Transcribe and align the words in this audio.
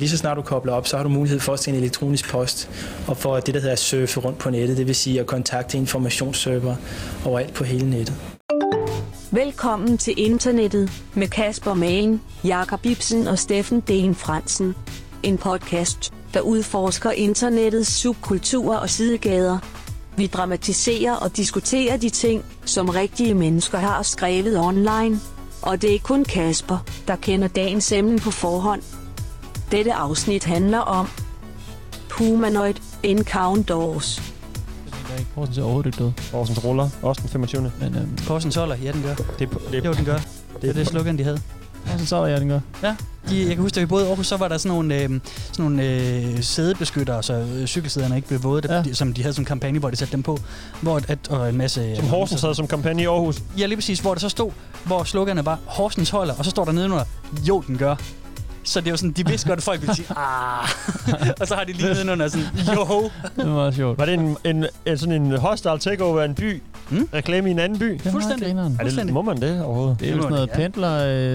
Lige 0.00 0.10
så 0.10 0.16
snart 0.16 0.36
du 0.36 0.42
kobler 0.42 0.72
op, 0.72 0.86
så 0.86 0.96
har 0.96 1.02
du 1.04 1.08
mulighed 1.08 1.40
for 1.40 1.52
at 1.52 1.58
sende 1.58 1.78
elektronisk 1.78 2.30
post 2.30 2.70
og 3.08 3.16
for 3.16 3.40
det, 3.40 3.54
der 3.54 3.60
hedder 3.60 3.72
at 3.72 3.78
surfe 3.78 4.20
rundt 4.20 4.38
på 4.38 4.50
nettet, 4.50 4.76
det 4.76 4.86
vil 4.86 4.94
sige 4.94 5.20
at 5.20 5.26
kontakte 5.26 5.78
informationsserver 5.78 6.76
overalt 7.24 7.54
på 7.54 7.64
hele 7.64 7.90
nettet. 7.90 8.14
Velkommen 9.30 9.98
til 9.98 10.14
internettet 10.16 10.90
med 11.14 11.28
Kasper 11.28 11.74
Magen, 11.74 12.22
Jakob 12.44 12.86
Ibsen 12.86 13.26
og 13.26 13.38
Steffen 13.38 13.80
Den 13.80 14.14
Fransen. 14.14 14.74
En 15.22 15.38
podcast, 15.38 16.12
der 16.34 16.40
udforsker 16.40 17.10
internettets 17.10 17.90
subkulturer 17.90 18.78
og 18.78 18.90
sidegader. 18.90 19.58
Vi 20.16 20.26
dramatiserer 20.26 21.16
og 21.16 21.36
diskuterer 21.36 21.96
de 21.96 22.10
ting, 22.10 22.44
som 22.64 22.88
rigtige 22.88 23.34
mennesker 23.34 23.78
har 23.78 24.02
skrevet 24.02 24.58
online. 24.58 25.20
Og 25.62 25.82
det 25.82 25.94
er 25.94 25.98
kun 25.98 26.24
Kasper, 26.24 26.78
der 27.08 27.16
kender 27.16 27.48
dagens 27.48 27.92
emne 27.92 28.18
på 28.18 28.30
forhånd. 28.30 28.82
Dette 29.72 29.92
afsnit 29.92 30.44
handler 30.44 30.78
om 30.78 31.08
Humanoid 32.10 32.74
Encounters. 33.02 34.22
Der 35.08 35.14
er 35.14 35.18
ikke 35.18 35.30
Horsens 35.34 35.58
er 35.58 35.62
overhovedet 35.62 35.98
død. 35.98 36.12
Horsens 36.32 36.64
ruller, 36.64 36.88
også 37.02 37.20
den 37.22 37.30
25. 37.30 37.72
Men 37.80 37.94
øhm, 37.96 38.18
Horsens 38.28 38.54
holder, 38.54 38.76
ja 38.76 38.92
den 38.92 39.02
gør. 39.02 39.14
Det, 39.14 39.48
det, 39.72 39.84
Jo, 39.84 39.92
den 39.92 40.04
gør. 40.04 40.18
Det 40.62 40.70
er 40.70 40.74
det 40.74 40.86
slogan, 40.86 41.18
de 41.18 41.24
havde. 41.24 41.40
Horsens 41.86 42.12
er 42.12 42.26
ja, 42.26 42.40
den 42.40 42.48
gør. 42.48 42.60
Ja, 42.82 42.96
de, 43.28 43.38
jeg 43.38 43.48
kan 43.48 43.58
huske, 43.58 43.74
da 43.74 43.80
vi 43.80 43.86
boede 43.86 44.04
i 44.04 44.08
Aarhus, 44.08 44.26
så 44.26 44.36
var 44.36 44.48
der 44.48 44.58
sådan 44.58 44.76
nogle, 44.76 44.94
øh, 45.02 45.02
sådan 45.02 45.20
nogle 45.58 45.82
øh, 45.84 46.42
sædebeskyttere, 46.42 47.22
så 47.22 47.32
øh, 47.34 47.66
cykelsæderne 47.66 48.16
ikke 48.16 48.28
blev 48.28 48.42
våde, 48.42 48.82
Ja. 48.86 48.92
som 48.92 49.12
de 49.12 49.22
havde 49.22 49.34
som 49.34 49.44
kampagne, 49.44 49.78
hvor 49.78 49.90
de 49.90 49.96
satte 49.96 50.12
dem 50.12 50.22
på. 50.22 50.38
Hvor 50.82 51.00
at, 51.08 51.18
og 51.28 51.48
en 51.48 51.56
masse... 51.56 51.96
som 51.96 52.06
Horsens 52.08 52.40
havde 52.40 52.54
som 52.54 52.66
kampagne 52.66 53.02
i 53.02 53.06
Aarhus. 53.06 53.42
Ja, 53.58 53.66
lige 53.66 53.76
præcis, 53.76 54.00
hvor 54.00 54.14
det 54.14 54.20
så 54.20 54.28
stod, 54.28 54.50
hvor 54.84 55.04
sloganet 55.04 55.44
var, 55.44 55.58
Horsens 55.66 56.10
holder, 56.10 56.34
og 56.34 56.44
så 56.44 56.50
står 56.50 56.64
der 56.64 56.72
nedenunder, 56.72 57.04
jo, 57.48 57.60
den 57.66 57.78
gør. 57.78 57.96
Så 58.66 58.80
det 58.80 58.86
er 58.86 58.90
jo 58.90 58.96
sådan, 58.96 59.10
de 59.12 59.26
vidste 59.26 59.48
godt, 59.48 59.56
at 59.56 59.62
folk 59.62 59.80
ville 59.80 59.94
sige, 59.94 60.06
ah. 60.16 60.68
og 61.40 61.46
så 61.46 61.54
har 61.54 61.64
de 61.64 61.72
lige 61.72 61.88
nedenunder 61.88 62.28
sådan, 62.28 62.46
jo. 62.76 63.10
Det 63.36 63.50
var 63.50 63.70
sjovt. 63.70 63.98
Var 63.98 64.04
det 64.04 64.14
en, 64.14 64.36
en, 64.44 64.66
en 64.86 64.98
sådan 64.98 65.22
en 65.22 65.38
hostile 65.38 65.78
takeover 65.78 66.20
af 66.20 66.24
en 66.24 66.34
by? 66.34 66.62
Mm. 66.90 67.08
Reklame 67.14 67.48
i 67.48 67.52
en 67.52 67.58
anden 67.58 67.78
by? 67.78 67.84
Det 67.92 68.06
er 68.06 68.10
Fuldstændig. 68.10 68.50
Er 68.50 68.62
det, 68.68 68.76
Fuldstændig. 68.80 69.14
må 69.14 69.22
man 69.22 69.40
det 69.40 69.62
overhovedet? 69.62 70.00
Det 70.00 70.06
er 70.06 70.10
jo 70.10 70.16
Det 70.16 70.22
sådan 70.22 70.34
noget 70.36 70.48
ja. 70.48 70.56
pendler, 70.56 70.92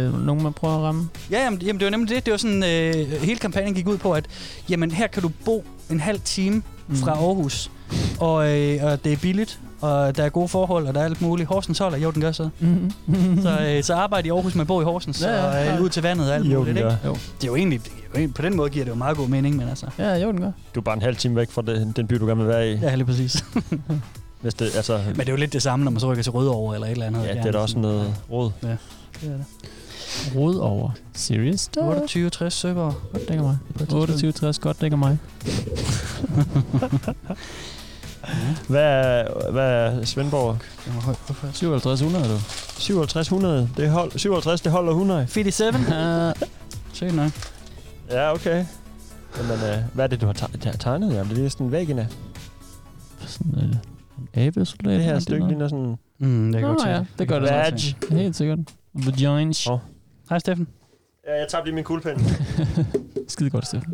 øh, 0.07 0.25
nogen 0.25 0.43
man 0.43 0.53
prøver 0.53 0.75
at 0.75 0.81
ramme. 0.81 1.09
Ja, 1.31 1.43
jamen, 1.43 1.61
jamen, 1.61 1.79
det 1.79 1.85
var 1.85 1.91
nemlig 1.91 2.15
det. 2.15 2.25
Det 2.25 2.31
var 2.31 2.37
sådan, 2.37 2.63
øh, 2.63 3.11
hele 3.21 3.39
kampagnen 3.39 3.73
gik 3.73 3.87
ud 3.87 3.97
på, 3.97 4.11
at 4.13 4.25
jamen, 4.69 4.91
her 4.91 5.07
kan 5.07 5.21
du 5.21 5.31
bo 5.45 5.65
en 5.89 5.99
halv 5.99 6.19
time 6.25 6.61
Mm. 6.87 6.95
fra 6.97 7.11
Aarhus, 7.11 7.71
og, 8.19 8.47
øh, 8.59 8.83
og 8.83 9.03
det 9.03 9.13
er 9.13 9.17
billigt, 9.17 9.59
og 9.81 10.17
der 10.17 10.23
er 10.23 10.29
gode 10.29 10.47
forhold, 10.47 10.87
og 10.87 10.93
der 10.93 10.99
er 11.01 11.05
alt 11.05 11.21
muligt. 11.21 11.49
Horsens 11.49 11.77
holder, 11.79 11.97
jo, 11.97 12.11
den 12.11 12.21
gør 12.21 12.31
så. 12.31 12.49
Mm-hmm. 12.59 13.41
Så, 13.41 13.59
øh, 13.61 13.83
så 13.83 13.93
arbejde 13.93 14.27
i 14.27 14.31
Aarhus 14.31 14.55
med 14.55 14.61
at 14.61 14.67
bo 14.67 14.81
i 14.81 14.83
Horsens, 14.83 15.21
Ja, 15.21 15.29
ja, 15.61 15.71
og 15.71 15.77
øh, 15.77 15.83
ud 15.83 15.89
til 15.89 16.03
vandet 16.03 16.29
og 16.29 16.35
alt 16.35 16.45
Jo, 16.53 16.59
muligt. 16.59 16.67
den 16.77 16.77
Ikke? 16.85 16.97
gør. 17.03 17.09
Jo. 17.09 17.13
Det 17.13 17.43
er 17.43 17.47
jo 17.47 17.55
egentlig, 17.55 17.79
det 17.83 17.89
er 17.91 17.93
jo 18.09 18.15
egentlig, 18.15 18.33
på 18.35 18.41
den 18.41 18.55
måde 18.55 18.69
giver 18.69 18.85
det 18.85 18.91
jo 18.91 18.95
meget 18.95 19.17
god 19.17 19.27
mening, 19.27 19.55
men 19.55 19.69
altså... 19.69 19.85
Ja, 19.97 20.15
jo, 20.15 20.31
den 20.31 20.41
gør. 20.41 20.51
Du 20.75 20.79
er 20.79 20.83
bare 20.83 20.95
en 20.95 21.01
halv 21.01 21.15
time 21.15 21.35
væk 21.35 21.51
fra 21.51 21.61
det, 21.61 21.93
den 21.95 22.07
by, 22.07 22.15
du 22.15 22.25
gerne 22.25 22.39
vil 22.39 22.47
være 22.47 22.71
i. 22.71 22.75
Ja, 22.75 22.95
lige 22.95 23.05
præcis. 23.05 23.45
Hvis 24.41 24.53
det, 24.53 24.75
altså, 24.75 24.97
men 25.07 25.19
det 25.19 25.27
er 25.27 25.33
jo 25.33 25.37
lidt 25.37 25.53
det 25.53 25.61
samme, 25.61 25.85
når 25.85 25.91
man 25.91 25.99
så 25.99 26.11
rykker 26.11 26.23
til 26.23 26.31
Rødovre 26.31 26.75
eller 26.75 26.87
et 26.87 26.91
eller 26.91 27.05
andet. 27.05 27.23
ja, 27.25 27.33
det 27.33 27.45
er 27.45 27.51
da 27.51 27.57
også 27.57 27.79
noget 27.79 28.13
råd. 28.31 28.51
Det 28.61 28.69
er 28.69 28.77
det. 29.21 29.45
Rod 30.35 30.55
over. 30.55 30.89
Serious 31.13 31.59
stuff. 31.61 31.85
28-60 32.45 32.49
søber. 32.49 32.93
Godt 33.11 33.27
dækker 33.29 33.43
mig. 33.43 33.57
på 33.67 33.83
et 33.83 33.89
tidspunkt. 33.89 34.01
28 34.01 34.31
60 34.31 34.59
godt 34.59 34.81
dækker 34.81 34.97
mig. 34.97 35.17
Hvad 38.69 38.83
er, 38.83 39.51
hvad 39.51 39.69
er 39.71 40.05
Svendborg? 40.05 40.57
Det 40.85 40.95
var 40.95 41.01
højt. 41.01 41.17
Hvorfor? 41.25 41.47
5700 41.47 42.25
du. 42.33 42.37
5700. 42.37 43.69
Det 43.77 43.89
hold, 43.89 44.11
57, 44.19 44.61
det 44.61 44.71
holder 44.71 44.91
100. 44.91 45.27
57. 45.27 45.75
Uh, 45.75 46.47
Sygt 46.93 47.15
nok. 47.15 47.31
Ja, 48.09 48.33
okay. 48.33 48.65
Jamen, 49.37 49.51
øh, 49.51 49.77
hvad 49.93 50.03
er 50.05 50.07
det, 50.07 50.21
du 50.21 50.25
har 50.25 50.33
te- 50.33 50.57
te- 50.57 50.77
tegnet? 50.77 51.13
Jamen, 51.13 51.35
det 51.35 51.45
er 51.45 51.49
sådan 51.49 51.71
væggene. 51.71 52.09
sådan 53.25 53.53
øh, 53.57 53.63
en 54.35 54.47
abesoldat. 54.47 54.95
Det 54.95 55.03
her 55.03 55.19
stykke 55.19 55.47
ligner 55.47 55.67
sådan... 55.67 55.95
Mm, 56.19 56.51
det 56.51 56.61
kan 56.61 56.69
Nå 56.69 56.75
godt 56.75 56.87
ja, 56.89 56.95
tænke. 56.95 57.11
det 57.19 57.27
gør 57.27 57.39
det. 57.39 57.49
Badge. 57.49 57.95
Helt 58.09 58.35
sikkert. 58.35 58.59
Vagines. 58.93 59.67
Åh. 59.67 59.79
Hej, 60.29 60.39
Steffen. 60.39 60.67
Ja, 61.27 61.39
jeg 61.39 61.47
tabte 61.49 61.65
lige 61.67 61.75
min 61.75 61.83
kuglepen. 61.83 62.25
Skide 63.27 63.49
godt, 63.49 63.67
Steffen. 63.67 63.93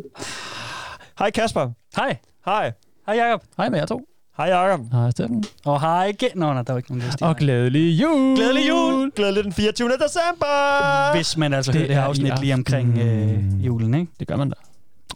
Hej 1.18 1.30
Kasper. 1.30 1.70
Hej. 1.96 2.16
Hej. 2.44 2.72
Hej, 3.06 3.16
Jacob. 3.16 3.42
Hej 3.56 3.68
med 3.68 3.78
jer 3.78 3.86
to. 3.86 4.00
Hej 4.38 4.46
Jacob. 4.46 4.80
Hej, 4.92 5.10
Steffen. 5.10 5.44
Og 5.64 5.80
hej 5.80 6.04
igen. 6.06 6.28
Nå, 6.34 6.52
nej, 6.52 6.62
der 6.62 6.72
var 6.72 6.78
ikke 6.78 6.90
nogen 6.90 7.06
lyst. 7.06 7.22
Og 7.22 7.36
glædelig 7.36 8.00
jul. 8.02 8.36
Glædelig 8.36 8.68
jul. 8.68 9.10
Glædelig 9.16 9.44
den 9.44 9.52
24. 9.52 9.88
december. 9.88 11.14
Hvis 11.14 11.36
man 11.36 11.54
altså 11.54 11.72
Det 11.72 11.80
hører 11.80 11.88
det 11.88 11.96
her 11.96 12.02
er 12.02 12.06
afsnit 12.06 12.40
lige 12.40 12.54
omkring 12.54 12.98
øh, 12.98 13.66
julen, 13.66 13.94
ikke? 13.94 14.12
Det 14.18 14.28
gør 14.28 14.36
man 14.36 14.48
da. 14.48 14.54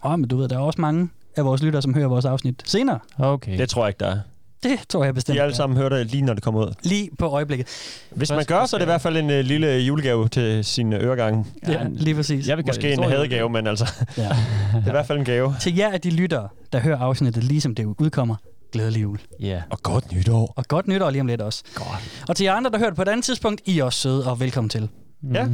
Åh, 0.03 0.11
oh, 0.11 0.19
men 0.19 0.29
du 0.29 0.37
ved, 0.37 0.47
der 0.49 0.55
er 0.55 0.59
også 0.59 0.81
mange 0.81 1.09
af 1.37 1.45
vores 1.45 1.63
lyttere, 1.63 1.81
som 1.81 1.93
hører 1.93 2.07
vores 2.07 2.25
afsnit 2.25 2.61
senere. 2.65 2.99
Okay. 3.19 3.57
Det 3.57 3.69
tror 3.69 3.83
jeg 3.83 3.89
ikke, 3.89 3.99
der 3.99 4.07
er. 4.11 4.17
Det 4.63 4.79
tror 4.89 5.03
jeg 5.03 5.13
bestemt. 5.13 5.35
De 5.35 5.41
alle 5.41 5.55
sammen 5.55 5.77
hører 5.77 5.89
det 5.89 6.11
lige, 6.11 6.21
når 6.21 6.33
det 6.33 6.43
kommer 6.43 6.65
ud. 6.65 6.73
Lige 6.83 7.09
på 7.19 7.25
øjeblikket. 7.25 7.67
Hvis 8.11 8.31
man 8.31 8.45
gør, 8.45 8.65
så 8.65 8.75
er 8.75 8.77
det 8.77 8.85
i 8.85 8.91
hvert 8.91 9.01
fald 9.01 9.17
en 9.17 9.25
uh, 9.29 9.35
lille 9.35 9.77
julegave 9.77 10.27
til 10.27 10.65
sin 10.65 10.93
øregange. 10.93 11.45
Ja, 11.67 11.85
lige 11.89 12.15
præcis. 12.15 12.47
Jeg 12.47 12.57
vil 12.57 12.65
Måske 12.67 12.81
det 12.81 12.97
en 12.97 13.03
hadegave, 13.03 13.49
men 13.49 13.67
altså, 13.67 13.93
Ja. 14.17 14.23
det 14.75 14.83
er 14.85 14.87
i 14.87 14.91
hvert 14.91 15.05
fald 15.05 15.19
en 15.19 15.25
gave. 15.25 15.55
Til 15.59 15.75
jer 15.75 15.91
af 15.91 16.01
de 16.01 16.09
lyttere, 16.09 16.47
der 16.73 16.79
hører 16.79 16.97
afsnittet, 16.97 17.43
ligesom 17.43 17.75
det 17.75 17.85
udkommer, 17.85 18.35
glædelig 18.73 19.01
jul. 19.01 19.19
Ja. 19.39 19.61
Og 19.69 19.79
godt 19.83 20.11
nytår. 20.11 20.53
Og 20.55 20.65
godt 20.67 20.87
nytår 20.87 21.09
lige 21.09 21.21
om 21.21 21.27
lidt 21.27 21.41
også. 21.41 21.63
Godt. 21.75 22.23
Og 22.29 22.35
til 22.35 22.43
jer 22.43 22.53
andre, 22.53 22.71
der 22.71 22.77
hører 22.77 22.89
det 22.89 22.95
på 22.95 23.01
et 23.01 23.07
andet 23.07 23.25
tidspunkt, 23.25 23.61
I 23.65 23.79
er 23.79 23.83
også 23.83 23.99
søde 23.99 24.29
og 24.29 24.39
velkommen 24.39 24.69
til. 24.69 24.89
Ja. 25.33 25.47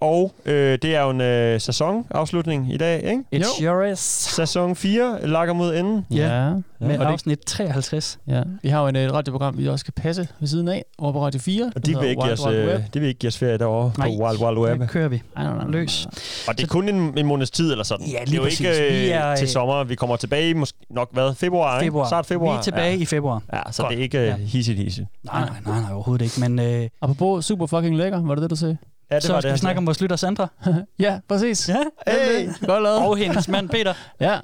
Og 0.00 0.34
øh, 0.44 0.78
det 0.82 0.96
er 0.96 1.02
jo 1.02 1.10
en 1.10 1.20
øh, 1.20 1.60
sæsonafslutning 1.60 2.72
i 2.74 2.76
dag, 2.76 3.02
ikke? 3.04 3.44
It's 3.44 3.62
yours. 3.64 3.98
Sæson 3.98 4.76
4 4.76 5.18
lakker 5.26 5.54
mod 5.54 5.74
enden. 5.76 6.06
Ja. 6.10 6.46
ja. 6.46 6.52
Med 6.80 6.98
Og 6.98 7.06
det, 7.06 7.12
afsnit 7.12 7.38
53. 7.46 8.18
ja. 8.28 8.42
Vi 8.62 8.68
har 8.68 8.80
jo 8.82 8.86
en, 8.88 8.96
et 8.96 9.12
radioprogram, 9.12 9.58
vi 9.58 9.68
også 9.68 9.80
skal 9.82 9.92
passe 9.96 10.28
ved 10.40 10.48
siden 10.48 10.68
af, 10.68 10.84
over 10.98 11.12
på 11.12 11.24
Radio 11.24 11.40
4. 11.40 11.72
Og 11.76 11.86
de 11.86 11.98
vil, 11.98 12.08
ikke 12.08 12.22
give 12.22 12.32
os, 12.32 12.46
øh, 12.46 12.80
de 12.94 13.00
vil 13.00 13.08
ikke 13.08 13.18
give 13.18 13.28
os 13.28 13.38
ferie 13.38 13.58
derovre 13.58 13.92
Nej. 13.98 14.08
på 14.08 14.24
Wild 14.24 14.38
Wild 14.42 14.58
Web. 14.58 14.80
Der 14.80 14.86
kører 14.86 15.08
vi. 15.08 15.22
Nej, 15.36 15.44
nej, 15.44 15.54
nej, 15.56 15.66
Løs. 15.70 16.06
Og 16.48 16.56
det 16.58 16.62
er 16.64 16.68
kun 16.68 16.88
en, 16.88 17.18
en 17.18 17.26
måneds 17.26 17.50
tid 17.50 17.70
eller 17.70 17.84
sådan. 17.84 18.06
Ja, 18.06 18.12
det 18.12 18.20
er 18.20 18.24
lige 18.26 18.36
jo 18.36 18.42
præcis. 18.42 18.60
ikke 18.60 18.72
Vi 18.90 19.04
øh, 19.06 19.10
er, 19.10 19.36
til 19.36 19.44
øh, 19.44 19.48
sommer. 19.48 19.84
Vi 19.84 19.94
kommer 19.94 20.16
tilbage 20.16 20.54
måske 20.54 20.78
nok 20.90 21.08
hvad? 21.12 21.34
Februar, 21.34 21.80
Februar. 21.80 22.04
Ikke? 22.04 22.08
Start 22.08 22.26
februar. 22.26 22.52
Vi 22.52 22.58
er 22.58 22.62
tilbage 22.62 22.92
Ja, 22.96 23.02
i 23.02 23.04
februar. 23.04 23.42
ja 23.52 23.58
så 23.72 23.82
Godt. 23.82 23.90
det 23.92 23.98
er 23.98 24.02
ikke 24.02 24.18
Ja. 24.18 24.24
ja. 24.26 24.36
hissigt 24.36 24.78
hissigt. 24.78 25.06
Nej, 25.24 25.40
nej, 25.40 25.50
nej, 25.66 25.80
nej, 25.80 25.92
overhovedet 25.92 26.24
ikke. 26.24 26.48
Men 26.50 26.58
øh, 26.82 26.88
Apropos 27.02 27.44
super 27.44 27.66
fucking 27.66 27.96
lækker, 27.96 28.22
var 28.22 28.34
det 28.34 28.42
det, 28.42 28.50
du 28.50 28.56
sagde? 28.56 28.76
Ja, 29.10 29.14
det 29.16 29.22
så 29.24 29.32
var 29.32 29.40
skal 29.40 29.48
det, 29.50 29.54
vi 29.54 29.58
snakke 29.58 29.78
om 29.78 29.86
vores 29.86 30.00
lytter 30.00 30.16
Sandra. 30.16 30.48
ja, 30.98 31.18
præcis. 31.28 31.68
Ja, 31.68 31.76
Hey! 32.12 32.48
Godt 32.66 32.82
lavet. 32.82 32.98
og 32.98 33.16
hendes 33.16 33.48
mand 33.48 33.68
Peter. 33.68 33.94
Ja. 34.20 34.38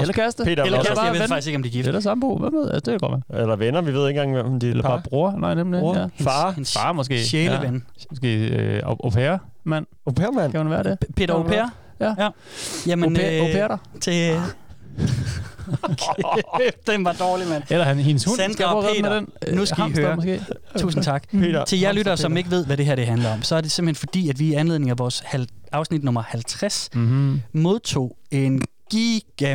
Eller 0.00 0.12
kæreste. 0.14 0.44
Peter 0.44 0.64
Eller 0.64 0.82
kæreste, 0.82 1.04
jeg 1.04 1.12
ved 1.12 1.20
ven. 1.20 1.28
faktisk 1.28 1.46
ikke, 1.48 1.56
om 1.56 1.62
de 1.62 1.68
er 1.68 1.72
gift. 1.72 1.86
Eller 1.88 2.00
sambo. 2.00 2.38
Hvad 2.38 2.50
ved 2.50 2.72
jeg? 2.72 2.86
Det 2.86 2.94
er 2.94 2.98
godt 2.98 3.22
med. 3.30 3.40
Eller 3.40 3.56
venner, 3.56 3.80
vi 3.80 3.92
ved 3.94 4.08
ikke 4.08 4.20
engang, 4.22 4.42
hvem 4.48 4.60
de 4.60 4.66
er. 4.66 4.70
Eller 4.70 4.82
bare 4.82 5.02
bror. 5.04 5.30
Nej, 5.38 5.54
nemlig. 5.54 5.80
Bror. 5.80 5.96
Ja. 5.98 6.06
Far. 6.20 6.50
Hendes 6.50 6.72
Far 6.78 6.92
måske. 6.92 7.24
sjæleven. 7.24 7.74
Ja. 7.74 8.04
Måske 8.10 8.48
øh, 8.48 8.82
au 8.86 9.10
pair, 9.10 9.36
mand. 9.64 9.86
Au 10.06 10.12
pair, 10.12 10.30
mand. 10.30 10.52
Kan 10.52 10.60
man 10.60 10.70
være 10.70 10.82
det? 10.82 10.98
Peter 11.16 11.34
Au 11.34 11.42
pair. 11.42 11.64
Ja. 12.00 12.14
ja. 12.18 12.28
Jamen, 12.86 13.04
Au 13.16 13.22
pair, 13.22 13.40
au 13.42 13.46
pair 13.52 13.68
der. 13.68 13.76
til... 14.00 14.40
Okay, 16.54 16.70
den 16.86 17.04
var 17.04 17.12
dårlig, 17.12 17.48
mand. 17.48 17.62
Eller 17.70 17.84
han, 17.84 17.98
hendes 17.98 18.24
hund. 18.24 18.36
Sandra 18.36 18.74
og 18.74 18.84
Peter, 18.84 19.02
med 19.10 19.16
den? 19.16 19.54
nu 19.54 19.60
Øh, 19.60 19.66
skal 19.66 19.84
I 19.90 19.92
høre. 20.00 20.16
Måske. 20.16 20.40
Tusind 20.78 21.02
tak. 21.02 21.24
Peter. 21.32 21.64
Til 21.64 21.80
jer 21.80 21.92
lyttere, 21.92 22.10
Hamster 22.12 22.22
som 22.28 22.36
ikke 22.36 22.50
ved, 22.50 22.66
hvad 22.66 22.76
det 22.76 22.86
her 22.86 22.94
det 22.94 23.06
handler 23.06 23.32
om, 23.34 23.42
så 23.42 23.56
er 23.56 23.60
det 23.60 23.70
simpelthen 23.70 24.00
fordi, 24.00 24.28
at 24.28 24.38
vi 24.38 24.46
i 24.48 24.52
anledning 24.54 24.90
af 24.90 24.98
vores 24.98 25.22
hal- 25.26 25.48
afsnit 25.72 26.04
nummer 26.04 26.22
50 26.22 26.88
Mhm. 26.94 27.40
modtog 27.52 28.16
en 28.30 28.62
giga 28.90 29.54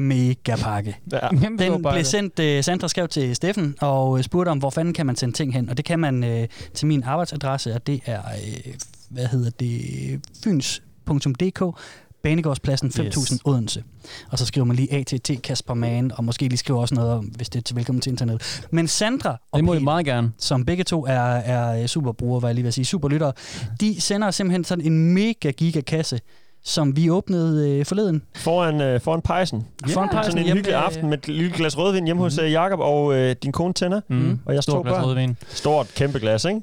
pakke. 0.62 0.98
Ja. 1.12 1.20
Den 1.32 1.58
blev 1.92 2.04
sendt, 2.04 2.40
uh, 2.58 2.64
Sandra 2.64 2.88
skrev 2.88 3.08
til 3.08 3.36
Steffen 3.36 3.76
og 3.82 4.18
øh, 4.18 4.24
spurgte 4.24 4.50
om, 4.50 4.58
hvor 4.58 4.70
fanden 4.70 4.94
kan 4.94 5.06
man 5.06 5.16
sende 5.16 5.34
ting 5.36 5.54
hen. 5.54 5.70
Og 5.70 5.78
det 5.78 5.86
kan 5.86 6.00
man 6.00 6.24
uh, 6.24 6.46
til 6.74 6.88
min 6.88 7.04
arbejdsadresse, 7.04 7.74
og 7.74 7.88
det 7.88 8.02
er, 8.06 8.20
uh, 8.20 8.74
hvad 9.10 9.26
hedder 9.26 9.50
det, 9.60 10.22
fyns.dk, 10.44 11.80
Banegårdspladsen 12.24 12.92
5000 12.92 13.36
yes. 13.38 13.42
Odense. 13.46 13.84
Og 14.32 14.40
så 14.40 14.46
skriver 14.46 14.66
man 14.66 14.76
lige 14.76 14.94
ATT 14.94 15.32
Kasper 15.44 15.74
Mann, 15.74 16.12
og 16.16 16.24
måske 16.24 16.42
lige 16.48 16.58
skriver 16.58 16.80
også 16.80 16.96
noget 16.96 17.12
om, 17.12 17.26
hvis 17.26 17.50
det 17.50 17.60
er 17.60 17.64
til 17.64 17.76
velkommen 17.76 18.02
til 18.02 18.10
internet. 18.10 18.62
Men 18.72 18.88
Sandra 18.88 19.30
og 19.52 19.58
Det 19.58 19.64
må 19.66 19.72
Peter, 19.74 19.84
meget 19.84 20.06
gerne. 20.06 20.32
som 20.38 20.66
begge 20.66 20.84
to 20.84 21.06
er, 21.06 21.14
er 21.22 21.88
superbrugere, 21.88 22.40
hvad 22.40 22.50
jeg 22.50 22.56
lige 22.56 22.64
vil 22.64 22.74
sige, 22.74 22.86
superlyttere, 22.86 23.34
de 23.82 24.02
sender 24.02 24.32
simpelthen 24.32 24.64
sådan 24.64 24.86
en 24.86 25.14
mega 25.14 25.52
giga 25.52 25.82
kasse, 25.82 26.20
som 26.66 26.96
vi 26.96 27.10
åbnede 27.10 27.70
øh, 27.70 27.86
forleden. 27.86 28.22
Foran, 28.36 28.82
øh, 28.82 29.02
foran 29.02 29.22
pejsen. 29.22 29.68
Foran 29.90 30.10
pejsen 30.10 30.32
Sådan 30.32 30.46
en 30.46 30.52
hyggelig 30.54 30.74
ved- 30.74 30.82
aften 30.84 31.10
med 31.10 31.18
et 31.18 31.28
lille 31.28 31.52
glas 31.58 31.78
rødvin 31.78 32.06
hjemme 32.06 32.22
hos 32.24 32.38
øh, 32.38 32.52
Jakob 32.52 32.80
og 32.80 33.16
øh, 33.16 33.36
din 33.44 33.52
kone 33.52 33.74
tænder. 33.74 34.02
Mm. 34.08 34.40
Og 34.46 34.54
jeg 34.54 34.64
Stor 34.64 34.74
to 34.74 34.82
glas 34.82 34.94
børn. 34.94 35.04
rødvin. 35.06 35.38
Stort, 35.50 35.88
kæmpe 35.96 36.20
glas, 36.20 36.46
ikke? 36.46 36.62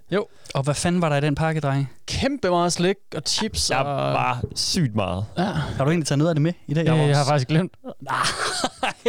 Og 0.55 0.63
hvad 0.63 0.75
fanden 0.75 1.03
var 1.03 1.09
der 1.09 1.17
i 1.17 1.21
den 1.21 1.35
pakke, 1.35 1.61
dreng? 1.61 1.91
Kæmpe 2.11 2.51
meget 2.51 2.73
slik 2.73 2.97
og 3.17 3.23
chips. 3.27 3.71
Jeg 3.71 3.79
og... 3.79 3.87
var 3.87 4.43
sygt 4.55 4.95
meget. 4.95 5.25
Ja. 5.39 5.45
Har 5.45 5.85
du 5.85 5.91
egentlig 5.91 6.07
taget 6.07 6.19
noget 6.19 6.29
af 6.29 6.35
det 6.35 6.43
med 6.43 6.53
i 6.67 6.75
dag? 6.75 6.85
Jeg, 6.85 7.09
jeg 7.09 7.17
har 7.17 7.25
faktisk 7.25 7.49
glemt. 7.49 7.73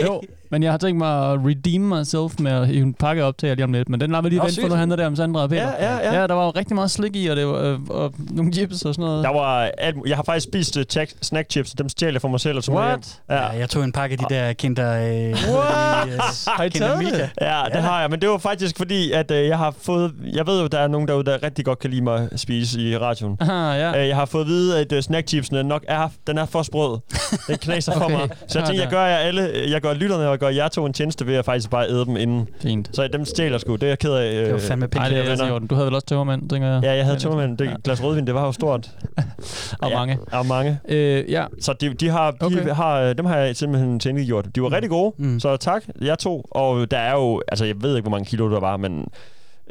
Jo, 0.03 0.21
men 0.51 0.63
jeg 0.63 0.71
har 0.71 0.77
tænkt 0.77 0.97
mig 0.97 1.31
at 1.31 1.39
redeem 1.45 1.81
myself 1.81 2.39
med 2.39 2.51
at 2.51 2.67
hive 2.67 2.81
en 2.81 2.93
pakke 2.93 3.23
op 3.23 3.37
til 3.37 3.47
jer 3.47 3.55
lige 3.55 3.63
om 3.63 3.73
lidt. 3.73 3.89
Men 3.89 3.99
den 4.01 4.11
lader 4.11 4.21
vi 4.21 4.29
lige 4.29 4.39
vente 4.39 4.49
på, 4.49 4.53
sygt. 4.61 4.69
nu 4.69 4.75
handler 4.75 4.95
det 4.95 5.05
om 5.05 5.15
Sandra 5.15 5.41
og 5.41 5.49
Peter. 5.49 5.61
Ja, 5.61 5.95
ja, 5.95 5.97
ja. 5.97 6.19
Ja, 6.21 6.27
der 6.27 6.33
var 6.33 6.45
jo 6.45 6.49
rigtig 6.49 6.75
meget 6.75 6.91
slik 6.91 7.15
i, 7.15 7.27
og, 7.27 7.35
det 7.35 7.47
var, 7.47 7.53
øh, 7.53 7.79
og 7.89 8.13
nogle 8.17 8.53
chips 8.53 8.85
og 8.85 8.95
sådan 8.95 9.05
noget. 9.09 9.23
Der 9.23 9.29
var 9.29 9.69
alt, 9.77 9.97
jeg 10.07 10.15
har 10.15 10.23
faktisk 10.23 10.47
spist 10.47 10.77
uh, 10.77 10.83
check, 10.83 11.13
snack 11.21 11.51
chips, 11.51 11.71
dem 11.71 11.89
stjal 11.89 12.11
jeg 12.13 12.21
for 12.21 12.27
mig 12.27 12.39
selv 12.39 12.57
og 12.57 12.63
tog. 12.63 12.75
What? 12.75 13.21
Ja. 13.29 13.35
Ja, 13.35 13.47
jeg 13.47 13.69
tog 13.69 13.83
en 13.83 13.91
pakke 13.91 14.13
af 14.13 14.17
de 14.17 14.35
der 14.35 14.53
kinder... 14.53 14.91
Øh, 14.91 15.31
What? 15.55 16.07
øh, 16.07 16.19
Har 16.47 16.63
I 16.63 16.69
taget 16.69 16.99
det? 16.99 17.29
Ja, 17.41 17.61
det 17.73 17.81
har 17.81 18.01
jeg, 18.01 18.09
men 18.09 18.21
det 18.21 18.29
var 18.29 18.37
faktisk 18.37 18.77
fordi, 18.77 19.11
at 19.11 19.31
øh, 19.31 19.47
jeg 19.47 19.57
har 19.57 19.73
fået... 19.81 20.13
Jeg 20.33 20.47
ved 20.47 20.61
jo, 20.61 20.67
der 20.67 20.79
er 20.79 20.87
nogen 20.87 21.07
derude, 21.07 21.25
der 21.25 21.43
rigtig 21.43 21.65
godt 21.65 21.79
kan 21.79 21.89
lide 21.89 22.01
mig 22.01 22.27
at 22.31 22.39
spise 22.39 22.79
i 22.79 22.90
radioen. 22.99 23.37
Aha, 23.39 23.53
ja. 23.53 24.01
Øh, 24.01 24.07
Jeg 24.07 24.15
har 24.15 24.25
fået 24.25 24.41
at 24.41 24.47
vide, 24.47 24.79
at 24.79 24.91
uh, 24.91 24.99
snackchipsene 24.99 25.63
nok 25.63 25.85
er, 25.87 26.09
den 26.27 26.37
er 26.37 26.45
for 26.45 26.61
sprød. 26.63 26.99
Den 27.47 27.57
knaser 27.57 27.91
for 27.93 28.05
Okay. 28.05 28.15
mig. 28.15 28.29
Så 28.47 28.59
jeg 28.59 28.67
tænkte, 28.67 28.83
jeg 28.83 28.91
gør, 28.91 29.05
jer 29.05 29.17
alle, 29.17 29.51
jeg 29.69 29.81
gør 29.81 29.93
lytterne 29.93 30.29
og 30.29 30.39
gør 30.39 30.49
jer 30.49 30.67
to 30.67 30.85
en 30.85 30.93
tjeneste 30.93 31.27
ved 31.27 31.35
at 31.35 31.45
faktisk 31.45 31.69
bare 31.69 31.89
æde 31.89 32.05
dem 32.05 32.17
inden. 32.17 32.47
Fint. 32.61 32.89
Så 32.93 33.07
dem 33.13 33.25
stjæler 33.25 33.57
sgu. 33.57 33.73
Det 33.75 33.83
er 33.83 33.87
jeg 33.87 33.99
ked 33.99 34.13
af. 34.13 34.31
øh, 34.33 34.45
Det 34.45 34.53
var 34.53 34.59
fandme 34.59 34.87
pænt. 34.87 34.95
Nej, 34.95 35.09
det 35.09 35.17
er 35.17 35.23
altså 35.29 35.57
i. 35.57 35.67
Du 35.69 35.75
havde 35.75 35.85
vel 35.85 35.95
også 35.95 36.07
tømmermænd, 36.07 36.49
tænker 36.49 36.67
jeg. 36.67 36.83
Ja, 36.83 36.93
jeg 36.95 37.05
havde 37.05 37.19
tømmermænd. 37.19 37.57
Det 37.57 37.65
Ja. 37.65 37.73
glas 37.83 38.03
rødvin, 38.03 38.27
det 38.27 38.35
var 38.35 38.45
jo 38.45 38.51
stort. 38.51 38.89
Og 39.81 39.89
ja, 39.89 39.95
mange. 39.95 40.17
Og 40.31 40.45
mange. 40.45 40.79
Øh, 40.89 41.31
ja, 41.31 41.45
Så 41.61 41.73
de, 41.73 41.93
de 41.93 42.09
har, 42.09 42.31
de 42.31 42.45
Okay. 42.45 42.69
har, 42.73 42.99
øh, 43.01 43.17
dem 43.17 43.25
har 43.25 43.37
jeg 43.37 43.55
simpelthen 43.55 43.99
tænkeliggjort. 43.99 44.45
De 44.55 44.61
var 44.61 44.67
Mm. 44.67 44.73
rigtig 44.73 44.89
gode, 44.89 45.13
Mm. 45.17 45.39
så 45.39 45.57
tak. 45.57 45.83
Jeg 46.01 46.19
to. 46.19 46.45
Og 46.51 46.91
der 46.91 46.97
er 46.97 47.11
jo, 47.13 47.41
altså 47.47 47.65
jeg 47.65 47.75
ved 47.81 47.95
ikke, 47.95 48.09
hvor 48.09 48.17
mange 48.17 48.25
kilo 48.25 48.51
der 48.51 48.59
var, 48.59 48.77
men 48.77 49.07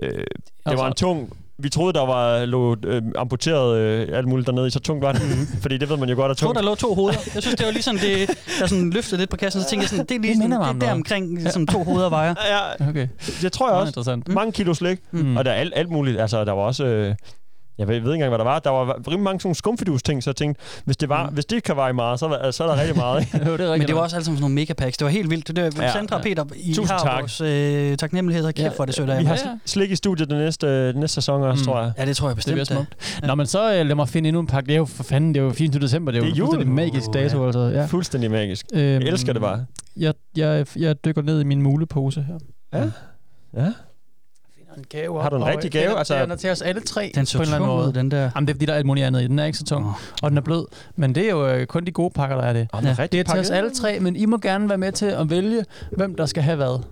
øh, 0.03 0.11
det 0.11 0.25
Altså- 0.67 0.83
var 0.83 0.89
en 0.89 0.95
tung... 0.95 1.33
Vi 1.63 1.69
troede, 1.69 1.93
der 1.93 2.07
var 2.07 2.45
lå, 2.45 2.77
øh, 2.87 3.03
amputeret 3.19 3.79
øh, 3.79 4.09
alt 4.19 4.29
muligt 4.29 4.47
dernede 4.47 4.67
i, 4.67 4.71
så 4.71 4.81
tungt 4.81 5.03
var 5.03 5.13
det. 5.13 5.23
Fordi 5.63 5.79
det 5.79 5.89
ved 5.91 5.97
man 5.97 6.09
jo 6.09 6.15
godt 6.15 6.25
er 6.25 6.29
Jeg 6.29 6.37
tror, 6.37 6.47
tungt. 6.47 6.57
der 6.59 6.65
lå 6.65 6.75
to 6.75 6.95
hoveder. 6.95 7.19
Jeg 7.35 7.43
synes, 7.43 7.57
det 7.57 7.67
var 7.67 7.73
lige 7.73 7.83
sådan, 7.83 8.01
det, 8.01 8.31
der 8.61 8.67
sådan 8.67 8.91
løftede 8.91 9.21
lidt 9.21 9.31
på 9.31 9.37
kassen, 9.37 9.63
så 9.63 9.69
tænkte 9.69 9.83
jeg 9.85 9.89
sådan, 9.89 10.07
det 10.07 10.15
er 10.15 10.21
lige 10.21 10.37
sådan, 10.37 10.51
det 10.51 10.59
er 10.59 10.73
der 10.73 10.93
omkring, 10.93 11.53
som 11.53 11.67
to 11.67 11.85
hoveder 11.85 12.09
vejer. 12.09 12.35
Ja, 12.49 12.89
okay. 12.89 13.09
det 13.43 13.53
tror 13.53 13.69
jeg 13.69 13.77
også. 13.97 14.21
Mange 14.29 14.53
kilo 14.53 14.75
slik. 14.75 14.99
Mm. 15.11 15.37
Og 15.37 15.45
der 15.45 15.51
er 15.51 15.55
alt, 15.55 15.73
alt 15.77 15.91
muligt. 15.91 16.21
Altså, 16.21 16.45
der 16.45 16.53
var 16.53 16.63
også... 16.63 16.85
Øh, 16.85 17.15
jeg 17.89 17.89
ved, 17.89 17.97
ikke 17.97 18.13
engang, 18.15 18.29
hvad 18.31 18.39
der 18.39 18.45
var. 18.45 18.59
Der 18.59 18.71
var 18.71 18.99
rimelig 19.09 19.21
mange 19.25 19.41
sådan 19.41 19.55
skumfidus 19.55 20.03
ting, 20.03 20.23
så 20.23 20.31
jeg 20.31 20.37
tænkte, 20.37 20.63
hvis 20.85 20.97
det, 20.97 21.09
var, 21.09 21.27
Mm. 21.29 21.35
hvis 21.35 21.45
det 21.47 21.63
kan 21.63 21.77
veje 21.77 21.93
meget, 21.93 22.19
så, 22.21 22.29
var- 22.29 22.51
så 22.51 22.65
er 22.65 22.69
der 22.69 22.81
rigtig 22.81 22.97
meget. 22.97 23.27
jo, 23.35 23.39
det 23.39 23.45
er 23.45 23.57
Men 23.59 23.61
rigtigt. 23.71 23.89
det 23.89 23.97
var 23.97 24.03
også 24.03 24.17
alle 24.17 24.25
sammen 24.25 24.37
sådan 24.37 24.41
nogle 24.43 24.55
megapacks. 24.55 24.97
Det 24.97 25.05
var 25.05 25.11
helt 25.11 25.31
vildt. 25.31 25.49
Det 25.49 25.57
der, 25.57 25.63
Ja, 25.77 25.83
ja, 25.83 25.93
Sandra 25.93 26.17
og 26.17 26.23
ja. 26.25 26.29
Peter, 26.35 26.45
I 26.57 26.75
Tusind 26.75 26.87
har 26.99 26.99
tak. 27.05 27.21
vores 27.21 27.41
øh, 27.41 27.97
taknemmelighed. 27.97 28.53
Kæft, 28.53 28.59
Ja. 28.79 28.83
er 28.83 28.85
det 28.87 28.95
sødt 28.95 29.11
af 29.11 29.19
Vi 29.21 29.25
har 29.25 29.35
Ja, 29.35 29.41
ja. 29.49 29.53
sl- 29.55 29.59
slik 29.67 29.91
i 29.91 29.97
studiet 29.97 30.31
den 30.31 30.39
næste, 30.39 30.89
den 30.93 31.01
næste 31.01 31.15
sæson 31.15 31.43
også, 31.43 31.63
Mm. 31.63 31.67
tror 31.67 31.83
jeg. 31.83 31.93
Ja, 31.99 32.05
det 32.07 32.17
tror 32.17 32.29
jeg 32.29 32.37
Det 32.37 32.45
bliver 32.45 32.59
bestemt. 32.59 32.79
smukt. 32.79 33.23
Nå, 33.27 33.35
men 33.35 33.47
så 33.47 33.75
øh, 33.75 33.87
lad 33.87 33.95
mig 33.95 34.09
finde 34.09 34.29
endnu 34.29 34.41
en 34.41 34.47
pakke. 34.47 34.67
Det 34.67 34.73
er 34.73 34.79
jo 34.79 34.85
for 34.85 35.03
fanden, 35.03 35.35
det 35.35 35.41
er 35.41 35.45
jo 35.45 35.51
24. 35.53 35.83
december. 35.83 36.13
Det 36.13 36.19
er 36.19 36.23
jo 36.23 36.27
Det 36.31 36.33
er 36.35 36.39
jul. 36.39 36.47
fuldstændig 36.47 36.75
magisk 36.75 37.09
Uh, 37.09 37.15
dato. 37.15 37.41
ja. 37.41 37.47
Altså. 37.47 37.61
Ja. 37.75 37.85
Fuldstændig 37.87 38.31
magisk. 38.31 38.67
Øhm, 38.75 38.83
Jeg 38.83 38.97
elsker 39.03 39.33
det 39.33 39.43
bare. 39.43 39.65
Jeg, 39.97 40.15
jeg, 40.37 40.67
jeg 40.77 41.05
dykker 41.05 41.23
ned 41.23 41.41
i 41.41 41.45
min 41.45 41.63
mulepose 41.63 42.23
her. 42.23 42.35
Ja. 42.81 42.91
Ja. 43.63 43.73
En 44.79 44.85
gave 44.89 45.23
Har 45.23 45.29
du 45.31 45.37
en 45.37 45.47
rigtig 45.47 45.71
gave? 45.71 45.99
Altså- 45.99 46.23
den 46.23 46.31
er 46.31 46.37
til 46.37 46.51
os 46.51 46.63
alle 46.63 46.81
tre 46.81 47.13
Den 47.15 47.27
så 47.27 47.39
på 47.39 47.43
en 47.43 47.47
eller 47.47 47.57
anden 47.57 47.71
måde. 47.71 47.95
den 47.95 48.11
der. 48.11 48.31
Jamen, 48.35 48.47
det 48.47 48.53
er 48.53 48.55
fordi, 48.55 48.67
der 48.67 48.73
er 48.73 48.77
alt 48.77 48.87
muligt 48.87 49.07
andet 49.07 49.23
i. 49.23 49.27
Den 49.27 49.39
er 49.39 49.45
ikke 49.45 49.59
så 49.59 49.65
tung, 49.65 49.87
og 50.23 50.31
den 50.31 50.39
er 50.39 50.43
blød. 50.43 50.67
Men 50.97 51.15
det 51.15 51.27
er 51.27 51.31
jo 51.31 51.47
øh, 51.49 51.67
kun 51.67 51.85
de 51.85 51.93
gode 51.93 52.11
pakker, 52.11 52.37
der 52.37 52.43
er 52.45 52.53
det. 52.53 52.69
Om 52.73 52.85
ja. 52.85 53.07
Det 53.13 53.21
er 53.21 53.25
til 53.25 53.41
os 53.41 53.51
alle 53.51 53.71
tre, 53.71 54.01
men 54.01 54.17
I 54.17 54.27
må 54.27 54.39
gerne 54.39 54.69
være 54.69 54.79
med 54.79 54.93
til 54.93 55.07
at 55.07 55.31
vælge, 55.31 55.65
hvem 55.93 56.15
der 56.15 56.27
skal 56.27 56.43
have 56.43 56.57
hvad. 56.57 56.83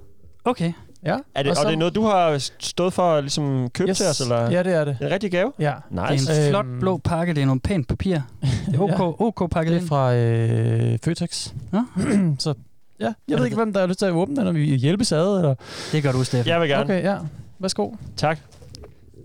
Okay. 0.45 0.73
Ja. 1.05 1.17
Er 1.35 1.43
det, 1.43 1.51
og, 1.51 1.57
så- 1.57 1.65
det 1.67 1.73
er 1.73 1.77
noget, 1.79 1.95
du 1.95 2.03
har 2.03 2.51
stået 2.59 2.93
for 2.93 3.03
at 3.15 3.25
ligesom 3.25 3.69
købe 3.75 3.89
yes. 3.91 3.97
til 3.97 4.07
os, 4.07 4.21
eller? 4.21 4.51
Ja, 4.51 4.63
det 4.63 4.73
er 4.75 4.85
det. 4.85 4.99
En 5.01 5.11
rigtig 5.11 5.31
gave? 5.31 5.53
Ja. 5.59 5.73
Nice. 5.91 6.27
Det 6.27 6.39
er 6.41 6.45
en 6.45 6.51
flot 6.51 6.67
Øhm. 6.67 6.81
blå 6.81 6.97
pakke. 7.05 7.35
Det 7.35 7.43
er 7.43 7.47
noget 7.47 7.63
pænt 7.63 7.89
papir. 7.89 8.19
Det 8.67 8.75
er 8.75 8.81
OK, 9.01 9.21
OK 9.41 9.51
pakket 9.51 9.73
Det 9.75 9.83
er 9.83 9.87
fra 9.87 10.15
øh, 10.15 10.99
Føtex. 11.05 11.53
Nå. 11.73 11.83
så 12.39 12.55
ja, 13.01 13.13
jeg 13.29 13.39
ved 13.39 13.45
ikke, 13.45 13.57
hvem 13.57 13.73
der 13.73 13.81
har 13.81 13.87
lyst 13.87 13.99
til 13.99 14.07
at 14.07 14.13
åbne 14.13 14.37
den, 14.37 14.41
eller 14.47 14.53
vi 14.53 14.77
hjælpes 14.77 15.13
ad, 15.13 15.37
eller... 15.37 15.55
Det 15.93 16.03
gør 16.03 16.13
du, 16.13 16.25
Steffen. 16.25 16.51
Jeg 16.51 16.61
vil 16.61 16.69
gerne. 16.69 16.85
Okay, 16.85 17.03
ja. 17.03 17.17
Værsgo. 17.61 17.91
Tak. 18.17 18.39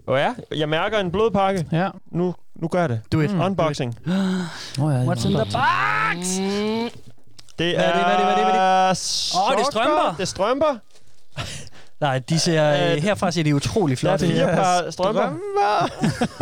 Og 0.08 0.18
ja, 0.18 0.34
jeg 0.56 0.70
mærker 0.70 1.00
en 1.00 1.12
blodpakke. 1.12 1.66
Ja. 1.72 1.90
Nu, 2.12 2.36
nu 2.56 2.68
gør 2.68 2.80
jeg 2.80 2.90
det. 2.90 3.02
Do 3.12 3.20
it. 3.22 3.34
Mm. 3.34 3.42
Unboxing. 3.42 3.98
Oh, 4.08 4.14
ja, 4.14 5.04
What's 5.04 5.28
in 5.28 5.34
the 5.36 5.46
box? 5.46 6.28
Det 7.60 7.76
Hvad 7.76 7.86
er 7.86 7.94
det, 7.94 8.04
hvad 8.04 8.14
er 8.14 8.18
det, 8.18 8.26
hvad 8.26 8.34
er 8.34 8.36
det, 8.36 8.46
hvad 8.46 8.54
er 8.56 8.88
det? 8.88 9.36
Åh, 9.38 9.52
det 9.52 9.60
er 9.60 9.64
sokker. 9.64 9.64
strømper. 9.72 10.14
Det 10.18 10.22
er 10.22 10.26
strømper. 10.26 10.76
Nej, 12.02 12.20
de 12.20 12.40
ser, 12.40 12.92
øh, 12.96 13.04
herfra 13.04 13.32
ser 13.32 13.44
de 13.44 13.56
utrolig 13.56 14.02
Der 14.02 14.12
er 14.12 14.18
flotte 14.18 14.34
ud. 14.34 14.40
fire 14.40 14.48
par 14.56 14.92
strømper. 14.92 15.38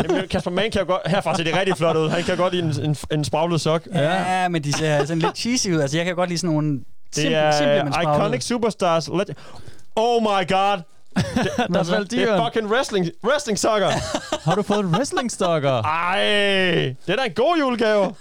Jamen, 0.09 0.27
Kasper 0.27 0.51
Mann 0.51 0.71
kan 0.71 0.81
jo 0.81 0.87
godt... 0.87 1.01
Herfra 1.05 1.35
ser 1.37 1.44
det 1.44 1.55
rigtig 1.55 1.77
flot 1.77 1.95
ud. 1.97 2.09
Han 2.09 2.23
kan 2.23 2.37
godt 2.37 2.53
lide 2.53 2.63
en, 2.83 2.89
en, 2.89 2.95
en 3.11 3.23
spraglet 3.23 3.61
sok. 3.61 3.81
Ja, 3.94 4.47
men 4.47 4.63
de 4.63 4.73
ser 4.73 5.05
sådan 5.05 5.19
lidt 5.19 5.37
cheesy 5.37 5.67
ud. 5.67 5.79
Altså, 5.79 5.97
jeg 5.97 6.05
kan 6.05 6.15
godt 6.15 6.29
lide 6.29 6.39
sådan 6.39 6.53
nogle 6.55 6.71
Det 6.77 6.83
simple, 7.15 7.35
er 7.35 7.51
simple 7.51 7.83
men 7.83 7.94
spraglede. 7.94 8.17
Iconic 8.17 8.44
Superstars. 8.44 9.07
Leg- 9.09 9.33
oh 9.95 10.21
my 10.21 10.47
god. 10.47 10.77
Der 11.73 11.79
er 11.79 11.83
faldt 11.83 12.11
Det 12.11 12.23
er 12.23 12.45
fucking 12.45 12.71
wrestling, 12.71 13.09
wrestling 13.23 13.59
sokker. 13.59 13.89
Har 14.49 14.55
du 14.55 14.61
fået 14.61 14.85
wrestling 14.85 15.31
stokker? 15.31 15.81
Ej, 15.83 16.23
det 17.07 17.11
er 17.13 17.15
da 17.15 17.23
en 17.23 17.33
god 17.35 17.57
julegave. 17.59 18.13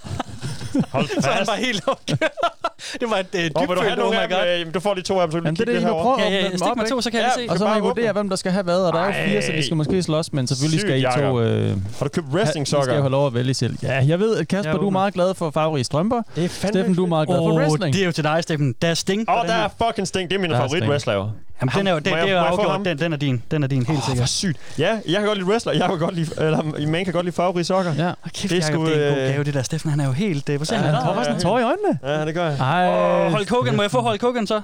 Hold 0.91 1.09
fast. 1.09 1.23
Så 1.25 1.31
han 1.31 1.47
var 1.47 1.55
helt 1.55 1.83
okay. 1.87 2.17
det 3.01 3.11
var 3.11 3.17
et 3.17 3.27
uh, 3.35 3.41
Hvor 3.53 3.67
vil 3.67 3.77
du 3.77 3.83
have 3.83 3.91
dybfølt, 3.91 3.93
oh 3.93 3.99
nogle 3.99 4.17
my 4.17 4.23
af 4.23 4.29
dem? 4.29 4.39
god. 4.39 4.47
Øh, 4.49 4.59
jamen, 4.61 4.73
Du 4.75 4.81
får 4.81 4.95
de 4.95 5.03
to 5.03 5.21
af 5.21 5.27
dem, 5.29 5.33
så 5.33 5.37
kan 5.39 5.45
Jamen, 5.45 5.57
det 5.57 5.61
er 5.63 5.65
kigge 5.67 5.81
det, 5.81 5.87
I 5.87 5.93
må 5.95 6.03
prøve 6.03 6.21
Ja, 6.21 6.27
at 6.27 6.33
ja, 6.33 6.47
åbne 6.47 6.59
dem 6.71 6.81
op, 6.81 6.87
to, 6.87 7.01
så 7.01 7.11
kan 7.11 7.21
Ja, 7.21 7.25
jeg 7.27 7.33
se. 7.39 7.47
Og 7.51 7.59
så 7.59 7.67
må 7.69 7.75
I 7.77 7.81
vurdere, 7.81 8.13
hvem 8.13 8.29
der 8.29 8.37
skal 8.37 8.53
have 8.53 8.63
hvad, 8.63 8.81
og 8.81 8.93
der 8.93 9.01
er 9.01 9.07
jo 9.07 9.13
fire, 9.31 9.43
så 9.43 9.53
de 9.53 9.65
skal 9.65 9.77
måske 9.77 10.03
slås, 10.03 10.33
men 10.33 10.47
selvfølgelig 10.47 10.81
skal 10.81 10.99
I 11.01 11.03
to... 11.03 11.41
Øh, 11.41 11.69
Har 11.99 12.05
du 12.05 12.09
købt 12.09 12.27
wrestling 12.33 12.63
I 12.63 12.67
skal 12.67 12.77
jo 12.77 12.83
sokker? 12.83 13.01
have 13.01 13.11
lov 13.11 13.27
at 13.27 13.35
vælge 13.35 13.55
selv. 13.55 13.77
Ja, 13.83 14.05
jeg 14.07 14.19
ved, 14.21 14.37
at 14.37 14.49
Kasper, 14.49 14.71
Jeg 14.73 14.81
du 14.81 14.87
er 14.87 14.91
meget 14.91 15.15
glad 15.15 15.35
for 15.35 15.51
farverige 15.51 15.85
strømper. 15.85 16.23
Det 16.37 16.45
er 16.45 16.49
fandme 16.49 16.79
Steffen, 16.81 16.95
du 16.95 17.05
er 17.05 17.09
meget 17.09 17.29
glad 17.29 17.39
for 17.39 17.59
wrestling. 17.59 17.95
det 17.95 18.03
er 18.03 18.07
jo 18.07 18.13
til 18.13 18.25
dig, 18.25 18.39
Steffen. 18.43 18.75
Der 18.83 18.89
er 18.89 18.95
sting 18.95 19.31
Åh, 19.31 19.47
der 19.47 19.55
er 19.55 19.69
fucking 19.87 20.07
Sting. 20.09 20.31
Det 20.31 20.37
er 20.37 20.41
min 20.41 20.51
Der 20.51 20.57
favorit 20.57 20.89
wrestler. 20.89 21.31
Jamen, 21.61 21.73
den 21.79 21.87
er 21.87 21.93
jo, 21.93 21.99
det, 21.99 22.07
Må 22.11 22.17
jeg- 22.17 22.23
det 22.27 22.33
er 22.33 22.37
jo 22.37 22.43
jeg 22.43 22.51
afgjort. 22.53 22.85
Den, 22.85 22.99
den 22.99 23.13
er 23.13 23.17
din. 23.17 23.43
Den 23.51 23.63
er 23.63 23.67
din, 23.67 23.87
helt 23.87 23.99
hvor 23.99 24.09
sikkert. 24.09 24.29
sygt. 24.29 24.59
Ja, 24.79 24.99
jeg 25.07 25.15
kan 25.19 25.25
godt 25.27 25.39
lide 25.39 25.49
wrestler. 25.51 25.73
Jeg 25.73 25.89
kan 25.89 25.99
godt 25.99 26.15
lide... 26.15 26.31
Eller, 26.45 26.87
man 26.89 27.05
kan 27.05 27.13
godt 27.15 27.25
lide 27.27 27.37
farverige 27.37 27.65
sokker. 27.65 27.95
Ja. 27.99 28.09
Åh, 28.09 28.15
kæft, 28.35 28.43
Det 28.43 28.45
er 28.45 28.49
det, 28.49 28.69
Jacob, 28.69 28.75
sgu, 28.75 28.87
det 28.87 29.05
er 29.07 29.09
en 29.09 29.15
god 29.15 29.23
øh, 29.23 29.33
gave, 29.33 29.45
det 29.45 29.55
der. 29.55 29.63
Steffen, 29.63 29.91
han 29.91 30.01
er 30.01 30.07
jo 30.07 30.13
helt... 30.13 30.49
Uh, 30.49 30.57
hvor 30.57 30.65
ser 30.65 30.77
Ja, 30.77 30.83
han? 30.83 30.95
får 31.05 31.15
faktisk 31.15 31.35
en 31.37 31.41
tår 31.43 31.59
i 31.59 31.63
øjnene. 31.63 31.99
Ja, 32.05 32.25
det 32.27 32.35
gør 32.35 32.45
jeg. 32.51 32.59
Ej. 32.61 33.27
Åh, 33.27 33.33
Hulk 33.33 33.51
Hogan. 33.51 33.77
Må 33.77 33.83
jeg 33.83 33.91
få 33.91 34.01
Hulk 34.09 34.23
Hogan 34.23 34.47
så? 34.47 34.61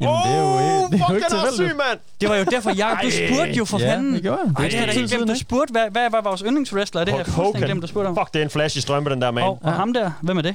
Jamen, 0.00 0.14
det 0.26 0.32
er 0.32 0.40
jo, 0.40 0.46
det 0.92 1.00
er 1.00 1.06
jo 1.08 1.14
ikke 1.14 1.26
den 1.30 1.38
tilfældigt. 1.48 1.76
mand. 1.76 1.98
Det 2.20 2.28
var 2.28 2.36
jo 2.36 2.44
derfor, 2.44 2.70
Jacob, 2.76 2.98
du 3.02 3.10
spurgte 3.10 3.52
jo 3.52 3.64
for 3.64 3.78
Ja, 3.78 3.92
fanden. 3.92 4.14
det 4.14 4.22
gjorde 4.22 4.38
jeg. 4.44 4.52
Ej, 4.58 4.68
det 4.68 4.78
er 4.80 4.86
da 4.86 4.92
helt 4.92 5.10
glemt, 5.10 5.28
du 5.28 5.34
spurgte, 5.38 5.72
hvad, 5.72 5.82
hvad 5.90 6.10
var 6.10 6.20
vores 6.20 6.40
yndlingswrestler? 6.46 7.04
Det 7.04 7.08
jeg 7.12 7.16
Hulk 7.16 7.28
fuldstændig 7.34 7.66
glemt, 7.66 7.82
du 7.82 7.86
spurgte 7.86 8.08
om. 8.08 8.16
Fuck, 8.20 8.34
det 8.34 8.40
er 8.40 8.44
en 8.44 8.50
flashy 8.50 8.78
strømpe, 8.78 9.10
den 9.10 9.22
der 9.22 9.30
mand. 9.30 9.44
Og, 9.46 9.58
og 9.62 9.72
ham 9.72 9.92
der, 9.92 10.10
hvem 10.20 10.38
er 10.38 10.42
det? 10.42 10.54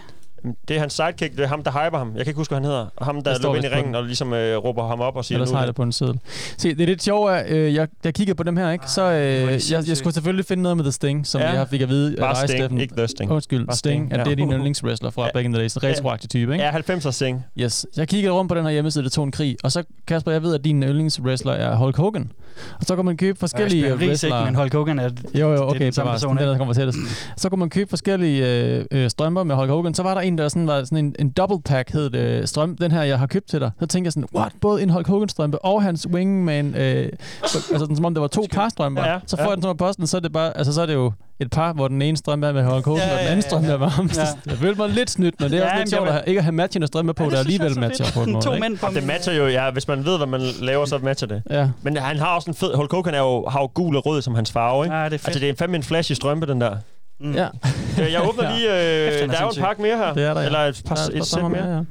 Det 0.67 0.75
er 0.75 0.79
hans 0.79 0.93
sidekick, 0.93 1.35
det 1.37 1.43
er 1.43 1.47
ham, 1.47 1.63
der 1.63 1.71
hyper 1.71 1.97
ham. 1.97 2.07
Jeg 2.15 2.25
kan 2.25 2.27
ikke 2.31 2.37
huske, 2.37 2.51
hvad 2.51 2.57
han 2.59 2.65
hedder. 2.65 2.85
Og 2.95 3.05
ham, 3.05 3.21
der 3.23 3.37
løber 3.43 3.55
ind 3.55 3.65
i 3.65 3.67
ringen 3.67 3.95
og 3.95 4.03
ligesom 4.03 4.33
øh, 4.33 4.57
råber 4.57 4.87
ham 4.87 5.01
op 5.01 5.15
og 5.15 5.25
siger, 5.25 5.35
Ellers 5.35 5.49
nu 5.49 5.55
har 5.55 5.61
jeg 5.61 5.67
det 5.67 5.75
på 5.75 5.83
en 5.83 5.91
seddel. 5.91 6.19
Se, 6.57 6.69
det 6.75 6.81
er 6.81 6.85
lidt 6.85 7.03
sjovt, 7.03 7.31
at 7.31 7.51
øh, 7.51 7.73
jeg, 7.73 7.87
jeg 8.03 8.13
kiggede 8.13 8.35
på 8.35 8.43
dem 8.43 8.57
her, 8.57 8.71
ikke? 8.71 8.91
Så 8.91 9.11
øh, 9.11 9.71
jeg, 9.71 9.87
jeg 9.87 9.97
skulle 9.97 10.13
selvfølgelig 10.13 10.45
finde 10.45 10.63
noget 10.63 10.77
med 10.77 10.83
The 10.85 10.91
Sting, 10.91 11.27
som 11.27 11.41
Ja. 11.41 11.51
jeg 11.51 11.67
fik 11.67 11.81
at 11.81 11.89
vide 11.89 12.15
Bare 12.19 12.29
af 12.29 12.35
dig, 12.35 12.47
Sting, 12.49 12.59
Steffen. 12.59 12.79
ikke 12.79 12.95
The 12.97 13.07
Sting. 13.07 13.31
Undskyld, 13.31 13.65
Bare 13.65 13.75
Sting, 13.75 14.07
Sting, 14.07 14.17
ja. 14.19 14.23
det 14.23 14.31
er 14.31 14.35
din 14.35 14.51
yndlingswrestler 14.53 15.09
fra 15.09 15.23
Ja. 15.25 15.29
back 15.33 15.45
in 15.45 15.51
the 15.53 15.61
days. 15.61 15.75
En 15.75 15.83
retroaktiv 15.83 16.27
type, 16.29 16.53
ikke? 16.53 16.63
Ja, 16.65 16.71
90'er 16.71 17.11
Sting. 17.11 17.45
Yes. 17.59 17.85
Jeg 17.97 18.07
kiggede 18.07 18.33
rundt 18.33 18.49
på 18.49 18.55
den 18.55 18.63
her 18.63 18.71
hjemmeside, 18.71 19.03
det 19.03 19.11
tog 19.11 19.23
en 19.23 19.31
krig. 19.31 19.57
Og 19.63 19.71
så, 19.71 19.83
Kasper, 20.07 20.31
jeg 20.31 20.43
ved, 20.43 20.55
at 20.55 20.63
din 20.65 20.83
yndlingswrestler 20.83 21.53
er 21.53 21.75
Hulk 21.75 21.97
Hogan. 21.97 22.31
Og 22.79 22.85
så 22.85 22.95
kan 22.95 23.05
man 23.05 23.17
købe 23.17 23.39
forskellige 23.39 23.87
Jeg 23.87 23.99
rig, 23.99 24.07
wrestlere. 24.07 24.45
men 24.45 24.55
Hulk 24.55 24.73
Hogan 24.73 24.99
er... 24.99 25.09
Jo, 25.33 25.39
jo, 25.47 25.51
det 25.53 25.59
er 25.59 25.63
okay, 25.63 25.79
den 25.85 25.93
samme 25.93 26.11
person, 26.11 26.29
Den 26.29 26.37
der, 26.37 26.43
ikke? 26.43 26.51
der 26.51 26.57
kommer 26.57 26.73
tættest. 26.73 26.97
Så 27.37 27.49
kunne 27.49 27.59
man 27.59 27.69
købe 27.69 27.89
forskellige 27.89 28.47
øh, 28.79 28.85
øh, 28.91 29.09
strømper 29.09 29.43
med 29.43 29.55
Hulk 29.55 29.69
Hogan. 29.69 29.93
Så 29.93 30.03
var 30.03 30.13
der 30.13 30.21
en, 30.21 30.34
der 30.37 30.47
sådan, 30.47 30.67
var 30.67 30.83
sådan 30.83 31.05
en, 31.05 31.15
en 31.19 31.29
double 31.29 31.61
pack, 31.65 31.91
hed 31.91 32.09
det, 32.09 32.49
strøm, 32.49 32.77
den 32.77 32.91
her, 32.91 33.03
jeg 33.03 33.19
har 33.19 33.27
købt 33.27 33.49
til 33.49 33.59
dig. 33.59 33.71
Så 33.79 33.85
tænkte 33.85 34.07
jeg 34.07 34.13
sådan, 34.13 34.27
what, 34.35 34.51
både 34.61 34.83
en 34.83 34.89
Hulk 34.89 35.07
Hogan 35.07 35.29
strømpe 35.29 35.65
og 35.65 35.83
hans 35.83 36.07
wingman, 36.07 36.75
øh, 36.75 37.09
så, 37.45 37.57
altså 37.57 37.79
sådan, 37.79 37.95
som 37.95 38.05
om 38.05 38.13
der 38.13 38.21
var 38.21 38.27
to 38.27 38.45
par 38.51 38.69
strømper. 38.69 39.07
Ja, 39.11 39.19
så 39.27 39.37
får 39.37 39.43
ja. 39.43 39.49
jeg 39.49 39.55
den 39.57 39.63
som 39.63 39.77
posten, 39.77 40.07
så 40.07 40.17
er 40.17 40.21
det 40.21 40.31
bare, 40.31 40.57
altså 40.57 40.73
så 40.73 40.81
er 40.81 40.85
det 40.85 40.93
jo 40.93 41.11
et 41.39 41.49
par, 41.49 41.73
hvor 41.73 41.87
den 41.87 42.01
ene 42.01 42.17
strømpe 42.17 42.47
er 42.47 42.53
med 42.53 42.63
Hulk 42.63 42.85
Hogan, 42.85 43.01
Ja, 43.01 43.11
og 43.13 43.17
den 43.17 43.25
ja, 43.25 43.31
anden 43.31 43.43
ja, 43.43 43.49
strømpe 43.49 43.67
ja. 43.67 43.73
er 43.73 43.77
med 43.77 43.87
ham. 43.87 44.09
Ja. 44.15 44.21
Jeg 44.51 44.57
følte 44.57 44.81
mig 44.81 44.89
lidt 44.89 45.09
snydt, 45.09 45.41
men 45.41 45.51
det 45.51 45.57
er 45.57 45.63
Ja, 45.63 45.71
også 45.71 45.77
lidt 45.77 45.89
sjovt 45.89 46.07
at 46.07 46.13
have, 46.13 46.23
ikke 46.27 46.37
at 46.39 46.43
have 46.43 46.51
matchende 46.51 46.87
strømpe 46.87 47.13
på, 47.13 47.29
der 47.29 47.39
alligevel 47.39 47.79
matcher 47.79 48.05
på 48.13 48.23
en 48.23 48.31
måde. 48.31 48.45
To 48.45 48.51
ikke? 48.53 48.61
mænd 48.61 48.77
på 48.77 48.87
Det 48.93 49.03
matcher 49.03 49.33
jo, 49.33 49.47
ja, 49.47 49.71
hvis 49.71 49.87
man 49.87 50.05
ved, 50.05 50.17
hvad 50.17 50.27
man 50.27 50.41
laver, 50.61 50.85
så 50.85 50.97
matcher 50.97 51.27
det. 51.27 51.43
Ja. 51.49 51.69
Men 51.81 51.97
han 51.97 52.17
har 52.19 52.35
også 52.35 52.49
en 52.49 52.55
fed... 52.55 52.75
Hulk 52.75 52.91
Hogan 52.91 53.13
er 53.13 53.19
jo, 53.19 53.45
har 53.47 53.61
jo 53.61 53.71
gul 53.73 53.95
og 53.95 54.05
rød 54.05 54.21
som 54.21 54.35
hans 54.35 54.51
farve, 54.51 54.85
ikke? 54.85 54.95
Ja, 54.95 55.05
det 55.05 55.13
er 55.13 55.17
fedt. 55.17 55.27
Altså, 55.27 55.39
det 55.39 55.49
er 55.49 55.53
fandme 55.59 55.77
en 55.77 55.83
flashy 55.83 56.11
strømpe, 56.13 56.47
den 56.47 56.61
der. 56.61 56.75
Mm. 57.19 57.33
Ja, 57.33 57.47
Øh, 58.01 58.11
Jeg 58.11 58.27
åbner 58.29 58.55
lige... 58.55 58.69
Øh, 58.69 59.21
er 59.21 59.27
der 59.27 59.37
er 59.37 59.41
jo 59.43 59.49
en 59.49 59.55
pakke 59.63 59.81
mere 59.81 59.97
her. 59.97 60.13
det 60.13 60.23
er 60.23 60.33
der. 60.33 60.39
ja. 60.41 60.45
Eller 60.45 60.59
et, 60.59 60.81
par, 60.85 60.95
Der 60.95 61.01
er- 61.01 61.07
et 61.07 61.13
sæt 61.13 61.39
så 61.39 61.47
mere. 61.47 61.67
ja. 61.75 61.81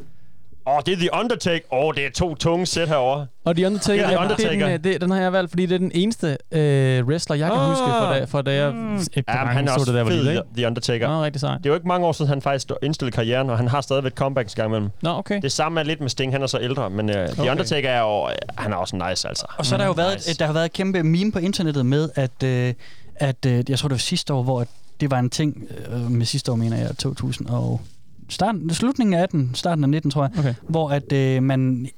Åh, 0.66 0.74
oh, 0.76 0.82
det 0.86 0.92
er 0.92 0.96
The 0.96 1.08
Undertaker. 1.20 1.64
Åh, 1.72 1.84
oh, 1.84 1.94
det 1.94 2.06
er 2.06 2.10
to 2.10 2.34
tunge 2.34 2.66
sæt 2.66 2.88
herovre. 2.88 3.26
Og 3.44 3.56
The 3.56 3.66
Undertaker, 3.66 4.02
er 4.02 4.06
The 4.06 4.12
ja, 4.16 4.22
Undertaker. 4.22 4.50
Det 4.50 4.62
er 4.62 4.66
den, 4.78 4.86
øh, 4.86 4.92
det, 4.92 5.00
den 5.00 5.10
har 5.10 5.20
jeg 5.20 5.32
valgt, 5.32 5.50
fordi 5.50 5.66
det 5.66 5.74
er 5.74 5.78
den 5.78 5.90
eneste 5.94 6.38
øh, 6.52 7.04
wrestler, 7.06 7.36
jeg 7.36 7.50
kan 7.50 7.58
Ah. 7.60 7.68
huske, 7.68 7.84
fra 7.84 8.18
da, 8.18 8.24
fra 8.24 8.42
da 8.42 8.54
jeg 8.54 8.72
Mm. 8.74 8.96
efter 8.96 9.22
Ja, 9.28 9.32
han 9.34 9.68
er 9.68 9.72
så 9.72 9.74
også 9.74 9.84
det, 9.92 9.94
der 9.94 10.02
var 10.02 10.10
fed, 10.10 10.24
lille? 10.24 10.42
The 10.56 10.66
Undertaker. 10.66 11.08
Nå, 11.08 11.24
rigtig 11.24 11.40
sejt. 11.40 11.58
Det 11.58 11.66
er 11.66 11.70
jo 11.70 11.74
ikke 11.74 11.88
mange 11.88 12.06
år 12.06 12.12
siden, 12.12 12.28
han 12.28 12.42
faktisk 12.42 12.70
indstillede 12.82 13.14
karrieren, 13.14 13.50
og 13.50 13.56
han 13.56 13.68
har 13.68 13.80
stadigvæk 13.80 14.12
comebacks 14.12 14.54
gang 14.54 14.68
imellem. 14.68 14.90
Nå, 15.02 15.10
okay. 15.10 15.40
Det 15.42 15.52
samme 15.52 15.80
er 15.80 15.84
lidt 15.84 16.00
med 16.00 16.08
Sting, 16.08 16.32
han 16.32 16.42
er 16.42 16.46
så 16.46 16.58
ældre, 16.60 16.90
men 16.90 17.08
The 17.08 17.30
Okay. 17.40 17.50
Undertaker 17.50 17.88
er 17.90 18.00
jo, 18.00 18.28
han 18.58 18.72
er 18.72 18.76
også 18.76 18.96
nice, 18.96 19.28
altså. 19.28 19.46
Og 19.58 19.66
så 19.66 19.72
har 19.72 19.78
der 19.78 19.86
jo 19.86 19.92
Mm, 19.92 19.98
været, 19.98 20.14
nice. 20.16 20.30
et, 20.30 20.38
der 20.38 20.46
har 20.46 20.52
været 20.52 20.64
et 20.64 20.72
kæmpe 20.72 21.02
meme 21.02 21.32
på 21.32 21.38
internettet 21.38 21.86
med, 21.86 22.08
at, 22.14 22.42
øh, 22.44 22.74
at 23.16 23.46
øh, 23.46 23.64
jeg 23.68 23.78
tror 23.78 23.88
det 23.88 23.94
var 23.94 23.98
sidste 23.98 24.32
år, 24.34 24.42
hvor 24.42 24.66
det 25.00 25.10
var 25.10 25.18
en 25.18 25.30
ting, 25.30 25.68
øh, 25.88 26.10
med 26.10 26.26
sidste 26.26 26.52
år 26.52 26.56
mener 26.56 26.76
jeg 26.76 26.96
2000 26.96 27.48
og 27.48 27.80
starten, 28.28 28.74
slutningen 28.74 29.14
af 29.14 29.22
18, 29.22 29.50
starten 29.54 29.84
af 29.84 29.90
19, 29.90 30.10
tror 30.10 30.22
jeg, 30.22 30.30
Okay. 30.38 30.54
hvor 30.68 30.90
at 30.90 31.12
øh, 31.12 31.42
man 31.42 31.88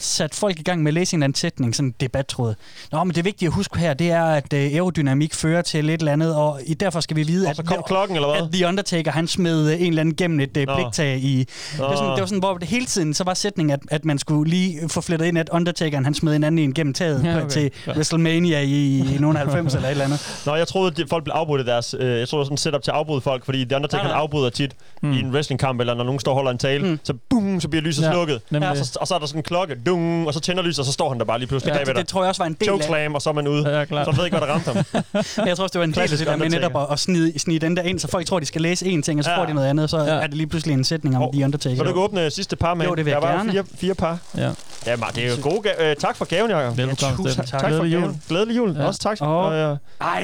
satte 0.00 0.36
folk 0.36 0.58
i 0.60 0.62
gang 0.62 0.82
med 0.82 0.90
at 0.90 0.94
læse 0.94 1.14
en 1.14 1.18
eller 1.18 1.24
anden 1.24 1.36
sætning, 1.36 1.74
sådan 1.74 1.88
en 1.88 1.94
debattråd. 2.00 2.54
Nå, 2.92 3.04
men 3.04 3.14
det 3.14 3.24
vigtige 3.24 3.46
at 3.46 3.52
huske 3.52 3.78
her, 3.78 3.94
det 3.94 4.10
er, 4.10 4.24
at 4.24 4.52
øh, 4.52 4.60
aerodynamik 4.60 5.34
fører 5.34 5.62
til 5.62 5.90
et 5.90 5.98
eller 5.98 6.12
andet, 6.12 6.34
og 6.34 6.60
i, 6.66 6.74
derfor 6.74 7.00
skal 7.00 7.16
vi 7.16 7.22
vide, 7.22 7.46
Og 7.46 7.50
at, 7.58 7.64
kom 7.66 7.82
klokken, 7.86 8.16
eller 8.16 8.28
hvad? 8.28 8.42
at 8.46 8.52
The 8.52 8.66
Undertaker, 8.66 9.10
han 9.10 9.26
smed 9.28 9.72
øh, 9.72 9.80
en 9.82 9.86
eller 9.88 10.00
anden 10.00 10.16
gennem 10.16 10.40
et 10.40 10.56
øh, 10.56 10.66
bliktag 10.76 11.18
i... 11.18 11.38
Det 11.38 11.78
var, 11.78 11.96
sådan, 11.96 12.10
det 12.12 12.20
var 12.20 12.26
sådan, 12.26 12.38
hvor 12.38 12.58
det 12.58 12.68
hele 12.68 12.86
tiden, 12.86 13.14
så 13.14 13.24
var 13.24 13.34
sætningen, 13.34 13.72
at, 13.72 13.80
at 13.90 14.04
man 14.04 14.18
skulle 14.18 14.50
lige 14.50 14.88
få 14.88 15.00
flettet 15.00 15.26
ind, 15.26 15.38
at 15.38 15.48
Undertakeren, 15.52 16.04
han 16.04 16.14
smed 16.14 16.36
en 16.36 16.44
anden 16.44 16.58
en 16.58 16.74
gennem 16.74 16.94
taget 16.94 17.22
Ja, 17.24 17.28
ja, 17.30 17.36
okay. 17.36 17.44
okay. 17.44 17.50
til 17.52 17.70
Ja. 17.86 17.92
WrestleMania 17.92 18.60
i, 18.60 18.98
i 19.14 19.18
nogle 19.20 19.38
90 19.38 19.74
eller 19.74 19.88
et 19.88 19.90
eller 19.90 20.04
andet. 20.04 20.42
Nå, 20.46 20.54
jeg 20.54 20.68
troede, 20.68 21.02
at 21.02 21.08
folk 21.08 21.24
blev 21.24 21.32
afbrudt 21.32 21.66
deres... 21.66 21.94
Øh, 21.98 22.18
jeg 22.18 22.28
troede, 22.28 22.28
det 22.28 22.32
var 22.38 22.44
sådan 22.44 22.54
et 22.54 22.60
setup 22.60 22.82
til 22.82 22.90
at 22.90 22.96
afbryde 22.96 23.20
folk, 23.20 23.44
fordi 23.44 23.64
The 23.64 23.76
Undertaker 23.76 24.04
Nej, 24.04 24.12
han 24.12 24.20
afbryder 24.22 24.50
tit 24.50 24.74
Mm. 25.02 25.12
i 25.12 25.20
en 25.20 25.32
wrestlingkamp, 25.68 25.80
eller 25.80 25.94
når 25.94 26.04
nogen 26.04 26.20
står 26.20 26.30
og 26.32 26.34
holder 26.36 26.50
en 26.50 26.58
tale, 26.58 26.84
Mm. 26.88 26.98
så 27.04 27.14
boom, 27.30 27.60
så 27.60 27.68
bliver 27.68 27.82
lyset 27.82 28.02
Ja, 28.02 28.12
slukket. 28.12 28.40
nemlig. 28.50 28.68
Ja, 28.76 28.82
så, 28.84 28.98
og 29.00 29.06
så 29.08 29.14
er 29.14 29.18
der 29.18 29.26
sådan 29.26 29.38
en 29.38 29.42
klokke, 29.42 29.74
dung, 29.86 30.26
og 30.26 30.34
så 30.34 30.40
tænder 30.40 30.62
lyset, 30.62 30.78
og 30.78 30.84
så 30.86 30.92
står 30.92 31.08
han 31.08 31.18
der 31.18 31.24
bare 31.24 31.38
lige 31.38 31.48
pludselig 31.48 31.72
Ja, 31.72 31.76
bagved 31.78 31.94
det, 31.94 32.00
det 32.00 32.08
tror 32.08 32.22
jeg 32.22 32.28
også 32.28 32.42
var 32.42 32.46
en 32.46 32.52
del 32.60 32.68
af. 32.68 32.72
Chokeslam, 32.72 33.14
og 33.14 33.22
så 33.22 33.30
er 33.30 33.34
man 33.34 33.48
ude. 33.48 33.78
Ja, 33.78 33.84
klart. 33.84 34.06
Så 34.06 34.10
ved 34.12 34.18
jeg 34.18 34.26
ikke, 34.26 34.38
hvad 34.38 34.48
der 34.48 34.54
ramte 34.54 34.72
ham. 34.72 35.04
Men 35.36 35.46
jeg 35.48 35.56
tror 35.56 35.62
også, 35.62 35.72
det 35.72 35.78
var 35.78 35.84
en 35.84 35.92
del 35.92 36.00
af 36.02 36.08
det 36.08 36.26
der 36.26 36.36
med 36.36 36.48
netop 36.50 36.76
at, 36.76 36.86
at 36.92 36.98
snide, 36.98 37.38
snige 37.38 37.58
den 37.58 37.76
der 37.76 37.82
ind, 37.82 37.98
så 37.98 38.08
folk 38.08 38.26
tror, 38.26 38.38
de 38.40 38.46
skal 38.46 38.60
læse 38.62 38.86
én 38.86 39.02
ting, 39.02 39.18
og 39.20 39.24
så 39.24 39.30
Ja. 39.30 39.38
får 39.40 39.44
de 39.46 39.54
noget 39.54 39.68
andet, 39.68 39.90
så 39.90 39.98
Ja. 39.98 40.04
er 40.04 40.26
det 40.26 40.34
lige 40.36 40.46
pludselig 40.46 40.74
en 40.74 40.84
sætning 40.84 41.16
om 41.16 41.22
Hov, 41.22 41.32
The 41.32 41.44
Undertaker. 41.44 41.76
Vil 41.76 41.84
du 41.84 41.90
ikke 41.90 42.00
åbne 42.00 42.30
sidste 42.30 42.56
par 42.56 42.74
med? 42.74 42.86
Jo, 42.86 42.94
det 42.94 43.04
vil 43.04 43.10
jeg 43.10 43.22
var 43.22 43.32
gerne. 43.32 43.52
fire, 43.52 43.64
fire 43.76 43.94
par. 43.94 44.18
Ja. 44.36 44.50
Ja, 44.86 44.96
man, 44.96 45.08
det 45.14 45.24
er 45.24 45.28
jo 45.28 45.34
gode 45.42 45.68
ga- 45.70 45.82
øh, 45.84 45.96
Tak 45.96 46.16
for 46.16 46.24
gaven, 46.24 46.50
Jacob. 46.50 46.76
Velkommen, 46.76 47.32
tak. 47.34 47.46
Tak 47.46 47.72
for 47.72 47.84
jul. 47.84 48.14
Glædelig 48.28 48.56
jul. 48.56 48.76
Ja. 48.78 48.86
Også 48.86 49.00
tak. 49.00 49.18
Og, 49.20 49.52
ja. 49.54 49.74
Ej, 50.00 50.20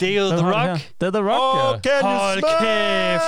det 0.00 0.02
er 0.02 0.16
jo 0.20 0.28
The? 0.28 0.36
Rock. 0.50 0.80
Det 1.00 1.06
er 1.06 1.10
The 1.10 1.30
Rock, 1.30 1.84
ja. 1.86 1.90
can 1.90 2.02
you 2.02 2.18
Hold 2.18 2.42
smell? 2.60 3.20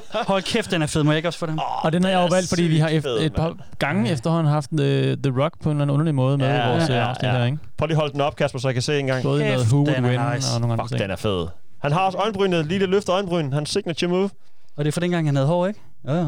Hold 0.12 0.42
kæft, 0.42 0.70
den 0.70 0.82
er 0.82 0.86
fed. 0.86 1.02
Må 1.02 1.10
jeg 1.10 1.16
ikke 1.16 1.28
også 1.28 1.38
få 1.38 1.46
den? 1.46 1.60
Og 1.82 1.92
den 1.92 2.02
har 2.04 2.10
jeg 2.10 2.18
jo 2.20 2.24
er 2.24 2.30
valgt, 2.30 2.48
fordi 2.48 2.62
vi 2.62 2.78
har 2.78 2.88
efter, 2.88 3.10
fed, 3.10 3.26
et 3.26 3.34
par 3.34 3.56
gange 3.78 4.10
efterhånden 4.10 4.52
haft 4.52 4.70
The, 4.70 5.16
The 5.16 5.42
Rock 5.42 5.62
på 5.62 5.70
en 5.70 5.76
eller 5.76 5.82
anden 5.82 5.94
underlig 5.94 6.14
måde 6.14 6.38
med 6.38 6.46
Ja, 6.46 6.66
i 6.66 6.70
vores 6.72 6.88
ja, 6.88 6.94
ja, 6.94 7.00
ja, 7.00 7.08
afsnit 7.08 7.28
ja. 7.28 7.36
her, 7.36 7.44
ikke? 7.44 7.58
Prøv 7.78 7.86
lige 7.86 7.94
at 7.94 8.00
holde 8.00 8.12
den 8.12 8.20
op, 8.20 8.36
Kasper, 8.36 8.58
så 8.58 8.68
jeg 8.68 8.74
kan 8.74 8.82
se 8.82 8.98
en 8.98 9.06
gang. 9.06 9.22
Både 9.22 9.40
noget 9.40 9.58
Kæft, 9.58 9.68
Who 9.72 9.76
Would 9.78 9.94
den 9.96 10.04
er 10.04 10.08
Win 10.10 10.34
nice. 10.34 10.54
og 10.54 10.60
nogle 10.60 10.72
andre 10.72 10.84
Fuck, 10.84 10.90
ting. 10.90 11.00
den 11.02 11.10
er 11.10 11.16
fed. 11.16 11.46
Han 11.82 11.92
har 11.92 12.00
også 12.00 12.18
øjenbrynet, 12.18 12.66
lige 12.66 12.80
det 12.80 12.88
løfter 12.88 13.14
øjenbryn. 13.14 13.52
Hans 13.52 13.70
signature 13.70 14.10
move. 14.10 14.30
Og 14.76 14.84
det 14.84 14.88
er 14.88 14.92
for 14.92 15.00
dengang, 15.00 15.28
han 15.28 15.34
havde 15.36 15.46
hår, 15.48 15.66
ikke? 15.66 15.80
Ja, 16.06 16.14
ja. 16.14 16.26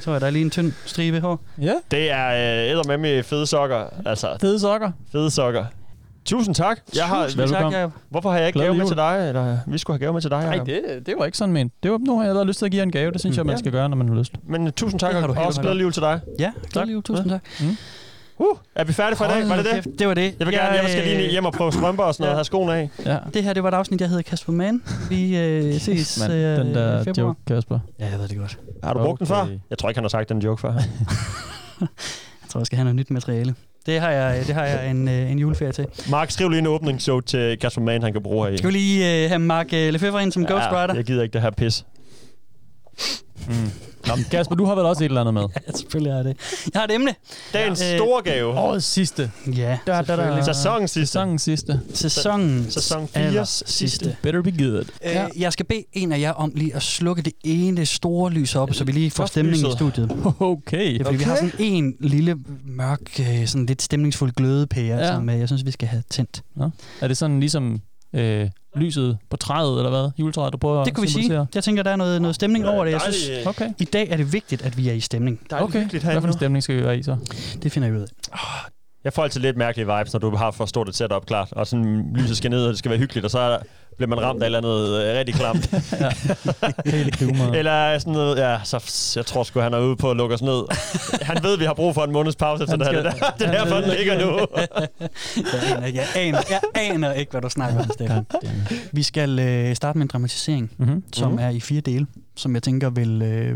Så 0.00 0.12
jeg, 0.12 0.20
der 0.20 0.26
er 0.26 0.30
lige 0.30 0.44
en 0.44 0.50
tynd 0.50 0.72
stribe 0.86 1.20
hår. 1.20 1.40
Ja, 1.60 1.72
Det 1.90 2.10
er 2.10 2.30
æder 2.72 2.82
med 2.86 2.98
med 2.98 3.22
fede 3.22 3.46
sokker. 3.46 3.84
Altså, 4.06 4.36
fede 4.40 4.60
sokker. 4.60 4.90
fede 5.12 5.30
sokker. 5.30 5.64
Tusind 6.26 6.54
tak. 6.54 6.78
Jeg 6.96 7.04
har, 7.04 7.24
Tusind 7.24 7.48
tak. 7.48 7.72
Jacob. 7.72 7.92
hvorfor 8.10 8.30
har 8.30 8.38
jeg 8.38 8.46
ikke 8.46 8.56
Glædelig 8.58 8.76
gave 8.76 8.78
med 8.78 8.86
til 8.88 8.96
dig? 8.96 9.28
Eller 9.28 9.58
vi 9.66 9.78
skulle 9.78 9.94
have 9.94 10.00
gave 10.04 10.12
med 10.12 10.20
til 10.20 10.30
dig, 10.30 10.40
Nej, 10.44 10.56
det, 10.64 10.82
det 11.06 11.14
var 11.18 11.24
ikke 11.24 11.38
sådan 11.38 11.52
ment. 11.52 11.72
Det 11.82 11.90
var, 11.90 11.98
nu 11.98 12.16
har 12.16 12.22
jeg 12.22 12.28
allerede 12.28 12.46
lyst 12.48 12.58
til 12.58 12.64
at 12.66 12.70
give 12.72 12.82
en 12.82 12.90
gave. 12.92 13.12
Det 13.12 13.20
synes 13.20 13.36
Mm. 13.36 13.38
jeg, 13.38 13.46
man 13.46 13.52
Ja. 13.54 13.58
skal 13.58 13.72
gøre, 13.72 13.88
når 13.88 13.96
man 13.96 14.08
har 14.08 14.14
lyst. 14.14 14.32
Men 14.48 14.62
uh, 14.66 14.70
tusind 14.70 15.00
tak, 15.00 15.12
Det 15.12 15.20
har 15.20 15.26
du 15.26 15.34
og 15.34 15.46
også 15.46 15.60
glædelig 15.60 15.82
jul 15.82 15.92
til 15.92 16.02
dig. 16.02 16.20
Ja, 16.38 16.52
glædelig 16.72 16.94
jul. 16.94 17.02
Tusind 17.02 17.30
tak. 17.30 17.40
Uh, 18.38 18.46
er 18.74 18.84
vi 18.84 18.92
færdige 18.92 19.16
for 19.16 19.24
i 19.24 19.28
dag? 19.28 19.48
Var 19.48 19.56
det 19.56 19.64
det? 19.64 19.72
Kæft, 19.74 19.88
det 19.98 20.08
var 20.08 20.14
det. 20.14 20.34
Jeg 20.38 20.46
vil 20.46 20.54
gerne, 20.54 20.70
jeg 20.78 20.90
skal 20.90 21.04
lige 21.16 21.30
hjem 21.30 21.44
og 21.44 21.52
prøve 21.52 21.72
strømper 21.72 22.02
og 22.04 22.14
sådan 22.14 22.22
noget, 22.24 22.32
Ja. 22.32 22.36
have 22.36 22.44
skoene 22.44 22.74
af. 22.74 22.90
Ja. 23.04 23.16
Det 23.34 23.42
her, 23.44 23.52
det 23.52 23.62
var 23.62 23.68
et 23.68 23.74
afsnit, 23.74 24.00
jeg 24.00 24.08
hedder 24.08 24.22
Kasper 24.22 24.52
Mann. 24.52 24.82
Vi 25.10 25.36
øh, 25.38 25.74
ses 25.80 26.20
Men 26.28 26.30
øh, 26.36 26.58
den 26.58 26.74
der 26.74 27.00
i 27.00 27.04
februar. 27.04 27.26
joke, 27.26 27.40
Kasper. 27.46 27.78
Ja, 28.00 28.06
jeg 28.10 28.18
ved 28.18 28.28
det 28.28 28.38
godt. 28.38 28.58
Har 28.84 28.94
du 28.94 29.00
brugt 29.04 29.18
den 29.18 29.26
før? 29.26 29.46
Jeg 29.70 29.78
tror 29.78 29.88
ikke, 29.88 29.96
han 29.98 30.04
har 30.04 30.08
sagt 30.08 30.28
den 30.28 30.38
joke 30.38 30.60
før. 30.60 30.72
Jeg 31.80 32.50
tror, 32.50 32.60
jeg 32.60 32.66
skal 32.66 32.76
have 32.76 32.84
noget 32.84 32.96
nyt 32.96 33.10
materiale. 33.10 33.54
Det 33.86 34.00
har 34.00 34.10
jeg, 34.10 34.46
det 34.46 34.54
har 34.54 34.64
jeg 34.64 34.90
en, 34.90 35.08
øh, 35.08 35.30
en 35.30 35.38
juleferie 35.38 35.72
til. 35.72 35.86
Mark, 36.10 36.30
skriv 36.30 36.48
lige 36.48 36.58
en 36.58 36.66
åbningsshow 36.66 37.20
til 37.20 37.58
Kasper 37.58 37.82
Mann, 37.82 38.02
han 38.02 38.12
kan 38.12 38.22
bruge 38.22 38.46
her 38.46 38.54
i. 38.54 38.56
Skal 38.56 38.68
vi 38.68 38.72
lige 38.72 39.22
øh, 39.24 39.28
have 39.28 39.38
Mark 39.38 39.66
øh, 39.72 39.92
Lefebvre 39.92 40.22
ind 40.22 40.32
som 40.32 40.42
ja, 40.42 40.52
Ghost 40.52 40.66
Rider? 40.72 40.94
jeg 40.94 41.04
gider 41.04 41.22
ikke 41.22 41.32
det 41.32 41.42
her 41.42 41.50
pis. 41.50 41.84
Mm. 43.48 43.70
Nå, 44.06 44.16
men 44.16 44.24
Kasper, 44.30 44.54
du 44.54 44.64
har 44.64 44.74
vel 44.74 44.84
også 44.84 45.04
et 45.04 45.08
eller 45.08 45.20
andet 45.20 45.34
med? 45.34 45.42
Ja, 45.66 45.72
selvfølgelig 45.72 46.12
har 46.12 46.18
jeg 46.18 46.24
det. 46.24 46.36
Jeg 46.74 46.80
har 46.80 46.84
et 46.88 46.94
emne. 46.94 47.14
Dagens 47.52 47.80
Ja. 47.80 47.96
store 47.96 48.22
gave. 48.22 48.58
Årets 48.58 48.86
sidste. 48.86 49.30
Ja, 49.56 49.78
Da, 49.86 50.02
da, 50.02 50.16
da. 50.16 50.42
Sæsonens 50.44 50.90
sidste. 50.90 51.06
Sæsonens 51.06 51.42
sidste. 51.42 51.80
Sæsonen 51.94 52.70
Sæson 52.70 53.08
aller 53.14 53.42
4's 53.42 53.44
sidste. 53.46 53.72
sidste. 53.72 54.16
Better 54.22 54.42
be 54.42 54.50
good. 54.64 54.84
Øh, 55.04 55.40
jeg 55.40 55.52
skal 55.52 55.66
bede 55.66 55.84
en 55.92 56.12
af 56.12 56.20
jer 56.20 56.32
om 56.32 56.52
lige 56.54 56.76
at 56.76 56.82
slukke 56.82 57.22
det 57.22 57.32
ene 57.44 57.86
store 57.86 58.30
lys 58.32 58.54
op, 58.56 58.74
så 58.74 58.84
vi 58.84 58.92
lige 58.92 59.10
får 59.10 59.22
Først 59.22 59.32
stemning 59.32 59.68
i 59.68 59.72
studiet. 59.76 60.10
Okay. 60.40 60.92
Det 60.92 61.00
er, 61.00 61.04
fordi 61.04 61.16
vi 61.16 61.24
har 61.24 61.34
sådan 61.36 61.52
en 61.58 61.94
lille 62.00 62.36
mørk, 62.64 63.00
øh, 63.20 63.46
sådan 63.46 63.66
lidt 63.66 63.82
stemningsfuld 63.82 64.32
glødepære, 64.32 64.96
Ja. 64.96 65.06
ja. 65.06 65.14
som 65.14 65.28
øh, 65.30 65.38
jeg 65.38 65.48
synes, 65.48 65.66
vi 65.66 65.70
skal 65.70 65.88
have 65.88 66.02
tændt. 66.10 66.42
Er 67.00 67.08
det 67.08 67.16
sådan 67.16 67.40
ligesom 67.40 67.80
øh, 68.12 68.50
lyset 68.76 69.18
på 69.30 69.36
træet, 69.36 69.76
eller 69.78 69.90
hvad? 69.90 70.10
Juletræet, 70.18 70.52
du 70.52 70.58
prøver 70.58 70.84
Det 70.84 70.94
kunne 70.94 71.02
vi 71.02 71.20
at 71.20 71.24
sige. 71.24 71.46
Jeg 71.54 71.64
tænker, 71.64 71.82
der 71.82 71.90
er 71.90 71.96
noget, 71.96 72.22
noget 72.22 72.34
stemning 72.34 72.68
over 72.68 72.84
det. 72.84 72.92
Jeg 72.92 73.00
synes, 73.00 73.46
Okay. 73.46 73.70
i 73.78 73.84
dag 73.84 74.08
er 74.10 74.16
det 74.16 74.32
vigtigt, 74.32 74.62
at 74.62 74.78
vi 74.78 74.88
er 74.88 74.92
i 74.92 75.00
stemning. 75.00 75.40
dejligt 75.50 75.68
Okay. 75.68 75.80
hyggeligt 75.82 76.04
Hvad 76.04 76.20
for 76.20 76.28
en 76.28 76.32
stemning 76.34 76.62
skal 76.62 76.76
vi 76.76 76.82
være 76.84 76.98
i 76.98 77.02
så? 77.02 77.16
Det 77.62 77.72
finder 77.72 77.90
vi 77.90 77.96
ud 77.96 78.02
af. 78.02 78.08
Jeg 79.06 79.12
får 79.12 79.22
altid 79.22 79.40
lidt 79.40 79.56
mærkelige 79.56 79.86
vibes, 79.96 80.12
når 80.12 80.20
du 80.20 80.36
har 80.36 80.50
for 80.50 80.66
stort 80.66 80.88
et 80.88 80.94
setup 80.96 81.26
klart, 81.26 81.52
og 81.52 81.66
sådan 81.66 82.10
lyset 82.14 82.36
skal 82.36 82.50
ned, 82.50 82.64
og 82.64 82.70
det 82.70 82.78
skal 82.78 82.90
være 82.90 82.98
hyggeligt, 82.98 83.24
og 83.24 83.30
så 83.30 83.38
er 83.38 83.48
der, 83.50 83.58
bliver 83.96 84.08
man 84.08 84.20
ramt 84.20 84.42
af 84.42 84.46
et 84.46 84.56
eller 84.56 84.58
andet 84.58 85.00
øh, 85.10 85.18
rigtig 85.18 85.34
klamt. 85.34 85.70
Eller 87.58 87.98
sådan 87.98 88.12
noget, 88.12 88.36
ja, 88.38 88.58
så 88.64 89.12
jeg 89.16 89.26
tror 89.26 89.42
sgu, 89.42 89.60
han 89.60 89.74
er 89.74 89.80
ude 89.80 89.96
på 89.96 90.10
at 90.10 90.16
lukke 90.16 90.34
os 90.34 90.42
ned. 90.42 90.62
Han 91.22 91.38
ved, 91.42 91.58
vi 91.58 91.64
har 91.64 91.74
brug 91.74 91.94
for 91.94 92.04
en 92.04 92.12
måneds 92.12 92.36
pause 92.36 92.64
efter 92.64 92.76
det 92.76 92.86
her. 92.86 93.02
Det, 93.02 93.12
der, 93.38 93.46
er 93.46 93.58
han 93.58 93.66
derfor, 93.66 93.80
den 93.80 93.90
ligger 93.96 94.26
nu. 94.26 94.38
Jeg 95.36 95.76
aner, 95.76 95.86
jeg 95.86 96.06
aner, 96.16 96.38
jeg 96.50 96.60
aner 96.74 97.12
ikke, 97.12 97.30
hvad 97.30 97.40
du 97.42 97.48
snakker 97.48 97.78
om, 97.80 97.90
Stefan. 97.92 98.26
Vi 98.92 99.02
skal 99.02 99.38
øh, 99.38 99.76
starte 99.76 99.98
med 99.98 100.04
en 100.04 100.08
dramatisering, 100.12 100.70
Mm-hmm. 100.78 101.02
som 101.12 101.30
Mhm. 101.30 101.38
er 101.40 101.48
i 101.48 101.60
fire 101.60 101.80
dele, 101.80 102.06
som 102.36 102.54
jeg 102.54 102.62
tænker 102.62 102.90
vil 102.90 103.22
øh, 103.22 103.54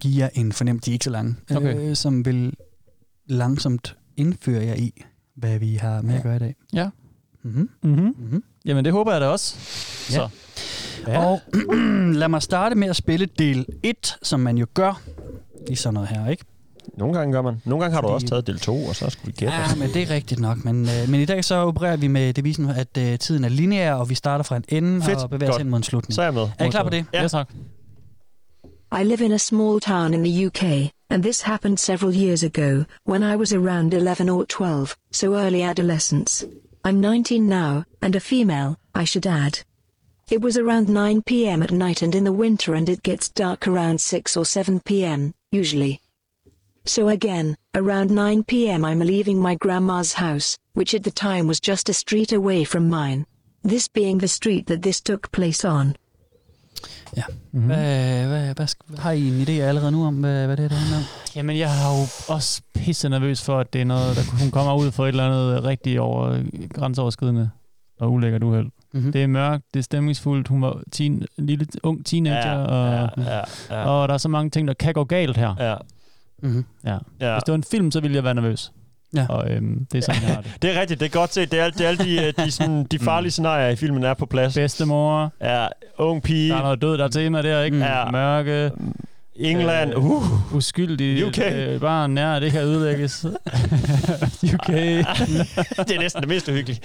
give 0.00 0.18
jer 0.24 0.28
en 0.34 0.52
fornemmelse, 0.52 0.86
de 0.86 0.90
er 0.90 0.92
ikke 0.94 1.04
så 1.04 1.10
lange, 1.10 1.36
Okay. 1.56 1.76
øh, 1.78 1.96
som 1.96 2.24
vil 2.24 2.52
langsomt 3.26 3.96
indføre 4.20 4.64
jer 4.64 4.74
i, 4.74 5.02
hvad 5.36 5.58
vi 5.58 5.74
har 5.74 6.02
med 6.02 6.14
at 6.14 6.22
gøre 6.22 6.36
i 6.36 6.38
dag. 6.38 6.54
Ja. 6.72 6.88
Mm-hmm. 7.42 7.70
Mm-hmm. 7.82 8.14
Mm-hmm. 8.18 8.42
Jamen, 8.64 8.84
det 8.84 8.92
håber 8.92 9.12
jeg 9.12 9.20
da 9.20 9.26
også. 9.26 9.54
Ja. 10.10 10.14
Så. 10.14 10.28
Ja. 11.06 11.24
Og 11.26 11.40
lad 12.20 12.28
mig 12.28 12.42
starte 12.42 12.74
med 12.74 12.88
at 12.88 12.96
spille 12.96 13.26
del 13.38 13.66
1, 13.82 14.16
som 14.22 14.40
man 14.40 14.58
jo 14.58 14.66
gør 14.74 15.00
i 15.70 15.74
sådan 15.74 15.94
noget 15.94 16.08
her, 16.08 16.28
ikke? 16.28 16.44
Nogle 16.98 17.18
gange 17.18 17.32
gør 17.32 17.42
man. 17.42 17.62
Nogle 17.64 17.82
gange 17.84 17.94
har 17.94 18.00
du 18.00 18.08
Fordi- 18.08 18.14
også 18.14 18.26
taget 18.26 18.46
del 18.46 18.58
2, 18.58 18.84
og 18.84 18.96
så 18.96 19.10
skulle 19.10 19.26
vi 19.26 19.32
gætte. 19.32 19.54
Ja, 19.54 19.74
men 19.74 19.88
det 19.94 20.02
er 20.02 20.10
rigtigt 20.14 20.40
nok. 20.40 20.64
Men, 20.64 20.82
øh, 20.88 21.08
men 21.10 21.20
i 21.20 21.24
dag 21.24 21.44
så 21.44 21.54
opererer 21.54 21.96
vi 21.96 22.06
med 22.06 22.32
devisen, 22.34 22.68
at 22.70 22.98
øh, 22.98 23.18
tiden 23.18 23.44
er 23.44 23.48
lineær, 23.48 23.94
og 23.94 24.10
vi 24.10 24.14
starter 24.14 24.44
fra 24.44 24.56
en 24.56 24.64
ende 24.68 25.02
Fedt. 25.02 25.18
og 25.18 25.30
bevæger 25.30 25.52
os 25.52 25.58
hen 25.58 25.70
mod 25.70 25.76
en 25.78 25.82
slutning. 25.82 26.14
Så 26.14 26.22
er 26.22 26.26
jeg 26.26 26.34
med. 26.34 26.48
er 26.58 26.64
I 26.64 26.68
klar 26.70 26.82
på 26.82 26.90
det? 26.90 27.04
Ja. 27.14 27.22
Ja, 27.22 27.28
tak. 27.28 27.50
I 28.92 29.04
live 29.04 29.20
in 29.20 29.30
a 29.30 29.38
small 29.38 29.78
town 29.78 30.14
in 30.14 30.24
the 30.24 30.46
UK, 30.46 30.92
and 31.10 31.22
this 31.22 31.42
happened 31.42 31.78
several 31.78 32.12
years 32.12 32.42
ago, 32.42 32.86
when 33.04 33.22
I 33.22 33.36
was 33.36 33.52
around 33.52 33.94
11 33.94 34.28
or 34.28 34.44
12, 34.44 34.98
so 35.12 35.36
early 35.36 35.62
adolescence. 35.62 36.44
I'm 36.84 37.00
19 37.00 37.48
now, 37.48 37.84
and 38.02 38.16
a 38.16 38.20
female, 38.20 38.76
I 38.92 39.04
should 39.04 39.28
add. 39.28 39.60
It 40.28 40.40
was 40.40 40.58
around 40.58 40.88
9 40.88 41.22
pm 41.22 41.62
at 41.62 41.70
night 41.70 42.02
and 42.02 42.16
in 42.16 42.24
the 42.24 42.32
winter, 42.32 42.74
and 42.74 42.88
it 42.88 43.04
gets 43.04 43.28
dark 43.28 43.68
around 43.68 44.00
6 44.00 44.36
or 44.36 44.44
7 44.44 44.80
pm, 44.80 45.34
usually. 45.52 46.00
So 46.84 47.10
again, 47.10 47.56
around 47.76 48.10
9 48.10 48.42
pm, 48.42 48.84
I'm 48.84 48.98
leaving 48.98 49.38
my 49.38 49.54
grandma's 49.54 50.14
house, 50.14 50.58
which 50.72 50.94
at 50.94 51.04
the 51.04 51.12
time 51.12 51.46
was 51.46 51.60
just 51.60 51.88
a 51.88 51.94
street 51.94 52.32
away 52.32 52.64
from 52.64 52.90
mine. 52.90 53.24
This 53.62 53.86
being 53.86 54.18
the 54.18 54.26
street 54.26 54.66
that 54.66 54.82
this 54.82 55.00
took 55.00 55.30
place 55.30 55.64
on. 55.64 55.94
Ja. 57.16 57.22
Mm-hmm. 57.52 57.66
Hvad, 57.66 58.26
hvad, 58.26 58.54
hvad, 58.54 58.98
har 58.98 59.10
I 59.10 59.28
en 59.28 59.42
idé 59.48 59.50
allerede 59.52 59.92
nu 59.92 60.06
om, 60.06 60.14
hvad, 60.14 60.46
hvad 60.46 60.56
det 60.56 60.64
er, 60.64 60.68
det 60.68 60.78
handler 60.78 60.96
om? 60.96 61.02
Jamen, 61.36 61.58
jeg 61.58 61.70
har 61.70 61.90
jo 61.98 62.34
også 62.34 62.62
pisse 62.74 63.08
nervøs 63.08 63.42
for, 63.42 63.58
at 63.58 63.72
det 63.72 63.80
er 63.80 63.84
noget, 63.84 64.16
der 64.16 64.22
hun 64.42 64.50
kommer 64.50 64.74
ud 64.74 64.90
for 64.90 65.04
et 65.04 65.08
eller 65.08 65.26
andet 65.26 65.64
rigtig 65.64 66.00
over, 66.00 66.42
grænseoverskridende 66.74 67.50
og 68.00 68.12
ulækkert 68.12 68.42
uheld. 68.42 68.70
Mm-hmm. 68.92 69.12
Det 69.12 69.22
er 69.22 69.26
mørkt, 69.26 69.64
det 69.74 69.80
er 69.80 69.84
stemningsfuldt, 69.84 70.48
hun 70.48 70.62
var 70.62 70.82
teen, 70.92 71.12
en 71.38 71.46
lille 71.46 71.66
ung 71.82 72.06
teenager, 72.06 72.50
Ja, 72.52 72.56
og, 72.64 73.08
ja, 73.16 73.22
ja, 73.34 73.40
ja. 73.70 73.84
og 73.88 74.08
der 74.08 74.14
er 74.14 74.18
så 74.18 74.28
mange 74.28 74.50
ting, 74.50 74.68
der 74.68 74.74
kan 74.74 74.94
gå 74.94 75.04
galt 75.04 75.36
her. 75.36 75.54
ja. 75.58 75.74
Mm-hmm. 76.42 76.64
Ja. 76.84 76.98
ja. 77.20 77.32
Hvis 77.34 77.42
det 77.42 77.52
var 77.52 77.56
en 77.56 77.64
film, 77.64 77.90
så 77.90 78.00
ville 78.00 78.14
jeg 78.14 78.24
være 78.24 78.34
nervøs. 78.34 78.72
Ja. 79.16 79.26
Og 79.28 79.50
øhm, 79.50 79.86
det 79.92 79.98
er 79.98 80.02
sådan, 80.02 80.22
jeg 80.22 80.34
har 80.34 80.42
det. 80.42 80.50
Det 80.62 80.76
er 80.76 80.80
rigtigt, 80.80 81.00
det 81.00 81.06
er 81.06 81.10
godt 81.10 81.34
set. 81.34 81.52
Det 81.52 81.60
er, 81.60 81.70
det 81.70 81.80
er 81.80 81.88
alle 81.88 82.04
de, 82.04 82.26
øh, 82.26 82.44
de, 82.44 82.50
sådan, 82.50 82.84
de 82.84 82.98
farlige 82.98 83.30
scenarier 83.30 83.68
i 83.68 83.76
filmen 83.76 84.02
er 84.04 84.14
på 84.14 84.26
plads. 84.26 84.54
Bedstemor, 84.54 85.32
Ja, 85.40 85.66
ung 85.98 86.22
pige, 86.22 86.48
der 86.50 86.56
er 86.56 86.62
noget 86.62 86.82
død, 86.82 86.98
der 86.98 87.04
er 87.04 87.08
tema 87.08 87.42
der, 87.42 87.62
ikke? 87.62 87.76
Mm. 87.76 87.82
Ja. 87.82 88.10
Mørke, 88.10 88.70
England. 89.36 89.90
Øh, 89.92 90.04
Uh. 90.04 90.54
uskyldig, 90.56 91.26
UK. 91.26 91.38
øh, 91.38 91.80
barn 91.80 92.10
nær, 92.10 92.38
det 92.38 92.52
kan 92.52 92.60
ødelægges. 92.62 93.24
UK. 94.54 94.66
det 94.68 95.96
er 95.96 95.98
næsten 95.98 96.20
det 96.22 96.28
mest 96.28 96.48
uhyggelige. 96.48 96.80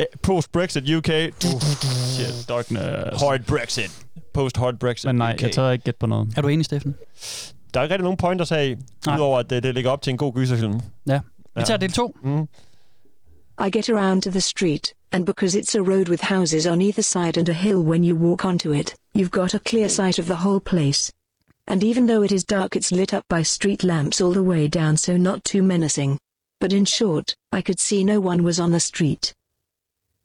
Ja. 0.00 0.04
Post-Brexit 0.22 0.94
UK. 0.96 1.08
Shit, 1.40 2.48
Darkness. 2.48 2.84
hard 3.22 3.40
Brexit. 3.46 3.90
Post-hard 4.34 4.78
Brexit 4.78 5.06
Men 5.08 5.16
nej, 5.16 5.34
UK. 5.34 5.42
jeg 5.42 5.52
tør 5.52 5.70
ikke 5.70 5.84
gætte 5.84 5.98
på 5.98 6.06
noget. 6.06 6.28
Er 6.36 6.42
du 6.42 6.48
enig, 6.48 6.64
Steffen? 6.64 6.94
Der 7.74 7.80
er 7.80 7.84
ikke 7.84 7.94
rigtig 7.94 8.02
nogen 8.04 8.16
pointers 8.16 8.48
her 8.50 8.58
i, 8.60 8.74
Nej. 9.06 9.16
udover 9.16 9.38
at 9.38 9.50
det, 9.50 9.62
det 9.62 9.74
ligger 9.74 9.90
op 9.90 10.02
til 10.02 10.10
en 10.10 10.16
god 10.16 10.32
gyserfilm. 10.34 10.80
Ja. 11.08 11.20
Vi 11.54 11.62
tager 11.62 11.78
del 11.78 11.90
2. 11.90 12.08
Mm. 12.24 12.48
I 13.58 13.70
get 13.70 13.88
around 13.88 14.22
to 14.22 14.30
the 14.30 14.40
street, 14.40 14.94
and 15.12 15.26
because 15.26 15.54
it's 15.54 15.74
a 15.74 15.82
road 15.82 16.08
with 16.08 16.20
houses 16.20 16.66
on 16.66 16.80
either 16.80 17.02
side 17.02 17.36
and 17.36 17.48
a 17.48 17.52
hill 17.54 17.82
when 17.82 18.02
you 18.04 18.16
walk 18.16 18.44
onto 18.44 18.72
it, 18.72 18.94
you've 19.14 19.30
got 19.30 19.54
a 19.54 19.60
clear 19.60 19.88
sight 19.88 20.18
of 20.18 20.26
the 20.26 20.36
whole 20.36 20.60
place. 20.60 21.12
and 21.70 21.84
even 21.84 22.04
though 22.04 22.22
it 22.22 22.32
is 22.32 22.42
dark, 22.42 22.74
it's 22.74 22.90
lit 22.90 23.14
up 23.14 23.24
by 23.28 23.42
street 23.42 23.84
lamps 23.84 24.20
all 24.20 24.32
the 24.32 24.42
way 24.42 24.66
down, 24.66 24.96
so 24.96 25.16
not 25.16 25.44
too 25.44 25.62
menacing. 25.62 26.18
But 26.58 26.72
in 26.72 26.84
short, 26.84 27.36
I 27.52 27.62
could 27.62 27.78
see 27.78 28.02
no 28.02 28.18
one 28.18 28.42
was 28.42 28.58
on 28.58 28.72
the 28.72 28.80
street. 28.80 29.32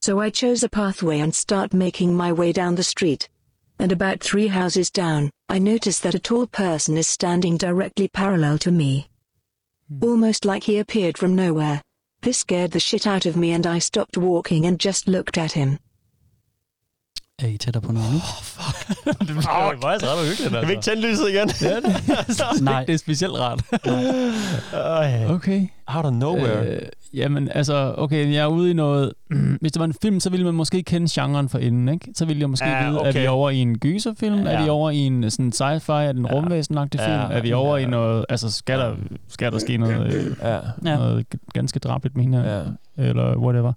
So 0.02 0.20
I 0.20 0.32
chose 0.32 0.64
a 0.64 0.70
pathway 0.70 1.20
and 1.20 1.36
start 1.36 1.72
making 1.72 2.16
my 2.16 2.34
way 2.34 2.52
down 2.52 2.74
the 2.74 2.82
street. 2.82 3.30
And 3.78 3.92
about 3.92 4.22
three 4.22 4.48
houses 4.48 4.90
down, 4.90 5.30
I 5.48 5.60
notice 5.60 6.00
that 6.00 6.16
a 6.16 6.20
tall 6.20 6.48
person 6.48 6.98
is 6.98 7.06
standing 7.06 7.58
directly 7.58 8.08
parallel 8.08 8.58
to 8.60 8.72
me. 8.72 9.08
Almost 10.04 10.46
like 10.46 10.72
he 10.72 10.80
appeared 10.80 11.18
from 11.18 11.32
nowhere. 11.36 11.80
This 12.24 12.38
scared 12.38 12.72
the 12.72 12.80
shit 12.80 13.08
out 13.08 13.26
of 13.26 13.36
me 13.36 13.54
and 13.54 13.66
I 13.66 13.80
stopped 13.80 14.18
walking 14.18 14.66
and 14.66 14.86
just 14.86 15.08
looked 15.08 15.38
at 15.38 15.52
him. 15.54 15.78
Er 17.40 17.48
I 17.48 17.58
tættere 17.58 17.82
på 17.82 17.92
noget 17.92 18.12
nu? 18.14 18.18
det 19.12 19.18
bliver 19.28 19.72
jo 19.74 19.78
faktisk 19.82 20.06
ret 20.06 20.28
hyggeligt, 20.28 20.52
Kan 20.54 20.68
vi 20.68 20.72
ikke 20.72 20.84
tænde 20.84 21.02
lyset 21.02 21.30
igen? 21.30 21.50
Ja, 21.62 21.76
det, 21.76 22.62
Nej. 22.62 22.86
det 22.86 22.94
er 22.94 22.98
specielt 22.98 23.34
rart. 23.34 23.62
Okay. 25.36 25.68
out 25.88 26.06
of 26.06 26.14
nowhere. 26.14 26.68
Øh, 26.68 26.82
jamen, 27.16 27.50
altså, 27.52 27.94
okay, 27.98 28.34
jeg 28.34 28.44
er 28.44 28.48
ude 28.48 28.72
i 28.72 28.74
noget... 28.74 29.14
Hvis 29.62 29.72
det 29.72 29.80
var 29.80 29.86
en 29.86 29.94
film, 30.02 30.20
så 30.20 30.30
ville 30.30 30.46
man 30.46 30.54
måske 30.56 30.84
kende 30.84 31.08
genren 31.12 31.50
for 31.50 31.60
inden, 31.60 31.90
ikke? 31.90 32.08
Så 32.16 32.26
ville 32.26 32.40
jeg 32.42 32.50
måske 32.50 32.66
Ja, 32.68 32.88
vide, 32.90 33.00
er 33.00 33.04
vi 33.04 33.10
okay. 33.10 33.28
over 33.28 33.50
i 33.50 33.58
en 33.58 33.78
gyserfilm? 33.80 34.36
Ja. 34.40 34.50
Er 34.52 34.64
vi 34.64 34.70
over 34.70 34.90
i 34.90 34.98
en 34.98 35.32
sådan 35.32 35.52
sci-fi? 35.56 35.92
Er 35.92 36.10
en 36.10 36.26
Ja. 36.26 36.34
rumvæsenagtig 36.34 37.00
film? 37.00 37.12
Ja. 37.14 37.28
Er 37.32 37.42
vi 37.42 37.54
over 37.54 37.78
Ja. 37.78 37.86
i 37.86 37.90
noget... 37.90 38.26
Altså, 38.30 38.52
skal 38.52 38.80
der, 38.80 38.96
skal 39.28 39.52
der 39.52 39.60
ske 39.60 39.78
noget, 39.78 40.14
øh, 40.14 40.26
Ja. 40.42 40.54
Ja. 40.56 40.60
noget 40.96 41.26
ganske 41.54 41.80
drabligt 41.80 42.16
med 42.16 42.24
hende? 42.24 42.40
Ja. 42.40 42.62
Eller 42.98 43.38
whatever. 43.38 43.74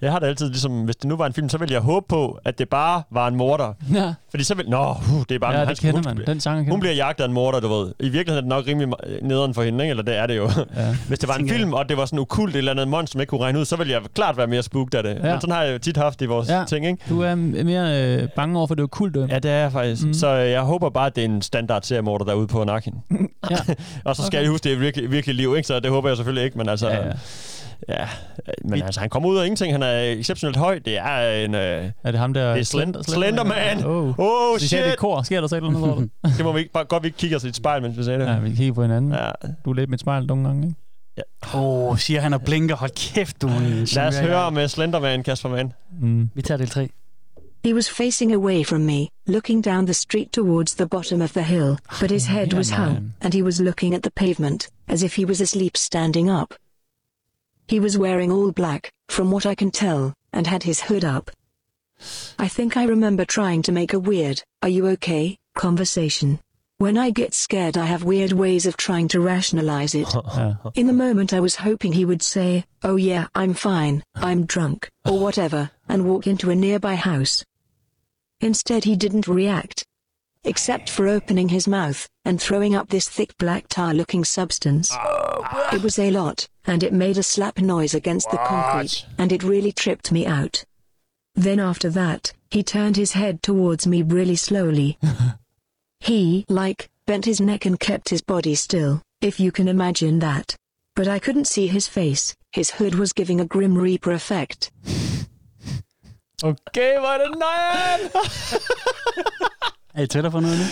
Jeg 0.00 0.12
har 0.12 0.18
det 0.18 0.26
altid 0.26 0.46
ligesom, 0.48 0.84
hvis 0.84 0.96
det 0.96 1.08
nu 1.08 1.16
var 1.16 1.26
en 1.26 1.32
film, 1.32 1.48
så 1.48 1.58
ville 1.58 1.72
jeg 1.74 1.80
håbe 1.80 2.06
på, 2.08 2.38
at 2.44 2.58
det 2.58 2.68
bare 2.68 3.02
var 3.10 3.28
en 3.28 3.36
morder. 3.36 3.72
Ja, 3.94 4.14
Fordi 4.30 4.44
så 4.44 4.54
vil, 4.54 4.68
nå, 4.68 4.90
uh, 4.90 5.22
det 5.28 5.34
er 5.34 5.38
bare... 5.38 5.52
ja 5.52 5.58
han 5.58 5.68
det 5.68 5.76
skal- 5.76 5.92
kender 5.92 6.08
hun, 6.10 6.18
man. 6.18 6.26
Den 6.26 6.40
kender 6.40 6.70
Hun 6.70 6.80
bliver 6.80 6.94
jagtet 6.94 7.24
af 7.24 7.28
en 7.28 7.34
morder, 7.34 7.60
du 7.60 7.68
ved. 7.68 7.92
I 8.00 8.08
virkeligheden 8.08 8.36
er 8.36 8.40
det 8.40 8.48
nok 8.48 8.66
rimelig 8.66 8.88
me- 8.88 9.26
nederen 9.26 9.54
for 9.54 9.62
hende, 9.62 9.84
ikke? 9.84 9.90
Eller 9.90 10.02
det 10.02 10.16
er 10.18 10.26
det 10.26 10.36
jo. 10.36 10.50
Ja. 10.76 10.96
Hvis 11.08 11.18
det 11.18 11.28
var 11.28 11.34
en 11.34 11.46
jeg. 11.46 11.54
film, 11.56 11.72
og 11.72 11.88
det 11.88 11.96
var 11.96 12.04
sådan 12.04 12.18
ukult 12.18 12.54
et 12.54 12.58
eller 12.58 12.70
andet 12.72 12.88
monster, 12.88 13.12
som 13.12 13.20
ikke 13.20 13.30
kunne 13.30 13.40
regne 13.40 13.58
ud, 13.58 13.64
så 13.64 13.76
ville 13.76 13.92
jeg 13.92 14.00
klart 14.14 14.36
være 14.36 14.46
mere 14.46 14.62
spooked 14.62 14.94
af 14.94 15.02
det. 15.02 15.14
Ja. 15.24 15.30
Men 15.32 15.40
sådan 15.40 15.54
har 15.54 15.62
jeg 15.62 15.72
jo 15.72 15.78
tit 15.78 15.96
haft 15.96 16.22
i 16.22 16.26
vores 16.26 16.48
Ja. 16.48 16.64
ting, 16.68 16.86
ikke? 16.86 16.98
Du 17.08 17.22
er 17.22 17.34
mere 17.34 18.16
øh, 18.22 18.28
bange 18.36 18.58
over 18.58 18.66
for 18.66 18.74
det 18.74 18.82
okulte. 18.82 19.26
Ja, 19.30 19.38
det 19.38 19.50
er 19.50 19.54
jeg 19.54 19.72
faktisk. 19.72 20.02
Mm. 20.02 20.08
Mm. 20.08 20.14
Så 20.14 20.26
øh, 20.36 20.50
jeg 20.50 20.60
håber 20.62 20.90
bare, 20.90 21.06
at 21.06 21.16
det 21.16 21.24
er 21.24 21.28
en 21.28 21.42
standard 21.42 21.82
seriemorder, 21.82 22.24
der 22.24 22.32
er 22.32 22.36
ude 22.36 22.46
på 22.46 22.60
at 22.60 22.66
nakke 22.66 22.90
hende. 23.10 23.28
Ja. 23.50 23.56
og 24.04 24.16
så 24.16 24.22
skal 24.22 24.36
okay. 24.38 24.42
jeg 24.42 24.50
huske, 24.50 24.64
det 24.64 24.72
er 24.72 24.78
virkelig, 24.78 25.10
virkelig 25.10 25.36
liv, 25.36 25.54
ikke? 25.56 25.66
Så 25.66 25.80
det 25.80 25.90
håber 25.90 26.08
jeg 26.08 26.16
selvfølgelig 26.16 26.44
ikke, 26.44 26.58
men 26.58 26.68
altså... 26.68 26.88
Ja, 26.88 27.06
ja. 27.06 27.12
Ja. 27.88 28.08
Men 28.64 28.82
altså, 28.82 29.00
han 29.00 29.08
kommer 29.10 29.28
ud 29.28 29.36
af 29.38 29.44
ingenting. 29.44 29.72
Han 29.74 29.82
er 29.82 30.00
exceptionelt 30.12 30.56
høj. 30.56 30.78
Det 30.78 30.98
er 30.98 31.44
en... 31.44 31.54
Øh, 31.54 31.90
Er 32.04 32.10
det 32.10 32.20
ham 32.20 32.34
der... 32.34 32.50
Det 32.52 32.60
er 32.60 32.64
Slender- 32.64 33.02
Slenderman. 33.02 33.84
Oh. 33.84 34.18
oh, 34.18 34.58
Så 34.58 34.68
sagde 34.68 34.84
det 34.84 34.90
shit! 34.90 34.98
kor. 34.98 35.22
Sker 35.22 35.40
der 35.40 35.48
så 35.48 35.56
et 35.56 35.64
eller 35.64 35.92
andet? 35.94 36.10
Det 36.36 36.44
må 36.44 36.52
vi 36.52 36.58
ikke, 36.60 36.72
bare 36.72 36.84
godt, 36.84 37.02
vi 37.02 37.08
ikke 37.08 37.18
kigger 37.18 37.36
os 37.36 37.44
i 37.44 37.48
et 37.48 37.56
spejl, 37.56 37.82
mens 37.82 37.98
vi 37.98 38.04
sagde 38.04 38.18
det. 38.18 38.26
Ja, 38.26 38.38
vi 38.38 38.54
kigger 38.54 38.72
på 38.74 38.82
hinanden. 38.82 39.12
Ja. 39.12 39.30
Du 39.64 39.70
er 39.70 39.74
lidt 39.74 39.90
med 39.90 39.94
et 39.94 40.00
spejl 40.00 40.26
nogle 40.26 40.46
gange, 40.48 40.66
ikke? 40.66 40.78
Åh, 41.54 41.90
oh, 41.90 41.98
siger 41.98 42.20
han 42.20 42.34
og 42.34 42.42
blinker. 42.42 42.76
Hold 42.76 42.90
kæft, 43.14 43.42
du 43.42 43.48
Lad 43.94 44.06
os 44.06 44.18
høre 44.18 44.50
med 44.50 44.68
Slenderman, 44.68 45.22
Kasper 45.22 45.48
Mann. 45.48 45.72
Mm. 46.00 46.30
Vi 46.34 46.42
tager 46.42 46.58
del 46.58 46.68
3. 46.68 46.88
He 47.64 47.74
was 47.74 47.90
facing 47.90 48.32
away 48.34 48.64
from 48.64 48.80
me, 48.80 49.06
looking 49.26 49.64
down 49.64 49.86
the 49.86 49.94
street 49.94 50.28
towards 50.32 50.74
the 50.74 50.86
bottom 50.86 51.20
of 51.20 51.30
the 51.30 51.42
hill, 51.42 51.76
but 52.00 52.10
his 52.10 52.26
head 52.26 52.52
was 52.54 52.70
hung, 52.70 53.14
and 53.20 53.34
he 53.34 53.42
was 53.44 53.60
looking 53.60 53.94
at 53.94 54.02
the 54.02 54.10
pavement, 54.16 54.68
as 54.88 55.02
if 55.02 55.16
he 55.16 55.24
was 55.24 55.40
asleep 55.40 55.76
standing 55.76 56.30
up. 56.30 56.54
He 57.66 57.80
was 57.80 57.98
wearing 57.98 58.30
all 58.30 58.52
black, 58.52 58.92
from 59.08 59.30
what 59.30 59.46
I 59.46 59.54
can 59.54 59.70
tell, 59.70 60.14
and 60.32 60.46
had 60.46 60.62
his 60.62 60.80
hood 60.80 61.04
up. 61.04 61.30
I 62.38 62.48
think 62.48 62.76
I 62.76 62.84
remember 62.84 63.24
trying 63.24 63.62
to 63.62 63.72
make 63.72 63.92
a 63.92 63.98
weird, 63.98 64.42
are 64.62 64.68
you 64.68 64.86
okay, 64.88 65.38
conversation. 65.54 66.40
When 66.78 66.98
I 66.98 67.10
get 67.10 67.32
scared, 67.32 67.78
I 67.78 67.84
have 67.84 68.02
weird 68.02 68.32
ways 68.32 68.66
of 68.66 68.76
trying 68.76 69.06
to 69.08 69.20
rationalize 69.20 69.94
it. 69.94 70.12
In 70.74 70.88
the 70.88 70.92
moment, 70.92 71.32
I 71.32 71.38
was 71.38 71.56
hoping 71.56 71.92
he 71.92 72.04
would 72.04 72.22
say, 72.22 72.64
Oh, 72.82 72.96
yeah, 72.96 73.28
I'm 73.36 73.54
fine, 73.54 74.02
I'm 74.16 74.46
drunk, 74.46 74.90
or 75.04 75.20
whatever, 75.20 75.70
and 75.88 76.06
walk 76.06 76.26
into 76.26 76.50
a 76.50 76.56
nearby 76.56 76.96
house. 76.96 77.44
Instead, 78.40 78.82
he 78.82 78.96
didn't 78.96 79.28
react. 79.28 79.86
Except 80.44 80.90
for 80.90 81.06
opening 81.06 81.48
his 81.48 81.68
mouth 81.68 82.08
and 82.24 82.40
throwing 82.40 82.74
up 82.74 82.88
this 82.88 83.08
thick 83.08 83.36
black 83.38 83.68
tar 83.68 83.94
looking 83.94 84.24
substance. 84.24 84.92
It 85.72 85.82
was 85.82 85.98
a 85.98 86.10
lot, 86.10 86.48
and 86.66 86.82
it 86.82 86.92
made 86.92 87.16
a 87.16 87.22
slap 87.22 87.58
noise 87.58 87.94
against 87.94 88.30
the 88.30 88.38
concrete, 88.38 89.06
and 89.18 89.32
it 89.32 89.42
really 89.42 89.72
tripped 89.72 90.10
me 90.10 90.26
out. 90.26 90.64
Then, 91.34 91.60
after 91.60 91.88
that, 91.90 92.32
he 92.50 92.62
turned 92.62 92.96
his 92.96 93.12
head 93.12 93.42
towards 93.42 93.86
me 93.86 94.02
really 94.02 94.36
slowly. 94.36 94.98
he, 96.00 96.44
like, 96.48 96.90
bent 97.06 97.24
his 97.24 97.40
neck 97.40 97.64
and 97.64 97.78
kept 97.78 98.08
his 98.08 98.20
body 98.20 98.54
still, 98.54 99.00
if 99.20 99.38
you 99.40 99.52
can 99.52 99.68
imagine 99.68 100.18
that. 100.18 100.56
But 100.94 101.08
I 101.08 101.18
couldn't 101.18 101.46
see 101.46 101.68
his 101.68 101.88
face, 101.88 102.34
his 102.50 102.72
hood 102.72 102.96
was 102.96 103.12
giving 103.12 103.40
a 103.40 103.46
Grim 103.46 103.78
Reaper 103.78 104.12
effect. 104.12 104.70
Okay, 106.44 106.98
hvor 106.98 107.08
er 107.08 107.18
det 107.18 107.38
nøjeren! 107.38 108.10
Er 109.94 110.02
I 110.02 110.06
tættere 110.06 110.30
på 110.30 110.40
noget 110.40 110.58
nu? 110.58 110.64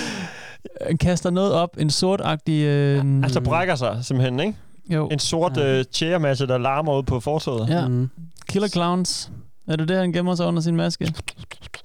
Han 0.87 0.99
kaster 0.99 1.31
noget 1.31 1.53
op, 1.53 1.77
en 1.79 1.91
sortagtig... 1.91 2.65
Øh, 2.65 3.05
Altså 3.23 3.41
brækker 3.41 3.75
sig 3.75 3.99
simpelthen, 4.03 4.41
ikke? 4.41 4.55
jo. 4.91 5.09
En 5.09 5.19
sort 5.19 5.57
øh, 5.59 5.85
tjæremasse, 5.93 6.47
der 6.47 6.59
larmer 6.59 6.99
ud 6.99 7.03
på 7.03 7.21
fortoget. 7.21 7.69
Ja. 7.69 7.89
Mm. 7.89 8.11
Killer 8.49 8.69
Clowns. 8.69 9.33
Er 9.69 9.77
det 9.77 9.89
det, 9.89 9.97
han 9.97 10.13
gemmer 10.13 10.35
sig 10.35 10.47
under 10.47 10.63
sin 10.63 10.77
maske? 10.77 11.15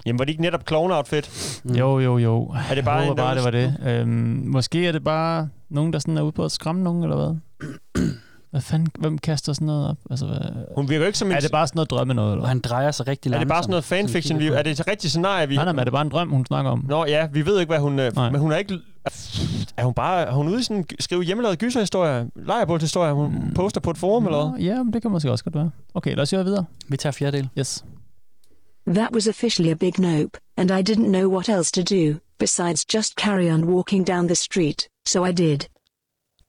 Jamen, 0.06 0.20
var 0.20 0.26
det 0.26 0.30
ikke 0.32 0.42
netop 0.42 0.62
clown-outfit? 0.72 1.30
Mm. 1.64 1.76
Jo, 1.76 2.00
jo, 2.00 2.18
jo. 2.18 2.54
Er 2.70 2.76
det 2.76 2.86
bare 2.86 2.96
jeg 2.96 3.04
en, 3.04 3.08
håber 3.08 3.24
der 3.24 3.28
bare, 3.28 3.36
det 3.36 3.44
var 3.44 3.52
det. 3.92 4.00
Øhm, 4.02 4.10
måske 4.48 4.88
er 4.88 4.92
det 4.92 5.04
bare 5.04 5.50
nogen, 5.70 5.94
der 5.94 6.00
sådan 6.00 6.18
er 6.18 6.22
ude 6.22 6.32
på 6.32 6.46
at 6.46 6.52
skræmme 6.52 6.84
nogen, 6.84 7.04
eller 7.04 7.16
hvad? 7.16 7.36
Hvad 8.56 8.62
fanden, 8.62 8.88
hvem 9.00 9.18
kaster 9.18 9.54
sådan 9.54 9.66
noget 9.66 9.90
op? 9.90 9.98
Altså, 10.10 10.26
hvad? 10.26 10.38
Hun 10.76 10.90
virker 10.90 11.00
jo 11.02 11.08
ikke 11.08 11.18
som 11.18 11.28
en... 11.28 11.34
Er 11.38 11.40
det 11.40 11.52
bare 11.52 11.68
sådan 11.68 11.78
noget 11.78 11.90
drømme 11.90 12.14
noget, 12.14 12.32
eller 12.32 12.42
Og 12.44 12.48
han 12.50 12.60
drejer 12.60 12.92
sig 12.92 13.08
rigtig 13.08 13.30
er 13.30 13.32
langsomt. 13.32 13.48
det 13.50 13.54
bare 13.54 13.64
sådan 13.64 13.70
noget 13.72 13.84
fanfiction? 13.84 14.40
Vi, 14.40 14.48
er 14.48 14.62
det 14.62 14.80
et 14.80 14.88
rigtigt 14.88 15.12
scenarie? 15.12 15.48
Vi... 15.48 15.56
Nej, 15.56 15.66
nej, 15.66 15.74
men 15.74 15.80
er 15.80 15.84
det 15.84 15.94
bare 15.94 16.02
en 16.02 16.10
drøm, 16.10 16.30
hun 16.30 16.46
snakker 16.46 16.72
om? 16.72 16.86
Nå 16.90 17.06
ja, 17.06 17.28
vi 17.34 17.46
ved 17.46 17.60
ikke, 17.60 17.70
hvad 17.70 17.80
hun... 17.80 18.00
Øh, 18.00 18.16
Nej. 18.16 18.30
men 18.30 18.42
hun 18.42 18.52
er 18.52 18.58
ikke... 18.58 18.80
Er 19.78 19.84
hun 19.84 19.94
bare... 19.94 20.22
Er 20.22 20.32
hun 20.32 20.48
ude 20.48 20.60
i 20.60 20.64
sådan 20.64 20.86
skrive 21.00 21.24
hjemmelavet 21.24 21.60
gyserhistorier? 21.60 22.26
Lejrebålshistorier? 22.36 23.14
Hun 23.14 23.32
Mm. 23.32 23.54
poster 23.54 23.82
på 23.82 23.90
et 23.92 23.98
forum, 23.98 24.26
eller 24.26 24.50
hvad? 24.50 24.60
Nå, 24.60 24.66
Ja, 24.66 24.84
men 24.84 24.94
det 24.94 25.02
kan 25.02 25.12
måske 25.12 25.32
også 25.32 25.44
godt 25.44 25.56
være. 25.56 25.72
Okay, 25.94 26.16
lad 26.16 26.22
os 26.24 26.32
høre 26.32 26.44
videre. 26.46 26.66
Vi 26.88 26.98
tager 26.98 27.12
fjerde 27.14 27.38
del. 27.38 27.50
Yes. 27.60 27.86
That 28.88 29.10
was 29.14 29.28
officially 29.28 29.72
a 29.72 29.76
big 29.76 30.00
nope, 30.00 30.40
and 30.58 30.72
I 30.72 30.92
didn't 30.92 31.08
know 31.08 31.32
what 31.34 31.50
else 31.50 31.72
to 31.72 31.82
do, 31.96 32.20
besides 32.40 32.86
just 32.96 33.14
carry 33.20 33.52
on 33.54 33.64
walking 33.64 34.08
down 34.08 34.26
the 34.28 34.36
street, 34.36 34.82
so 35.08 35.26
I 35.26 35.32
did. 35.32 35.60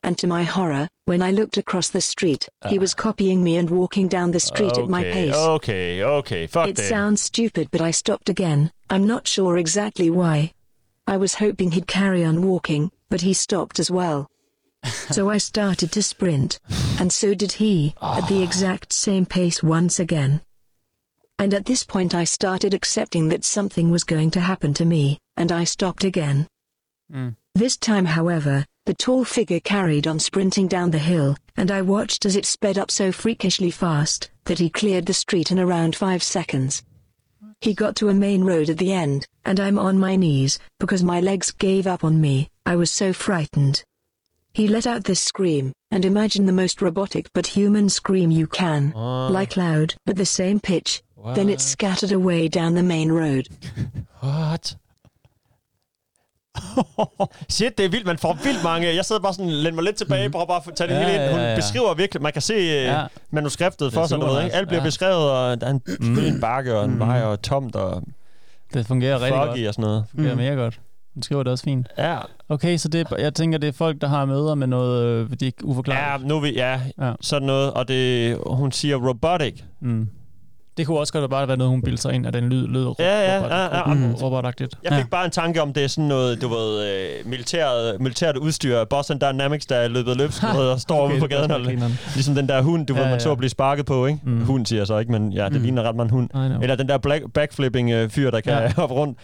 And 0.02 0.16
to 0.16 0.26
my 0.26 0.44
horror, 0.44 0.86
when 1.06 1.22
I 1.22 1.30
looked 1.30 1.56
across 1.56 1.88
the 1.88 2.00
street, 2.00 2.48
he 2.68 2.78
was 2.78 2.92
copying 2.94 3.42
me 3.42 3.56
and 3.56 3.70
walking 3.70 4.08
down 4.08 4.32
the 4.32 4.40
street 4.40 4.76
at 4.76 4.88
my 4.88 5.04
pace. 5.04 5.34
okay, 5.34 6.02
okay. 6.02 6.46
Fuck 6.48 6.68
It 6.68 6.76
det. 6.76 6.88
sounds 6.88 7.22
stupid, 7.22 7.68
but 7.70 7.80
I 7.80 7.92
stopped 7.92 8.28
again. 8.28 8.70
I'm 8.90 9.06
not 9.06 9.26
sure 9.28 9.56
exactly 9.56 10.10
why. 10.10 10.52
I 11.06 11.16
was 11.16 11.36
hoping 11.36 11.70
he'd 11.70 11.86
carry 11.86 12.24
on 12.24 12.42
walking, 12.42 12.90
but 13.08 13.20
he 13.20 13.32
stopped 13.34 13.78
as 13.78 13.90
well. 13.90 14.28
so 14.84 15.30
I 15.30 15.38
started 15.38 15.92
to 15.92 16.02
sprint, 16.02 16.58
and 16.98 17.12
so 17.12 17.34
did 17.34 17.52
he, 17.52 17.94
at 18.02 18.26
the 18.28 18.42
exact 18.42 18.92
same 18.92 19.26
pace 19.26 19.62
once 19.62 20.00
again. 20.00 20.40
And 21.38 21.54
at 21.54 21.66
this 21.66 21.84
point, 21.84 22.14
I 22.14 22.24
started 22.24 22.74
accepting 22.74 23.28
that 23.28 23.44
something 23.44 23.90
was 23.92 24.02
going 24.04 24.32
to 24.32 24.40
happen 24.40 24.74
to 24.74 24.84
me, 24.84 25.18
and 25.36 25.52
I 25.52 25.64
stopped 25.64 26.02
again. 26.02 26.48
Mm. 27.12 27.36
This 27.54 27.76
time, 27.76 28.06
however, 28.06 28.64
the 28.87 28.94
tall 28.94 29.25
figure 29.25 29.59
carried 29.59 30.07
on 30.07 30.20
sprinting 30.20 30.68
down 30.68 30.92
the 30.92 30.99
hill, 30.99 31.37
and 31.57 31.72
I 31.72 31.83
watched 31.83 32.25
as 32.25 32.37
it 32.37 32.46
sped 32.46 32.79
up 32.79 32.88
so 32.88 33.11
freakishly 33.11 33.72
fast 33.72 34.31
that 34.44 34.61
he 34.61 34.70
cleared 34.70 35.07
the 35.07 35.12
street 35.12 35.51
in 35.51 35.59
around 35.59 35.96
five 35.96 36.22
seconds. 36.22 36.85
He 37.61 37.75
got 37.75 37.96
to 37.96 38.11
a 38.11 38.14
main 38.14 38.44
road 38.44 38.70
at 38.70 38.79
the 38.79 38.92
end, 38.92 39.27
and 39.44 39.59
I'm 39.59 39.77
on 39.77 39.99
my 39.99 40.14
knees 40.14 40.61
because 40.79 41.03
my 41.03 41.20
legs 41.20 41.51
gave 41.51 41.88
up 41.88 42.05
on 42.05 42.20
me. 42.20 42.49
I 42.64 42.77
was 42.77 42.92
so 42.92 43.12
frightened. 43.12 43.83
He 44.53 44.68
let 44.68 44.87
out 44.87 45.03
this 45.03 45.20
scream, 45.20 45.72
and 45.90 46.05
imagine 46.05 46.46
the 46.46 46.53
most 46.53 46.81
robotic 46.81 47.29
but 47.33 47.49
human 47.49 47.88
scream 47.88 48.31
you 48.31 48.46
can. 48.46 48.92
Like 48.92 49.57
loud, 49.57 49.94
but 50.07 50.14
the 50.16 50.25
same 50.25 50.61
pitch. 50.61 51.03
Then 51.35 51.49
it 51.49 51.61
scattered 51.61 52.12
away 52.12 52.46
down 52.46 52.75
the 52.75 52.85
main 52.85 53.11
road. 53.11 53.49
What? 54.20 54.77
Shit, 57.48 57.78
det 57.78 57.86
er 57.86 57.90
vildt. 57.90 58.06
Man 58.06 58.18
får 58.18 58.38
vildt 58.44 58.64
mange. 58.64 58.94
Jeg 58.94 59.04
sidder 59.04 59.22
bare 59.22 59.34
sådan, 59.34 59.50
læn 59.50 59.74
mig 59.74 59.84
lidt 59.84 59.96
tilbage, 59.96 60.30
prøver 60.30 60.46
bare 60.46 60.60
at 60.68 60.74
tage 60.76 60.88
det 60.88 60.94
Ja, 60.94 61.08
hele 61.08 61.24
ind. 61.24 61.30
Hun 61.32 61.40
ja, 61.40 61.50
ja. 61.50 61.56
beskriver 61.56 61.94
virkelig, 61.94 62.22
man 62.22 62.32
kan 62.32 62.42
se 62.42 62.54
Ja. 62.54 62.92
ja. 63.00 63.06
manuskriptet 63.30 63.92
for 63.92 64.06
sig, 64.06 64.20
du 64.20 64.26
ved, 64.26 64.44
ikke? 64.44 64.56
Alt 64.56 64.68
bliver 64.68 64.80
Ja. 64.80 64.86
beskrevet, 64.86 65.30
og 65.30 65.60
der 65.60 65.66
er 65.66 65.70
en, 65.70 65.82
selvfølgelig 65.86 66.34
en 66.34 66.40
bakke 66.40 66.78
og 66.78 66.84
en 66.84 66.98
vej 66.98 67.22
og 67.22 67.42
tomt 67.42 67.76
og 67.76 68.02
Det 68.74 68.86
fungerer 68.86 69.14
rigtig 69.22 69.32
godt. 69.40 69.50
og 69.68 69.74
sådan 69.74 69.82
noget. 69.82 70.02
Det 70.02 70.10
fungerer 70.10 70.34
Mm. 70.34 70.40
mega 70.40 70.54
godt. 70.54 70.80
Hun 71.14 71.22
skriver 71.22 71.42
det 71.42 71.52
også 71.52 71.64
fint. 71.64 71.86
Ja, 71.98 72.18
Okay, 72.48 72.76
så 72.76 72.88
det, 72.88 73.06
jeg 73.18 73.34
tænker, 73.34 73.58
det 73.58 73.68
er 73.68 73.72
folk, 73.72 74.00
der 74.00 74.08
har 74.08 74.24
møder 74.24 74.54
med 74.54 74.66
noget, 74.66 75.04
øh, 75.04 75.30
de 75.30 75.32
er 75.32 75.46
ikke 75.46 75.58
ja 75.62 75.66
uforklaret. 75.66 76.26
nu 76.26 76.36
er 76.36 76.40
vi, 76.40 76.52
ja, 76.52 76.80
Ja. 77.00 77.12
sådan 77.20 77.46
noget. 77.46 77.72
Og 77.72 77.88
det, 77.88 78.38
hun 78.46 78.72
siger 78.72 78.96
robotic. 79.08 79.62
Mm. 79.80 80.08
Det 80.76 80.86
kunne 80.86 80.98
også 80.98 81.12
godt 81.12 81.30
bare 81.30 81.48
være 81.48 81.56
noget, 81.56 81.70
hun 81.70 81.82
bildte 81.82 82.02
sig 82.02 82.12
ind, 82.14 82.26
at 82.26 82.34
den 82.34 82.48
lyd 82.48 82.66
lød 82.68 82.94
Ja, 82.98 83.20
ja, 83.38 83.44
ja, 83.56 83.78
ja. 83.88 83.94
Mm. 83.94 84.14
robotagtigt. 84.14 84.74
Jeg 84.84 84.92
fik 84.98 85.10
bare 85.10 85.24
en 85.24 85.30
tanke 85.30 85.62
om, 85.62 85.72
det 85.72 85.84
er 85.84 85.88
sådan 85.88 86.08
noget, 86.08 86.42
du 86.42 86.48
ved, 86.48 86.92
øh, 86.92 87.08
militæret, 87.30 88.00
militært 88.00 88.36
udstyr, 88.36 88.84
Boston 88.84 89.18
Dynamics, 89.20 89.66
der 89.66 89.76
er 89.76 89.88
løbet 89.88 90.16
løbskud 90.16 90.60
og 90.60 90.80
står 90.80 91.00
Okay, 91.04 91.12
ude 91.14 91.20
på 91.20 91.26
gaden. 91.26 91.50
Og, 91.50 91.60
ligesom 92.14 92.34
den 92.34 92.48
der 92.48 92.62
hund, 92.62 92.86
du 92.86 92.94
Ja, 92.94 92.98
ved, 93.00 93.06
man 93.06 93.14
ja. 93.14 93.18
så 93.18 93.34
blive 93.34 93.50
sparket 93.50 93.86
på, 93.86 94.06
ikke? 94.06 94.20
Mm. 94.24 94.44
Hund 94.44 94.66
siger 94.66 94.80
jeg 94.80 94.86
så 94.86 94.98
ikke, 94.98 95.12
men 95.12 95.32
ja, 95.32 95.44
det 95.44 95.52
Mm. 95.52 95.62
ligner 95.62 95.82
ret 95.82 95.96
meget 95.96 96.06
en 96.06 96.10
hund. 96.10 96.30
Eller 96.62 96.74
den 96.76 96.88
der 96.88 96.98
black, 96.98 97.24
backflipping 97.34 97.90
øh, 97.90 98.10
fyr, 98.10 98.30
der 98.30 98.40
kan 98.40 98.52
Ja. 98.52 98.62
ja. 98.62 98.72
hoppe 98.76 98.94
rundt. 98.94 99.18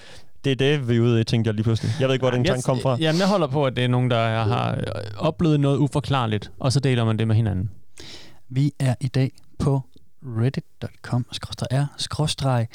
Det 0.45 0.53
er 0.53 0.57
det, 0.57 0.89
vi 0.89 0.97
er 0.97 1.01
ude 1.01 1.21
i, 1.21 1.25
tænkte 1.25 1.49
jeg 1.49 1.55
lige 1.55 1.65
pludselig. 1.65 1.93
Jeg 2.01 2.09
ved 2.09 2.15
ikke, 2.15 2.23
hvor 2.23 2.31
den 2.31 2.45
tanke 2.45 2.63
kom 2.63 2.81
fra. 2.81 2.97
Jamen, 3.01 3.21
jeg 3.21 3.29
holder 3.29 3.47
på, 3.47 3.65
at 3.67 3.77
det 3.77 3.85
er 3.85 3.89
nogen, 3.89 4.11
der 4.11 4.29
har 4.43 4.71
øh, 4.77 4.83
oplevet 5.19 5.61
noget 5.61 5.79
uforklarligt, 5.79 6.51
og 6.61 6.73
så 6.73 6.81
deler 6.81 7.05
man 7.05 7.19
det 7.19 7.29
med 7.29 7.37
hinanden. 7.37 7.71
Vi 8.51 8.73
er 8.81 8.95
i 9.01 9.09
dag 9.09 9.31
på 9.59 9.81
reddit.com 10.27 11.27
r 11.31 12.67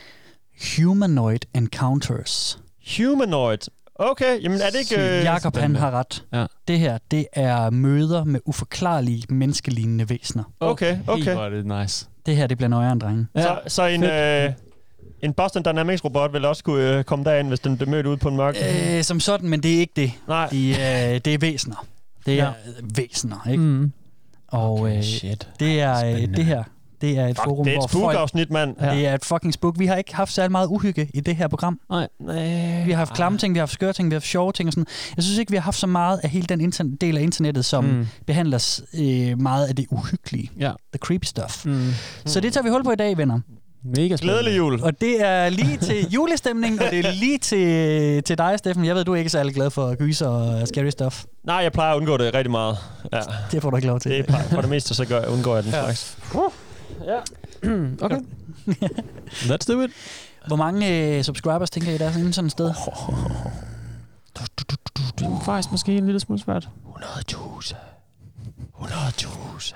humanoid 0.78 1.40
encounters. 1.56 2.60
Humanoid. 2.98 3.58
Okay, 3.96 4.44
jamen 4.44 4.62
er 4.62 4.70
det 4.70 4.80
ikke... 4.80 5.18
Øh, 5.18 5.24
Jakob 5.24 5.58
han 5.58 5.76
har 5.76 5.92
ret. 5.92 6.26
Ja. 6.34 6.46
Det 6.68 6.80
her, 6.80 6.98
det 7.12 7.28
er 7.34 7.70
møder 7.70 8.24
med 8.24 8.40
uforklarlige 8.46 9.24
menneskelignende 9.30 10.10
væsener. 10.10 10.44
Okay, 10.60 10.98
okay. 11.08 11.24
Helt 11.24 11.38
hvor 11.38 11.50
det 11.50 11.66
nice. 11.66 12.08
Det 12.26 12.36
her, 12.36 12.48
det 12.48 12.58
bliver 12.58 12.70
nøjere 12.70 12.98
drenge. 12.98 13.28
Ja, 13.36 13.42
Så, 13.42 13.60
så 13.68 13.84
en, 13.86 14.04
øh, 14.04 14.54
en 15.22 15.34
Boston 15.34 15.64
Dynamics-robot 15.64 16.34
vil 16.34 16.46
også 16.46 16.64
kunne 16.64 16.98
øh, 16.98 17.04
komme 17.04 17.26
derind, 17.26 17.48
hvis 17.48 17.60
den 17.60 17.78
blev 17.78 17.90
mødt 17.90 18.06
ude 18.06 18.18
på 18.18 18.30
en 18.30 18.36
mørk... 18.36 18.56
Øh, 18.98 19.04
som 19.04 19.20
sådan, 19.20 19.50
men 19.50 19.64
det 19.64 19.76
er 19.76 19.80
ikke 19.80 19.94
det. 19.96 20.12
Nej. 20.28 20.50
De, 20.50 20.70
øh, 20.70 20.76
det 21.26 21.28
er 21.28 21.38
væsener. 21.42 21.86
Det 22.26 22.40
er 22.40 22.46
Ja. 22.46 22.52
væsener, 22.96 23.48
ikke? 23.52 23.64
Mm. 23.64 23.92
Og 24.48 24.96
øh, 24.96 25.04
Shit. 25.04 25.48
det 25.60 25.82
er 25.82 26.06
øh, 26.06 26.22
det 26.22 26.46
her. 26.46 26.64
Det 27.02 27.18
er 27.18 27.28
et 27.28 27.36
Fuck, 27.38 27.44
forum, 27.46 27.66
det 27.66 27.74
er 27.74 27.78
hvor 27.78 27.86
et 27.86 27.92
folk... 27.92 28.02
spook-afsnit, 28.04 28.52
mand. 28.52 28.76
Ja. 28.82 28.96
Det 28.96 29.08
er 29.08 29.14
et 29.16 29.26
fucking 29.26 29.54
spook. 29.54 29.80
Vi 29.80 29.86
har 29.86 29.96
ikke 29.96 30.16
haft 30.16 30.34
særlig 30.34 30.52
meget 30.52 30.68
uhygge 30.68 31.10
i 31.14 31.20
det 31.20 31.36
her 31.36 31.48
program. 31.48 31.80
Nej. 31.90 32.08
Nej. 32.20 32.84
Vi 32.86 32.92
har 32.92 32.98
haft 32.98 33.14
klamme 33.14 33.38
ting, 33.38 33.54
vi 33.54 33.58
har 33.58 33.62
haft 33.62 33.74
skøre 33.74 33.94
ting, 33.94 34.10
vi 34.10 34.14
har 34.14 34.20
haft 34.20 34.28
sjove 34.28 34.52
ting 34.52 34.68
og 34.68 34.74
sådan. 34.74 34.86
Jeg 35.16 35.24
synes 35.24 35.38
ikke, 35.40 35.52
vi 35.52 35.58
har 35.58 35.62
haft 35.64 35.78
så 35.80 35.88
meget 35.88 36.20
af 36.24 36.30
hele 36.30 36.46
den 36.48 36.62
inter- 36.74 36.98
del 37.02 37.18
af 37.18 37.22
internettet, 37.22 37.66
som 37.66 37.84
Mm. 37.84 38.08
behandler 38.28 38.80
øh, 39.00 39.42
meget 39.42 39.68
af 39.68 39.76
det 39.76 39.86
uhyggelige. 39.92 40.52
Ja. 40.60 40.72
The 40.94 41.00
creepy 41.00 41.26
stuff. 41.26 41.66
Mm. 41.66 41.72
Mm. 41.72 41.92
Så 42.26 42.40
det 42.40 42.54
tager 42.54 42.64
vi 42.64 42.70
hul 42.70 42.84
på 42.84 42.92
i 42.92 42.96
dag, 42.96 43.18
venner. 43.18 43.40
Mega 43.84 44.16
spændende. 44.16 44.20
Glædelig 44.42 44.58
jul. 44.58 44.82
Og 44.84 45.02
det 45.02 45.26
er 45.26 45.50
lige 45.50 45.78
til 45.78 46.10
julestemning, 46.12 46.82
og 46.82 46.92
det 46.92 47.06
er 47.06 47.12
lige 47.12 47.38
til, 47.38 48.24
til 48.24 48.38
dig, 48.38 48.54
Steffen. 48.60 48.86
Jeg 48.86 48.96
ved, 48.96 49.04
du 49.06 49.12
er 49.14 49.16
ikke 49.16 49.30
særlig 49.30 49.56
glad 49.56 49.70
for 49.70 49.96
gyser 49.96 50.28
og 50.28 50.68
scary 50.68 50.90
stuff. 50.90 51.24
Nej, 51.44 51.56
jeg 51.56 51.72
plejer 51.72 51.92
at 51.94 51.98
undgå 51.98 52.18
det 52.18 52.34
rigtig 52.34 52.52
meget. 52.52 52.78
Ja. 53.14 53.20
Det 53.52 53.62
får 53.62 53.70
du 53.70 53.76
ikke 53.76 53.88
lov 53.88 54.00
til. 54.00 54.12
Det 54.12 54.20
er 54.20 54.24
plejer- 54.24 54.48
for 54.50 54.62
det 54.62 54.70
meste, 54.70 54.96
så 54.96 55.06
gør, 55.06 55.26
undgår 55.26 55.56
jeg 55.56 55.64
den 55.64 55.72
Ja. 55.72 55.82
Faktisk. 57.06 57.24
Okay. 58.02 58.20
Let's 59.52 59.74
do 59.74 59.82
it. 59.82 59.92
Hvor 60.48 60.56
mange 60.56 61.18
øh, 61.18 61.24
subscribers 61.24 61.70
tænker 61.70 61.92
I, 61.92 61.98
der 61.98 62.06
er 62.06 62.12
sådan 62.12 62.34
sådan 62.34 62.46
et 62.46 62.52
sted? 62.52 62.66
Det 65.20 65.28
er 65.28 65.42
faktisk 65.46 65.72
måske 65.72 65.98
en 65.98 66.06
lille 66.06 66.20
smule 66.20 66.40
svært. 66.40 66.70
100.000. 66.96 67.76
100.000. 68.80 69.76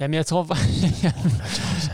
Jamen, 0.00 0.14
jeg 0.14 0.26
tror 0.26 0.42
faktisk... 0.52 1.04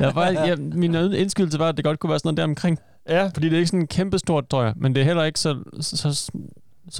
jeg, 0.00 0.14
var, 0.14 0.28
jeg, 0.28 0.58
min 0.58 0.94
indskydelse 0.94 1.58
var, 1.58 1.68
at 1.68 1.76
det 1.76 1.84
godt 1.84 1.98
kunne 1.98 2.10
være 2.10 2.18
sådan 2.18 2.28
noget 2.28 2.36
der 2.36 2.44
omkring. 2.44 2.78
Ja. 3.08 3.30
Fordi 3.34 3.48
det 3.48 3.54
er 3.54 3.58
ikke 3.58 3.68
sådan 3.68 3.86
kæmpestort, 3.86 4.48
tror 4.48 4.62
jeg. 4.62 4.72
Men 4.76 4.94
det 4.94 5.00
er 5.00 5.04
heller 5.04 5.24
ikke 5.24 5.40
så, 5.40 5.58
så, 5.80 5.96
så, 5.96 6.30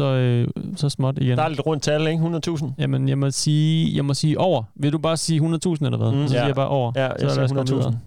øh, 0.05 0.49
så 0.77 0.89
småt 0.89 1.19
igen. 1.19 1.39
Der 1.39 1.45
er 1.45 1.49
lidt 1.49 1.67
rundt 1.67 1.83
tal, 1.83 2.07
ikke? 2.07 2.41
100.000. 2.49 2.67
Jamen, 2.79 3.09
jeg 3.09 3.19
må 3.19 3.31
sige, 3.31 3.97
jeg 3.97 4.05
må 4.05 4.15
sige 4.15 4.39
over. 4.39 4.63
Vil 4.75 4.93
du 4.93 4.99
bare 4.99 5.17
sige 5.17 5.41
100.000 5.41 5.47
eller 5.85 5.97
hvad? 5.97 6.11
Mm, 6.13 6.17
så 6.17 6.21
ja. 6.23 6.27
siger 6.29 6.47
jeg 6.47 6.55
bare 6.55 6.69
over. 6.69 6.93
Ja, 6.97 7.03
jeg 7.07 7.15
så 7.19 7.29
siger 7.29 7.45
os 7.45 7.51
komme 7.53 7.63
100.000. 7.63 7.75
videre. 7.75 7.99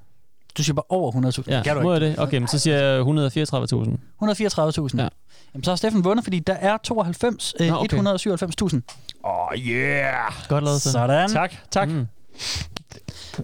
Du 0.58 0.63
siger 0.63 0.76
bare 0.76 0.84
over 0.90 1.12
100.000. 1.12 1.44
Ja, 1.48 1.62
Kan 1.63 1.76
du 1.76 1.82
må 1.82 1.94
ikke? 1.94 2.06
jeg 2.06 2.12
det? 2.18 2.20
Okay, 2.24 2.38
men 2.38 2.48
så 2.48 2.60
siger 2.60 2.78
jeg 2.78 3.02
134.000. 3.02 3.06
134.000. 3.06 4.98
Ja. 4.98 5.04
Ja. 5.04 5.10
Jamen, 5.54 5.63
så 5.63 5.72
har 5.72 5.76
Steffen 5.76 6.04
vundet, 6.04 6.24
fordi 6.26 6.40
der 6.40 6.54
er 6.54 6.78
92, 6.84 7.54
øh, 7.60 7.82
okay. 7.82 7.98
197.000. 7.98 8.80
Oh 9.24 9.58
yeah! 9.58 10.16
Godt 10.50 10.63
lavet 10.63 10.82
så. 10.82 10.92
Sådan. 10.92 11.30
Tak, 11.30 11.54
tak, 11.72 11.90
Mm. 11.90 12.08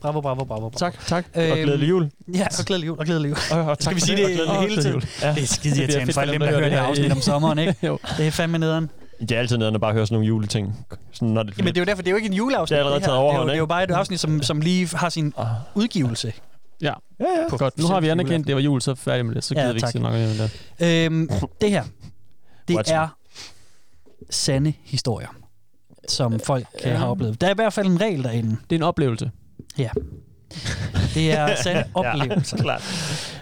Bravo, 0.01 0.21
bravo, 0.21 0.43
bravo. 0.43 0.60
bravo. 0.60 0.69
tak, 0.77 1.08
tak. 1.08 1.25
Øhm, 1.36 1.51
Og 1.51 1.58
glædelig 1.58 1.89
jul. 1.89 2.12
Ja, 2.36 2.47
og 2.60 2.65
glædelig 2.65 2.88
jul, 2.88 2.99
og 2.99 3.06
glædelig 3.06 3.29
jul. 3.29 3.38
Og, 3.51 3.60
og 3.65 3.79
tak 3.79 3.82
Skal 3.82 3.95
vi 3.95 4.01
sige 4.01 4.17
det 4.17 4.25
glædelig 4.36 4.60
hele 4.60 4.73
jul. 4.73 4.82
tiden? 4.82 5.03
Ja. 5.21 5.34
Det 5.36 5.43
er 5.43 5.47
skide 5.47 5.73
Det 5.75 5.79
irriterende 5.82 6.13
for 6.13 6.21
for 6.21 6.32
dem, 6.32 6.39
der 6.39 6.47
hører 6.49 6.62
det 6.62 6.71
her 6.71 6.82
det 6.82 6.88
afsnit 6.89 7.12
om 7.12 7.21
sommeren, 7.32 7.60
ikke? 7.60 7.75
Jo. 7.84 7.99
Det 8.17 8.27
er 8.27 8.32
fandme 8.32 8.58
nederen. 8.58 8.89
Det 9.19 9.32
er 9.32 9.39
altid 9.39 9.58
noget, 9.58 9.73
at 9.75 9.82
bare 9.82 9.93
høre 9.93 10.06
sådan 10.08 10.15
nogle 10.15 10.27
juleting. 10.27 10.86
Sådan, 11.12 11.27
når 11.27 11.43
det, 11.43 11.58
Jamen, 11.58 11.73
det 11.73 11.77
er 11.77 11.82
jo 11.82 11.86
derfor, 11.86 12.01
det 12.01 12.08
er 12.08 12.12
jo 12.12 12.15
ikke 12.17 12.27
en 12.27 12.34
juleafsnit. 12.34 12.69
Det 12.69 12.75
er 12.75 12.79
allerede 12.86 13.06
taget 13.06 13.17
overhånd, 13.17 13.41
det, 13.41 13.41
er 13.41 13.43
jo, 13.43 13.47
det 13.49 13.56
er 13.56 13.58
jo 13.60 13.65
bare 13.65 13.84
et 13.84 13.91
afsnit, 13.91 14.19
som, 14.19 14.41
som 14.41 14.62
lige 14.62 14.89
har 14.93 15.10
sin 15.10 15.34
udgivelse. 15.75 16.34
Ja, 16.82 16.93
ja, 17.19 17.25
ja. 17.51 17.58
godt. 17.58 17.77
Nu 17.79 17.88
har 17.88 17.99
vi 18.01 18.08
anerkendt, 18.08 18.47
det 18.47 18.56
var 18.56 18.62
jul, 18.62 18.82
så 18.82 18.95
færdig 18.95 19.25
med 19.25 19.36
det. 19.36 19.43
Så 19.43 19.53
Ja, 19.53 19.62
gider 19.62 19.73
vi 19.73 19.77
ikke 19.77 19.88
sige 19.89 20.01
nok 20.01 20.13
mere 20.13 20.29
om 20.29 20.49
det. 20.79 21.06
Øhm, 21.06 21.29
det 21.62 21.69
her, 21.71 21.84
det 22.67 22.77
What's- 22.79 22.93
er 22.93 23.08
sande 24.29 24.73
historier, 24.84 25.27
som 26.08 26.39
folk 26.39 26.65
kan 26.82 26.91
Ja. 26.91 26.97
have 26.97 27.10
oplevet. 27.10 27.41
Der 27.41 27.47
er 27.47 27.51
i 27.51 27.56
hvert 27.56 27.73
fald 27.73 27.88
en 27.88 28.01
regel 28.01 28.23
derinde. 28.23 28.49
Det 28.69 28.75
er 28.75 28.79
en 28.79 28.84
oplevelse. 28.84 29.32
Ja. 29.78 29.89
Det 31.13 31.32
er 31.32 31.56
sande 31.63 31.84
oplevelser. 31.94 32.58
Klart. 32.58 32.82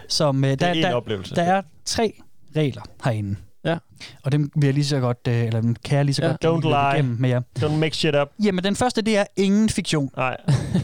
Som, 0.09 0.43
øh, 0.43 0.49
Det 0.51 0.59
der, 0.59 0.67
er 0.67 0.71
en 0.73 0.83
der, 0.83 0.93
oplevelse. 0.93 1.35
der 1.35 1.43
er 1.43 1.61
tre 1.85 2.13
regler 2.55 2.81
herinde. 3.03 3.35
Ja. 3.65 3.77
Og 4.23 4.31
dem 4.31 4.51
vil 4.55 4.65
jeg 4.67 4.73
lige 4.73 4.85
så 4.85 4.99
godt, 4.99 5.17
øh, 5.27 5.43
eller 5.45 5.61
dem 5.61 5.75
kan 5.75 5.97
jeg 5.97 6.05
lige 6.05 6.15
så 6.15 6.21
Ja. 6.25 6.27
godt 6.27 6.45
Don't 6.45 6.61
lige 6.67 6.95
løbe 6.97 7.07
lie. 7.07 7.19
med 7.19 7.29
jer. 7.29 7.41
Don't 7.59 7.75
make 7.75 7.95
shit 7.97 8.15
up. 8.15 8.27
Jamen, 8.43 8.63
den 8.63 8.75
første, 8.75 9.01
det 9.01 9.17
er 9.17 9.23
ingen 9.35 9.69
fiktion. 9.69 10.09
Nej. 10.17 10.37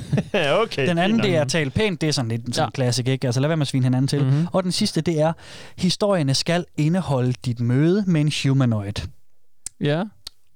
okay. 0.64 0.88
Den 0.90 0.98
anden, 0.98 1.20
det 1.20 1.36
er 1.36 1.44
tale 1.46 1.70
pænt. 1.70 2.02
Det 2.02 2.10
er 2.10 2.14
sådan 2.14 2.30
lidt 2.30 2.42
sådan 2.42 2.56
Ja. 2.58 2.64
ja. 2.64 2.70
klassik, 2.70 3.08
ikke? 3.08 3.28
Altså, 3.28 3.42
lad 3.42 3.48
være 3.50 3.58
med 3.58 3.64
at 3.64 3.68
svine 3.68 3.84
hinanden 3.86 4.08
til. 4.08 4.20
Mhm. 4.20 4.30
Mm-hmm. 4.32 4.48
Og 4.54 4.64
den 4.64 4.72
sidste, 4.72 5.02
det 5.02 5.20
er, 5.22 5.34
historierne 5.78 6.34
skal 6.34 6.66
indeholde 6.78 7.34
dit 7.46 7.60
møde 7.60 8.04
med 8.08 8.22
en 8.22 8.32
humanoid. 8.44 9.08
Ja. 9.82 10.04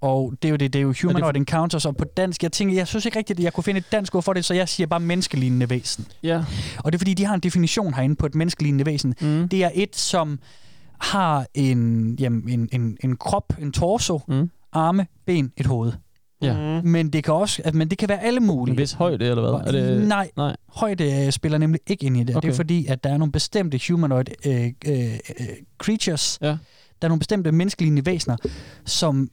Og 0.01 0.33
det 0.41 0.47
er 0.47 0.49
jo 0.49 0.55
det, 0.55 0.73
det 0.73 0.79
er 0.79 0.83
jo 0.83 0.93
humanoid 1.01 1.35
encounters, 1.35 1.85
og 1.85 1.97
på 1.97 2.03
dansk, 2.05 2.43
jeg 2.43 2.51
tænker, 2.51 2.75
jeg 2.75 2.87
synes 2.87 3.05
ikke 3.05 3.17
rigtigt, 3.17 3.39
at 3.39 3.43
jeg 3.43 3.53
kunne 3.53 3.63
finde 3.63 3.77
et 3.77 3.91
dansk 3.91 4.15
ord 4.15 4.23
for 4.23 4.33
det, 4.33 4.45
så 4.45 4.53
jeg 4.53 4.69
siger 4.69 4.87
bare 4.87 4.99
menneskelignende 4.99 5.69
væsen. 5.69 6.07
Ja. 6.23 6.43
Og 6.77 6.91
det 6.91 6.97
er 6.97 6.99
fordi, 6.99 7.13
de 7.13 7.25
har 7.25 7.33
en 7.35 7.39
definition 7.39 7.93
herinde 7.93 8.15
på 8.15 8.25
et 8.25 8.35
menneskelignende 8.35 8.85
væsen. 8.85 9.15
Mm. 9.21 9.49
Det 9.49 9.63
er 9.63 9.69
et, 9.73 9.95
som 9.95 10.39
har 10.99 11.45
en, 11.53 12.15
jamen, 12.19 12.49
en, 12.49 12.69
en, 12.81 12.97
en 13.03 13.17
krop, 13.17 13.53
en 13.61 13.71
torso, 13.71 14.21
Mm. 14.27 14.49
arme, 14.73 15.07
ben, 15.25 15.51
et 15.57 15.65
hoved. 15.65 15.91
Ja. 16.41 16.81
Mm. 16.81 16.87
Men 16.89 17.09
det 17.09 17.23
kan 17.23 17.33
også, 17.33 17.61
at- 17.65 17.75
men 17.75 17.89
det 17.89 17.97
kan 17.97 18.09
være 18.09 18.23
alle 18.23 18.37
En 18.37 18.45
mulige. 18.47 18.77
vis 18.77 18.91
højde, 18.91 19.25
eller 19.25 19.41
hvad? 19.41 19.67
Er 19.67 19.71
det... 19.95 20.07
Nej, 20.07 20.29
Nej. 20.37 20.55
højde 20.75 21.25
øh, 21.25 21.31
spiller 21.31 21.57
nemlig 21.57 21.81
ikke 21.87 22.05
ind 22.05 22.17
i 22.17 22.23
det. 22.23 22.35
Okay. 22.35 22.47
Det 22.47 22.53
er 22.53 22.55
fordi, 22.57 22.85
at 22.85 23.03
der 23.03 23.09
er 23.09 23.17
nogle 23.17 23.31
bestemte 23.31 23.79
humanoid 23.89 24.25
øh, 24.47 24.65
øh, 24.87 25.13
øh, 25.39 25.47
creatures, 25.77 26.39
Ja. 26.41 26.47
der 26.47 26.57
er 27.01 27.07
nogle 27.07 27.19
bestemte 27.19 27.51
menneskelige 27.51 28.05
væsener, 28.05 28.37
som 28.85 29.29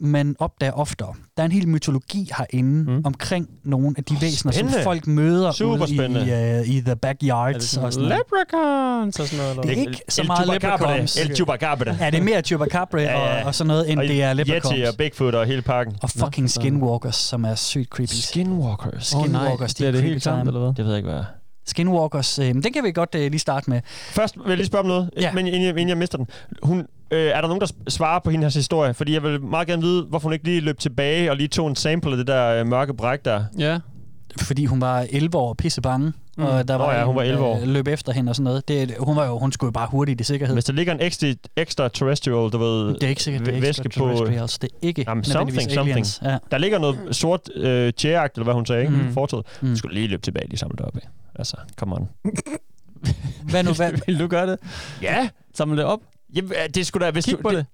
man 0.00 0.36
opdager 0.38 0.72
oftere. 0.72 1.14
Der 1.36 1.42
er 1.42 1.46
en 1.46 1.52
hel 1.52 1.68
mytologi 1.68 2.30
herinde 2.38 2.90
Mm. 2.92 3.00
omkring 3.04 3.48
nogle 3.64 3.94
af 3.98 4.04
de 4.04 4.16
væsener, 4.20 4.52
Spændende. 4.52 4.72
som 4.72 4.82
folk 4.84 5.06
møder 5.06 5.62
ude 5.64 5.84
i, 5.92 5.96
spændende. 5.96 6.60
uh, 6.62 6.68
i 6.68 6.80
the 6.80 6.90
Er 6.90 6.94
det 6.94 7.00
backyards 7.00 7.64
sådan 7.64 7.86
og 7.86 7.92
sådan 7.92 8.08
leprechauns 8.08 9.20
og 9.20 9.26
sådan 9.26 9.38
noget? 9.38 9.50
Eller? 9.50 9.62
Det 9.74 9.82
er 9.82 9.88
ikke 9.90 10.00
så 10.08 10.22
meget 10.22 10.48
leprechauns. 10.48 11.16
El 11.16 11.36
Chupacabra. 11.36 11.94
Ja, 12.00 12.10
det 12.10 12.18
er 12.18 12.22
mere 12.24 12.40
Chupacabra 12.42 13.14
og, 13.14 13.46
og 13.46 13.54
sådan 13.54 13.68
noget, 13.68 13.90
end 13.90 13.98
Og 14.00 14.04
det 14.04 14.22
er 14.22 14.34
Yeti 14.34 14.50
leprechauns. 14.50 14.88
og 14.88 14.94
Bigfoot 14.98 15.34
og 15.34 15.46
hele 15.46 15.62
pakken. 15.62 15.96
Og 16.02 16.10
fucking 16.10 16.44
Nå, 16.44 16.48
skinwalkers, 16.48 17.16
som 17.16 17.44
er 17.44 17.54
sygt 17.54 17.88
creepy. 17.88 18.12
Skinwalkers. 18.12 19.06
Skinwalkers, 19.06 19.74
de 19.74 19.78
Bliver 19.80 19.88
er 19.88 19.92
det 19.92 20.02
helt 20.02 20.22
time. 20.22 20.40
eller 20.40 20.60
hvad? 20.60 20.68
Det 20.68 20.78
ved 20.84 20.86
jeg 20.92 20.96
ikke, 20.98 21.08
hvad 21.10 21.18
er. 21.18 21.24
Skinwalkers, 21.66 22.38
øh, 22.38 22.44
den 22.46 22.62
kan 22.62 22.84
vi 22.84 22.92
godt 22.92 23.14
øh, 23.14 23.30
lige 23.30 23.38
starte 23.38 23.70
med. 23.70 23.80
Først 24.10 24.36
vil 24.36 24.44
jeg 24.48 24.56
lige 24.56 24.66
spørge 24.66 24.82
om 24.82 24.88
noget, 24.88 25.10
Ja. 25.20 25.32
men 25.32 25.46
inden 25.46 25.62
jeg, 25.62 25.70
inden 25.70 25.88
jeg 25.88 25.98
mister 25.98 26.18
den. 26.18 26.26
Hun, 26.62 26.86
øh, 27.10 27.26
er 27.26 27.40
der 27.40 27.48
nogen, 27.48 27.60
der 27.60 27.66
svarer 27.88 28.18
på 28.18 28.30
hendes 28.30 28.54
historie? 28.54 28.94
Fordi 28.94 29.12
jeg 29.12 29.22
vil 29.22 29.42
meget 29.42 29.68
gerne 29.68 29.82
vide, 29.82 30.02
hvorfor 30.02 30.26
hun 30.28 30.32
ikke 30.32 30.44
lige 30.44 30.60
løb 30.60 30.78
tilbage 30.78 31.30
og 31.30 31.36
lige 31.36 31.48
tog 31.48 31.68
en 31.68 31.76
sample 31.76 32.10
af 32.10 32.16
det 32.16 32.26
der 32.26 32.60
øh, 32.60 32.66
mørke 32.66 32.94
bræk 32.94 33.24
der. 33.24 33.44
Ja. 33.58 33.78
fordi 34.40 34.64
hun 34.64 34.80
var 34.80 35.06
11 35.10 35.36
år 35.38 35.48
og 35.48 35.56
pisse 35.56 35.80
bange, 35.80 36.12
mm. 36.36 36.44
og 36.44 36.68
der 36.68 36.78
Nå 36.78 36.84
var, 36.84 36.94
ja, 36.94 37.04
hun 37.04 37.12
en, 37.12 37.16
var 37.16 37.22
11 37.22 37.44
år. 37.44 37.60
øh, 37.60 37.68
løb 37.68 37.88
efter 37.88 38.12
hende 38.12 38.30
og 38.30 38.36
sådan 38.36 38.44
noget. 38.44 38.68
Det, 38.68 38.94
hun, 38.98 39.16
var 39.16 39.26
jo, 39.26 39.38
hun 39.38 39.52
skulle 39.52 39.68
jo 39.68 39.72
bare 39.72 39.88
hurtigt 39.90 40.20
i 40.20 40.24
sikkerhed. 40.24 40.54
Hvis 40.54 40.64
der 40.64 40.72
ligger 40.72 40.94
en 40.94 41.00
ekstra, 41.00 41.26
ekstra 41.56 41.88
terrestrial, 41.88 42.50
du 42.50 42.58
ved, 42.58 42.94
det 42.94 43.02
er 43.02 43.08
ikke 43.08 43.22
sikkert, 43.22 43.46
det 43.46 43.56
er 43.56 43.60
væske 43.60 43.82
på... 43.82 43.90
terrestrials. 43.90 44.58
Det 44.58 44.70
er 44.72 44.86
ikke 44.86 45.04
Jamen, 45.08 45.24
something, 45.24 45.70
something. 45.70 46.06
Ja. 46.22 46.38
Der 46.50 46.58
ligger 46.58 46.78
noget 46.78 46.98
sort 47.16 47.40
øh, 47.54 47.92
tjæragt, 47.92 48.34
eller 48.34 48.44
hvad 48.44 48.54
hun 48.54 48.66
sagde, 48.66 48.82
ikke? 48.82 48.94
Mm. 48.94 49.12
Fortid. 49.12 49.38
Mm. 49.60 49.68
Du 49.68 49.76
skulle 49.76 49.94
lige 49.94 50.08
løbe 50.08 50.22
tilbage, 50.22 50.48
lige 50.48 50.58
samle 50.58 50.76
det 50.76 50.86
op. 50.86 50.96
Altså, 51.34 51.56
come 51.76 51.94
on. 51.96 52.08
Hvad 53.42 53.62
nu? 53.62 53.72
Hvad? 53.72 53.92
Vil 54.06 54.18
du 54.18 54.26
gøre 54.26 54.46
det? 54.46 54.58
Ja, 55.02 55.28
Samle 55.54 55.76
det 55.76 55.84
op? 55.84 56.00
Jamen, 56.34 56.52
det 56.74 56.86
skulle 56.86 57.06
da... 57.06 57.10
Hvis 57.10 57.24
Kig 57.24 57.36
du, 57.36 57.42
på 57.42 57.50
det. 57.50 57.66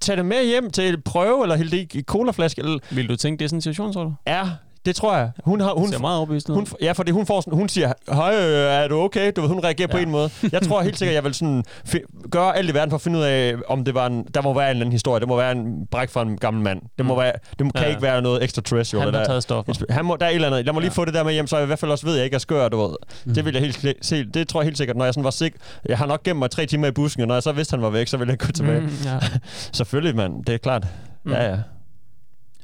Tag 0.00 0.16
det 0.16 0.26
med 0.26 0.46
hjem 0.46 0.70
til 0.70 0.82
prøve, 1.04 1.42
eller 1.42 1.56
hælde 1.56 1.76
det 1.76 1.94
i 1.94 2.02
colaflaske, 2.02 2.60
eller... 2.60 2.78
Vil 2.90 3.08
du 3.08 3.16
tænke, 3.16 3.38
det 3.38 3.44
er 3.44 3.48
sådan 3.48 3.58
en 3.58 3.62
du? 4.04 4.14
Ja, 4.26 4.48
Det 4.86 4.96
tror 4.96 5.16
jeg. 5.16 5.30
Hun, 5.44 5.60
har, 5.60 5.74
hun, 5.74 5.88
ser 5.88 5.98
meget 5.98 6.16
overbevist 6.18 6.48
ud. 6.50 6.54
hun, 6.54 6.66
ja, 6.80 6.92
fordi 6.92 7.10
hun, 7.10 7.26
får 7.26 7.40
sådan, 7.40 7.54
hun 7.58 7.68
siger, 7.68 7.92
hej, 8.12 8.34
øh, 8.34 8.82
er 8.84 8.88
du 8.88 9.00
okay? 9.00 9.32
Du 9.36 9.40
ved, 9.40 9.48
hun 9.48 9.64
reagerer 9.64 9.88
ja. 9.90 9.92
på 9.92 9.98
en 9.98 10.10
måde. 10.10 10.30
Jeg 10.52 10.62
tror 10.62 10.82
helt 10.82 10.98
sikkert, 10.98 11.14
jeg 11.14 11.24
vil 11.24 11.34
sådan 11.34 11.64
fi- 11.88 12.28
gøre 12.30 12.56
alt 12.56 12.70
i 12.70 12.74
verden 12.74 12.90
for 12.90 12.94
at 12.96 13.00
finde 13.02 13.18
ud 13.18 13.24
af, 13.24 13.54
om 13.68 13.84
det 13.84 13.94
var 13.94 14.06
en, 14.06 14.24
der 14.34 14.42
må 14.42 14.54
være 14.54 14.64
en 14.64 14.70
eller 14.70 14.80
anden 14.80 14.92
historie. 14.92 15.20
Det 15.20 15.28
må 15.28 15.36
være 15.36 15.52
en 15.52 15.86
bræk 15.90 16.10
fra 16.10 16.22
en 16.22 16.38
gammel 16.38 16.62
mand. 16.62 16.82
Det, 16.98 17.06
må 17.06 17.16
være, 17.20 17.32
det 17.58 17.66
må, 17.66 17.72
kan 17.72 17.82
Ja. 17.82 17.88
ikke 17.88 18.02
være 18.02 18.22
noget 18.22 18.44
extraterrestrial. 18.44 19.00
Han 19.00 19.08
eller 19.08 19.18
har 19.18 19.26
taget 19.26 19.42
stoffer. 19.42 19.72
Han 19.90 20.04
må, 20.04 20.16
der 20.16 20.26
er 20.26 20.30
et 20.30 20.34
eller 20.34 20.48
andet. 20.48 20.66
Jeg 20.66 20.74
må 20.74 20.80
lige 20.80 20.90
få 20.90 21.04
det 21.04 21.14
der 21.14 21.24
med 21.24 21.32
hjem, 21.32 21.46
så 21.46 21.56
jeg 21.56 21.62
i 21.62 21.66
hvert 21.66 21.78
fald 21.78 21.90
også 21.90 22.06
ved, 22.06 22.12
at 22.14 22.18
jeg 22.18 22.24
ikke 22.24 22.34
er 22.34 22.38
skør, 22.38 22.68
du 22.68 22.80
ved. 22.80 22.96
Mm. 23.24 23.34
Det 23.34 23.44
vil 23.44 23.52
jeg 23.54 23.62
helt, 23.62 23.96
se. 24.02 24.24
Det 24.24 24.48
tror 24.48 24.60
jeg 24.60 24.64
helt 24.66 24.76
sikkert, 24.78 24.96
når 24.96 25.04
jeg 25.04 25.14
sådan 25.14 25.24
var 25.24 25.30
sikker. 25.30 25.58
Jeg 25.88 25.98
har 25.98 26.06
nok 26.06 26.22
gemt 26.22 26.38
mig 26.38 26.50
tre 26.50 26.66
timer 26.66 26.86
i 26.88 26.90
busken, 26.90 27.22
og 27.22 27.28
når 27.28 27.34
jeg 27.34 27.42
så 27.42 27.52
vidste, 27.52 27.72
han 27.72 27.82
var 27.82 27.90
væk, 27.90 28.06
så 28.08 28.16
ville 28.16 28.30
jeg 28.30 28.38
gå 28.38 28.46
tilbage. 28.52 28.80
Mm, 28.80 28.90
ja. 29.04 29.18
Selvfølgelig, 29.72 30.16
mand. 30.16 30.44
Det 30.44 30.54
er 30.54 30.58
klart. 30.58 30.86
Mm. 31.24 31.32
Ja, 31.32 31.50
ja. 31.50 31.56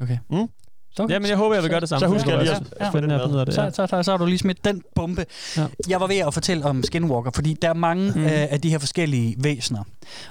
Okay. 0.00 0.18
Mm. 0.30 0.48
Så, 0.96 1.06
ja, 1.10 1.18
men 1.18 1.28
jeg 1.28 1.36
håber, 1.36 1.54
jeg 1.54 1.62
vil 1.62 1.70
gøre 1.70 1.80
det 1.80 1.88
samme. 1.88 2.00
Så 2.00 2.06
husker 2.06 2.30
jeg 2.30 2.42
lige 2.42 2.54
at 2.54 2.62
ja, 2.80 2.88
få 2.88 3.00
den 3.00 3.10
ja, 3.10 3.28
ud 3.28 3.36
af 3.36 3.46
det. 3.46 3.54
Så, 3.54 3.70
så, 3.74 3.86
så, 3.86 4.02
så 4.02 4.10
har 4.10 4.18
du 4.18 4.26
lige 4.26 4.38
smidt 4.38 4.64
den 4.64 4.82
bombe. 4.94 5.24
Ja. 5.56 5.66
Jeg 5.88 6.00
var 6.00 6.06
ved 6.06 6.16
at 6.16 6.34
fortælle 6.34 6.64
om 6.64 6.82
Skinwalker, 6.82 7.30
fordi 7.34 7.56
der 7.62 7.68
er 7.68 7.74
mange 7.74 8.12
mm. 8.14 8.20
øh, 8.24 8.30
af 8.32 8.60
de 8.60 8.70
her 8.70 8.78
forskellige 8.78 9.36
væsener. 9.38 9.84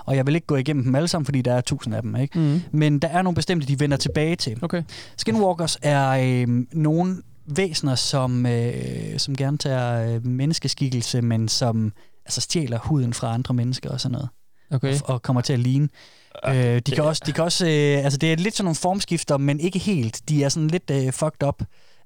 Og 0.06 0.16
jeg 0.16 0.26
vil 0.26 0.36
ikke 0.36 0.48
gå 0.48 0.56
igennem 0.56 0.84
dem 0.84 0.96
alle 0.96 1.08
sammen, 1.08 1.26
fordi 1.26 1.42
der 1.42 1.54
er 1.54 1.62
tusind 1.62 1.96
af 1.96 2.02
dem. 2.02 2.16
ikke? 2.16 2.40
Mm. 2.40 2.62
Men 2.72 3.00
der 3.00 3.08
er 3.08 3.22
nogle 3.22 3.36
bestemte, 3.36 3.68
de 3.68 3.80
vender 3.80 3.98
tilbage 3.98 4.36
til. 4.36 4.58
Okay. 4.62 4.84
Skinwalkers 5.18 5.78
er 5.82 6.10
øh, 6.10 6.66
nogle 6.72 7.18
væsener, 7.46 7.96
som, 7.96 8.46
øh, 8.46 8.74
som 9.18 9.36
gerne 9.36 9.58
tager 9.58 10.16
øh, 10.16 10.26
menneskeskikkelse, 10.26 11.22
men 11.22 11.48
som 11.48 11.94
altså 12.26 12.42
stjæler 12.42 12.80
huden 12.80 13.14
fra 13.14 13.34
andre 13.34 13.54
mennesker 13.54 13.90
og 13.90 14.02
sådan 14.02 14.14
noget. 14.14 14.30
Okay. 14.72 14.96
Og, 15.04 15.10
og 15.10 15.22
kommer 15.22 15.42
til 15.42 15.54
at 15.54 15.60
ligne. 15.60 15.90
Øh, 16.50 16.82
de 16.86 16.92
kan 16.92 17.04
også, 17.04 17.22
de 17.26 17.32
kan 17.32 17.44
også 17.44 17.66
øh, 17.66 18.04
altså 18.04 18.18
det 18.18 18.32
er 18.32 18.36
lidt 18.36 18.56
sådan 18.56 18.66
nogle 18.66 18.76
formskifter, 18.76 19.38
men 19.38 19.60
ikke 19.60 19.80
helt. 19.80 20.22
De 20.30 20.44
er 20.44 20.50
sådan 20.50 20.68
lidt 20.68 20.92
øh, 20.92 21.14
fucked 21.14 21.48
up 21.48 21.62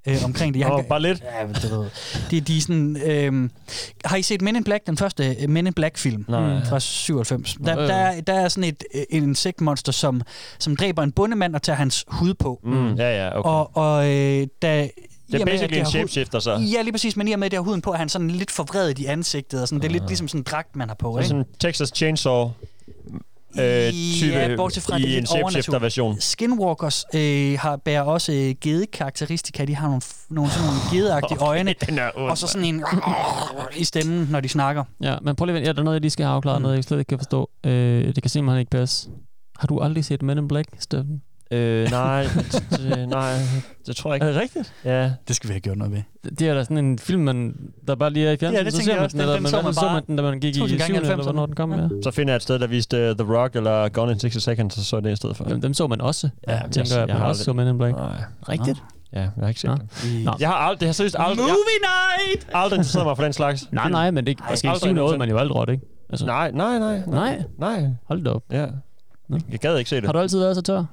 øh, 0.08 0.16
omkring 0.24 0.54
det. 0.54 0.60
Jeg 0.60 0.70
kan- 0.76 0.84
bare 0.88 1.02
lidt. 1.02 1.22
Ja, 1.40 1.46
det 1.62 1.70
ved 1.70 1.84
de, 2.30 2.40
de 2.40 2.56
er 2.56 2.60
sådan, 2.60 2.96
øh, 3.04 3.50
har 4.04 4.16
I 4.16 4.22
set 4.22 4.42
Men 4.42 4.56
in 4.56 4.64
Black, 4.64 4.86
den 4.86 4.96
første 4.96 5.36
øh, 5.40 5.48
Men 5.50 5.66
in 5.66 5.72
Black-film 5.72 6.24
Nej. 6.28 6.64
fra 6.64 6.80
97? 6.80 7.54
Der, 7.64 7.74
der, 7.74 7.94
er- 7.94 8.20
der 8.20 8.32
er 8.32 8.48
sådan 8.48 8.68
et, 8.68 8.84
øh, 8.94 9.02
en 9.10 9.22
insektmonster, 9.22 9.92
som, 9.92 10.22
som 10.58 10.76
dræber 10.76 11.02
en 11.02 11.12
bondemand 11.12 11.54
og 11.54 11.62
tager 11.62 11.76
hans 11.76 12.04
hud 12.08 12.34
på. 12.34 12.60
Mm, 12.64 12.94
ja, 12.94 13.24
ja, 13.26 13.38
okay. 13.38 13.48
Og, 13.50 13.76
og 13.76 14.04
øh, 14.10 14.46
da, 14.62 14.88
det 15.32 15.40
er 15.40 15.44
basically 15.44 15.78
en 15.78 15.86
shapeshifter, 15.86 16.38
så. 16.38 16.50
Ja, 16.52 16.82
lige 16.82 16.92
præcis, 16.92 17.16
men 17.16 17.28
i 17.28 17.32
og 17.32 17.38
med, 17.38 17.46
at 17.46 17.50
det 17.50 17.56
har 17.58 17.64
huden 17.64 17.80
på, 17.80 17.92
er 17.92 17.96
han 17.96 18.08
sådan 18.08 18.30
lidt 18.30 18.50
forvredet 18.50 18.98
i 18.98 19.04
ansigtet, 19.04 19.62
og 19.62 19.68
sådan, 19.68 19.82
det 19.82 19.88
er 19.88 19.92
lidt 19.92 20.06
ligesom 20.06 20.28
sådan 20.28 20.40
en 20.40 20.44
dragt, 20.44 20.76
man 20.76 20.88
har 20.88 20.94
på, 20.94 21.14
er 21.14 21.18
ikke? 21.18 21.28
sådan 21.28 21.40
en 21.40 21.46
Texas 21.60 21.92
Chainsaw 21.96 22.50
øh, 23.58 23.92
type 23.92 24.32
Ja, 24.32 24.56
bortset 24.56 24.82
fra, 24.82 24.98
det 24.98 25.04
er 25.10 25.14
i 25.14 25.18
en 25.18 25.26
shapeshifter-version. 25.26 26.20
Skinwalkers 26.20 27.04
øh, 27.14 27.58
har, 27.58 27.76
bærer 27.76 28.02
også 28.02 28.32
øh, 28.32 28.54
gedekarakteristika. 28.60 29.64
De 29.64 29.76
har 29.76 29.86
nogle, 29.88 30.02
nogle, 30.30 30.50
sådan 30.50 30.66
nogle 30.66 30.80
gedeagtige 30.92 31.38
øjne, 31.50 31.74
Den 31.86 31.98
er 31.98 32.10
ond, 32.16 32.30
og 32.30 32.38
så 32.38 32.46
sådan 32.46 32.64
en 32.74 32.84
i 33.76 33.84
stemmen, 33.84 34.28
når 34.30 34.40
de 34.40 34.48
snakker. 34.48 34.84
Ja, 35.02 35.16
men 35.22 35.36
prøv 35.36 35.44
lige 35.46 35.56
at. 35.58 35.66
Ja, 35.66 35.72
der 35.72 35.78
er 35.78 35.82
noget, 35.84 35.94
jeg 35.94 36.00
lige 36.00 36.10
skal 36.10 36.26
have 36.26 36.34
afklaret, 36.36 36.58
Mm. 36.58 36.62
noget 36.62 36.76
jeg 36.76 36.84
slet 36.84 36.98
ikke 36.98 37.08
kan 37.08 37.18
forstå. 37.18 37.50
Øh, 37.66 38.14
det 38.14 38.22
kan 38.22 38.30
simpelthen 38.30 38.60
ikke 38.60 38.70
passe. 38.70 39.08
Har 39.58 39.66
du 39.66 39.78
aldrig 39.80 40.04
set 40.04 40.22
Men 40.22 40.38
in 40.38 40.48
Black, 40.48 40.68
Steffen? 40.78 41.22
Øh, 41.52 41.90
nej, 41.90 42.22
det, 42.70 43.08
nej, 43.08 43.34
det 43.86 43.96
tror 43.96 44.10
jeg 44.10 44.16
ikke. 44.16 44.26
Er 44.26 44.32
det 44.32 44.40
rigtigt? 44.40 44.74
Ja. 44.84 45.12
Det 45.28 45.36
skal 45.36 45.48
vi 45.48 45.52
have 45.52 45.60
gjort 45.60 45.78
noget 45.78 45.92
ved. 45.92 46.30
Det 46.38 46.48
er 46.48 46.54
da 46.54 46.62
sådan 46.64 46.78
en 46.78 46.98
film, 46.98 47.22
man, 47.22 47.54
der 47.86 47.94
bare 47.94 48.10
lige 48.10 48.26
er 48.28 48.32
i 48.32 48.36
fjernsynet, 48.36 48.58
Ja, 48.60 48.64
det 48.64 48.72
så 48.72 48.78
tænker 48.78 48.84
ser 48.84 48.92
jeg 48.92 48.98
man 49.00 49.04
også. 49.04 49.14
den, 49.16 49.20
eller 49.20 49.34
den 49.34 49.42
men 49.42 49.50
så 49.50 49.62
man 49.62 49.74
så 49.74 49.88
man 49.92 50.02
den, 50.06 50.16
da 50.16 50.22
man 50.22 50.40
gik 50.40 50.56
i 50.56 50.60
1000 50.60 50.78
gange 50.80 50.94
i 50.94 50.96
7. 50.96 51.02
eller 51.02 51.16
90'erne. 51.16 51.22
hvornår 51.22 51.46
den 51.46 51.54
kom, 51.54 51.72
ja. 51.72 51.88
Så 52.02 52.10
finder 52.10 52.32
jeg 52.32 52.36
et 52.36 52.42
sted, 52.42 52.58
der 52.58 52.66
viste 52.66 53.10
uh, 53.10 53.16
The 53.26 53.34
Rock 53.36 53.56
eller 53.56 53.88
Gone 53.88 54.12
in 54.12 54.18
60 54.18 54.42
Seconds, 54.42 54.78
og 54.78 54.82
så 54.84 54.96
er 54.96 55.00
det 55.00 55.12
i 55.12 55.16
stedet 55.16 55.36
for. 55.36 55.44
Jamen, 55.48 55.62
dem 55.62 55.74
så 55.74 55.86
man 55.86 56.00
også. 56.00 56.28
Ja, 56.48 56.52
Ja, 56.52 56.58
jeg- 56.62 56.70
tænker 56.70 56.90
jeg, 56.94 57.00
jeg 57.00 57.14
man 57.14 57.16
har 57.22 57.28
også 57.28 57.44
så 57.44 57.52
Men 57.52 57.68
in 57.68 57.78
Black. 57.78 57.96
Nej. 57.96 58.16
Rigtigt? 58.48 58.82
Ja, 59.12 59.20
jeg 59.20 59.30
har 59.40 59.48
ikke 59.48 59.60
set 59.60 59.70
det. 59.70 60.24
Nå. 60.24 60.32
Jeg 60.40 60.48
har 60.48 60.54
aldrig, 60.56 60.80
det 60.80 60.88
har 60.88 60.92
seriøst 60.92 61.16
aldrig, 61.18 61.36
Movie 61.36 61.52
night! 61.54 62.46
aldrig 62.54 62.76
interesseret 62.78 63.06
mig 63.06 63.16
for 63.16 63.24
den 63.24 63.32
slags. 63.32 63.72
Nej, 63.72 63.90
nej, 63.90 64.10
men 64.10 64.26
det 64.26 64.30
er 64.30 64.52
ikke 64.52 64.66
noget, 64.66 64.94
nogensinde. 64.94 65.18
man 65.18 65.28
jo 65.30 65.38
aldrig 65.38 65.56
råd, 65.56 65.70
ikke? 65.70 65.84
Altså, 66.10 66.26
Nej, 66.26 66.50
nej, 66.50 66.78
nej. 66.78 67.02
Nej. 67.06 67.42
Nej. 67.58 67.86
Hold 68.08 68.24
da 68.24 68.30
op. 68.30 68.42
Ja. 68.52 68.66
Nå. 69.30 69.38
Jeg 69.50 69.58
gad 69.60 69.78
ikke 69.78 69.90
se 69.90 69.96
det. 69.96 70.04
Har 70.04 70.12
du 70.12 70.18
altid 70.18 70.38
været 70.38 70.56
så 70.56 70.62
tør? 70.62 70.84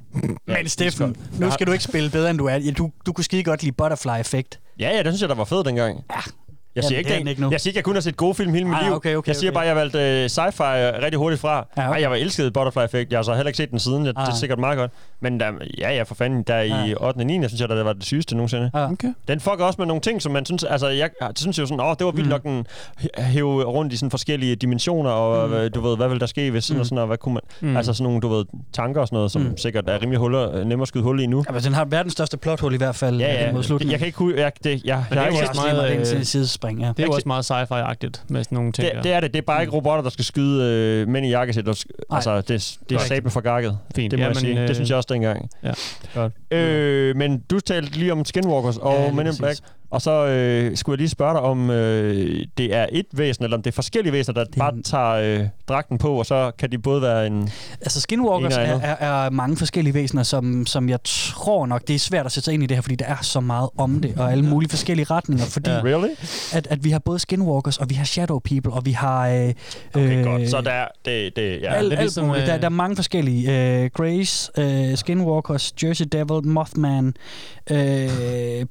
Men 0.47 0.69
Steffen, 0.69 1.15
nu 1.39 1.51
skal 1.51 1.67
du 1.67 1.71
ikke 1.71 1.83
spille 1.83 2.09
bedre, 2.09 2.29
end 2.29 2.37
du 2.37 2.45
er. 2.45 2.55
Ja, 2.57 2.71
Du, 2.71 2.91
du 3.05 3.13
kunne 3.13 3.23
skide 3.23 3.43
godt 3.43 3.63
lide 3.63 3.71
Butterfly-effekt. 3.71 4.59
Ja, 4.79 4.89
ja, 4.89 4.97
det 4.97 5.05
synes 5.13 5.21
jeg, 5.21 5.29
der 5.29 5.35
var 5.35 5.45
fedt 5.45 5.65
dengang. 5.65 6.03
Ja. 6.11 6.21
Jeg 6.77 6.85
siger, 6.85 6.99
ikke, 6.99 7.13
den 7.13 7.27
ikke 7.27 7.41
nu. 7.41 7.51
jeg 7.51 7.61
siger 7.61 7.71
ikke, 7.71 7.77
jeg 7.77 7.83
kun 7.83 7.93
har 7.93 8.01
set 8.01 8.17
gode 8.17 8.35
film 8.35 8.53
hele 8.53 8.65
mit 8.65 8.75
Ah, 8.77 8.85
liv. 8.85 8.93
okay, 8.93 9.15
okay, 9.15 9.27
jeg 9.27 9.35
siger 9.35 9.51
okay. 9.51 9.55
bare, 9.55 9.63
at 9.63 9.67
jeg 9.67 9.75
valgte 9.75 9.97
uh, 9.97 10.25
sci-fi 10.25 11.01
rigtig 11.03 11.17
hurtigt 11.17 11.41
fra. 11.41 11.55
Ja, 11.55 11.61
okay. 11.83 11.89
okay. 11.89 12.01
jeg 12.01 12.09
var 12.09 12.15
elsket 12.15 12.53
Butterfly 12.53 12.83
Effect. 12.83 13.11
Jeg 13.11 13.17
har 13.17 13.23
så 13.23 13.33
heller 13.33 13.47
ikke 13.47 13.57
set 13.57 13.71
den 13.71 13.79
siden. 13.79 14.05
Jeg, 14.05 14.13
Det 14.15 14.21
er 14.21 14.27
Ah. 14.27 14.33
sikkert 14.33 14.59
meget 14.59 14.77
godt. 14.77 14.91
Men 15.19 15.39
der, 15.39 15.45
ja, 15.77 15.95
ja, 15.95 16.03
for 16.03 16.15
fanden, 16.15 16.43
der 16.43 16.59
i 16.61 16.67
Ja. 16.67 16.93
8. 17.07 17.17
og 17.17 17.25
9. 17.25 17.47
synes 17.47 17.61
jeg, 17.61 17.69
der 17.69 17.75
det 17.75 17.85
var 17.85 17.93
det 17.93 18.03
sygeste 18.03 18.35
nogensinde. 18.35 18.71
Ja. 18.73 18.91
Okay. 18.91 19.13
Den 19.27 19.39
fucker 19.39 19.65
også 19.65 19.75
med 19.81 19.85
nogle 19.87 20.01
ting, 20.01 20.21
som 20.21 20.31
man 20.31 20.45
synes... 20.45 20.63
Altså, 20.63 20.87
jeg 20.87 21.09
synes 21.35 21.59
jo 21.59 21.65
sådan, 21.65 21.79
åh, 21.79 21.95
det 21.99 22.05
var 22.05 22.11
vildt 22.11 22.27
Mm. 22.27 22.31
nok 22.31 22.43
den 22.43 22.65
hæve 23.17 23.63
rundt 23.63 23.93
i 23.93 23.97
sådan 23.97 24.11
forskellige 24.11 24.55
dimensioner, 24.55 25.09
og 25.09 25.49
Mm. 25.49 25.55
mm. 25.63 25.71
du 25.71 25.81
ved, 25.81 25.97
hvad 25.97 26.07
vil 26.09 26.19
der 26.19 26.25
ske, 26.25 26.51
hvis 26.51 26.63
sådan 26.63 26.77
Mm. 26.77 26.79
og 26.79 26.85
sådan, 26.85 26.97
og 26.97 27.07
hvad 27.07 27.17
kunne 27.17 27.33
man... 27.33 27.41
Mm. 27.71 27.77
Altså 27.77 27.93
sådan 27.93 28.03
nogle, 28.03 28.21
du 28.21 28.27
ved, 28.27 28.45
tanker 28.73 29.01
og 29.01 29.07
sådan 29.07 29.15
noget, 29.15 29.31
som 29.31 29.41
Mm. 29.41 29.57
sikkert 29.57 29.83
er 29.89 30.01
rimelig 30.01 30.19
huller, 30.19 30.63
nemmere 30.63 30.81
at 30.81 30.87
skyde 30.87 31.03
hul 31.03 31.19
i 31.19 31.25
nu. 31.25 31.43
Ja, 31.47 31.53
men 31.53 31.61
den 31.63 31.73
har 31.73 31.85
verdens 31.85 32.13
største 32.13 32.37
plothul 32.37 32.73
i 32.73 32.77
hvert 32.77 32.95
fald 32.95 33.19
Ja, 33.19 33.33
øh, 33.33 33.41
ja. 33.41 33.51
mod 33.51 33.63
slutningen. 33.63 33.91
jeg 33.91 33.99
kan 33.99 34.05
ikke 34.05 34.15
kunne... 34.15 34.33
Jeg, 34.41 34.51
det, 34.63 34.69
jeg, 34.69 34.81
jeg, 34.85 35.05
det 35.09 35.17
er 35.17 35.21
jeg, 35.21 35.31
jo 35.31 35.37
jeg, 35.39 35.49
også 35.49 35.61
meget, 35.61 35.75
meget, 36.07 36.27
sidespring, 36.69 36.81
ja. 36.81 36.87
Det 36.87 36.99
er 36.99 37.03
jo 37.07 37.11
også 37.11 37.27
meget 37.27 37.45
sci-fi-agtigt 37.51 38.23
med 38.29 38.43
sådan 38.43 38.55
nogle 38.55 38.71
ting 38.71 38.85
det, 38.87 38.95
der. 38.95 39.01
det 39.01 39.13
er 39.13 39.19
det. 39.19 39.33
Det 39.33 39.37
er 39.39 39.45
bare 39.45 39.61
ikke 39.61 39.73
robotter, 39.73 40.01
der 40.03 40.09
skal 40.09 40.25
skyde 40.25 40.63
øh, 40.63 41.07
mænd 41.07 41.25
i 41.25 41.29
jakkesæt. 41.29 41.65
Nej. 41.65 41.73
Altså, 42.11 42.41
det, 42.41 42.77
det 42.89 42.95
er 42.95 42.99
saben 42.99 43.31
for 43.31 43.41
gakket. 43.41 43.77
Fint. 43.95 44.11
Det 44.11 44.19
må 44.19 44.21
Ja, 44.23 44.27
jeg 44.27 44.35
men, 44.35 44.39
sige. 44.39 44.61
øh, 44.61 44.67
Det 44.67 44.75
synes 44.75 44.89
jeg 44.89 44.97
også 44.97 45.13
dengang. 45.13 45.49
Ja, 45.63 45.71
godt. 46.13 46.33
Øh, 46.51 47.15
men 47.15 47.39
du 47.49 47.59
talte 47.59 47.97
lige 47.97 48.11
om 48.11 48.25
Skinwalkers 48.25 48.77
og 48.77 48.93
Ja, 48.93 49.11
Men 49.11 49.27
in. 49.27 49.33
Black. 49.37 49.59
Og 49.89 50.01
så 50.01 50.25
øh, 50.25 50.77
skulle 50.77 50.93
jeg 50.93 50.97
lige 50.97 51.09
spørge 51.09 51.33
dig, 51.33 51.41
om 51.41 51.69
øh, 51.69 52.45
det 52.57 52.75
er 52.75 52.85
et 52.91 53.05
væsen, 53.13 53.43
eller 53.43 53.57
om 53.57 53.63
det 53.63 53.71
er 53.71 53.75
forskellige 53.75 54.13
væsener, 54.13 54.33
der 54.33 54.43
Det 54.43 54.55
bare 54.57 54.81
tager 54.81 55.39
øh, 55.39 55.47
dragten 55.67 55.97
på, 55.97 56.13
og 56.13 56.25
så 56.25 56.51
kan 56.59 56.71
de 56.71 56.77
både 56.77 57.01
være 57.01 57.27
en... 57.27 57.49
Altså 57.81 58.01
Skinwalkers 58.01 58.57
En 58.57 58.61
er, 58.61 58.79
er, 58.79 59.25
er 59.25 59.29
mange 59.29 59.57
forskellige 59.57 59.93
væsener, 59.93 60.23
som, 60.23 60.65
som 60.65 60.89
jeg 60.89 60.99
tror 61.03 61.65
nok, 61.65 61.87
det 61.87 61.95
er 61.95 61.99
svært 61.99 62.25
at 62.25 62.31
sætte 62.31 62.45
sig 62.45 62.53
ind 62.53 62.63
i 62.63 62.65
det 62.65 62.77
her, 62.77 62.81
fordi 62.81 62.95
der 62.95 63.05
er 63.05 63.21
så 63.21 63.39
meget 63.39 63.69
om 63.77 64.01
det, 64.01 64.13
og 64.17 64.31
alle 64.31 64.45
mulige 64.45 64.69
forskellige 64.69 65.05
retninger, 65.11 65.45
fordi 65.45 65.69
ja. 65.69 65.81
Really? 65.83 66.09
at, 66.53 66.67
at 66.69 66.83
vi 66.83 66.91
har 66.91 66.99
både 66.99 67.19
Skinwalkers, 67.19 67.77
og 67.77 67.89
vi 67.89 67.95
har 67.95 68.05
Shadow 68.05 68.39
People, 68.39 68.73
og 68.73 68.85
vi 68.85 68.91
har... 68.91 69.29
Øh, 69.29 69.53
Okay, 69.93 70.19
øh, 70.19 70.23
godt. 70.25 70.49
Så 70.49 70.61
der, 70.61 70.85
det, 71.05 71.35
det, 71.35 71.61
ja. 71.61 71.73
alt, 71.73 71.91
det 71.91 71.97
er 71.97 72.01
ligesom, 72.01 72.25
muligt. 72.25 72.47
Der, 72.47 72.55
øh, 72.55 72.61
der 72.61 72.65
er 72.65 72.69
mange 72.69 72.95
forskellige. 72.95 73.81
Øh, 73.83 73.89
Grace, 73.93 74.51
øh, 74.57 74.97
Skinwalkers, 74.97 75.73
Jersey 75.83 76.05
Devil, 76.11 76.47
Mothman, 76.47 77.13
øh, 77.71 78.03
øh, 78.03 78.65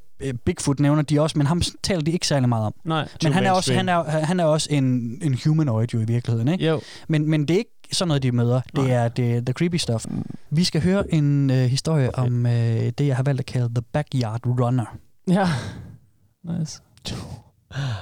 Bigfoot 0.44 0.80
nævner 0.80 1.02
de 1.02 1.20
også, 1.20 1.38
men 1.38 1.46
ham 1.46 1.62
taler 1.82 2.00
de 2.00 2.10
ikke 2.10 2.26
særlig 2.26 2.48
meget 2.48 2.66
om. 2.66 2.74
Nej. 2.84 3.08
Men 3.22 3.32
han 3.32 3.46
er, 3.46 3.50
også, 3.50 3.74
han, 3.74 3.88
er, 3.88 4.02
han 4.02 4.40
er 4.40 4.44
også 4.44 4.68
en, 4.70 4.84
en 5.22 5.38
humanoid 5.44 5.88
jo 5.94 6.00
i 6.00 6.04
virkeligheden, 6.04 6.48
ikke? 6.48 6.66
Jo. 6.66 6.80
Men, 7.08 7.30
men 7.30 7.48
det 7.48 7.54
er 7.54 7.58
ikke 7.58 7.70
sådan 7.92 8.08
noget, 8.08 8.22
de 8.22 8.32
møder. 8.32 8.60
Det 8.76 8.92
er, 8.92 9.08
det 9.08 9.46
the 9.46 9.52
creepy 9.52 9.76
stuff. 9.76 10.06
Vi 10.50 10.64
skal 10.64 10.82
høre 10.82 11.14
en 11.14 11.50
øh, 11.50 11.56
historie 11.56 12.08
okay. 12.08 12.26
om 12.26 12.46
øh, 12.46 12.52
det, 12.98 13.06
jeg 13.06 13.16
har 13.16 13.22
valgt 13.22 13.40
at 13.40 13.46
kalde 13.46 13.68
The 13.68 13.82
Backyard 13.92 14.46
Runner. 14.46 14.96
Ja. 15.28 15.48
Nice. 16.44 16.80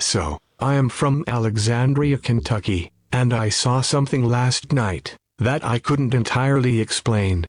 So, 0.00 0.20
I 0.60 0.74
am 0.74 0.90
from 0.90 1.24
Alexandria, 1.26 2.16
Kentucky, 2.16 2.88
and 3.12 3.32
I 3.46 3.50
saw 3.50 3.80
something 3.80 4.26
last 4.26 4.72
night 4.72 5.16
that 5.40 5.62
I 5.62 5.78
couldn't 5.78 6.14
entirely 6.14 6.80
explain. 6.80 7.44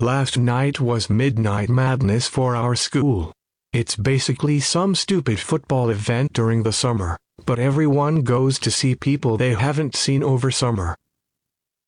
Last 0.00 0.38
night 0.38 0.80
was 0.80 1.10
midnight 1.10 1.70
madness 1.70 2.28
for 2.28 2.56
our 2.56 2.74
school. 2.74 3.32
It's 3.72 3.96
basically 3.96 4.60
some 4.60 4.94
stupid 4.94 5.40
football 5.40 5.88
event 5.88 6.34
during 6.34 6.62
the 6.62 6.74
summer, 6.74 7.16
but 7.46 7.58
everyone 7.58 8.20
goes 8.20 8.58
to 8.58 8.70
see 8.70 8.94
people 8.94 9.38
they 9.38 9.54
haven't 9.54 9.96
seen 9.96 10.22
over 10.22 10.50
summer. 10.50 10.94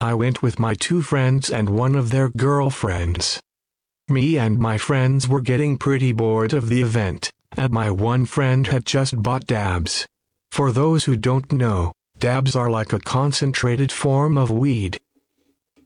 I 0.00 0.14
went 0.14 0.42
with 0.42 0.58
my 0.58 0.72
two 0.72 1.02
friends 1.02 1.50
and 1.50 1.68
one 1.68 1.94
of 1.94 2.08
their 2.08 2.30
girlfriends. 2.30 3.38
Me 4.08 4.38
and 4.38 4.58
my 4.58 4.78
friends 4.78 5.28
were 5.28 5.42
getting 5.42 5.76
pretty 5.76 6.12
bored 6.12 6.54
of 6.54 6.70
the 6.70 6.80
event, 6.80 7.30
and 7.54 7.70
my 7.70 7.90
one 7.90 8.24
friend 8.24 8.66
had 8.66 8.86
just 8.86 9.22
bought 9.22 9.46
dabs. 9.46 10.06
For 10.52 10.72
those 10.72 11.04
who 11.04 11.16
don't 11.16 11.52
know, 11.52 11.92
dabs 12.18 12.56
are 12.56 12.70
like 12.70 12.94
a 12.94 12.98
concentrated 12.98 13.92
form 13.92 14.38
of 14.38 14.50
weed. 14.50 14.98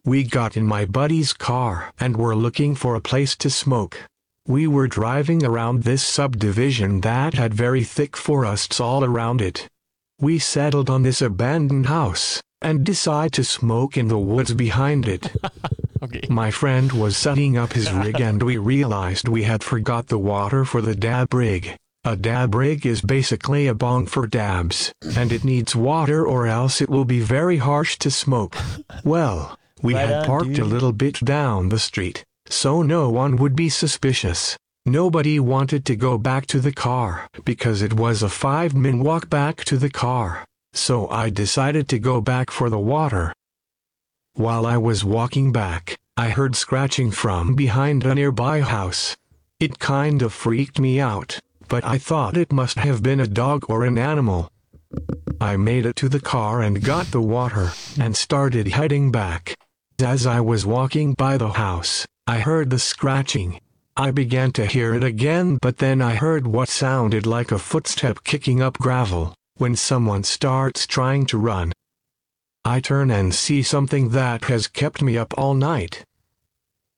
We 0.05 0.23
got 0.23 0.57
in 0.57 0.65
my 0.65 0.85
buddy's 0.85 1.33
car 1.33 1.93
and 1.99 2.17
were 2.17 2.37
looking 2.37 2.77
for 2.77 2.95
a 2.95 3.01
place 3.01 3.35
to 3.39 3.51
smoke. 3.51 4.07
We 4.49 4.67
were 4.67 4.89
driving 4.89 5.45
around 5.45 5.83
this 5.83 6.03
subdivision 6.03 7.03
that 7.03 7.35
had 7.35 7.53
very 7.53 7.85
thick 7.85 8.17
forests 8.17 8.81
all 8.81 9.05
around 9.05 9.43
it. 9.43 9.69
We 10.19 10.39
settled 10.39 10.89
on 10.89 11.03
this 11.03 11.21
abandoned 11.21 11.85
house 11.85 12.41
and 12.63 12.83
decide 12.83 13.33
to 13.35 13.45
smoke 13.45 13.99
in 13.99 14.09
the 14.09 14.19
woods 14.19 14.55
behind 14.55 15.07
it. 15.07 15.31
Okay. 16.01 16.21
My 16.31 16.53
friend 16.53 16.93
was 16.93 17.17
setting 17.17 17.57
up 17.57 17.73
his 17.73 17.93
rig 17.93 18.21
and 18.29 18.41
we 18.41 18.57
realized 18.57 19.27
we 19.27 19.43
had 19.43 19.65
forgot 19.65 20.07
the 20.07 20.17
water 20.17 20.65
for 20.65 20.81
the 20.81 20.95
dab 20.95 21.35
rig. 21.35 21.77
A 22.05 22.15
dab 22.15 22.55
rig 22.55 22.87
is 22.87 23.03
basically 23.03 23.67
a 23.67 23.75
bong 23.75 24.07
for 24.07 24.29
dabs, 24.29 24.93
and 25.17 25.33
it 25.33 25.43
needs 25.43 25.75
water 25.75 26.25
or 26.25 26.47
else 26.47 26.81
it 26.81 26.89
will 26.89 27.05
be 27.05 27.19
very 27.19 27.57
harsh 27.57 27.99
to 27.99 28.13
smoke. 28.13 28.57
Well, 29.05 29.59
we 29.83 29.95
Right 29.95 30.07
had 30.09 30.21
on, 30.21 30.27
parked 30.27 30.59
a 30.59 30.65
little 30.65 30.93
bit 30.93 31.19
down 31.25 31.69
the 31.69 31.81
street, 31.81 32.25
so 32.49 32.83
no 32.83 33.11
one 33.11 33.37
would 33.37 33.55
be 33.55 33.69
suspicious. 33.69 34.57
Nobody 34.87 35.39
wanted 35.39 35.85
to 35.87 35.97
go 35.97 36.17
back 36.17 36.47
to 36.47 36.61
the 36.61 36.73
car 36.73 37.29
because 37.45 37.83
it 37.83 37.93
was 37.93 38.23
a 38.23 38.29
five 38.29 38.75
minute 38.75 39.05
walk 39.05 39.29
back 39.29 39.65
to 39.65 39.77
the 39.77 39.91
car, 39.91 40.45
so 40.73 41.09
I 41.11 41.31
decided 41.31 41.89
to 41.89 41.99
go 41.99 42.21
back 42.21 42.51
for 42.51 42.71
the 42.71 42.79
water. 42.79 43.33
While 44.35 44.65
I 44.65 44.77
was 44.79 45.05
walking 45.05 45.53
back, 45.53 45.99
I 46.17 46.31
heard 46.31 46.57
scratching 46.57 47.11
from 47.11 47.55
behind 47.55 48.05
a 48.05 48.15
nearby 48.15 48.61
house. 48.63 49.17
It 49.61 49.79
kind 49.79 50.23
of 50.23 50.33
freaked 50.33 50.79
me 50.79 51.01
out, 51.01 51.41
but 51.69 51.85
I 51.85 51.99
thought 51.99 52.37
it 52.37 52.53
must 52.53 52.79
have 52.79 53.03
been 53.03 53.21
a 53.21 53.27
dog 53.27 53.65
or 53.69 53.85
an 53.85 53.99
animal. 53.99 54.51
I 55.41 55.57
made 55.57 55.85
it 55.85 55.97
to 55.97 56.09
the 56.09 56.21
car 56.21 56.63
and 56.63 56.83
got 56.83 57.07
the 57.09 57.21
water, 57.21 57.73
and 58.01 58.17
started 58.17 58.69
heading 58.69 59.11
back. 59.13 59.55
As 60.01 60.29
I 60.29 60.41
was 60.41 60.65
walking 60.65 61.15
by 61.15 61.37
the 61.39 61.49
house, 61.49 62.07
I 62.29 62.39
heard 62.39 62.71
the 62.71 62.79
scratching. 62.79 63.61
I 63.97 64.13
began 64.13 64.53
to 64.53 64.65
hear 64.65 64.95
it 64.95 65.03
again, 65.03 65.59
but 65.61 65.79
then 65.79 66.01
I 66.01 66.15
heard 66.15 66.47
what 66.47 66.69
sounded 66.69 67.27
like 67.27 67.51
a 67.51 67.59
footstep 67.59 68.23
kicking 68.23 68.63
up 68.63 68.79
gravel 68.79 69.35
when 69.57 69.75
someone 69.75 70.23
starts 70.23 70.87
trying 70.87 71.27
to 71.27 71.39
run. 71.39 71.73
I 72.65 72.79
turn 72.79 73.11
and 73.11 73.35
see 73.35 73.61
something 73.65 74.11
that 74.11 74.45
has 74.45 74.69
kept 74.69 75.03
me 75.03 75.19
up 75.19 75.35
all 75.37 75.55
night. 75.55 76.05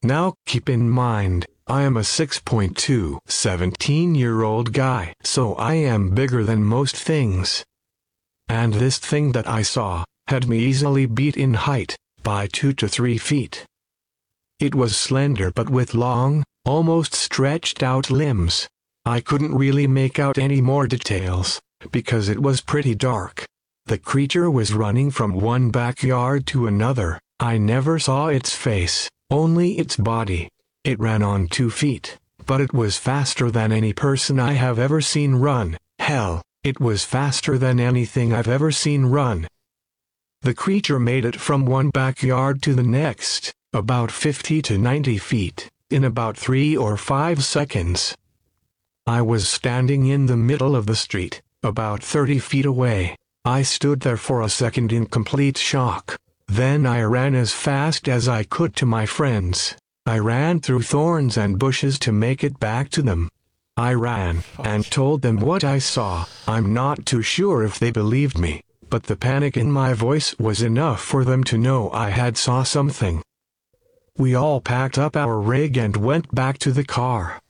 Now, 0.02 0.34
keep 0.44 0.68
in 0.68 0.90
mind, 0.90 1.46
I 1.66 1.82
am 1.82 1.96
a 1.96 2.00
6.2, 2.00 3.18
17 3.26 4.14
year 4.14 4.42
old 4.42 4.74
guy, 4.74 5.14
so 5.22 5.54
I 5.54 5.72
am 5.72 6.10
bigger 6.10 6.44
than 6.44 6.64
most 6.64 6.96
things. 6.96 7.64
And 8.46 8.74
this 8.74 8.98
thing 8.98 9.32
that 9.32 9.48
I 9.48 9.62
saw 9.62 10.04
had 10.26 10.46
me 10.50 10.58
easily 10.58 11.06
beat 11.06 11.38
in 11.38 11.54
height 11.54 11.96
by 12.22 12.46
2 12.46 12.72
to 12.74 12.88
3 12.88 13.18
feet. 13.18 13.64
It 14.58 14.74
was 14.74 14.96
slender 14.96 15.50
but 15.50 15.70
with 15.70 15.94
long, 15.94 16.44
almost 16.64 17.14
stretched 17.14 17.82
out 17.82 18.10
limbs. 18.10 18.68
I 19.04 19.20
couldn't 19.20 19.54
really 19.54 19.86
make 19.86 20.18
out 20.18 20.36
any 20.36 20.60
more 20.60 20.86
details 20.86 21.60
because 21.90 22.28
it 22.28 22.42
was 22.42 22.60
pretty 22.60 22.94
dark. 22.94 23.46
The 23.86 23.98
creature 23.98 24.50
was 24.50 24.74
running 24.74 25.10
from 25.10 25.32
one 25.32 25.70
backyard 25.70 26.46
to 26.48 26.66
another. 26.66 27.18
I 27.40 27.56
never 27.56 27.98
saw 27.98 28.28
its 28.28 28.54
face, 28.54 29.08
only 29.30 29.78
its 29.78 29.96
body. 29.96 30.48
It 30.84 31.00
ran 31.00 31.22
on 31.22 31.48
two 31.48 31.70
feet, 31.70 32.18
but 32.46 32.60
it 32.60 32.74
was 32.74 32.98
faster 32.98 33.50
than 33.50 33.72
any 33.72 33.92
person 33.92 34.38
I 34.38 34.52
have 34.52 34.78
ever 34.78 35.00
seen 35.00 35.36
run. 35.36 35.78
Hell, 35.98 36.42
it 36.62 36.78
was 36.78 37.04
faster 37.04 37.56
than 37.56 37.80
anything 37.80 38.34
I've 38.34 38.48
ever 38.48 38.70
seen 38.70 39.06
run. 39.06 39.48
The 40.42 40.54
creature 40.54 40.98
made 40.98 41.26
it 41.26 41.38
from 41.38 41.66
one 41.66 41.90
backyard 41.90 42.62
to 42.62 42.72
the 42.72 42.82
next, 42.82 43.52
about 43.74 44.10
50 44.10 44.62
to 44.62 44.78
90 44.78 45.18
feet, 45.18 45.68
in 45.90 46.02
about 46.02 46.34
three 46.34 46.74
or 46.74 46.96
five 46.96 47.44
seconds. 47.44 48.16
I 49.06 49.20
was 49.20 49.46
standing 49.46 50.06
in 50.06 50.26
the 50.26 50.38
middle 50.38 50.74
of 50.74 50.86
the 50.86 50.96
street, 50.96 51.42
about 51.62 52.02
30 52.02 52.38
feet 52.38 52.64
away. 52.64 53.16
I 53.44 53.60
stood 53.60 54.00
there 54.00 54.16
for 54.16 54.40
a 54.40 54.48
second 54.48 54.92
in 54.92 55.04
complete 55.06 55.58
shock. 55.58 56.16
Then 56.48 56.86
I 56.86 57.02
ran 57.02 57.34
as 57.34 57.52
fast 57.52 58.08
as 58.08 58.26
I 58.26 58.44
could 58.44 58.74
to 58.76 58.86
my 58.86 59.04
friends. 59.04 59.76
I 60.06 60.20
ran 60.20 60.60
through 60.60 60.82
thorns 60.82 61.36
and 61.36 61.58
bushes 61.58 61.98
to 61.98 62.12
make 62.12 62.42
it 62.42 62.58
back 62.58 62.88
to 62.90 63.02
them. 63.02 63.28
I 63.76 63.92
ran 63.92 64.44
and 64.58 64.90
told 64.90 65.20
them 65.20 65.36
what 65.36 65.64
I 65.64 65.80
saw. 65.80 66.24
I'm 66.48 66.72
not 66.72 67.04
too 67.04 67.20
sure 67.20 67.62
if 67.62 67.78
they 67.78 67.90
believed 67.90 68.38
me, 68.38 68.62
but 68.90 69.02
the 69.04 69.16
panic 69.16 69.56
in 69.56 69.70
my 69.72 69.94
voice 69.94 70.34
was 70.38 70.62
enough 70.62 71.00
for 71.00 71.24
them 71.24 71.44
to 71.44 71.56
know 71.56 71.90
I 72.06 72.10
had 72.10 72.36
saw 72.36 72.62
something. 72.64 73.22
We 74.18 74.34
all 74.34 74.60
packed 74.60 74.98
up 74.98 75.16
our 75.16 75.38
rig 75.40 75.76
and 75.78 75.96
went 75.96 76.26
back 76.34 76.58
to 76.58 76.70
the 76.72 76.84
car. 76.84 77.40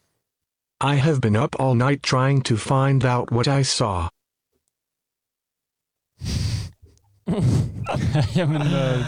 I 0.80 0.94
have 0.96 1.20
been 1.20 1.36
up 1.36 1.56
all 1.60 1.74
night 1.74 2.02
trying 2.02 2.42
to 2.42 2.56
find 2.56 3.04
out 3.04 3.30
what 3.32 3.48
I 3.48 3.62
saw. 3.62 4.08
Jamen, 8.36 8.62
øh, 8.62 9.04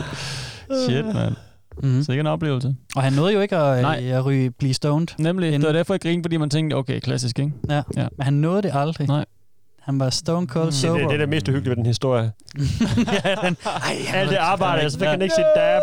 shit, 0.89 1.05
mand. 1.15 1.37
Mm. 1.83 2.03
Sikke 2.03 2.21
en 2.21 2.27
oplevelse. 2.27 2.75
Og 2.97 3.03
han 3.03 3.13
nåede 3.13 3.33
jo 3.33 3.41
ikke 3.41 3.57
at, 3.57 3.83
Nej. 3.83 4.01
øh, 4.05 4.17
at 4.19 4.25
ryge, 4.25 4.51
blive 4.51 4.75
stoned. 4.75 5.09
Nemlig, 5.19 5.47
Inden- 5.49 5.61
det 5.61 5.67
var 5.67 5.73
derfor, 5.73 5.95
jeg 5.95 6.01
grinede, 6.01 6.25
fordi 6.25 6.37
man 6.37 6.51
tænkte, 6.51 6.75
okay, 6.75 7.01
klassisk, 7.01 7.39
ikke? 7.39 7.53
Ja. 7.69 7.75
Ja. 7.75 7.83
ja. 7.97 8.09
Men 8.17 8.25
han 8.25 8.33
nåede 8.35 8.63
det 8.63 8.71
aldrig. 8.75 9.07
Nej. 9.09 9.25
Han 9.85 10.01
var 10.01 10.11
stone 10.11 10.47
cold 10.47 10.65
Mm. 10.65 10.71
Det, 10.71 10.75
sober. 10.81 10.99
det, 11.01 11.09
det 11.09 11.15
er 11.15 11.19
det 11.19 11.29
mest 11.29 11.49
uhyggelige 11.49 11.71
ved 11.71 11.77
den 11.77 11.87
historie. 11.87 12.33
ja, 13.25 13.35
den, 13.47 13.57
Ej, 13.67 13.97
Alt 14.15 14.31
det 14.31 14.37
arbejde, 14.37 14.91
så 14.91 14.99
fik 14.99 15.09
han 15.09 15.23
ikke 15.23 15.35
sit 15.35 15.45
dab. 15.57 15.83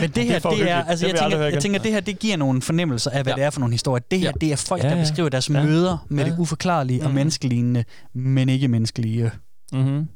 Men 0.00 0.10
det 0.10 0.24
her, 0.24 0.38
det, 0.38 0.70
er, 0.70 0.84
altså 0.84 1.06
Det 1.06 1.14
jeg 1.20 1.30
vil 1.30 1.36
jeg 1.38 1.40
tænker, 1.40 1.44
jeg 1.48 1.62
tænker, 1.62 1.78
det 1.78 1.92
her, 1.92 2.00
det 2.00 2.18
giver 2.18 2.36
nogle 2.36 2.62
fornemmelser 2.62 3.10
af, 3.10 3.22
hvad 3.22 3.32
Ja. 3.32 3.36
det 3.36 3.44
er 3.44 3.50
for 3.50 3.60
nogle 3.60 3.72
historier. 3.74 4.02
Det 4.10 4.18
her, 4.18 4.26
Ja. 4.26 4.32
det 4.40 4.52
er 4.52 4.56
folk, 4.56 4.82
Ja, 4.84 4.88
der 4.88 4.94
ja. 4.96 5.00
beskriver 5.02 5.28
deres 5.28 5.50
Ja. 5.50 5.62
møder 5.64 6.06
med 6.08 6.24
Ja. 6.24 6.30
det 6.30 6.38
uforklarlige 6.38 7.02
og 7.02 7.08
Mm. 7.08 7.14
menneskelignende, 7.14 7.84
men 8.14 8.48
ikke 8.48 8.68
menneskelige. 8.68 9.30
Mm-hmm. 9.72 10.08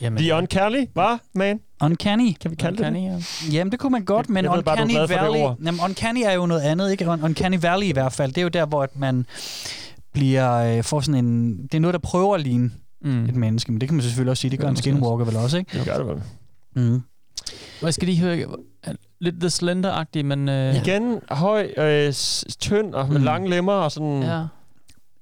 Jamen, 0.00 0.18
The 0.22 0.34
Uncanny, 0.34 0.86
var 0.94 1.20
man? 1.34 1.60
Uncanny. 1.82 2.32
Kan 2.40 2.50
vi 2.50 2.56
kalde 2.56 2.84
det 2.84 2.92
det? 2.92 3.02
ja. 3.02 3.18
Jamen, 3.52 3.70
det 3.72 3.80
kunne 3.80 3.92
man 3.92 4.04
godt, 4.04 4.28
men 4.30 4.44
Jeg 4.44 4.64
bare, 4.64 4.78
er 4.78 4.82
Uncanny 4.82 5.00
det 5.00 5.10
Valley... 5.10 5.40
Jamen, 5.64 5.80
Uncanny 5.84 6.20
er 6.24 6.32
jo 6.32 6.46
noget 6.46 6.60
andet, 6.62 6.90
ikke? 6.90 7.04
Un- 7.12 7.24
Uncanny 7.24 7.58
Valley 7.60 7.86
i 7.86 7.92
hvert 7.92 8.12
fald, 8.12 8.32
det 8.32 8.38
er 8.38 8.42
jo 8.42 8.48
der, 8.48 8.66
hvor 8.66 8.82
at 8.82 8.96
man 8.98 9.26
bliver, 10.12 10.54
øh, 10.78 10.84
får 10.84 11.00
sådan 11.00 11.24
en... 11.24 11.56
Det 11.62 11.74
er 11.74 11.80
noget, 11.80 11.92
der 11.92 11.98
prøver 12.00 12.34
at 12.34 12.40
ligne 12.40 12.70
Mm. 13.02 13.24
et 13.24 13.36
menneske, 13.36 13.72
men 13.72 13.80
det 13.80 13.88
kan 13.88 13.96
man 13.96 14.02
selvfølgelig 14.02 14.30
også 14.30 14.40
sige, 14.40 14.50
det 14.50 14.58
gør 14.58 14.66
Ja, 14.66 14.70
en 14.70 14.76
skinwalker 14.76 15.24
vel 15.24 15.36
også, 15.36 15.58
ikke? 15.58 15.78
Det 15.78 15.86
gør 15.86 15.96
det 15.98 16.06
vel. 16.06 16.22
Mm. 16.76 17.02
Hvad 17.80 17.92
skal 17.92 18.08
de 18.08 18.20
høre? 18.20 18.46
Lidt 19.20 19.34
The 19.40 19.48
Slender-agtigt, 19.50 20.22
men... 20.22 20.48
Øh, 20.48 20.76
Igen, 20.76 21.20
høj, 21.30 21.68
øh, 21.76 22.12
tynd 22.60 22.94
og 22.94 23.08
med 23.08 23.18
Mm. 23.18 23.24
lange 23.24 23.50
lemmer 23.50 23.72
og 23.72 23.92
sådan... 23.92 24.22
Ja. 24.22 24.42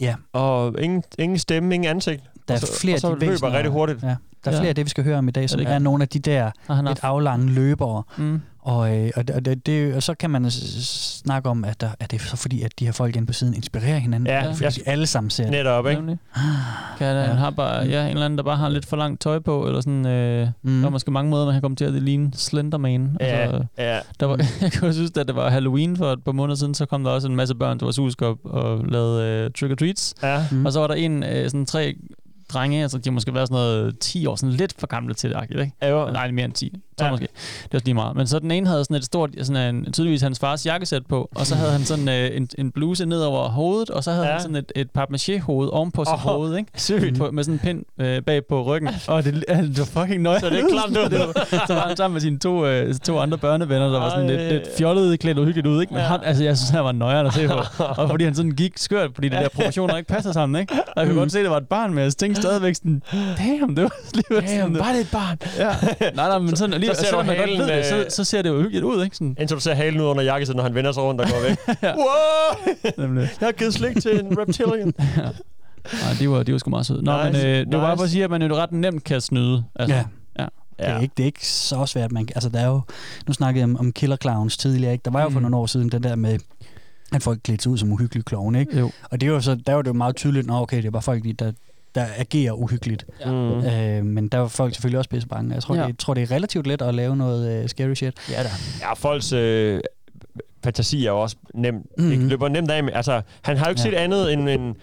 Ja, 0.01 0.15
Og 0.33 0.83
ingen, 0.83 1.03
ingen 1.19 1.39
stemme, 1.39 1.75
ingen 1.75 1.91
ansigt. 1.91 2.23
Der 2.49 2.55
er 2.55 2.59
og 2.61 2.67
så, 2.69 2.81
flere 2.81 2.97
og 2.97 3.01
så 3.01 3.11
af 3.11 3.17
de 3.21 3.27
løber 3.27 3.53
rigtig 3.53 3.73
hurtigt. 3.73 4.03
Ja, 4.03 4.07
der 4.45 4.51
er 4.51 4.51
Ja. 4.51 4.59
flere 4.59 4.69
af 4.69 4.75
det, 4.75 4.85
vi 4.85 4.91
skal 4.91 5.05
høre 5.05 5.19
om 5.19 5.29
i 5.29 5.31
dag, 5.31 5.51
som 5.51 5.59
det 5.61 5.69
er, 5.69 5.79
nogle 5.79 6.03
af 6.03 6.09
de 6.09 6.19
der 6.19 6.51
lidt 6.89 6.99
aflange 7.03 7.53
løbere. 7.53 8.03
Mm. 8.17 8.41
Og, 8.61 8.97
øh, 8.97 9.11
og, 9.17 9.29
det- 9.29 9.67
det, 9.67 9.95
og 9.95 10.03
så 10.03 10.15
kan 10.15 10.31
man 10.31 10.51
snakke 10.51 11.49
om, 11.49 11.65
at, 11.65 11.81
der, 11.81 11.89
at 12.01 12.11
det 12.11 12.21
er 12.21 12.25
så 12.25 12.37
fordi, 12.37 12.63
at 12.63 12.73
de 12.79 12.85
her 12.85 12.93
folk 12.93 13.17
inde 13.17 13.27
på 13.27 13.33
siden 13.33 13.55
inspirerer 13.55 13.99
hinanden. 13.99 14.27
Ja, 14.27 14.51
fordi 14.51 14.65
jeg- 14.65 14.75
de 14.75 14.81
alle 14.87 15.07
sammen 15.07 15.31
ser 15.31 15.43
det. 15.45 15.53
Netop, 15.53 15.87
ikke? 15.87 16.01
Nemlig. 16.01 16.19
Kan 16.99 17.07
han, 17.07 17.17
Ja. 17.17 17.23
har 17.35 17.51
bare, 17.51 17.85
ja, 17.85 18.03
en 18.05 18.09
eller 18.11 18.25
anden, 18.25 18.39
der 18.39 18.45
bare 18.45 18.57
har 18.57 18.69
lidt 18.69 18.87
for 18.87 18.97
langt 18.97 19.21
tøj 19.21 19.39
på, 19.39 19.67
eller 19.67 19.81
sådan, 19.81 20.07
øh, 20.07 20.49
Mm. 20.63 20.81
der 20.81 20.87
er 20.87 20.91
måske 20.91 21.11
mange 21.11 21.31
måder, 21.31 21.45
man 21.45 21.55
kan 21.55 21.63
komme 21.63 21.77
til 21.77 21.85
at 21.85 21.93
ligne 21.93 22.31
Slenderman. 22.35 23.17
Ja, 23.21 23.27
Altså, 23.27 23.65
ja. 23.79 23.99
der 24.21 24.27
var, 24.27 24.37
jeg 24.61 24.83
også 24.85 25.01
huske, 25.01 25.21
at 25.21 25.27
det 25.29 25.37
var 25.37 25.51
Halloween 25.51 25.97
for 25.97 26.13
et 26.13 26.25
par 26.25 26.33
måneder 26.33 26.57
siden, 26.57 26.75
så 26.75 26.87
kom 26.87 27.05
der 27.05 27.11
også 27.11 27.29
en 27.29 27.37
masse 27.37 27.55
børn 27.55 27.79
til 27.79 27.85
vores 27.85 27.97
hus 27.97 28.15
og, 28.15 28.39
og 28.45 28.85
lavede 28.85 29.25
øh, 29.45 29.51
trick 29.51 29.73
or 29.73 29.77
treats. 29.77 30.15
ja. 30.23 30.45
Mm. 30.51 30.67
Og 30.67 30.73
så 30.73 30.81
var 30.81 30.87
der 30.87 30.95
en, 30.95 31.23
øh, 31.23 31.45
sådan 31.51 31.67
tre 31.67 31.95
drenge, 32.49 32.83
altså 32.83 32.99
de 32.99 33.03
har 33.05 33.13
måske 33.13 33.35
været 33.35 33.49
sådan 33.49 33.55
noget 33.63 33.99
10 33.99 34.27
år, 34.27 34.37
sådan 34.37 34.53
lidt 34.53 34.75
for 34.79 34.87
gamle 34.87 35.15
til 35.15 35.31
det, 35.31 35.41
ikke? 35.61 35.73
Ja, 35.83 35.89
jo. 35.91 36.11
Nej, 36.13 36.31
mere 36.31 36.45
end 36.45 36.53
10. 36.53 36.73
Så 36.99 37.05
Ja. 37.05 37.11
måske. 37.11 37.29
Det 37.63 37.73
var 37.73 37.81
lige 37.85 37.95
meget. 37.95 38.17
Men 38.17 38.27
så 38.27 38.39
den 38.39 38.51
ene 38.51 38.67
havde 38.67 38.85
sådan 38.85 38.97
et 38.97 39.05
stort, 39.05 39.31
sådan 39.43 39.75
en, 39.75 39.93
tydeligvis 39.93 40.23
hans 40.23 40.39
fars 40.39 40.67
jakkesæt 40.67 41.07
på, 41.09 41.29
og 41.35 41.47
så 41.47 41.55
havde 41.55 41.73
han 41.73 41.85
sådan 41.85 42.09
øh, 42.09 42.37
en, 42.37 42.49
en 42.59 42.71
bluse 42.73 43.07
ned 43.07 43.21
over 43.23 43.49
hovedet, 43.49 43.91
og 43.91 44.05
så 44.05 44.11
havde 44.11 44.27
Ja. 44.27 44.33
han 44.33 44.41
sådan 44.41 44.57
et, 44.57 44.73
et 44.77 44.89
papmaché-hoved 44.99 45.69
oven 45.73 45.91
på 45.91 46.05
sit 46.05 46.19
hoved, 46.19 46.57
ikke? 46.57 46.71
Sygt. 46.77 47.19
På, 47.19 47.31
med 47.31 47.45
sådan 47.45 47.55
en 47.55 47.59
pind 47.59 47.83
øh, 48.01 48.23
bag 48.23 48.41
på 48.49 48.63
ryggen. 48.63 48.91
Og 49.09 49.25
det, 49.25 49.35
det 49.49 49.79
var 49.79 49.85
fucking 50.03 50.23
nøje. 50.23 50.41
Så 50.41 50.51
det 50.51 50.61
er 50.61 50.69
klamt 50.69 50.97
ud. 50.99 51.11
det 51.11 51.19
var, 51.19 51.67
så 51.67 51.75
var 51.75 51.87
han 51.89 51.97
sammen 51.97 52.13
med 52.15 52.21
sine 52.21 52.39
to, 52.39 52.67
øh, 52.67 52.95
to 52.95 53.19
andre 53.19 53.39
børnevenner, 53.39 53.89
der 53.91 53.99
var 53.99 54.11
sådan 54.11 54.27
lidt, 54.27 54.53
lidt 54.53 54.65
fjollet, 54.79 55.21
klædt 55.21 55.39
uhyggeligt 55.39 55.67
ud, 55.67 55.81
ikke? 55.81 55.93
Men 55.95 56.01
Ja. 56.03 56.09
han, 56.09 56.21
altså, 56.25 56.45
jeg 56.45 56.57
synes, 56.57 56.71
han 56.71 56.85
var 56.85 56.93
nøjere 56.93 57.27
at 57.27 57.33
se 57.35 57.49
på. 57.49 57.55
Og 57.85 58.11
fordi 58.11 58.25
han 58.25 58.35
sådan 58.35 58.51
gik 58.51 58.73
skørt, 58.79 59.11
fordi 59.15 59.29
de 59.29 59.37
der 59.37 59.49
proportioner 59.49 59.97
ikke 59.97 60.09
passer 60.09 60.33
sammen, 60.33 60.61
ikke? 60.61 60.75
Og 60.75 60.93
jeg 60.97 61.07
kunne 61.07 61.19
godt 61.19 61.33
se, 61.33 61.39
at 61.39 61.43
det 61.43 61.51
var 61.51 61.57
et 61.57 61.69
barn, 61.69 61.99
jeg 61.99 62.13
tænkte 62.13 62.36
stadigvæk 62.37 62.75
sådan, 62.75 63.03
damn, 63.39 63.77
det 63.77 63.83
var 63.85 63.93
alligevel 64.07 64.49
sådan, 64.49 64.61
Damn, 64.61 64.79
var 64.79 64.93
det 64.93 65.01
et 65.01 65.09
barn? 65.13 65.39
Ja. 65.59 65.71
Nej, 66.17 66.29
nej, 66.29 66.39
men 66.39 66.57
sådan 66.57 66.75
alligevel, 66.75 66.97
så 66.97 67.03
ser 67.03 67.11
så, 67.11 67.17
du 67.21 67.23
man 67.27 67.37
godt 67.37 67.39
halen, 67.49 67.59
ved 67.61 67.77
det, 67.77 67.85
så, 67.87 67.97
øh, 67.97 68.05
så 68.11 68.25
ser 68.25 68.43
det 68.43 68.49
jo 68.49 68.61
hyggeligt 68.61 68.85
ud, 68.85 69.05
ikke? 69.05 69.17
Sådan, 69.17 69.37
Indtil 69.41 69.55
du 69.55 69.61
ser 69.61 69.75
halen 69.75 70.01
ud 70.01 70.07
under 70.07 70.23
jakkesædet, 70.25 70.57
når 70.57 70.63
han 70.63 70.75
vender 70.75 70.93
sig 70.93 71.03
rundt 71.03 71.21
og 71.21 71.27
går 71.29 71.49
væk. 71.49 71.59
Ja. 71.83 71.95
Wow! 71.97 72.75
nemlig. 73.07 73.29
Jeg 73.41 73.47
har 73.47 73.53
givet 73.53 73.75
slik 73.75 73.97
til 74.03 74.21
en 74.21 74.39
reptilian. 74.39 74.93
Nej, 76.03 76.13
de 76.19 76.31
var, 76.31 76.43
de 76.43 76.53
var 76.53 76.59
sgu 76.59 76.71
meget 76.71 76.87
søde. 76.87 77.05
Nå, 77.05 77.25
Nice, 77.27 77.33
men 77.39 77.47
øh, 77.47 77.67
det 77.67 77.73
var 77.73 77.79
bare 77.81 77.91
nice. 77.91 77.99
for 77.99 78.05
at 78.05 78.11
sige, 78.11 78.25
at 78.25 78.31
man 78.31 78.43
jo 78.43 78.57
ret 78.57 78.73
nemt 78.73 79.05
kan 79.05 79.21
snyde. 79.21 79.65
Altså, 79.75 79.95
Ja. 79.97 80.05
ja. 80.39 80.47
Det, 80.79 80.87
er 80.89 81.01
ikke, 81.01 81.13
det 81.17 81.23
er 81.23 81.27
ikke 81.27 81.47
så 81.49 81.87
svært. 81.87 82.13
Man, 82.13 82.29
altså, 82.35 82.49
der 82.49 82.61
er 82.61 82.67
jo, 82.67 82.81
nu 83.27 83.33
snakkede 83.33 83.61
jeg 83.61 83.71
om, 83.71 83.77
om 83.77 83.93
killer 83.93 84.17
clowns 84.17 84.57
tidligere. 84.57 84.93
Ikke? 84.93 85.03
Der 85.05 85.11
var 85.11 85.23
jo 85.23 85.29
for 85.29 85.39
Mm. 85.39 85.43
nogle 85.43 85.57
år 85.57 85.67
siden 85.67 85.89
den 85.89 86.03
der 86.03 86.17
med, 86.17 86.39
at 87.15 87.23
folk 87.23 87.39
klædte 87.45 87.63
sig 87.63 87.73
ud 87.73 87.79
som 87.79 87.93
uhyggelige 87.93 88.23
klovn. 88.25 88.55
Ikke? 88.55 88.79
Jo. 88.79 88.91
Og 89.11 89.21
det 89.21 89.33
var 89.33 89.41
så, 89.41 89.55
der 89.55 89.75
var 89.75 89.83
det 89.83 89.89
jo 89.89 89.93
meget 89.95 90.17
tydeligt, 90.17 90.47
at 90.51 90.55
okay, 90.55 90.77
det 90.77 90.85
er 90.87 90.91
bare 90.91 91.03
folk, 91.03 91.25
der, 91.39 91.53
der 91.97 92.07
agerer 92.19 92.53
uhyggeligt. 92.53 93.05
Mm. 93.27 93.33
Øh, 93.33 94.05
men 94.05 94.29
der 94.29 94.39
var 94.39 94.49
folk 94.49 94.75
selvfølgelig 94.75 94.99
også 94.99 95.11
pisse 95.11 95.29
bange. 95.29 95.55
Jeg 95.55 95.63
tror, 95.63 95.75
ja. 95.75 95.81
Ja. 95.81 95.87
det, 95.87 95.93
jeg 95.93 95.99
tror, 95.99 96.15
det 96.15 96.23
er 96.23 96.31
relativt 96.31 96.67
let 96.67 96.83
at 96.83 96.95
lave 96.95 97.17
noget 97.17 97.63
uh, 97.63 97.69
scary 97.69 97.95
shit. 97.95 98.15
Ja, 98.31 98.43
da. 98.43 98.49
Ja, 98.81 98.93
folks 98.93 99.33
øh, 99.33 99.81
fantasi 100.65 101.07
er 101.07 101.11
jo 101.11 101.21
også 101.21 101.37
nem. 101.55 101.75
Mhm. 101.75 101.85
Mm. 101.99 102.11
Det 102.11 102.19
løber 102.19 102.49
nemt 102.49 102.71
af 102.71 102.85
med. 102.85 102.93
Altså, 102.93 103.21
han 103.43 103.57
har 103.57 103.65
jo 103.67 103.71
ikke 103.71 103.81
Ja. 103.83 103.89
ja. 103.89 103.93
set 103.97 103.99
andet 104.05 104.33
end 104.33 104.49
en 104.49 104.77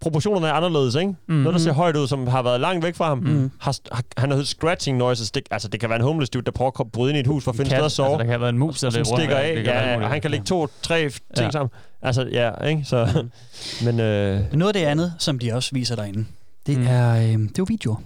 proportionerne 0.00 0.46
er 0.46 0.52
anderledes, 0.52 0.94
ikke? 0.94 1.14
Mm. 1.28 1.34
Noget, 1.34 1.54
der 1.54 1.60
ser 1.60 1.72
højt 1.72 1.96
ud, 1.96 2.06
som 2.06 2.26
har 2.26 2.42
været 2.42 2.60
langt 2.60 2.84
væk 2.84 2.94
fra 2.94 3.04
ham. 3.08 3.18
Mm. 3.18 3.50
Har, 3.60 3.76
har, 3.92 4.02
han 4.16 4.30
har 4.30 4.36
hørt 4.36 4.46
scratching 4.46 4.98
noises. 4.98 5.30
Det, 5.30 5.42
altså, 5.50 5.68
det 5.68 5.80
kan 5.80 5.88
være 5.88 5.98
en 5.98 6.04
homeless 6.04 6.30
dude, 6.30 6.44
der 6.44 6.50
prøver 6.50 6.68
at 6.68 6.74
komme- 6.74 6.90
bryde 6.90 7.10
ind 7.10 7.16
i 7.16 7.20
et 7.20 7.26
hus 7.26 7.44
for 7.44 7.50
at 7.50 7.56
finde 7.56 7.70
sted 7.70 7.84
at 7.84 7.92
sove. 7.92 8.08
Altså, 8.08 8.24
der 8.24 8.30
kan 8.32 8.40
være 8.40 8.48
en 8.50 8.58
mus, 8.58 8.80
der 8.80 8.90
løber 8.90 9.04
rundt, 9.10 9.20
stikker 9.20 9.36
af. 9.36 9.62
Ja, 9.64 9.96
og 10.04 10.08
han 10.08 10.20
kan 10.20 10.30
lægge 10.30 10.46
to, 10.46 10.66
tre 10.82 11.00
ting 11.08 11.12
Ja. 11.36 11.50
sammen. 11.50 11.70
Altså, 12.02 12.28
ja, 12.32 12.64
ikke? 12.66 12.82
Så, 12.84 13.24
men, 13.84 14.00
øh, 14.00 14.40
Noget 14.52 14.74
af 14.76 14.80
det 14.82 14.86
andet, 14.88 15.14
som 15.18 15.38
de 15.38 15.52
også 15.52 15.70
viser 15.72 15.96
derinde, 15.96 16.24
det, 16.66 16.78
Mm. 16.78 16.86
er, 16.88 17.16
øh, 17.16 17.22
det 17.22 17.32
er 17.32 17.48
jo 17.58 17.66
videoer. 17.68 17.96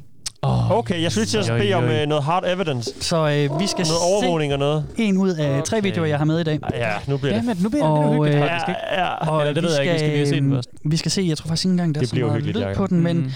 Oh. 0.43 0.71
okay, 0.71 1.03
jeg 1.03 1.13
til 1.27 1.39
at 1.39 1.51
Oj, 1.51 1.59
bede 1.59 1.75
om 1.75 1.85
øh, 1.85 2.07
noget 2.07 2.25
hard 2.25 2.45
evidence. 2.47 2.91
Så 3.01 3.17
øh, 3.17 3.61
vi 3.61 3.67
skal 3.67 3.87
Noget 3.87 4.03
overvågning 4.13 4.53
og 4.53 4.59
noget. 4.59 4.85
se 4.97 5.03
en 5.03 5.17
ud 5.17 5.31
af 5.31 5.63
tre 5.63 5.77
Okay. 5.77 5.89
videoer, 5.89 6.07
jeg 6.07 6.19
har 6.19 6.25
med 6.25 6.41
i 6.41 6.45
dag. 6.45 6.59
Ja, 6.75 6.91
nu 7.09 7.17
bliver 7.17 7.33
det. 7.35 7.43
Jamen, 7.43 7.57
nu 7.63 7.69
bliver 7.69 7.85
det 7.85 7.93
Og, 7.93 8.03
lidt 8.05 8.13
hyggeligt, 8.15 8.35
øh, 8.37 8.49
faktisk, 8.49 8.69
ikke? 8.69 8.81
Ja, 8.93 9.15
Og 9.15 9.41
Eller 9.41 9.55
det 9.55 9.63
ved 9.63 9.73
jeg 9.73 9.81
ikke, 9.83 9.93
vi 9.93 9.99
skal 9.99 10.11
lige 10.13 10.27
se 10.29 10.35
den 10.37 10.49
øh, 10.51 10.55
først. 10.57 10.69
Vi 10.85 10.97
skal 10.97 11.11
se, 11.11 11.23
jeg 11.29 11.39
tror 11.39 11.49
faktisk 11.49 11.65
ikke 11.65 11.71
engang, 11.73 11.95
der 11.95 12.01
Det 12.01 12.13
er 12.13 12.17
så 12.17 12.27
meget 12.27 12.43
lyd 12.43 12.75
på 12.75 12.87
den, 12.87 13.01
men, 13.01 13.17
Mm. 13.17 13.31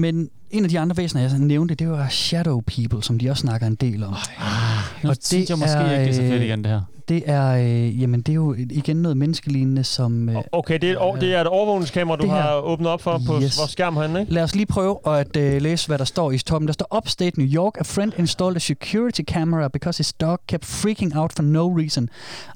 men 0.00 0.28
en 0.52 0.64
af 0.64 0.70
de 0.70 0.78
andre 0.78 0.96
væsener, 0.96 1.22
jeg 1.22 1.38
nævnte, 1.38 1.74
det 1.74 1.88
var 1.90 2.08
Shadow 2.08 2.60
People, 2.60 3.02
som 3.02 3.18
de 3.18 3.30
også 3.30 3.40
snakker 3.40 3.66
en 3.66 3.74
del 3.74 4.02
om. 4.04 4.14
Nu 5.02 5.08
Og 5.10 5.16
synes 5.22 5.28
det 5.48 5.50
jeg 5.50 5.58
måske 5.58 5.78
er, 5.78 6.00
ikke, 6.00 6.04
det 6.04 6.08
er 6.10 6.14
så 6.14 6.20
fedt 6.22 6.34
øh, 6.34 6.42
igen, 6.46 6.64
det 6.64 6.70
her. 6.72 6.80
Det 7.08 7.22
er, 7.26 7.48
øh, 7.56 8.00
jamen, 8.02 8.20
det 8.20 8.28
er 8.28 8.34
jo 8.34 8.54
igen 8.70 8.96
noget 8.96 9.16
menneskelignende, 9.16 9.84
som... 9.84 10.28
Øh, 10.28 10.36
Okay, 10.52 10.74
det 10.78 10.84
er, 10.88 10.90
et, 10.92 10.96
over- 10.98 11.16
det 11.16 11.34
er 11.34 11.40
et 11.40 11.46
overvågningskamera, 11.46 12.16
du 12.16 12.26
her- 12.26 12.32
har 12.32 12.54
åbnet 12.56 12.88
op 12.90 13.00
for 13.02 13.20
på 13.26 13.40
Yes. 13.42 13.58
vores 13.58 13.70
skærm 13.70 13.96
herinde, 13.96 14.20
ikke? 14.20 14.32
Lad 14.32 14.42
os 14.42 14.54
lige 14.54 14.66
prøve 14.66 14.98
at 15.06 15.36
uh, 15.36 15.62
læse, 15.62 15.86
hvad 15.86 15.98
der 15.98 16.04
står 16.04 16.30
i 16.32 16.38
toppen. 16.38 16.66
Der 16.68 16.72
står 16.72 16.96
Upstate 16.96 17.40
New 17.40 17.48
York. 17.48 17.76
A 17.80 17.82
friend 17.84 18.12
installed 18.18 18.56
a 18.56 18.58
security 18.58 19.20
camera 19.20 19.68
because 19.68 19.98
his 19.98 20.12
dog 20.12 20.38
kept 20.48 20.64
freaking 20.64 21.16
out 21.16 21.32
for 21.32 21.42
no 21.42 21.68
reason. 21.76 22.08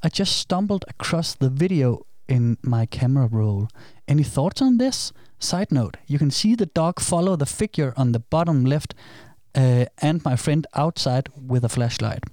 I 0.05 0.09
just 0.19 0.39
stumbled 0.39 0.81
across 0.89 1.35
the 1.35 1.51
video 1.53 1.99
in 2.29 2.57
my 2.65 2.87
camera 2.87 3.29
roll. 3.33 3.67
Any 4.09 4.25
thoughts 4.25 4.63
on 4.63 4.79
this? 4.79 5.13
Side 5.39 5.67
note, 5.71 5.99
you 6.11 6.19
can 6.19 6.31
see 6.31 6.57
the 6.57 6.67
dog 6.67 7.01
follow 7.01 7.37
the 7.37 7.47
figure 7.47 7.93
on 7.97 8.13
the 8.13 8.21
bottom 8.21 8.65
left 8.65 8.95
uh, 9.59 9.85
and 9.99 10.21
my 10.31 10.37
friend 10.37 10.65
outside 10.75 11.23
with 11.51 11.65
a 11.65 11.69
flashlight. 11.69 12.25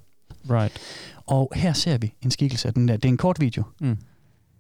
Right. 0.50 0.80
Og 1.26 1.52
her 1.56 1.74
ser 1.74 1.98
vi 1.98 2.14
en 2.22 2.32
skikkelse 2.32 2.68
af 2.68 2.74
den 2.74 2.88
der. 2.88 2.98
Det 2.98 3.06
er 3.06 3.10
en 3.10 3.18
kort 3.18 3.40
video. 3.40 3.64
Mm. 3.82 3.98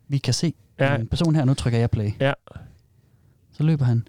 Vi 0.07 0.17
kan 0.17 0.33
se 0.33 0.53
Ja. 0.79 0.95
en 0.95 1.07
person 1.07 1.35
her. 1.35 1.45
Nu 1.45 1.53
trykker 1.53 1.79
jeg 1.79 1.89
play. 1.91 2.11
Ja. 2.19 2.33
Så 3.51 3.63
løber 3.63 3.85
han. 3.85 4.07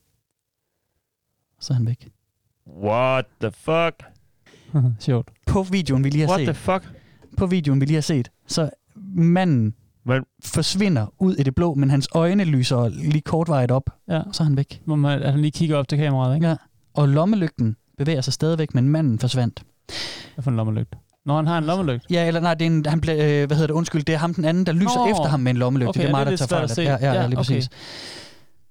Så 1.60 1.72
er 1.72 1.74
han 1.74 1.86
væk. 1.86 2.08
What 2.82 3.24
the 3.40 3.50
fuck? 3.52 4.02
Sjovt. 5.06 5.30
På 5.46 5.62
videoen, 5.62 6.04
vi 6.04 6.10
lige 6.10 6.20
har 6.26 6.28
What 6.28 6.40
set. 6.40 6.46
the 6.46 6.54
fuck? 6.54 7.00
på 7.36 7.46
videoen, 7.46 7.80
vi 7.80 7.86
lige 7.86 7.94
har 7.94 8.00
set, 8.02 8.30
så 8.46 8.70
manden 9.14 9.74
forsvinder 10.44 11.06
ud 11.18 11.34
i 11.36 11.42
det 11.42 11.54
blå, 11.54 11.74
men 11.74 11.90
hans 11.90 12.08
øjne 12.14 12.44
lyser 12.44 12.88
lige 12.88 13.20
kortvarigt 13.20 13.70
op, 13.70 13.90
Ja. 14.08 14.18
og 14.18 14.34
så 14.34 14.42
er 14.42 14.44
han 14.44 14.56
væk. 14.56 14.80
Hvor 14.84 14.96
man, 14.96 15.22
at 15.22 15.30
han 15.32 15.40
lige 15.40 15.50
kigger 15.50 15.76
op 15.76 15.88
til 15.88 15.98
kameraet, 15.98 16.34
ikke? 16.34 16.48
Ja. 16.48 16.56
Og 16.94 17.08
lommelygten 17.08 17.76
bevæger 17.98 18.20
sig 18.20 18.32
stadigvæk, 18.32 18.74
men 18.74 18.88
manden 18.88 19.18
forsvandt. 19.18 19.62
Hvad 20.34 20.42
for 20.42 20.50
en 20.50 20.56
lommelygt? 20.56 20.94
Når 21.26 21.36
han 21.36 21.46
har 21.46 21.58
en 21.58 21.64
lommelygt. 21.64 22.04
Ja, 22.10 22.26
eller 22.26 22.40
nej, 22.40 22.54
det 22.54 22.62
er 22.66 22.70
en, 22.70 22.86
han 22.86 23.00
blev, 23.00 23.14
øh, 23.14 23.46
hvad 23.46 23.56
hedder 23.56 23.66
det, 23.66 23.74
undskyld, 23.74 24.02
det 24.02 24.12
er 24.14 24.18
ham 24.18 24.34
den 24.34 24.44
anden, 24.44 24.66
der 24.66 24.72
lyser 24.72 24.96
Nå. 25.04 25.06
efter 25.10 25.24
ham 25.24 25.40
med 25.40 25.50
en 25.50 25.56
lommelygte. 25.56 25.88
Okay, 25.88 26.00
det 26.00 26.06
er 26.06 26.10
mig, 26.10 26.20
er 26.20 26.24
der 26.24 26.36
tager 26.36 26.66
fejl. 26.66 26.86
ja, 26.86 26.96
ja, 27.00 27.06
Ja, 27.06 27.12
lige 27.12 27.24
okay. 27.26 27.36
præcis. 27.36 27.68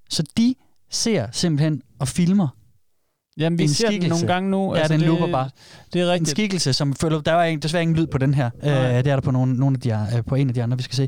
Så 0.09 0.23
de 0.37 0.55
ser 0.89 1.27
simpelthen 1.31 1.81
og 1.99 2.07
filmer 2.07 2.47
Jamen, 3.37 3.59
vi 3.59 3.63
En 3.63 3.69
ser 3.69 3.85
den 3.87 3.91
skikkelse. 3.91 4.09
nogle 4.09 4.33
gange 4.33 4.49
nu. 4.51 4.75
Ja, 4.75 4.83
den 4.87 4.99
det, 4.99 5.07
looper 5.07 5.31
bare. 5.31 5.49
Det 5.93 6.01
er 6.01 6.05
en 6.05 6.11
rigtigt. 6.11 6.29
skikkelse, 6.29 6.73
som 6.73 6.93
følger, 6.93 7.21
der 7.21 7.31
er 7.33 7.55
desværre 7.57 7.81
ingen 7.83 7.97
lyd 7.97 8.07
på 8.07 8.17
den 8.17 8.33
her. 8.33 8.49
Øh, 8.63 8.69
det 8.71 8.77
er 8.97 9.01
der 9.01 9.21
på, 9.21 9.31
nogle, 9.31 9.53
nogle 9.55 9.75
af 9.75 9.81
de, 9.81 9.93
andre- 9.93 10.17
øh, 10.17 10.23
på 10.25 10.35
en 10.35 10.47
af 10.47 10.53
de 10.53 10.63
andre, 10.63 10.77
vi 10.77 10.83
skal 10.83 10.95
se. 10.95 11.07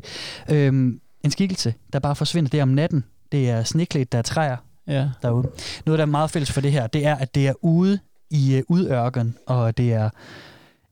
Øhm, 0.50 1.00
en 1.24 1.30
skikkelse, 1.30 1.74
der 1.92 1.98
bare 1.98 2.16
forsvinder, 2.16 2.50
det 2.50 2.58
er 2.58 2.62
om 2.62 2.68
natten. 2.68 3.04
Det 3.32 3.50
er 3.50 3.62
sneklædt, 3.64 4.12
der 4.12 4.18
er 4.18 4.22
træer 4.22 4.56
Ja. 4.88 5.08
derude. 5.22 5.48
Noget, 5.86 5.98
der 5.98 6.02
er 6.04 6.10
meget 6.10 6.30
fælles 6.30 6.52
for 6.52 6.60
det 6.60 6.72
her, 6.72 6.86
det 6.86 7.06
er, 7.06 7.14
at 7.14 7.34
det 7.34 7.46
er 7.48 7.52
ude 7.64 7.98
i 8.30 8.54
øh, 8.56 8.62
udørken, 8.68 9.36
og 9.46 9.76
det 9.76 9.92
er 9.92 10.10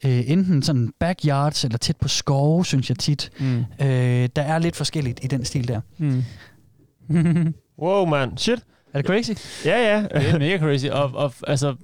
øh, 0.05 0.23
enten 0.31 0.63
sådan 0.63 0.93
backyards 1.01 1.65
eller 1.65 1.79
tæt 1.79 1.97
på 1.97 2.09
skove, 2.09 2.65
synes 2.67 2.89
jeg 2.89 2.99
tit. 2.99 3.31
Mm. 3.39 3.59
Øh, 3.81 4.29
der 4.37 4.43
er 4.43 4.59
lidt 4.59 4.77
forskelligt 4.77 5.21
i 5.23 5.27
den 5.27 5.45
stil 5.45 5.69
der. 5.69 5.81
Mm. 5.99 6.25
Wow, 7.79 8.07
man. 8.07 8.37
Shit. 8.37 8.59
Er 8.95 9.03
det 9.03 9.07
crazy? 9.07 9.31
Ja, 9.67 9.95
ja. 9.95 10.03
det 10.21 10.29
er 10.31 10.39
mega 10.39 10.59
crazy. 10.59 10.87
Og, 10.87 11.11
og 11.15 11.33
altså, 11.47 11.75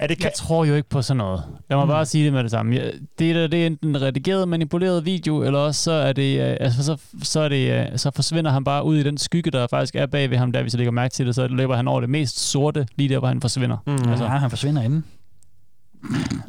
Er 0.00 0.06
det 0.06 0.24
jeg 0.24 0.32
tror 0.36 0.64
jo 0.64 0.74
ikke 0.74 0.88
på 0.88 1.02
sådan 1.02 1.16
noget. 1.18 1.42
Lad 1.70 1.76
mig 1.78 1.84
Mm. 1.84 1.88
bare 1.90 2.06
sige 2.06 2.24
det 2.24 2.32
med 2.32 2.42
det 2.42 2.50
samme. 2.50 2.74
Jeg- 2.76 2.92
Det, 3.18 3.34
der, 3.34 3.46
det 3.46 3.62
er 3.62 3.66
enten 3.66 4.02
redigeret, 4.02 4.48
manipuleret 4.48 5.04
video, 5.04 5.42
eller 5.42 5.58
også 5.58 5.82
så 5.82 5.92
er 5.92 6.12
det, 6.12 6.40
øh, 6.40 6.56
altså, 6.60 6.84
så, 6.84 6.96
så, 7.22 7.40
er 7.40 7.48
det, 7.48 7.70
øh, 7.92 7.98
så 7.98 8.10
forsvinder 8.14 8.50
han 8.50 8.64
bare 8.64 8.84
ud 8.84 8.96
i 8.96 9.02
den 9.02 9.18
skygge, 9.18 9.50
der 9.50 9.66
faktisk 9.70 9.96
er 9.96 10.06
bag 10.06 10.30
ved 10.30 10.36
ham, 10.38 10.52
der 10.52 10.62
vi 10.62 10.70
så 10.70 10.76
lægger 10.76 10.90
mærke 10.92 11.12
til 11.12 11.26
det, 11.26 11.34
så 11.34 11.46
løber 11.48 11.76
han 11.76 11.88
over 11.88 12.00
det 12.00 12.10
mest 12.10 12.38
sorte, 12.50 12.86
lige 12.96 13.08
der, 13.08 13.18
hvor 13.18 13.28
han 13.28 13.40
forsvinder. 13.40 13.76
Mm. 13.86 13.92
Altså, 13.92 14.24
ja, 14.24 14.30
han 14.30 14.50
forsvinder 14.50 14.82
inden. 14.82 15.04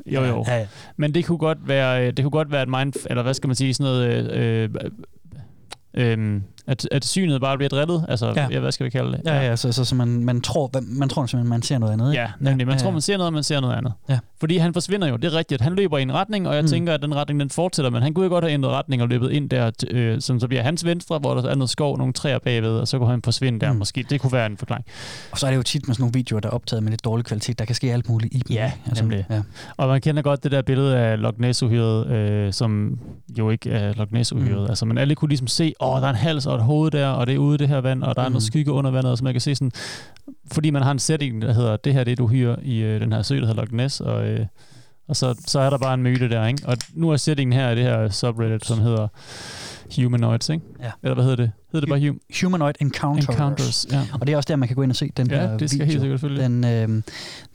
jo, 0.05 0.23
jo. 0.23 0.43
Ja, 0.47 0.57
ja. 0.59 0.67
Men 0.97 1.13
det 1.13 1.25
kunne 1.25 1.37
godt 1.37 1.57
være, 1.67 2.01
øh, 2.07 2.13
det 2.13 2.23
kunne 2.23 2.31
godt 2.31 2.51
være 2.51 2.63
et 2.63 2.69
mind, 2.69 2.93
eller 3.09 3.23
hvad 3.23 3.33
skal 3.33 3.47
man 3.47 3.55
sige, 3.55 3.73
sådan 3.73 3.91
noget, 3.93 4.31
øh, 4.31 4.69
øh, 5.93 6.17
øh, 6.17 6.41
at, 6.67 6.87
at 6.91 7.05
synet 7.05 7.41
bare 7.41 7.57
bliver 7.57 7.69
drillet. 7.69 8.05
Altså, 8.09 8.25
Ja. 8.27 8.41
ja. 8.41 8.47
ja, 8.51 8.59
hvad 8.59 8.71
skal 8.71 8.83
vi 8.85 8.89
kalde 8.89 9.11
det? 9.11 9.21
Ja, 9.25 9.35
ja, 9.41 9.55
så, 9.55 9.71
så, 9.71 9.85
så 9.85 9.95
man, 9.95 10.07
man, 10.07 10.41
tror, 10.41 10.71
man 10.81 11.09
tror 11.09 11.25
simpelthen, 11.25 11.49
man 11.49 11.61
ser 11.61 11.77
noget 11.77 11.93
andet. 11.93 12.11
ikke? 12.11 12.21
Ja, 12.21 12.31
nemlig. 12.39 12.67
Man 12.67 12.75
ja, 12.75 12.79
tror, 12.79 12.87
ja. 12.87 12.91
man 12.93 13.01
ser 13.01 13.17
noget, 13.17 13.33
man 13.33 13.43
ser 13.43 13.59
noget 13.59 13.75
andet. 13.75 13.93
Ja. 14.09 14.19
Fordi 14.39 14.57
han 14.57 14.73
forsvinder 14.73 15.07
jo, 15.07 15.15
det 15.15 15.33
er 15.33 15.37
rigtigt. 15.37 15.61
Han 15.61 15.73
løber 15.75 15.97
i 15.97 16.01
en 16.01 16.13
retning, 16.13 16.47
og 16.47 16.55
jeg 16.55 16.61
Mm. 16.63 16.67
tænker, 16.69 16.93
at 16.93 17.01
den 17.01 17.15
retning, 17.15 17.39
den 17.39 17.49
fortsætter, 17.49 17.91
men 17.91 18.01
han 18.01 18.13
kunne 18.13 18.23
jo 18.25 18.29
godt 18.29 18.43
have 18.43 18.53
ændret 18.53 18.71
retning 18.71 19.01
og 19.01 19.07
løbet 19.07 19.31
ind 19.31 19.49
der, 19.49 19.71
øh, 19.91 20.21
som 20.21 20.39
så 20.39 20.47
bliver 20.47 20.63
hans 20.63 20.85
venstre, 20.85 21.17
hvor 21.19 21.33
der 21.33 21.49
er 21.49 21.55
noget 21.55 21.69
skov, 21.69 21.97
nogle 21.97 22.13
træer 22.13 22.39
bagved, 22.39 22.69
og 22.79 22.87
så 22.87 22.97
kunne 22.97 23.09
han 23.09 23.21
forsvinde 23.21 23.59
der 23.59 23.71
Mm. 23.71 23.77
måske. 23.77 24.05
Det 24.09 24.21
kunne 24.21 24.31
være 24.31 24.45
en 24.45 24.57
forklaring. 24.57 24.85
Og 25.31 25.37
så 25.37 25.45
er 25.45 25.51
det 25.51 25.57
jo 25.57 25.63
tit 25.63 25.87
med 25.87 25.95
sådan 25.95 26.01
nogle 26.03 26.13
videoer, 26.13 26.39
der 26.39 26.49
er 26.49 26.53
optaget 26.53 26.83
med 26.83 26.91
lidt 26.91 27.05
dårlig 27.05 27.25
kvalitet. 27.25 27.59
Der 27.59 27.65
kan 27.65 27.75
ske 27.75 27.93
alt 27.93 28.09
muligt 28.09 28.33
i 28.33 28.37
dem. 28.39 28.55
Ja, 28.55 28.71
ikke? 28.87 28.99
nemlig. 29.01 29.25
Ja. 29.29 29.41
Og 29.77 29.87
man 29.87 30.01
kender 30.01 30.21
godt 30.21 30.43
det 30.43 30.51
der 30.51 30.61
billede 30.61 30.97
af 30.97 31.21
Loch 31.21 31.37
Ness-uhyret, 31.39 32.07
øh, 32.07 32.53
som 32.53 32.99
jo 33.39 33.49
ikke 33.49 33.69
er 33.71 33.93
Loch 33.93 34.11
Ness-uhyret. 34.13 34.63
Mm. 34.63 34.69
Altså, 34.69 34.85
men 34.85 34.97
alle 34.97 35.15
kunne 35.15 35.29
ligesom 35.29 35.47
se, 35.47 35.73
åh, 35.79 35.99
der 36.01 36.05
er 36.05 36.09
en 36.09 36.15
hals 36.15 36.45
og 36.45 36.56
et 36.57 36.63
hoved 36.63 36.91
der, 36.91 37.07
og 37.07 37.27
det 37.27 37.35
er 37.35 37.39
ude 37.39 37.55
i 37.55 37.57
det 37.57 37.67
her 37.67 37.81
vand, 37.81 38.03
og 38.03 38.15
der 38.15 38.21
er 38.21 38.27
Mm. 38.29 38.31
noget 38.33 38.43
skygge 38.43 38.71
under 38.71 38.91
vandet, 38.91 39.11
og 39.11 39.17
så 39.17 39.23
man 39.23 39.33
kan 39.33 39.41
se 39.41 39.55
sådan, 39.55 39.71
fordi 40.51 40.69
man 40.69 40.81
har 40.81 40.91
en 40.91 40.99
setting, 40.99 41.41
der 41.41 41.53
hedder, 41.53 41.77
det 41.77 41.93
her 41.93 42.03
det 42.03 42.11
er 42.11 42.13
et 42.13 42.19
uhyre 42.19 42.55
i 42.63 42.79
øh, 42.79 43.01
den 43.01 43.13
her 43.13 43.21
sø, 43.21 43.35
der 43.39 43.45
hedder 43.47 43.61
Loch 43.61 43.73
Ness, 43.73 43.99
og, 44.01 44.27
øh, 44.27 44.45
og 45.07 45.15
så, 45.15 45.35
så 45.47 45.59
er 45.59 45.69
der 45.69 45.77
bare 45.77 45.93
en 45.93 46.03
myte 46.03 46.29
der, 46.29 46.47
ikke? 46.47 46.61
Og 46.67 46.77
nu 46.93 47.09
er 47.09 47.17
settingen 47.17 47.53
her 47.53 47.69
i 47.69 47.75
det 47.75 47.83
her 47.83 48.09
subreddit, 48.09 48.65
som 48.65 48.79
hedder 48.79 49.07
Humanoids, 49.95 50.49
ikke? 50.49 50.65
Ja. 50.83 50.91
Eller 51.03 51.13
hvad 51.15 51.23
hedder 51.23 51.35
det? 51.37 51.51
Hedder 51.71 51.85
det 51.85 51.89
bare 51.89 52.09
hum- 52.11 52.41
Humanoid 52.43 52.73
Encounters. 52.81 53.25
Encounters? 53.25 53.87
Ja. 53.91 54.01
Og 54.21 54.27
det 54.27 54.33
er 54.33 54.37
også 54.37 54.47
der, 54.47 54.55
man 54.55 54.67
kan 54.67 54.75
gå 54.75 54.81
ind 54.81 54.91
og 54.91 54.95
se 54.95 55.09
den 55.17 55.31
Ja, 55.31 55.39
her 55.47 55.57
det 55.57 55.69
skal 55.69 55.87
video. 55.87 56.01
helt 56.01 56.19
sikkert. 56.21 56.39
Den, 56.39 56.63
øh, 56.65 57.03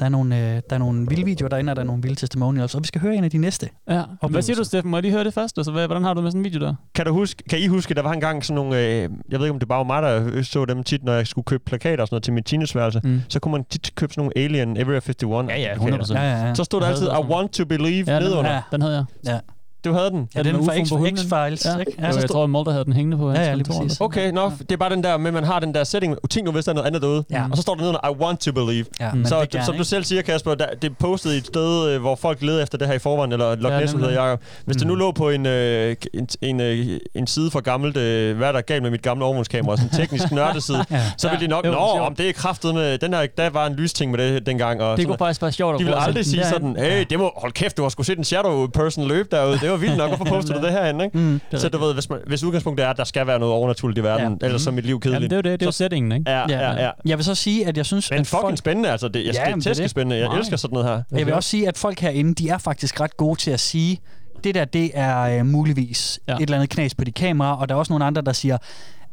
der, 0.00 0.04
er 0.04 0.08
nogle, 0.08 0.36
øh, 0.38 0.42
der 0.70 0.74
er 0.74 0.78
nogle 0.78 1.06
vilde 1.08 1.24
videoer 1.24 1.48
derinde, 1.48 1.70
og 1.72 1.76
der 1.76 1.82
er 1.82 1.86
nogle 1.86 2.02
vilde 2.02 2.16
testimonials. 2.16 2.74
Og 2.74 2.80
vi 2.82 2.86
skal 2.86 3.00
høre 3.00 3.14
en 3.16 3.24
af 3.24 3.30
de 3.30 3.38
næste. 3.38 3.68
Ja. 3.88 3.92
Hvad 3.94 4.04
Oplevelser. 4.20 4.46
siger 4.46 4.56
du, 4.56 4.64
Steffen? 4.64 4.90
Må 4.90 4.96
jeg 4.96 5.02
lige 5.02 5.12
høre 5.12 5.24
det 5.24 5.34
først? 5.34 5.58
Altså, 5.58 5.72
hvad- 5.72 5.86
hvordan 5.86 6.02
har 6.04 6.14
du 6.14 6.20
med 6.20 6.30
sådan 6.30 6.40
en 6.40 6.44
video 6.44 6.60
der? 6.60 6.74
Kan, 6.94 7.06
du 7.06 7.12
huske, 7.12 7.42
kan 7.50 7.58
I 7.58 7.66
huske, 7.66 7.94
der 7.94 8.02
var 8.02 8.12
engang 8.12 8.44
sådan 8.44 8.54
nogle... 8.54 8.78
Øh, 8.78 8.84
jeg 9.30 9.38
ved 9.38 9.46
ikke, 9.46 9.50
om 9.52 9.58
det 9.58 9.68
bare 9.68 9.78
var 9.78 9.84
mig, 9.84 10.02
der 10.02 10.42
så 10.42 10.64
dem 10.64 10.82
tit, 10.82 11.04
når 11.04 11.12
jeg 11.12 11.26
skulle 11.26 11.44
købe 11.44 11.62
plakater 11.66 12.02
og 12.02 12.08
sådan 12.08 12.14
noget 12.14 12.22
til 12.24 12.32
mit 12.32 12.44
teenageværelse. 12.46 13.00
Mm. 13.04 13.20
Så 13.28 13.40
kunne 13.40 13.52
man 13.52 13.64
tit 13.70 13.94
købe 13.94 14.12
sådan 14.12 14.20
nogle 14.20 14.44
Alien 14.44 14.76
Area 14.76 15.00
51 15.00 15.22
Ja, 15.22 15.56
ja, 15.60 15.74
plakater. 15.78 16.04
100%. 16.04 16.14
Ja, 16.14 16.20
ja, 16.40 16.46
ja. 16.46 16.54
Så 16.54 16.64
stod 16.64 16.80
der 16.80 16.86
altid, 16.86 17.06
I 17.06 17.24
want 17.32 17.52
to 17.52 17.64
believe 17.64 18.04
Ja, 18.06 18.14
den, 18.14 18.22
nedenunder. 18.22 18.52
ja, 18.52 18.60
den 18.72 18.82
havde 18.82 18.94
jeg. 18.96 19.04
ja. 19.26 19.38
Du 19.84 19.92
havde 19.92 20.10
den? 20.10 20.28
ja 20.34 20.42
den 20.42 20.46
den 20.54 20.56
med 20.56 20.64
fra 20.64 20.74
X-. 20.84 21.20
X-Files, 21.20 21.68
Ja. 21.74 21.78
ikke? 21.80 21.92
Ja, 21.98 22.06
jeg 22.06 22.30
tror, 22.30 22.44
at 22.44 22.50
Mulder 22.50 22.72
havde 22.72 22.84
den 22.84 22.92
hængende 22.92 23.16
på 23.16 23.30
Ja, 23.30 23.36
hans 23.36 23.48
ja, 23.48 23.54
lige 23.54 23.64
kontor. 23.64 23.82
præcis. 23.82 24.00
Okay, 24.00 24.30
nå, 24.32 24.52
det 24.58 24.72
er 24.72 24.76
bare 24.76 24.90
den 24.90 25.04
der 25.04 25.16
med, 25.16 25.32
man 25.32 25.44
har 25.44 25.60
den 25.60 25.74
der 25.74 25.84
setting. 25.84 26.16
Tænk 26.30 26.44
nu, 26.46 26.52
hvis 26.52 26.64
der 26.64 26.70
er 26.72 26.74
noget 26.74 26.86
andet 26.86 27.02
derude. 27.02 27.24
Ja. 27.30 27.42
Og 27.50 27.56
så 27.56 27.62
står 27.62 27.74
der 27.74 27.80
nedenunder, 27.82 28.08
I 28.10 28.22
want 28.22 28.40
to 28.40 28.52
believe. 28.52 28.84
Ja, 29.00 29.12
Mm. 29.12 29.24
så 29.24 29.40
det 29.40 29.52
du, 29.52 29.56
gerne, 29.56 29.66
som 29.66 29.76
du 29.76 29.84
selv 29.84 30.04
siger, 30.04 30.22
Kasper, 30.22 30.54
der, 30.54 30.66
det 30.82 30.90
er 30.90 30.94
postet 30.98 31.34
i 31.34 31.36
et 31.36 31.46
sted, 31.46 31.88
øh, 31.88 32.00
hvor 32.00 32.14
folk 32.14 32.42
leder 32.42 32.62
efter 32.62 32.78
det 32.78 32.86
her 32.88 32.94
i 32.94 32.98
forvejen, 32.98 33.32
eller 33.32 33.54
Loch 33.54 33.74
Ja, 33.74 33.80
Ness, 33.80 33.92
nemlig. 33.92 34.10
hedder 34.10 34.24
jeg. 34.28 34.38
Hvis 34.64 34.76
det 34.76 34.86
nu 34.86 34.92
Mm. 34.94 34.98
lå 34.98 35.10
på 35.12 35.30
en, 35.30 35.46
øh, 35.46 35.96
en, 36.14 36.28
en, 36.42 36.60
øh, 36.60 36.86
en 37.14 37.26
side 37.26 37.50
fra 37.50 37.60
gammelt, 37.60 37.96
øh, 37.96 38.36
hvad 38.36 38.48
er 38.48 38.52
der 38.52 38.60
galt 38.60 38.82
med 38.82 38.90
mit 38.90 39.02
gamle 39.02 39.24
overvågningskamera, 39.24 39.76
sådan 39.76 39.90
en 39.92 39.96
teknisk 39.96 40.32
nørdeside, 40.40 40.84
Ja. 40.90 41.00
så 41.18 41.28
ville 41.28 41.40
de 41.44 41.48
nok, 41.50 41.66
Jo, 41.66 41.70
nå, 41.70 41.78
om 41.78 42.14
det 42.14 42.28
er 42.28 42.32
kraftet 42.32 42.74
med, 42.74 42.98
den 42.98 43.14
her, 43.14 43.26
der 43.36 43.50
var 43.50 43.66
en 43.66 43.74
lysting 43.74 44.10
med 44.10 44.18
det 44.34 44.46
dengang. 44.46 44.82
Og 44.82 44.96
Det 44.96 45.06
kunne 45.06 45.18
faktisk 45.18 45.42
være 45.42 45.52
sjovt 45.52 45.74
at 45.74 45.78
de 45.80 45.84
vil 45.84 45.90
prøve 45.92 46.02
at 46.02 46.08
aldrig 46.08 46.26
sige 46.26 46.42
den 46.42 46.48
sådan, 46.50 46.76
hey, 46.78 47.04
det 47.10 47.18
må, 47.18 47.30
hold 47.36 47.52
kæft, 47.52 47.76
du 47.76 47.82
har 47.82 47.88
sgu 47.88 48.02
set 48.02 48.18
en 48.18 48.24
shadow 48.24 48.66
person 48.66 49.04
løbe 49.08 49.28
derude. 49.32 49.71
Det 49.72 49.80
var 49.80 49.86
vildt 49.86 49.96
nok. 49.98 50.08
Hvorfor 50.08 50.24
poster 50.24 50.54
du 50.60 50.66
det 50.66 50.72
herinde, 50.72 51.04
ikke? 51.04 51.18
Mm. 51.18 51.40
Det 51.50 51.60
Så 51.60 51.68
du 51.68 51.78
ved, 51.78 51.94
hvis, 51.94 52.10
man, 52.10 52.18
hvis 52.26 52.44
udgangspunktet 52.44 52.86
er, 52.86 52.90
at 52.90 52.96
der 52.96 53.04
skal 53.04 53.26
være 53.26 53.38
noget 53.38 53.54
overnaturligt 53.54 53.98
i 53.98 54.02
verden, 54.02 54.38
Ja. 54.40 54.46
ellers 54.46 54.62
så 54.62 54.70
er 54.70 54.74
mit 54.74 54.86
liv 54.86 55.00
derind. 55.00 55.14
Jamen, 55.14 55.28
kedeligt. 55.28 55.30
det 55.30 55.46
er 55.46 55.50
jo 55.50 55.52
det. 55.52 55.60
Det 55.60 55.66
er 55.66 55.68
jo 55.68 55.72
settingen, 55.72 56.12
ikke? 56.12 56.30
Ja, 56.30 56.44
ja, 56.48 56.82
ja. 56.84 56.90
Jeg 57.04 57.18
vil 57.18 57.24
så 57.24 57.34
sige, 57.34 57.66
at 57.66 57.76
jeg 57.76 57.86
synes, 57.86 58.10
Men 58.10 58.20
at 58.20 58.26
fucking 58.26 58.40
folk, 58.42 58.58
spændende, 58.58 58.90
altså. 58.90 59.08
Det, 59.08 59.26
jeg, 59.26 59.34
Ja, 59.34 59.52
det 59.54 59.66
er 59.66 59.74
det. 59.74 59.90
spændende. 59.90 60.16
Jeg 60.16 60.28
Nej. 60.28 60.38
elsker 60.38 60.56
sådan 60.56 60.74
noget 60.74 60.88
her. 60.88 61.18
jeg 61.18 61.26
vil 61.26 61.34
også 61.34 61.48
sige, 61.50 61.68
at 61.68 61.78
folk 61.78 62.00
herinde, 62.00 62.34
de 62.34 62.48
er 62.48 62.58
faktisk 62.58 63.00
ret 63.00 63.16
gode 63.16 63.40
til 63.40 63.50
at 63.50 63.60
sige, 63.60 64.00
det 64.44 64.54
der, 64.54 64.64
det 64.64 64.90
er 64.94 65.20
øh, 65.38 65.46
muligvis 65.46 66.20
Ja. 66.28 66.32
ja. 66.32 66.36
et 66.36 66.42
eller 66.42 66.56
andet 66.56 66.70
knas 66.70 66.94
på 66.94 67.04
de 67.04 67.12
kameraer, 67.12 67.54
og 67.56 67.68
der 67.68 67.74
er 67.74 67.78
også 67.78 67.92
nogle 67.92 68.04
andre, 68.04 68.22
der 68.22 68.32
siger, 68.32 68.56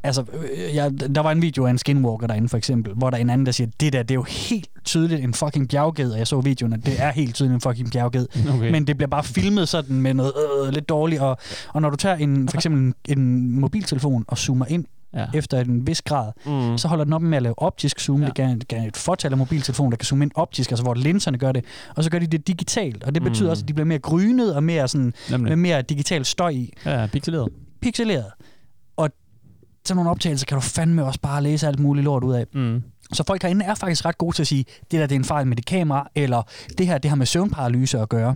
altså, 0.04 0.24
øh, 0.54 0.76
jeg, 0.76 0.92
der 1.16 1.22
var 1.22 1.32
en 1.32 1.42
video 1.42 1.66
af 1.66 1.70
en 1.72 1.78
skinwalker 1.78 2.28
derinde 2.28 2.50
for 2.50 2.58
eksempel, 2.58 2.94
hvor 2.94 3.10
der 3.10 3.18
er 3.18 3.22
en 3.22 3.30
anden, 3.30 3.46
der 3.46 3.52
siger, 3.52 3.68
det 3.80 3.94
der, 3.94 4.04
det 4.04 4.12
er 4.12 4.16
jo 4.16 4.24
helt 4.24 4.68
tydeligt 4.86 5.22
en 5.24 5.34
fucking 5.34 5.70
bjergged, 5.70 6.12
og 6.12 6.18
jeg 6.20 6.28
så 6.28 6.42
videoen, 6.42 6.74
at 6.74 6.86
det 6.86 7.02
er 7.02 7.12
helt 7.12 7.36
tydeligt 7.36 7.54
en 7.56 7.62
fucking 7.62 7.92
bjergged. 7.92 8.28
Okay. 8.56 8.72
Men 8.72 8.88
det 8.88 8.98
bliver 8.98 9.10
bare 9.10 9.24
filmet 9.24 9.70
sådan 9.70 10.02
med 10.02 10.14
noget 10.14 10.34
øh, 10.68 10.74
lidt 10.74 10.90
dårligt, 10.90 11.22
og, 11.22 11.38
og 11.74 11.82
når 11.82 11.90
du 11.90 11.96
tager 11.96 12.16
en, 12.16 12.50
for 12.50 12.58
eksempel 12.58 12.82
en, 12.82 12.94
en 13.20 13.60
mobiltelefon 13.60 14.26
og 14.28 14.38
zoomer 14.38 14.66
ind 14.66 14.86
Ja. 15.14 15.26
efter 15.34 15.60
en 15.60 15.88
vis 15.88 16.02
grad. 16.02 16.32
Mm. 16.46 16.78
Så 16.78 16.88
holder 16.88 17.04
den 17.04 17.14
op 17.14 17.22
med 17.22 17.38
at 17.38 17.44
lave 17.44 17.60
optisk 17.60 18.00
zoom. 18.00 18.22
Ja. 18.22 18.26
Det 18.28 18.36
kan, 18.36 18.62
kan 18.70 18.88
et 18.88 18.98
fortal 18.98 19.32
af 19.32 19.38
mobiltelefoner, 19.38 19.90
der 19.90 19.98
kan 19.98 20.06
zoome 20.06 20.24
ind 20.26 20.32
optisk, 20.36 20.72
altså 20.72 20.84
hvor 20.84 20.94
linserne 20.94 21.38
gør 21.38 21.52
det. 21.52 21.66
Og 21.96 22.04
så 22.04 22.10
gør 22.10 22.20
de 22.20 22.28
det 22.28 22.48
digitalt, 22.48 23.04
og 23.04 23.16
det 23.16 23.24
betyder 23.24 23.46
Mm. 23.48 23.52
også, 23.52 23.64
at 23.64 23.68
de 23.68 23.74
bliver 23.74 23.86
mere 23.86 24.00
grynet 24.00 24.56
og 24.56 24.64
mere 24.64 24.88
sådan, 24.88 25.14
Nemlig. 25.32 25.50
med 25.50 25.56
mere 25.56 25.82
digital 25.82 26.26
støj 26.26 26.50
i. 26.50 26.74
Ja, 26.86 27.08
pixeleret. 27.12 27.50
Pixeleret. 27.82 28.26
Sådan 29.86 29.96
nogle 29.96 30.10
optagelser 30.10 30.46
kan 30.46 30.56
du 30.56 30.62
fandme 30.62 31.06
også 31.06 31.20
bare 31.22 31.44
læse 31.44 31.68
alt 31.68 31.80
muligt 31.80 32.04
lort 32.04 32.24
ud 32.24 32.34
af. 32.34 32.46
Mm. 32.54 32.84
Så 33.14 33.24
folk 33.28 33.42
herinde 33.42 33.66
er 33.66 33.76
faktisk 33.76 34.06
ret 34.06 34.18
gode 34.18 34.36
til 34.36 34.44
at 34.44 34.48
sige, 34.48 34.66
det 34.92 35.00
der 35.00 35.08
det 35.08 35.16
er 35.16 35.20
en 35.20 35.26
fejl 35.26 35.48
med 35.48 35.56
det 35.58 35.66
kamera, 35.66 36.10
eller 36.16 36.42
det 36.78 36.88
her 36.88 36.98
det 36.98 37.10
har 37.10 37.16
med 37.16 37.26
søvnparalyse 37.26 38.00
at 38.00 38.10
gøre. 38.10 38.36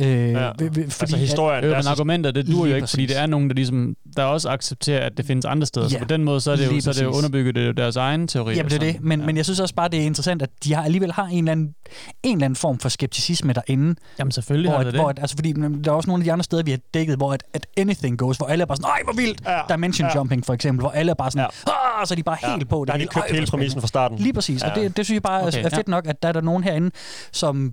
Øh, 0.00 0.06
Ja. 0.06 0.48
fordi, 0.50 0.64
Altså 1.00 1.16
historien, 1.16 1.64
Øh, 1.64 1.70
der 1.70 1.76
er 1.76 1.78
men 1.78 1.84
så- 1.84 1.90
argumenter, 1.90 2.30
det 2.30 2.46
duer 2.46 2.66
jo 2.68 2.74
ikke, 2.74 2.86
fordi 2.86 3.02
præcis. 3.02 3.08
det 3.16 3.22
er 3.22 3.26
nogen, 3.26 3.48
der, 3.48 3.54
ligesom, 3.54 3.96
der 4.16 4.24
også 4.24 4.48
accepterer, 4.48 5.06
at 5.06 5.12
det 5.16 5.26
findes 5.26 5.44
andre 5.44 5.66
steder. 5.66 5.88
Så 5.88 5.94
Ja, 5.96 5.98
på 6.02 6.08
den 6.08 6.24
måde, 6.24 6.40
så 6.40 6.52
er 6.52 6.56
det 6.56 6.66
jo, 6.76 6.80
så 6.80 6.90
er 6.90 6.94
det 6.94 7.02
jo 7.02 7.10
underbygget 7.10 7.54
det 7.54 7.66
er 7.68 7.72
deres 7.72 7.96
egen 7.96 8.28
teori. 8.28 8.54
Jamen 8.54 8.70
det 8.70 8.82
er 8.82 8.88
og 8.88 8.94
det, 8.94 9.02
men, 9.04 9.20
ja. 9.20 9.26
men 9.26 9.36
jeg 9.36 9.44
synes 9.44 9.60
også 9.60 9.74
bare, 9.74 9.88
det 9.88 10.00
er 10.00 10.04
interessant, 10.04 10.42
at 10.42 10.50
de 10.64 10.74
har 10.74 10.82
alligevel 10.84 11.12
har 11.12 11.24
en 11.26 11.38
eller 11.38 11.52
anden, 11.52 11.74
en 12.22 12.36
eller 12.36 12.44
anden 12.44 12.56
form 12.56 12.78
for 12.78 12.88
skepticisme 12.88 13.52
derinde. 13.52 13.94
Jamen 14.18 14.32
selvfølgelig 14.32 14.70
hvor, 14.70 14.76
har 14.76 14.80
at, 14.80 14.86
det 14.86 14.92
det. 14.92 15.00
hvor 15.00 15.08
at, 15.10 15.18
altså 15.18 15.36
fordi 15.36 15.52
der 15.84 15.90
er 15.90 15.94
også 15.94 16.06
nogle 16.10 16.20
af 16.22 16.24
de 16.24 16.32
andre 16.32 16.44
steder, 16.44 16.62
vi 16.62 16.70
har 16.70 16.78
dækket, 16.94 17.16
hvor 17.16 17.32
at, 17.32 17.42
at 17.54 17.66
anything 17.76 18.18
goes, 18.18 18.36
hvor 18.36 18.46
alle 18.46 18.62
er 18.62 18.66
bare 18.66 18.76
sådan, 18.76 18.88
nej 18.88 19.00
hvor 19.04 19.12
vildt, 19.12 19.40
Ja, 19.46 19.60
dimension 19.74 20.08
ja. 20.08 20.18
jumping 20.18 20.46
for 20.46 20.54
eksempel, 20.54 20.80
hvor 20.82 20.90
alle 20.90 21.10
er 21.10 21.14
bare 21.14 21.30
sådan, 21.30 21.46
ja. 21.66 21.72
ah, 22.00 22.06
så 22.06 22.14
er 22.14 22.16
de 22.16 22.22
bare 22.22 22.38
Ja. 22.42 22.56
helt 22.56 22.68
på 22.68 22.80
det. 22.80 22.86
Der 22.86 22.92
har 22.92 22.98
de 22.98 23.06
købt 23.06 23.30
hele 23.30 23.46
præmissen 23.46 23.80
fra 23.80 23.88
starten. 23.88 24.18
Lige 24.18 24.32
præcis, 24.32 24.62
ja. 24.62 24.70
og 24.70 24.76
Ja. 24.76 24.82
det, 24.82 24.96
det 24.96 25.04
synes 25.06 25.14
jeg 25.16 25.22
bare 25.22 25.46
Okay, 25.46 25.58
er 25.64 25.68
fedt 25.68 25.74
ja. 25.88 25.90
nok, 25.90 26.06
at 26.06 26.22
der 26.22 26.28
er 26.28 26.32
der 26.32 26.40
nogen 26.40 26.64
herinde, 26.64 26.90
som 27.32 27.66
ja, 27.66 27.70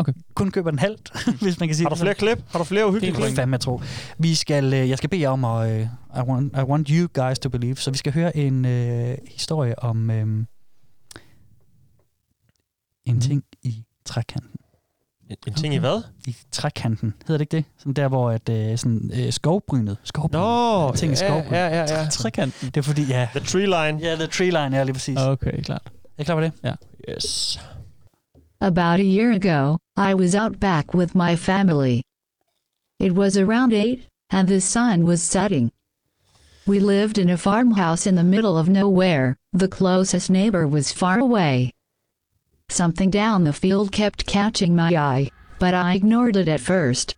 Okay. 0.00 0.12
kun 0.34 0.50
køber 0.50 0.70
en 0.70 0.78
halvt, 0.78 1.12
hvis 1.42 1.60
man 1.60 1.68
kan 1.68 1.76
sige 1.76 1.84
Har 1.84 1.88
du 1.90 1.94
det 1.94 2.00
flere 2.00 2.14
klip? 2.14 2.44
Har 2.50 2.58
du 2.58 2.64
flere 2.64 2.86
uhyggelige 2.88 3.16
Det 3.16 3.22
klip? 3.24 3.36
fandme 3.36 3.54
jeg 3.54 3.60
tro. 3.60 3.80
Vi 4.18 4.34
skal, 4.34 4.74
øh, 4.74 4.88
jeg 4.88 4.98
skal 4.98 5.10
bede 5.10 5.20
jer 5.20 5.28
om 5.28 5.44
at, 5.44 5.70
øh, 5.70 5.80
I, 6.16 6.20
want, 6.28 6.52
I 6.56 6.60
want 6.60 6.88
you 6.88 7.08
guys 7.14 7.38
to 7.38 7.48
believe, 7.48 7.76
så 7.76 7.90
vi 7.90 7.96
skal 7.98 8.12
høre 8.12 8.36
en 8.36 8.64
øh, 8.64 9.18
historie 9.28 9.78
om 9.78 10.10
øh, 10.10 10.44
en 13.04 13.20
ting 13.20 13.44
i 13.62 13.84
trækanten. 14.04 14.50
En, 15.30 15.36
en 15.46 15.54
ting 15.54 15.74
i 15.74 15.76
hvad? 15.78 16.02
I 16.26 16.36
trækanten, 16.52 17.14
hedder 17.26 17.38
det 17.38 17.40
ikke 17.40 17.56
det? 17.56 17.64
Sådan 17.78 17.92
der, 17.92 18.08
hvor 18.08 18.30
at, 18.30 18.48
øh, 18.48 18.78
sådan, 18.78 19.10
øh, 19.14 19.32
skovbrynet, 19.32 19.96
skovbrynet. 20.04 20.32
Nå, 20.42 20.88
En 20.88 20.96
ting 20.96 21.12
i 21.12 21.16
ja, 21.20 21.28
skovbrynet. 21.28 21.56
ja, 21.58 21.66
ja, 21.66 22.00
ja. 22.02 22.08
Trekanten. 22.10 22.66
Det 22.68 22.76
er 22.76 22.82
fordi, 22.82 23.02
ja, 23.04 23.28
The 23.34 23.40
tree 23.40 23.66
line. 23.66 24.08
ja, 24.08 24.14
the 24.14 24.26
tree 24.26 24.50
line 24.50 24.76
er 24.76 24.84
lige 24.84 24.94
præcis. 24.94 25.16
Er 25.18 25.28
Okay, 25.28 25.62
klart. 25.62 25.92
I 26.18 26.22
klar 26.22 26.34
på 26.34 26.40
det? 26.40 26.52
Yes. 27.10 27.60
About 28.62 29.00
a 29.00 29.04
year 29.04 29.32
ago, 29.32 29.78
I 29.96 30.12
was 30.12 30.34
out 30.34 30.60
back 30.60 30.92
with 30.92 31.14
my 31.14 31.34
family. 31.34 32.02
It 32.98 33.14
was 33.14 33.38
around 33.38 33.72
8, 33.72 34.06
and 34.28 34.46
the 34.46 34.60
sun 34.60 35.06
was 35.06 35.22
setting. 35.22 35.72
We 36.66 36.78
lived 36.78 37.16
in 37.16 37.30
a 37.30 37.38
farmhouse 37.38 38.06
in 38.06 38.16
the 38.16 38.22
middle 38.22 38.58
of 38.58 38.68
nowhere, 38.68 39.38
the 39.54 39.66
closest 39.66 40.28
neighbor 40.28 40.68
was 40.68 40.92
far 40.92 41.18
away. 41.18 41.72
Something 42.68 43.08
down 43.08 43.44
the 43.44 43.54
field 43.54 43.92
kept 43.92 44.26
catching 44.26 44.76
my 44.76 44.94
eye, 44.94 45.30
but 45.58 45.72
I 45.72 45.94
ignored 45.94 46.36
it 46.36 46.46
at 46.46 46.60
first. 46.60 47.16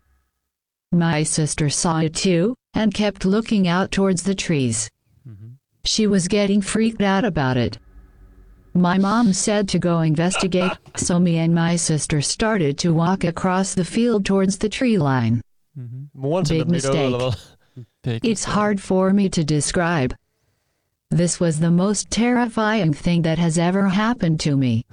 My 0.93 1.24
sister 1.24 1.68
saw 1.68 1.99
it 1.99 2.14
too, 2.14 2.55
and 2.72 2.95
kept 2.95 3.24
looking 3.24 3.66
out 3.66 3.90
towards 3.90 4.22
the 4.22 4.36
trees. 4.36 4.88
Mm-hmm. 5.28 5.55
She 5.84 6.07
was 6.07 6.28
getting 6.28 6.61
freaked 6.61 7.03
out 7.03 7.24
about 7.24 7.57
it. 7.57 7.78
My 8.74 8.98
mom 8.98 9.32
said 9.32 9.68
to 9.68 9.78
go 9.78 10.00
investigate, 10.00 10.72
so 10.96 11.18
me 11.18 11.38
and 11.38 11.54
my 11.54 11.76
sister 11.76 12.22
started 12.22 12.78
to 12.78 12.94
walk 12.94 13.24
across 13.24 13.74
the 13.74 13.84
field 13.84 14.24
towards 14.24 14.58
the 14.58 14.68
tree 14.68 14.96
line. 14.98 15.42
Moren 16.14 16.44
sendte 16.44 16.48
Big 16.48 16.58
dem 16.64 16.72
lidt 16.72 16.84
mistake. 16.84 17.16
hvad? 17.16 17.32
Det 18.04 18.12
ikke 18.14 18.28
It's 18.28 18.44
hard 18.44 18.80
for 18.80 19.12
me 19.12 19.28
to 19.28 19.42
describe. 19.44 20.14
This 21.10 21.40
was 21.40 21.58
the 21.58 21.70
most 21.70 22.10
terrifying 22.10 22.94
thing 22.94 23.24
that 23.24 23.38
has 23.38 23.58
ever 23.58 23.88
happened 23.88 24.40
to 24.40 24.56
me. 24.56 24.84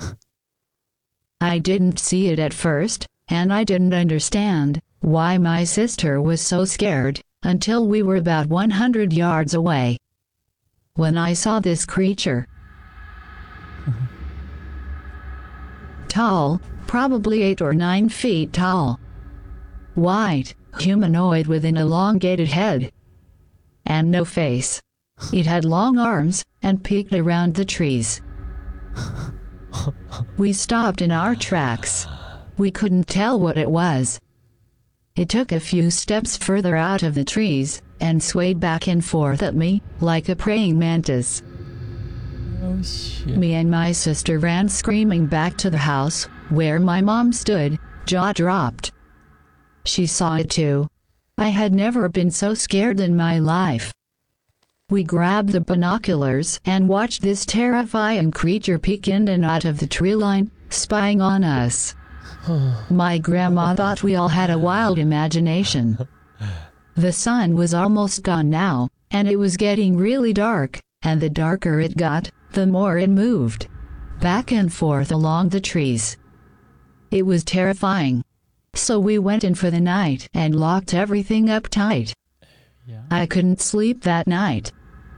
I 1.41 1.59
didn't 1.59 1.99
see 1.99 2.27
it 2.27 2.39
at 2.39 2.53
first, 2.53 3.07
and 3.29 3.53
I 3.53 3.63
didn't 3.63 3.93
understand 3.93 4.81
why 5.01 5.37
my 5.37 5.63
sister 5.63 6.21
was 6.21 6.41
so 6.41 6.65
scared 6.65 7.21
until 7.43 7.87
we 7.87 8.03
were 8.03 8.17
about 8.17 8.47
100 8.47 9.13
yards 9.13 9.53
away. 9.53 9.97
When 10.95 11.17
I 11.17 11.33
saw 11.33 11.61
this 11.61 11.85
creature, 11.85 12.45
tall, 16.07 16.61
probably 16.87 17.41
8 17.43 17.61
or 17.61 17.73
9 17.73 18.09
feet 18.09 18.53
tall, 18.53 18.99
white, 19.95 20.55
humanoid 20.79 21.47
with 21.47 21.65
an 21.65 21.77
elongated 21.77 22.49
head, 22.49 22.91
and 23.85 24.11
no 24.11 24.25
face. 24.25 24.81
It 25.33 25.45
had 25.45 25.65
long 25.65 25.97
arms 25.97 26.43
and 26.61 26.83
peeked 26.83 27.13
around 27.13 27.55
the 27.55 27.65
trees. 27.65 28.21
we 30.37 30.53
stopped 30.53 31.01
in 31.01 31.11
our 31.11 31.35
tracks. 31.35 32.07
We 32.57 32.71
couldn't 32.71 33.07
tell 33.07 33.39
what 33.39 33.57
it 33.57 33.69
was. 33.69 34.19
It 35.15 35.29
took 35.29 35.51
a 35.51 35.59
few 35.59 35.91
steps 35.91 36.37
further 36.37 36.75
out 36.75 37.03
of 37.03 37.15
the 37.15 37.25
trees 37.25 37.81
and 37.99 38.23
swayed 38.23 38.59
back 38.59 38.87
and 38.87 39.03
forth 39.03 39.43
at 39.43 39.55
me 39.55 39.81
like 39.99 40.29
a 40.29 40.35
praying 40.35 40.79
mantis. 40.79 41.43
Me 43.25 43.53
and 43.53 43.71
my 43.71 43.91
sister 43.91 44.37
ran 44.37 44.67
screaming 44.67 45.25
back 45.25 45.55
to 45.57 45.69
the 45.69 45.77
house, 45.77 46.25
where 46.49 46.79
my 46.79 46.99
mom 46.99 47.31
stood, 47.31 47.79
jaw 48.05 48.33
dropped. 48.33 48.91
She 49.85 50.05
saw 50.05 50.35
it 50.35 50.49
too. 50.49 50.87
I 51.37 51.49
had 51.49 51.73
never 51.73 52.09
been 52.09 52.31
so 52.31 52.53
scared 52.53 52.99
in 52.99 53.15
my 53.15 53.39
life. 53.39 53.93
We 54.89 55.03
grabbed 55.03 55.49
the 55.49 55.61
binoculars 55.61 56.59
and 56.65 56.89
watched 56.89 57.21
this 57.21 57.45
terrifying 57.45 58.31
creature 58.31 58.77
peek 58.77 59.07
in 59.07 59.29
and 59.29 59.45
out 59.45 59.63
of 59.63 59.79
the 59.79 59.87
tree 59.87 60.15
line, 60.15 60.51
spying 60.69 61.21
on 61.21 61.43
us. 61.43 61.95
My 62.89 63.19
grandma 63.19 63.75
thought 63.75 64.03
we 64.03 64.15
all 64.15 64.29
had 64.29 64.49
a 64.49 64.59
wild 64.59 64.99
imagination. 64.99 65.97
The 66.95 67.13
sun 67.13 67.55
was 67.55 67.73
almost 67.73 68.23
gone 68.23 68.49
now, 68.49 68.89
and 69.11 69.29
it 69.29 69.37
was 69.37 69.55
getting 69.55 69.95
really 69.95 70.33
dark, 70.33 70.79
and 71.03 71.21
the 71.21 71.29
darker 71.29 71.79
it 71.79 71.95
got, 71.95 72.31
the 72.51 72.67
more 72.67 72.97
it 72.97 73.09
moved. 73.09 73.67
Back 74.19 74.51
and 74.51 74.71
forth 74.71 75.11
along 75.11 75.49
the 75.49 75.61
trees. 75.61 76.17
It 77.11 77.25
was 77.25 77.43
terrifying. 77.43 78.23
So 78.75 78.99
we 78.99 79.17
went 79.17 79.43
in 79.43 79.55
for 79.55 79.71
the 79.71 79.79
night 79.79 80.29
and 80.33 80.55
locked 80.55 80.93
everything 80.93 81.49
up 81.49 81.67
tight. 81.67 82.13
Yeah. 82.85 83.01
I 83.09 83.25
couldn't 83.25 83.61
sleep 83.61 84.03
that 84.03 84.27
night. 84.27 84.71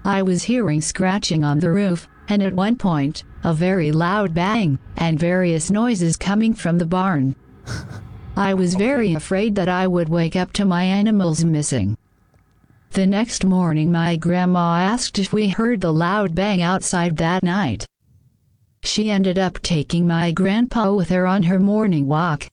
I 0.04 0.22
was 0.24 0.44
hearing 0.44 0.82
scratching 0.82 1.44
on 1.44 1.60
the 1.60 1.72
roof, 1.72 2.08
and 2.28 2.42
at 2.42 2.54
one 2.54 2.76
point, 2.76 3.24
a 3.44 3.54
very 3.54 3.92
loud 3.92 4.34
bang, 4.34 4.80
and 4.98 5.20
various 5.20 5.70
noises 5.70 6.18
coming 6.18 6.54
from 6.54 6.78
the 6.78 6.86
barn. 6.86 7.36
I 8.36 8.54
was 8.54 8.76
very 8.76 9.14
afraid 9.14 9.56
that 9.56 9.70
I 9.70 9.88
would 9.88 10.10
wake 10.10 10.36
up 10.36 10.54
to 10.54 10.66
my 10.66 10.84
animals 10.84 11.44
missing. 11.44 11.98
The 12.92 13.08
next 13.08 13.46
morning, 13.46 13.90
my 13.90 14.18
grandma 14.18 14.76
asked 14.80 15.18
if 15.18 15.32
we 15.32 15.48
heard 15.48 15.80
the 15.80 15.94
loud 15.94 16.36
bang 16.36 16.62
outside 16.62 17.16
that 17.18 17.42
night. 17.42 17.86
She 18.84 19.10
ended 19.10 19.40
up 19.40 19.62
taking 19.62 20.06
my 20.06 20.34
grandpa 20.34 20.92
with 20.92 21.08
her 21.08 21.26
on 21.26 21.44
her 21.44 21.58
morning 21.58 22.08
walk. 22.08 22.50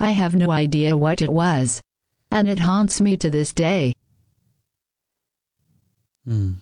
I 0.00 0.12
have 0.12 0.34
no 0.34 0.50
idea 0.50 0.96
what 0.96 1.20
it 1.20 1.30
was, 1.30 1.82
and 2.30 2.48
it 2.48 2.60
haunts 2.60 3.02
me 3.02 3.18
to 3.18 3.28
this 3.28 3.52
day. 3.52 3.92
Mm. 6.26 6.54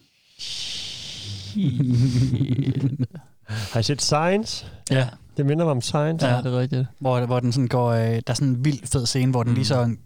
Har 3.48 3.78
I 3.78 3.82
set 3.82 4.00
Science? 4.00 4.64
Ja. 4.90 5.21
Det 5.36 5.46
minder 5.46 5.64
mig 5.64 5.70
om 5.72 5.80
Science. 5.80 6.26
Ja, 6.26 6.36
det 6.36 6.46
er 6.54 6.58
rigtigt. 6.58 6.86
Hvor, 6.98 7.20
hvor 7.26 7.40
den 7.40 7.52
sådan 7.52 7.68
går, 7.68 7.88
øh, 7.90 7.98
der 8.00 8.20
er 8.26 8.34
sådan 8.34 8.48
en 8.48 8.64
vild 8.64 8.78
fed 8.92 9.06
scene, 9.06 9.30
hvor 9.30 9.42
den 9.42 9.50
mm. 9.50 9.54
lige 9.54 9.64
så 9.66 9.82
en 9.82 9.98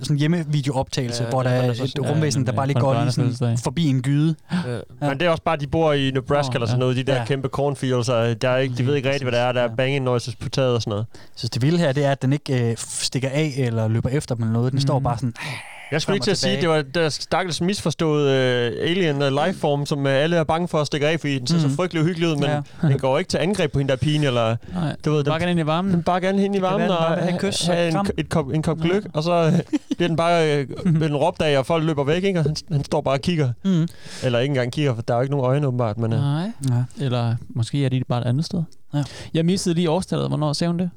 sådan 0.00 0.16
hjemmevideooptagelse, 0.16 1.22
Ja, 1.22 1.26
ja, 1.26 1.30
hvor 1.30 1.42
der 1.42 1.50
er 1.50 1.66
der 1.66 1.74
så 1.74 1.84
et 1.84 1.90
sådan- 1.90 2.10
rumvæsen, 2.10 2.42
Ja, 2.42 2.50
der 2.50 2.56
bare 2.56 2.66
lige 2.66 2.80
går 2.80 3.00
lige 3.02 3.12
sådan 3.36 3.58
forbi 3.58 3.86
en 3.86 4.02
gyde. 4.02 4.34
Ja. 4.52 4.78
Men 5.00 5.10
det 5.20 5.22
er 5.22 5.30
også 5.30 5.42
bare, 5.42 5.56
de 5.56 5.66
bor 5.66 5.92
i 5.92 6.10
Nebraska 6.10 6.50
Åh, 6.50 6.54
eller 6.54 6.66
sådan 6.66 6.76
ja. 6.78 6.80
noget, 6.80 6.96
de 6.96 7.02
der 7.02 7.14
Ja. 7.14 7.24
kæmpe 7.24 7.48
cornfields, 7.48 8.08
og 8.08 8.42
der 8.42 8.48
er 8.48 8.56
ikke, 8.56 8.74
de 8.74 8.86
ved 8.86 8.94
ikke 8.94 9.08
rigtigt, 9.08 9.24
hvad 9.30 9.32
det 9.32 9.40
er. 9.48 9.52
Der 9.52 9.60
er 9.60 9.76
banging 9.76 10.04
noises 10.04 10.36
på 10.36 10.48
taget 10.48 10.74
og 10.74 10.82
sådan 10.82 10.90
noget. 10.90 11.06
Jeg 11.12 11.18
synes, 11.36 11.50
det 11.50 11.62
vilde 11.62 11.78
her, 11.78 11.92
det 11.92 12.04
er, 12.04 12.10
at 12.10 12.22
den 12.22 12.32
ikke 12.32 12.70
øh, 12.70 12.74
stikker 12.78 13.28
af 13.28 13.54
eller 13.56 13.88
løber 13.88 14.08
efter 14.08 14.34
dem 14.34 14.42
eller 14.44 14.52
noget. 14.52 14.72
Den 14.72 14.76
mm. 14.76 14.80
står 14.80 14.98
bare 15.00 15.18
sådan... 15.18 15.34
Jeg 15.94 16.02
skulle 16.02 16.16
ikke 16.16 16.24
til 16.24 16.30
at 16.30 16.38
sige, 16.38 16.60
det 16.60 16.68
var 16.68 16.82
der 16.82 17.08
stakkels 17.08 17.60
misforstået 17.60 18.22
uh, 18.22 18.90
alien 18.90 19.22
uh, 19.22 19.28
lifeform, 19.46 19.86
som 19.86 19.98
uh, 19.98 20.10
alle 20.10 20.36
er 20.36 20.44
bange 20.44 20.68
for 20.68 20.80
at 20.80 20.86
stikke 20.86 21.08
af, 21.08 21.20
fordi 21.20 21.38
den 21.38 21.46
ser 21.46 21.58
så 21.58 21.66
Mhm. 21.66 21.76
frygtelig 21.76 22.02
uhyggelig 22.02 22.28
ud, 22.28 22.36
men 22.36 22.44
Ja. 22.44 22.60
den 22.88 22.98
går 22.98 23.18
ikke 23.18 23.28
til 23.28 23.38
angreb 23.38 23.72
på 23.72 23.78
hende 23.78 23.90
der 23.90 23.96
pigen, 23.96 24.24
eller 24.24 24.56
Nej, 24.74 24.96
du 25.04 25.12
ved, 25.12 25.24
bare 25.24 25.34
den, 25.34 25.40
gerne 25.40 25.50
ind 25.50 25.60
i 25.60 25.66
varmen. 25.66 25.92
den 25.92 26.02
bare 26.02 26.20
gerne 26.20 26.40
hen 26.40 26.54
i 26.54 26.60
varmen 26.62 26.80
være, 26.80 26.98
og 26.98 27.08
bare 27.08 27.16
have 27.20 27.34
et 27.34 27.40
kys 27.40 27.66
have 27.66 27.88
en, 27.88 27.96
et 28.18 28.28
kop, 28.28 28.48
en 28.50 28.62
kop 28.62 28.78
gløk, 28.78 29.04
og 29.14 29.22
så 29.22 29.62
bliver 29.96 30.08
den 30.08 30.16
bare 30.16 30.60
uh, 30.60 30.92
bliver 30.92 31.08
den 31.08 31.16
råbt 31.16 31.42
af, 31.42 31.58
og 31.58 31.66
folk 31.66 31.84
løber 31.84 32.04
væk, 32.04 32.24
ikke? 32.24 32.38
og 32.38 32.44
han, 32.44 32.56
han 32.72 32.84
står 32.84 33.00
bare 33.00 33.14
og 33.14 33.20
kigger. 33.20 33.52
Mm. 33.64 33.88
Eller 34.24 34.38
ikke 34.38 34.50
engang 34.50 34.72
kigger, 34.72 34.94
for 34.94 35.02
der 35.02 35.14
er 35.14 35.18
jo 35.18 35.22
ikke 35.22 35.30
nogen 35.34 35.46
øjne 35.46 35.66
åbenbart, 35.66 35.98
men 35.98 36.12
uh, 36.12 36.18
Nej. 36.18 36.52
Ja. 36.70 37.04
Eller 37.04 37.34
måske 37.48 37.84
er 37.84 37.88
de 37.88 38.02
bare 38.08 38.20
et 38.22 38.26
andet 38.26 38.44
sted. 38.44 38.62
Ja. 38.94 39.02
Jeg 39.34 39.44
missede 39.44 39.74
lige 39.74 39.90
årstallet. 39.90 40.28
Hvornår 40.28 40.52
ser 40.52 40.66
hun 40.66 40.78
det? 40.78 40.90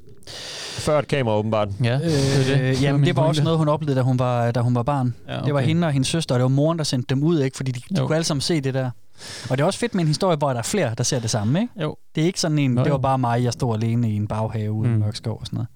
Før 0.78 0.98
et 0.98 1.08
kamera, 1.08 1.36
åbenbart. 1.38 1.68
Ja, 1.84 1.94
Øh, 1.94 2.00
det 2.02 2.54
er 2.54 2.58
det. 2.72 2.82
jamen, 2.82 3.04
det 3.04 3.16
var 3.16 3.22
også 3.22 3.42
noget, 3.42 3.58
hun 3.58 3.68
oplevede, 3.68 3.96
da 3.96 4.02
hun 4.02 4.18
var, 4.18 4.50
da 4.50 4.60
hun 4.60 4.74
var 4.74 4.82
barn. 4.82 5.14
Ja, 5.28 5.32
Det 5.44 5.54
var 5.54 5.58
okay. 5.60 5.66
hende 5.68 5.86
og 5.86 5.92
hendes 5.92 6.08
søster, 6.08 6.34
og 6.34 6.38
det 6.38 6.42
var 6.42 6.48
moren, 6.48 6.78
der 6.78 6.84
sendte 6.84 7.14
dem 7.14 7.22
ud, 7.24 7.40
ikke? 7.40 7.56
fordi 7.56 7.72
de, 7.72 7.80
de 7.80 8.00
Jo. 8.00 8.06
kunne 8.06 8.16
alle 8.16 8.24
sammen 8.26 8.40
se 8.40 8.60
det 8.60 8.74
der. 8.74 8.90
Og 9.50 9.56
det 9.58 9.60
er 9.62 9.66
også 9.66 9.78
fedt 9.78 9.94
med 9.94 10.02
en 10.02 10.08
historie, 10.08 10.36
hvor 10.36 10.48
der 10.52 10.58
er 10.58 10.62
flere, 10.62 10.94
der 10.98 11.04
ser 11.04 11.20
det 11.20 11.30
samme. 11.30 11.60
Ikke? 11.60 11.72
Jo. 11.82 11.96
Det 12.14 12.20
er 12.22 12.26
ikke 12.26 12.40
sådan 12.40 12.58
en, 12.58 12.70
Nå, 12.70 12.82
det 12.84 12.90
var 12.90 12.96
jo. 12.98 13.02
bare 13.02 13.18
mig, 13.18 13.44
jeg 13.44 13.52
stod 13.52 13.74
alene 13.74 14.10
i 14.10 14.16
en 14.16 14.26
baghave 14.26 14.72
ude 14.72 14.88
mm. 14.88 14.94
i 14.94 14.96
Mm. 14.98 15.02
mørk 15.04 15.16
skov 15.16 15.38
og 15.40 15.46
sådan 15.46 15.56
noget. 15.56 15.68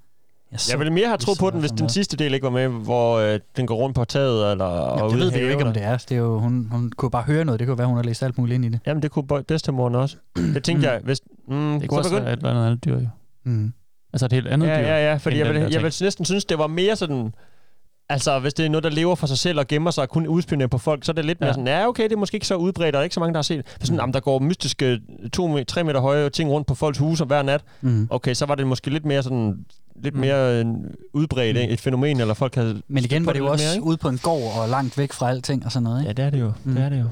Jeg, 0.53 0.61
så, 0.61 0.73
Jeg 0.73 0.79
ville 0.79 0.93
mere 0.93 1.07
have 1.07 1.17
troet 1.19 1.39
på 1.39 1.51
den, 1.51 1.61
hvis 1.61 1.71
den 1.71 1.89
sidste 1.89 2.17
del 2.17 2.35
ikke 2.35 2.45
var 2.45 2.51
med, 2.51 2.69
hvor 2.69 3.17
øh, 3.19 3.41
den 3.57 3.67
går 3.67 3.75
rundt 3.75 3.95
på 3.97 4.05
taget, 4.05 4.53
eller 4.53 4.65
og 4.65 4.99
Jamen, 4.99 5.13
ude 5.15 5.25
det 5.25 5.33
ved 5.33 5.39
vi 5.41 5.45
jo 5.47 5.51
ikke, 5.51 5.65
om 5.65 5.73
det 5.73 5.83
er. 5.83 5.97
det 5.97 6.13
er 6.13 6.17
jo, 6.17 6.39
hun, 6.39 6.69
hun 6.71 6.93
kunne 6.97 7.11
bare 7.11 7.23
høre 7.23 7.45
noget. 7.45 7.59
Det 7.61 7.69
kunne 7.69 7.79
være, 7.79 7.87
hun 7.87 7.97
har 7.97 8.03
læst 8.05 8.23
alt 8.23 8.39
muligt 8.39 8.55
ind 8.55 8.65
i 8.65 8.69
det. 8.69 8.81
Jamen, 8.87 9.03
det 9.03 9.11
kunne 9.11 9.45
bedstemoren 9.49 9.95
også. 9.95 10.17
Det 10.37 10.65
tænkte 10.65 10.91
jeg, 10.91 11.01
hvis... 11.05 11.21
Mm, 11.49 11.81
Det 11.81 11.89
kunne 11.89 12.01
også 12.01 12.11
være 12.15 12.33
et 12.33 12.37
eller 12.37 12.51
andet 12.51 12.67
andet 12.67 12.85
dyr, 12.85 12.99
jo. 13.01 13.07
Mm. 13.45 13.73
Altså 14.13 14.27
et 14.27 14.33
helt 14.33 14.49
andet 14.49 14.67
ja, 14.69 14.81
dyr. 14.81 14.87
Ja, 14.87 15.11
ja, 15.11 15.17
fordi 15.17 15.39
jeg 15.39 15.49
vil, 15.49 15.57
jeg 15.73 15.83
vil 15.83 15.95
næsten 16.01 16.25
synes, 16.25 16.45
det 16.45 16.59
var 16.59 16.67
mere 16.67 16.97
sådan... 16.97 17.33
Altså, 18.09 18.39
hvis 18.39 18.55
det 18.55 18.67
er 18.67 18.71
noget, 18.71 18.85
der 18.85 18.91
lever 18.91 19.15
for 19.15 19.27
sig 19.27 19.39
selv 19.39 19.59
og 19.59 19.67
gemmer 19.69 19.91
sig 19.91 20.03
og 20.03 20.09
kun 20.09 20.27
udspionerer 20.27 20.69
på 20.69 20.79
folk, 20.79 21.05
så 21.05 21.13
er 21.13 21.15
det 21.15 21.25
lidt 21.25 21.41
mere 21.41 21.49
Ja. 21.49 21.53
sådan, 21.53 21.67
ja, 21.67 21.89
okay, 21.89 22.05
det 22.05 22.13
er 22.13 22.17
måske 22.17 22.35
ikke 22.35 22.47
så 22.47 22.55
udbredt, 22.55 22.87
og 22.87 22.93
der 22.93 22.99
er 22.99 23.03
ikke 23.03 23.15
så 23.15 23.21
mange, 23.21 23.33
der 23.33 23.39
har 23.39 23.43
set 23.43 23.57
det. 23.79 23.87
Sådan, 23.87 24.01
jamen, 24.01 24.15
der 24.15 24.21
går 24.21 24.39
mystiske 24.39 25.01
2-3 25.37 25.83
meter 25.83 26.01
høje 26.01 26.31
ting 26.31 26.51
rundt 26.51 26.67
på 26.67 26.75
folks 26.75 26.99
huse 26.99 27.25
hver 27.25 27.43
nat. 27.43 27.61
Mm. 27.81 28.09
Okay, 28.11 28.35
så 28.35 28.47
var 28.47 28.55
det 28.55 28.67
måske 28.67 28.91
lidt 28.91 29.05
mere 29.05 29.23
sådan 29.23 29.65
lidt 30.03 30.15
Mm. 30.15 30.21
mere 30.21 30.61
øh, 30.61 30.67
udbredt, 31.13 31.57
mm. 31.57 31.73
et 31.73 31.81
fænomen, 31.81 32.21
eller 32.21 32.35
folk 32.35 32.55
havde... 32.55 32.83
Men 32.89 33.05
igen 33.05 33.27
var 33.27 33.33
det 33.33 33.39
jo 33.41 33.47
også 33.47 33.65
mere, 33.65 33.75
ikke? 33.75 33.87
ude 33.87 33.97
på 33.97 34.09
en 34.09 34.19
gård 34.23 34.53
og 34.63 34.69
langt 34.69 34.99
væk 34.99 35.13
fra 35.13 35.31
alting 35.31 35.65
og 35.67 35.73
sådan 35.73 35.85
noget. 35.85 36.01
Ikke? 36.01 36.09
Ja, 36.09 36.13
det 36.13 36.25
er 36.25 36.31
det 36.31 36.41
jo. 36.41 36.53
Mm. 36.65 36.75
Det 36.75 36.85
er 36.85 36.89
det 36.89 37.01
jo. 37.01 37.05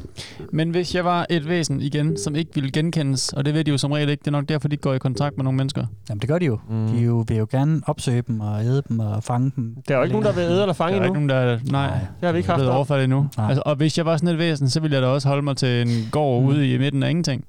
Men 0.52 0.70
hvis 0.70 0.94
jeg 0.94 1.04
var 1.04 1.26
et 1.30 1.48
væsen 1.48 1.80
igen, 1.80 2.16
som 2.18 2.34
ikke 2.36 2.50
ville 2.54 2.70
genkendes, 2.70 3.32
og 3.32 3.44
det 3.44 3.54
ved 3.54 3.64
de 3.64 3.70
jo 3.70 3.78
som 3.78 3.92
regel 3.92 4.08
ikke, 4.08 4.20
det 4.20 4.26
er 4.26 4.30
nok 4.32 4.48
derfor, 4.48 4.68
de 4.68 4.76
går 4.76 4.94
i 4.94 4.98
kontakt 4.98 5.36
med 5.36 5.44
nogle 5.44 5.56
mennesker. 5.56 5.86
Jamen 6.08 6.20
det 6.20 6.28
gør 6.28 6.38
de 6.38 6.44
jo. 6.46 6.58
Mm. 6.68 6.76
Mm. 6.76 6.88
De 6.88 6.98
jo, 7.02 7.24
vil 7.28 7.36
jo 7.36 7.46
gerne 7.50 7.80
opsøge 7.86 8.22
dem 8.28 8.40
og 8.40 8.64
æde 8.64 8.82
dem 8.88 9.00
og 9.00 9.24
fange 9.24 9.52
dem. 9.56 9.76
Der 9.88 9.94
er 9.94 9.98
jo 9.98 10.04
ikke 10.04 10.12
nogen, 10.12 10.26
der 10.26 10.32
vil 10.32 10.42
æde 10.42 10.60
eller 10.60 10.72
fange 10.72 10.94
Der 10.96 11.00
er 11.00 11.04
ikke 11.04 11.18
endnu. 11.18 11.34
nogen, 11.34 11.58
der... 11.58 11.72
Nej, 11.72 11.86
Nej. 11.90 11.98
Det 11.98 12.26
har 12.26 12.32
vi 12.32 12.38
ikke 12.38 12.50
haft. 12.50 12.62
overfaldet 12.62 13.04
endnu. 13.04 13.26
Nej. 13.36 13.48
Altså, 13.48 13.62
og 13.66 13.76
hvis 13.76 13.98
jeg 13.98 14.06
var 14.06 14.16
sådan 14.16 14.28
et 14.28 14.38
væsen, 14.38 14.70
så 14.70 14.80
ville 14.80 14.94
jeg 14.94 15.02
da 15.02 15.06
også 15.08 15.28
holde 15.28 15.42
mig 15.42 15.56
til 15.56 15.68
en 15.88 16.08
gård 16.10 16.40
Mm. 16.42 16.48
mm. 16.48 16.54
ude 16.54 16.72
i 16.74 16.78
midten 16.78 17.02
af 17.02 17.10
ingenting. 17.10 17.44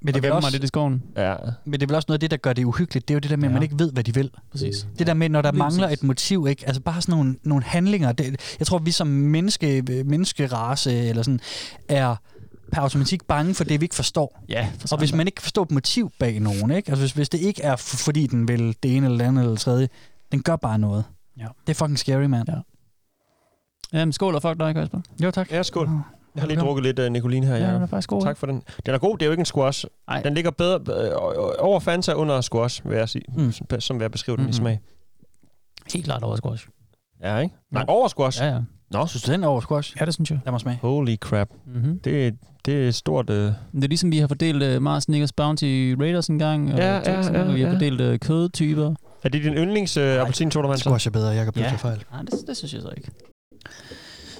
Men 0.00 0.06
det, 0.06 0.14
og 0.14 0.18
er 0.18 0.22
vel 0.22 0.32
også, 0.32 0.46
mig 0.46 0.52
lidt 0.52 0.64
i 0.64 0.66
skoven. 0.66 1.02
Ja. 1.16 1.34
men 1.64 1.72
det 1.72 1.82
er 1.82 1.86
vel 1.86 1.96
også 1.96 2.06
noget 2.08 2.16
af 2.16 2.20
det, 2.20 2.30
der 2.30 2.36
gør 2.36 2.52
det 2.52 2.64
uhyggeligt. 2.64 3.08
Det 3.08 3.14
er 3.14 3.16
jo 3.16 3.20
det 3.20 3.30
der 3.30 3.36
med, 3.36 3.44
at 3.44 3.50
Ja. 3.50 3.54
man 3.54 3.62
ikke 3.62 3.74
ved, 3.78 3.92
hvad 3.92 4.04
de 4.04 4.14
vil. 4.14 4.30
Præcis. 4.50 4.73
Det 4.98 5.06
der 5.06 5.14
med, 5.14 5.28
når 5.28 5.42
der 5.42 5.50
Lige 5.50 5.58
mangler 5.58 5.86
præcis. 5.86 6.02
et 6.02 6.06
motiv, 6.06 6.46
ikke? 6.48 6.66
altså 6.66 6.82
bare 6.82 7.02
sådan 7.02 7.14
nogle, 7.14 7.36
nogle 7.42 7.64
handlinger. 7.64 8.12
Det, 8.12 8.56
jeg 8.58 8.66
tror, 8.66 8.78
vi 8.78 8.90
som 8.90 9.06
menneske, 9.06 9.82
menneskerace 10.06 11.08
eller 11.08 11.22
sådan, 11.22 11.40
er 11.88 12.16
per 12.72 12.80
automatik 12.80 13.24
bange 13.24 13.54
for 13.54 13.64
det, 13.64 13.80
vi 13.80 13.84
ikke 13.84 13.94
forstår. 13.94 14.44
Ja, 14.48 14.68
for 14.78 14.88
Og 14.92 14.98
hvis 14.98 15.12
man 15.12 15.26
ikke 15.26 15.36
kan 15.36 15.42
forstå 15.42 15.62
et 15.62 15.70
motiv 15.70 16.10
bag 16.18 16.40
nogen, 16.40 16.70
ikke? 16.70 16.88
Altså 16.90 17.02
hvis, 17.02 17.12
hvis 17.12 17.28
det 17.28 17.40
ikke 17.40 17.62
er, 17.62 17.76
fordi 17.76 18.26
den 18.26 18.48
vil 18.48 18.76
det 18.82 18.96
ene 18.96 19.06
eller 19.06 19.18
det 19.18 19.24
andet 19.24 19.42
eller 19.42 19.52
det 19.52 19.60
tredje, 19.60 19.88
den 20.32 20.42
gør 20.42 20.56
bare 20.56 20.78
noget. 20.78 21.04
Ja. 21.38 21.46
Det 21.66 21.70
er 21.72 21.74
fucking 21.74 21.98
scary, 21.98 22.24
man. 22.24 22.44
Ja. 22.48 22.54
Jamen, 23.98 24.12
skål 24.12 24.34
og 24.34 24.42
fuck 24.42 24.60
dig, 24.60 24.74
Kasper. 24.74 25.00
Jo, 25.22 25.30
tak. 25.30 25.50
Ja, 25.52 25.62
skål. 25.62 25.86
Åh, 25.86 25.98
Jeg 26.34 26.42
har 26.42 26.48
lige 26.48 26.60
drukket 26.60 26.82
lidt 26.84 26.98
uh, 26.98 27.06
Nicoline 27.06 27.46
her. 27.46 27.56
Ja, 27.56 27.66
Ja, 27.68 27.74
den 27.74 27.82
er 27.82 27.86
faktisk 27.86 28.08
god. 28.08 28.22
Tak 28.22 28.36
for 28.36 28.46
den. 28.46 28.62
Den 28.86 28.94
er 28.94 28.98
god, 28.98 29.18
det 29.18 29.22
er 29.22 29.26
jo 29.26 29.32
ikke 29.32 29.40
en 29.40 29.44
squash. 29.46 29.84
Nej. 30.08 30.22
Den 30.22 30.34
ligger 30.34 30.50
bedre 30.50 30.80
øh, 31.08 31.10
over 31.58 31.80
Fanta 31.80 32.12
under 32.12 32.40
squash, 32.40 32.88
vil 32.88 32.96
jeg 32.98 33.08
sige. 33.08 33.24
Mm. 33.36 33.52
Som, 33.52 33.66
som 33.80 33.96
vil 33.98 34.04
jeg 34.04 34.10
beskrive 34.10 34.36
den 34.36 34.42
mm-hmm. 34.42 34.48
i 34.48 34.52
Mhm. 34.52 34.62
smag. 34.62 34.80
Helt 35.92 36.04
klart 36.04 36.22
over 36.22 36.36
squash. 36.36 36.68
Ja, 37.22 37.38
ikke? 37.38 37.54
Nej, 37.72 37.84
over 37.88 38.08
squash. 38.08 38.40
Ja, 38.42 38.46
ja. 38.46 38.60
Nå, 38.90 39.06
Synes 39.06 39.22
du 39.22 39.32
den 39.32 39.44
er 39.44 39.48
over 39.48 39.60
squash? 39.60 39.96
Ja, 40.00 40.04
det 40.04 40.14
synes 40.14 40.30
jeg. 40.30 40.40
Lad 40.44 40.52
mig 40.52 40.60
smage. 40.60 40.78
holy 40.82 41.16
crap. 41.16 41.48
Mm-hmm. 41.66 41.98
Det, 42.00 42.34
det 42.66 42.88
er 42.88 42.90
stort... 42.90 43.30
Øh... 43.30 43.36
Det 43.36 43.84
er 43.84 43.88
ligesom, 43.88 44.10
vi 44.12 44.18
har 44.18 44.26
fordelt 44.26 44.76
uh, 44.76 44.82
Mars 44.82 45.02
Snickers 45.02 45.32
Bounty 45.32 45.94
Raiders 46.00 46.26
en 46.28 46.38
gang, 46.38 46.72
og, 46.72 46.78
Ja, 46.78 46.94
ja, 46.94 47.10
ja, 47.32 47.44
og 47.48 47.54
vi 47.54 47.60
har 47.60 47.68
ja. 47.68 47.74
fordelt 47.74 48.00
uh, 48.00 48.16
kødtyper. 48.18 48.94
Er 49.22 49.28
det 49.28 49.42
din 49.44 49.54
yndlings 49.54 49.96
øh, 49.96 50.20
appelsin-sodavand? 50.20 50.78
så? 50.78 50.82
Squash 50.82 51.06
er 51.06 51.10
bedre, 51.10 51.28
jeg 51.28 51.44
kan 51.44 51.52
blive 51.52 51.66
ja. 51.66 51.74
fejl. 51.76 52.04
Nej, 52.12 52.20
det, 52.22 52.30
det 52.46 52.56
synes 52.56 52.74
jeg 52.74 52.82
så 52.82 52.90
ikke. 52.96 53.10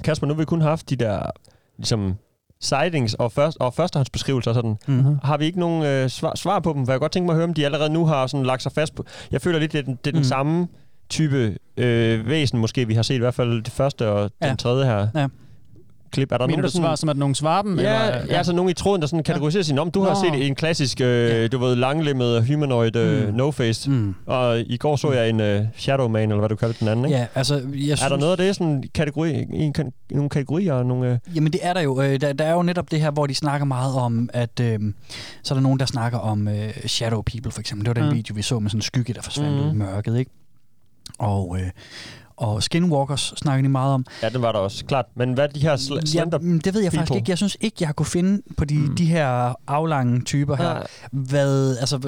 Kasper, 0.05 0.27
nu 0.27 0.35
har 0.35 0.39
vi 0.39 0.45
kun 0.45 0.61
haft 0.61 0.91
de 0.91 0.97
der 0.97 1.31
ligesom, 1.79 2.14
sightings 2.61 3.14
og, 3.14 3.33
først, 3.33 3.57
og 3.61 3.75
førstehåndsbeskrivelser 3.75 4.51
og 4.51 4.55
sådan. 4.55 4.77
Mm-hmm. 4.87 5.18
Har 5.22 5.37
vi 5.37 5.45
ikke 5.45 5.61
nogen 5.61 5.85
øh, 5.85 6.09
svar, 6.09 6.33
svar 6.37 6.61
på 6.61 6.72
dem? 6.72 6.87
For 6.87 6.93
jeg 6.93 7.01
godt 7.01 7.12
tænke 7.12 7.27
mig 7.27 7.33
at 7.33 7.37
høre, 7.37 7.45
om 7.49 7.55
de 7.55 7.64
allerede 7.64 7.91
nu 7.93 8.07
har 8.07 8.27
sådan 8.27 8.47
lagt 8.47 8.62
sig 8.62 8.72
fast 8.72 8.95
på... 8.95 9.05
Jeg 9.31 9.41
føler 9.43 9.59
lidt, 9.59 9.72
det 9.72 9.79
er 9.79 9.83
den, 9.83 9.95
det 10.05 10.07
er 10.07 10.12
den 10.12 10.20
Mm. 10.20 10.25
samme 10.25 10.68
type 11.09 11.57
øh, 11.77 12.27
væsen, 12.29 12.59
måske 12.59 12.87
vi 12.89 12.95
har 12.95 13.03
set 13.03 13.14
i 13.14 13.18
hvert 13.18 13.35
fald 13.35 13.62
det 13.62 13.72
første 13.72 14.09
og 14.09 14.31
Ja. 14.43 14.49
den 14.49 14.57
tredje 14.57 14.85
her 14.87 15.09
Ja. 15.14 15.27
Klip. 16.15 16.33
Er 16.33 16.39
der 16.39 16.47
Mener 16.47 16.57
nogen, 16.57 16.62
der 16.65 16.71
sådan... 16.71 16.83
svar, 16.85 16.97
som 16.97 17.09
at 17.09 17.17
nogen 17.17 17.35
svarer 17.35 17.62
dem? 17.62 17.79
Ja, 17.79 18.07
eller, 18.07 18.21
ja, 18.29 18.37
altså 18.37 18.53
nogen 18.53 18.71
i 18.71 18.75
tråden, 18.75 19.01
der 19.03 19.07
sådan 19.07 19.23
kategoriserer 19.23 19.62
sig. 19.62 19.79
Om 19.81 19.91
du 19.91 20.03
har 20.03 20.09
Nå. 20.25 20.35
set 20.35 20.47
en 20.47 20.55
klassisk, 20.55 21.01
øh, 21.01 21.53
du 21.53 21.59
ved, 21.59 21.77
langlemmet 21.77 22.47
humanoid 22.47 22.97
øh, 22.97 23.29
Mm. 23.35 23.41
no-face, 23.41 23.91
Mm. 23.91 24.15
og 24.27 24.61
i 24.61 24.77
går 24.77 24.97
så 24.97 25.12
jeg 25.12 25.29
en 25.29 25.41
øh, 25.41 25.65
Shadow 25.77 26.09
Man, 26.09 26.23
eller 26.23 26.39
hvad 26.39 26.49
du 26.49 26.57
kalder 26.57 26.75
den 26.81 26.89
anden, 26.89 27.05
ikke? 27.05 27.19
Ja, 27.19 27.27
altså, 27.35 27.55
jeg 27.55 27.62
synes, 27.73 28.03
Er 28.03 28.09
der 28.09 28.17
noget 28.17 28.31
af 28.33 28.37
det, 28.39 28.57
sådan 28.57 28.85
kategori, 28.95 29.45
en, 29.53 29.75
nogle 30.11 30.29
kategorier, 30.31 30.83
nogle... 30.83 31.11
Øh, 31.12 31.19
Jamen 31.37 31.53
det 31.53 31.61
er 31.62 31.73
der 31.73 31.81
jo. 31.81 32.01
Øh, 32.03 32.21
Der, 32.21 32.33
der 32.33 32.45
er 32.45 32.53
jo 32.53 32.62
netop 32.62 32.91
det 32.91 33.01
her, 33.01 33.11
hvor 33.11 33.27
de 33.27 33.35
snakker 33.35 33.65
meget 33.65 33.95
om, 33.95 34.29
at 34.33 34.61
øh, 34.61 34.79
så 35.43 35.55
er 35.55 35.57
der 35.57 35.62
nogen, 35.62 35.79
der 35.81 35.87
snakker 35.87 36.19
om 36.19 36.49
øh, 36.49 36.71
Shadow 36.87 37.23
People 37.23 37.51
for 37.53 37.61
eksempel. 37.61 37.85
Det 37.87 37.97
var 37.97 38.03
den 38.03 38.11
Ja. 38.11 38.17
video, 38.17 38.35
vi 38.35 38.43
så 38.43 38.59
med 38.59 38.71
sådan 38.71 38.79
en 38.79 38.83
skygge, 38.83 39.15
der 39.15 39.23
forsvandt 39.23 39.61
ud 39.61 39.71
i 39.71 39.75
mørket, 39.75 40.19
ikke? 40.19 40.31
Og, 41.19 41.57
øh, 41.61 41.71
og 42.37 42.62
Skinwalkers 42.62 43.35
snakker 43.37 43.62
de 43.62 43.68
meget 43.68 43.95
om. 43.95 44.07
ja, 44.22 44.28
den 44.28 44.43
var 44.43 44.53
der 44.53 44.59
også, 44.59 44.85
klart. 44.85 45.05
Men 45.16 45.32
hvad 45.32 45.45
er 45.45 45.49
de 45.49 45.61
her 45.61 45.76
sl- 45.76 46.07
slender... 46.07 46.39
Ja, 46.43 46.49
mm, 46.49 46.61
det 46.61 46.74
ved 46.74 46.82
jeg 46.82 46.93
faktisk 46.93 47.09
people? 47.09 47.16
ikke. 47.20 47.30
Jeg 47.30 47.39
synes 47.39 47.57
ikke, 47.61 47.76
jeg 47.80 47.89
har 47.89 47.93
kunne 47.93 48.07
finde 48.07 48.43
på 48.57 48.64
de, 48.64 48.74
mm. 48.78 48.97
de 48.97 49.05
her 49.07 49.55
aflange 49.70 50.20
typer 50.20 50.57
her, 50.57 50.70
Ja. 50.70 50.80
hvad, 51.12 51.76
altså, 51.78 51.99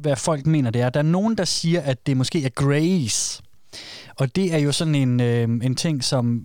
hvad 0.00 0.16
folk 0.16 0.46
mener 0.46 0.70
det 0.70 0.82
er. 0.82 0.90
Der 0.90 1.00
er 1.00 1.04
nogen, 1.04 1.38
der 1.38 1.44
siger, 1.44 1.80
at 1.80 2.06
det 2.06 2.16
måske 2.16 2.44
er 2.44 2.48
Grace. 2.48 3.42
Og 4.18 4.36
det 4.36 4.54
er 4.54 4.58
jo 4.58 4.72
sådan 4.72 4.94
en, 4.94 5.20
øh, 5.20 5.42
en 5.42 5.74
ting, 5.74 6.04
som 6.04 6.42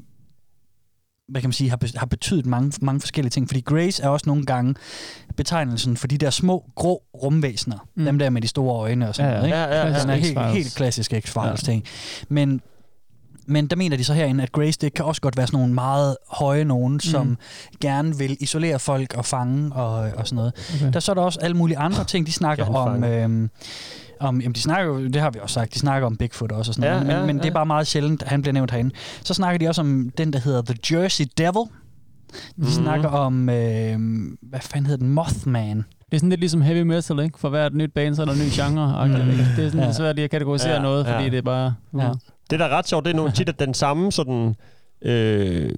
hvad 1.30 1.42
kan 1.42 1.48
man 1.48 1.54
sige, 1.54 1.70
har, 1.70 1.80
har 2.00 2.06
betydet 2.06 2.46
mange, 2.46 2.72
mange 2.82 3.00
forskellige 3.00 3.30
ting. 3.30 3.48
Fordi 3.48 3.62
Grace 3.62 4.04
er 4.04 4.08
også 4.10 4.24
nogle 4.28 4.46
gange 4.46 4.76
betegnelsen 5.38 5.98
for 5.98 6.08
de 6.08 6.18
der 6.18 6.30
små, 6.30 6.66
grå 6.76 7.04
rumvæsener. 7.24 7.88
Mm. 7.96 8.06
Dem 8.06 8.20
der 8.20 8.30
med 8.30 8.42
de 8.42 8.48
store 8.48 8.76
øjne 8.80 9.08
og 9.10 9.16
sådan 9.16 9.32
Ja, 9.32 9.36
ja. 9.36 9.42
noget. 9.42 9.48
Ikke? 9.48 9.58
Ja, 9.76 9.88
ja, 9.88 9.94
ja. 9.94 10.02
Den 10.02 10.10
er 10.10 10.16
helt, 10.16 10.40
helt 10.54 10.76
klassisk 10.76 11.14
X-Files 11.14 11.66
ting. 11.66 11.84
Men, 12.30 12.62
men 13.52 13.68
der 13.68 13.76
mener 13.76 13.98
de 13.98 14.04
så 14.04 14.14
herinde, 14.14 14.44
at 14.44 14.52
Grace, 14.52 14.78
det 14.82 14.94
kan 14.94 15.06
også 15.06 15.22
godt 15.22 15.38
være 15.38 15.48
sådan 15.48 15.60
nogle 15.60 15.74
meget 15.74 16.18
høje 16.32 16.64
nogen, 16.66 17.00
som 17.00 17.28
Mm. 17.28 17.38
gerne 17.82 18.18
vil 18.18 18.38
isolere 18.40 18.80
folk 18.80 19.14
og 19.18 19.26
fange 19.26 19.74
og, 19.76 19.94
og 20.18 20.28
sådan 20.28 20.36
noget. 20.36 20.54
Okay. 20.76 20.94
Der 20.94 21.00
så 21.00 21.12
er 21.12 21.14
der 21.14 21.22
også 21.22 21.40
alle 21.42 21.58
mulige 21.58 21.78
andre 21.78 22.04
ting, 22.04 22.28
de 22.28 22.32
snakker 22.32 22.66
om... 22.86 23.04
Øhm, 23.04 23.50
om, 24.20 24.42
jamen, 24.42 24.56
de 24.56 24.62
snakker 24.62 24.86
jo, 24.86 25.08
det 25.08 25.22
har 25.22 25.30
vi 25.32 25.40
også 25.42 25.54
sagt, 25.54 25.74
de 25.74 25.80
snakker 25.80 26.06
om 26.06 26.18
Bigfoot 26.18 26.52
også 26.52 26.70
og 26.72 26.76
sådan 26.76 26.88
Ja, 26.88 26.94
noget, 26.94 27.08
men, 27.08 27.16
ja, 27.16 27.26
men 27.26 27.38
det 27.38 27.44
ja. 27.46 27.50
er 27.50 27.54
bare 27.54 27.66
meget 27.66 27.88
sjældent, 27.88 28.24
at 28.24 28.30
han 28.30 28.42
bliver 28.42 28.54
nævnt 28.54 28.72
herinde. 28.72 28.92
Så 29.24 29.34
snakker 29.34 29.58
de 29.60 29.68
også 29.68 29.82
om 29.82 30.10
den, 30.18 30.34
der 30.34 30.40
hedder 30.40 30.62
The 30.62 30.76
Jersey 30.92 31.26
Devil. 31.38 31.54
De 31.54 31.66
mm. 32.58 32.66
snakker 32.66 33.10
om, 33.10 33.50
øh, 33.50 33.98
hvad 34.42 34.60
fanden 34.62 34.86
hedder 34.86 35.06
den, 35.06 35.14
Mothman. 35.14 35.78
Det 35.78 35.84
er 36.12 36.18
sådan 36.18 36.30
lidt 36.30 36.40
ligesom 36.40 36.62
heavy 36.62 36.82
metal, 36.82 37.20
ikke? 37.20 37.40
For 37.40 37.50
hvert 37.50 37.74
nyt 37.74 37.94
band, 37.96 38.16
så 38.16 38.22
er 38.22 38.26
der 38.26 38.34
en 38.34 38.40
ny 38.40 38.50
genre. 38.52 39.08
Mm. 39.08 39.14
Det 39.14 39.22
er 39.40 39.56
sådan 39.56 39.80
Ja. 39.80 39.86
ja. 39.86 39.92
svært 39.94 40.16
lige 40.16 40.24
at 40.26 40.32
kategorisere 40.32 40.70
Ja, 40.70 40.76
ja, 40.76 40.82
noget, 40.82 41.06
fordi 41.08 41.24
ja. 41.24 41.30
det 41.30 41.38
er 41.38 41.42
bare... 41.42 41.74
Ja. 42.00 42.10
Det, 42.52 42.60
der 42.60 42.66
er 42.66 42.70
ret 42.70 42.88
sjovt, 42.88 43.06
det 43.06 43.12
er 43.12 43.16
nogle 43.16 43.32
tit, 43.32 43.50
at 43.50 43.60
den 43.60 43.74
samme 43.74 44.12
sådan... 44.12 44.56
Øh, 45.02 45.70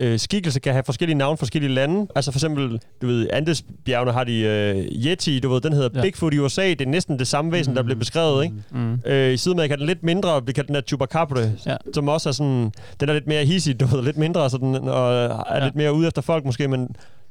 øh, 0.00 0.18
skikkelse 0.18 0.60
kan 0.60 0.72
have 0.72 0.82
forskellige 0.84 1.18
navne, 1.18 1.36
forskellige 1.38 1.74
lande. 1.74 2.06
Altså 2.14 2.32
for 2.32 2.38
eksempel, 2.38 2.80
du 3.02 3.06
ved, 3.06 3.28
Andesbjergene 3.32 4.12
har 4.12 4.24
de 4.24 4.38
øh, 4.40 4.76
Yeti, 5.06 5.40
du 5.40 5.48
ved, 5.48 5.60
den 5.60 5.72
hedder 5.72 5.88
ja. 5.94 6.02
Bigfoot 6.02 6.34
i 6.34 6.38
USA. 6.38 6.68
Det 6.68 6.80
er 6.80 6.86
næsten 6.86 7.18
det 7.18 7.26
samme 7.26 7.52
væsen, 7.52 7.76
der 7.76 7.82
bliver 7.82 7.98
beskrevet, 7.98 8.44
ikke? 8.44 8.56
Mm. 8.70 9.00
Øh, 9.06 9.32
I 9.32 9.36
Sydamerika 9.36 9.72
er 9.72 9.76
den 9.76 9.86
lidt 9.86 10.02
mindre, 10.02 10.46
vi 10.46 10.52
kalder 10.52 10.66
den 10.66 10.74
her 10.74 10.82
Chupacabra, 10.82 11.40
Ja. 11.66 11.76
som 11.94 12.08
også 12.08 12.28
er 12.28 12.32
sådan, 12.32 12.72
den 13.00 13.08
er 13.08 13.12
lidt 13.12 13.26
mere 13.26 13.44
hissig, 13.44 13.80
du 13.80 13.86
ved, 13.86 14.02
lidt 14.02 14.16
mindre, 14.16 14.50
sådan, 14.50 14.74
og 14.74 15.14
er 15.14 15.56
ja. 15.56 15.64
Lidt 15.64 15.76
mere 15.76 15.92
ude 15.92 16.06
efter 16.06 16.22
folk 16.22 16.44
måske, 16.44 16.68
men 16.68 16.88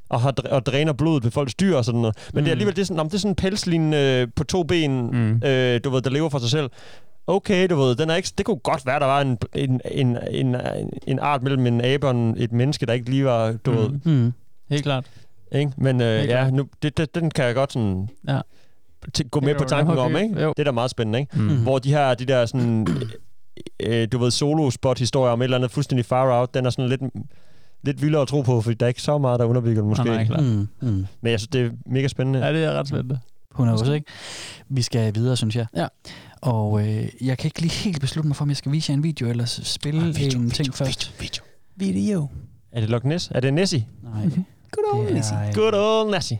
og, 0.10 0.22
har, 0.22 0.34
og 0.52 0.66
dræner 0.66 0.94
blodet 0.94 1.24
ved 1.24 1.32
folks 1.32 1.56
dyr 1.56 1.76
og 1.76 1.86
sådan 1.86 2.02
noget. 2.02 2.16
Men 2.34 2.42
mm. 2.42 2.46
det 2.46 2.52
er 2.52 2.56
Mm. 2.56 2.56
alligevel 2.56 2.76
det 2.76 2.82
er 2.82 2.86
sådan, 2.86 3.06
det 3.06 3.14
er 3.14 3.18
sådan 3.18 3.32
en 3.32 3.36
pelslignende 3.36 3.98
øh, 3.98 4.28
på 4.36 4.44
to 4.44 4.64
ben, 4.64 5.02
mm. 5.02 5.18
Mm. 5.18 5.42
øh, 5.48 5.80
du 5.84 5.90
ved, 5.90 6.02
der 6.02 6.10
lever 6.10 6.30
for 6.30 6.40
sig 6.40 6.50
selv. 6.50 6.70
Okay, 7.28 7.68
du 7.70 7.76
ved, 7.76 7.96
den 7.96 8.10
er 8.10 8.16
ikke, 8.16 8.30
det 8.38 8.46
kunne 8.46 8.56
godt 8.58 8.86
være, 8.86 9.00
der 9.00 9.06
var 9.06 9.22
en, 9.22 9.38
en, 9.56 9.82
en, 9.92 10.18
en, 10.32 10.56
en 11.08 11.20
art 11.20 11.44
mellem 11.44 11.66
en 11.66 11.82
abe 11.86 12.08
og 12.08 12.12
en, 12.12 12.36
et 12.38 12.52
menneske, 12.52 12.86
der 12.86 12.94
ikke 12.94 13.10
lige 13.10 13.26
var, 13.26 13.52
du 13.66 13.72
mm. 13.72 13.78
ved, 13.78 13.90
Mm. 14.24 14.34
Helt 14.70 14.84
klart. 14.84 15.06
ikke? 15.52 15.72
Men 15.78 16.02
øh, 16.02 16.18
Helt 16.18 16.30
ja, 16.30 16.42
klart. 16.42 16.54
nu, 16.54 16.66
det, 16.82 16.98
det, 16.98 17.16
den 17.16 17.32
kan 17.32 17.46
jeg 17.46 17.56
godt 17.56 17.74
sådan 17.74 18.10
Ja. 18.28 18.40
t- 19.18 19.28
gå 19.30 19.40
med 19.40 19.56
på 19.56 19.64
tanken 19.64 19.98
om, 19.98 20.16
ikke? 20.16 20.24
ikke? 20.30 20.42
Jo. 20.42 20.50
Det 20.50 20.60
er 20.60 20.64
da 20.64 20.72
meget 20.72 20.92
spændende, 20.92 21.20
ikke? 21.20 21.40
Mm. 21.40 21.62
Hvor 21.64 21.80
de 21.80 21.90
her, 21.90 22.14
de 22.14 22.26
der 22.26 22.46
sådan, 22.46 22.88
øh, 23.80 24.08
du 24.12 24.18
ved, 24.18 24.32
solo-spot-historier 24.32 25.32
om 25.34 25.42
et 25.42 25.44
eller 25.44 25.58
andet 25.58 25.72
fuldstændig 25.72 26.06
far 26.06 26.40
out, 26.40 26.54
den 26.54 26.66
er 26.66 26.70
sådan 26.70 26.90
lidt, 26.90 27.02
lidt 27.84 28.02
vildere 28.02 28.22
at 28.22 28.28
tro 28.28 28.42
på, 28.42 28.62
fordi 28.62 28.76
der 28.76 28.86
er 28.86 28.88
ikke 28.88 29.02
så 29.02 29.18
meget, 29.18 29.40
der 29.40 29.46
underbygger 29.46 29.82
den 29.82 29.90
måske. 29.90 30.06
Nej, 30.06 30.16
nej, 30.16 30.26
klart. 30.26 30.44
Mm. 30.44 30.68
Mm. 30.82 31.06
Men 31.22 31.32
jeg 31.32 31.40
synes, 31.40 31.48
det 31.50 31.66
er 31.66 31.70
mega 31.86 32.08
spændende. 32.08 32.46
Ja, 32.46 32.54
det 32.54 32.64
er 32.64 32.72
ret 32.72 32.88
spændende. 32.88 33.20
100 33.60 33.96
ikke? 33.96 34.08
Vi 34.70 34.82
skal 34.82 35.16
videre, 35.16 35.38
synes 35.38 35.56
jeg. 35.56 35.66
Ja. 35.76 35.88
Og 36.42 36.88
øh, 36.88 37.08
jeg 37.22 37.38
kan 37.38 37.48
ikke 37.48 37.62
lige 37.62 37.72
helt 37.74 38.02
beslutte 38.02 38.28
mig 38.28 38.36
for, 38.38 38.46
om 38.46 38.50
jeg 38.50 38.58
skal 38.58 38.72
vise 38.72 38.92
jer 38.92 38.98
en 38.98 39.04
video, 39.04 39.30
eller 39.30 39.46
spille 39.46 40.02
Ah, 40.02 40.08
video, 40.16 40.40
en 40.40 40.46
video, 40.46 40.56
ting 40.64 40.74
først. 40.76 41.22
Video, 41.22 41.44
Video. 41.76 42.28
Er 42.72 42.80
det 42.80 42.90
Loch 42.90 43.06
Ness? 43.06 43.32
Er 43.36 43.40
det 43.40 43.54
Nessie? 43.54 43.88
Nej. 44.04 44.24
Good 44.72 44.94
old 44.94 45.18
er, 45.18 45.48
øh, 45.48 45.54
Good 45.54 45.74
old 45.74 46.12
Nessie. 46.12 46.40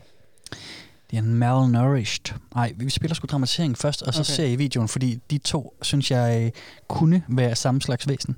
Det 1.10 1.16
er 1.16 1.22
en 1.22 1.34
malnourished. 1.34 2.34
Nej, 2.54 2.72
vi 2.76 2.90
spiller 2.90 3.14
sgu 3.14 3.26
dramatisering 3.30 3.78
først, 3.78 4.02
og 4.02 4.14
så 4.14 4.20
Okay. 4.20 4.30
ser 4.32 4.44
I 4.44 4.56
videoen, 4.56 4.88
fordi 4.88 5.18
de 5.30 5.38
to, 5.38 5.76
synes 5.82 6.10
jeg, 6.10 6.44
øh, 6.44 6.50
kunne 6.88 7.22
være 7.28 7.56
samme 7.56 7.80
slags 7.82 8.08
væsen. 8.08 8.36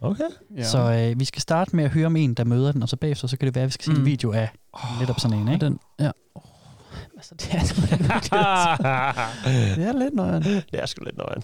Okay. 0.00 0.24
Ja. 0.56 0.64
Så 0.64 0.78
øh, 0.92 1.20
vi 1.20 1.24
skal 1.24 1.42
starte 1.42 1.76
med 1.76 1.84
at 1.84 1.90
høre 1.90 2.06
om 2.06 2.16
en, 2.16 2.34
der 2.34 2.44
møder 2.44 2.72
den, 2.72 2.82
og 2.82 2.88
så 2.88 2.96
bagefter, 2.96 3.28
så 3.28 3.36
kan 3.36 3.46
det 3.46 3.54
være, 3.54 3.62
at 3.64 3.68
vi 3.68 3.72
skal 3.72 3.84
se 3.84 3.90
Mm. 3.92 3.98
en 3.98 4.04
video 4.06 4.32
af 4.32 4.48
netop 5.00 5.20
sådan 5.20 5.38
en, 5.38 5.48
ikke? 5.52 5.66
Den, 5.66 5.78
ja. 6.00 6.10
Oh, 6.34 6.42
altså, 7.18 7.34
det 7.34 7.54
er, 7.54 7.60
det 9.76 9.88
er 9.88 9.92
lidt 9.92 10.14
nøjeren. 10.14 10.42
Det 10.42 10.64
er 10.72 10.86
sgu 10.86 11.04
lidt 11.04 11.16
nøjeren. 11.16 11.42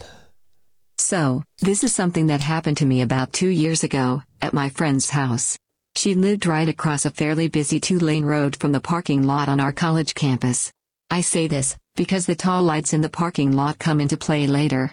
So, 1.01 1.43
this 1.63 1.83
is 1.83 1.95
something 1.95 2.29
that 2.29 2.41
happened 2.41 2.77
to 2.77 2.87
me 2.87 3.03
about 3.03 3.33
two 3.33 3.49
years 3.49 3.85
ago, 3.85 4.21
at 4.41 4.55
my 4.55 4.71
friend's 4.71 5.11
house. 5.11 5.59
She 5.97 6.15
lived 6.15 6.47
right 6.47 6.69
across 6.69 7.05
a 7.05 7.11
fairly 7.11 7.49
busy 7.49 7.81
two 7.81 7.99
lane 7.99 8.25
road 8.25 8.57
from 8.57 8.73
the 8.73 8.81
parking 8.81 9.27
lot 9.27 9.49
on 9.49 9.61
our 9.61 9.73
college 9.73 10.15
campus. 10.15 10.73
I 11.11 11.21
say 11.21 11.49
this, 11.49 11.77
because 11.97 12.27
the 12.27 12.35
tall 12.35 12.63
lights 12.63 12.93
in 12.93 13.01
the 13.01 13.17
parking 13.23 13.53
lot 13.53 13.79
come 13.79 14.01
into 14.01 14.17
play 14.17 14.47
later. 14.47 14.93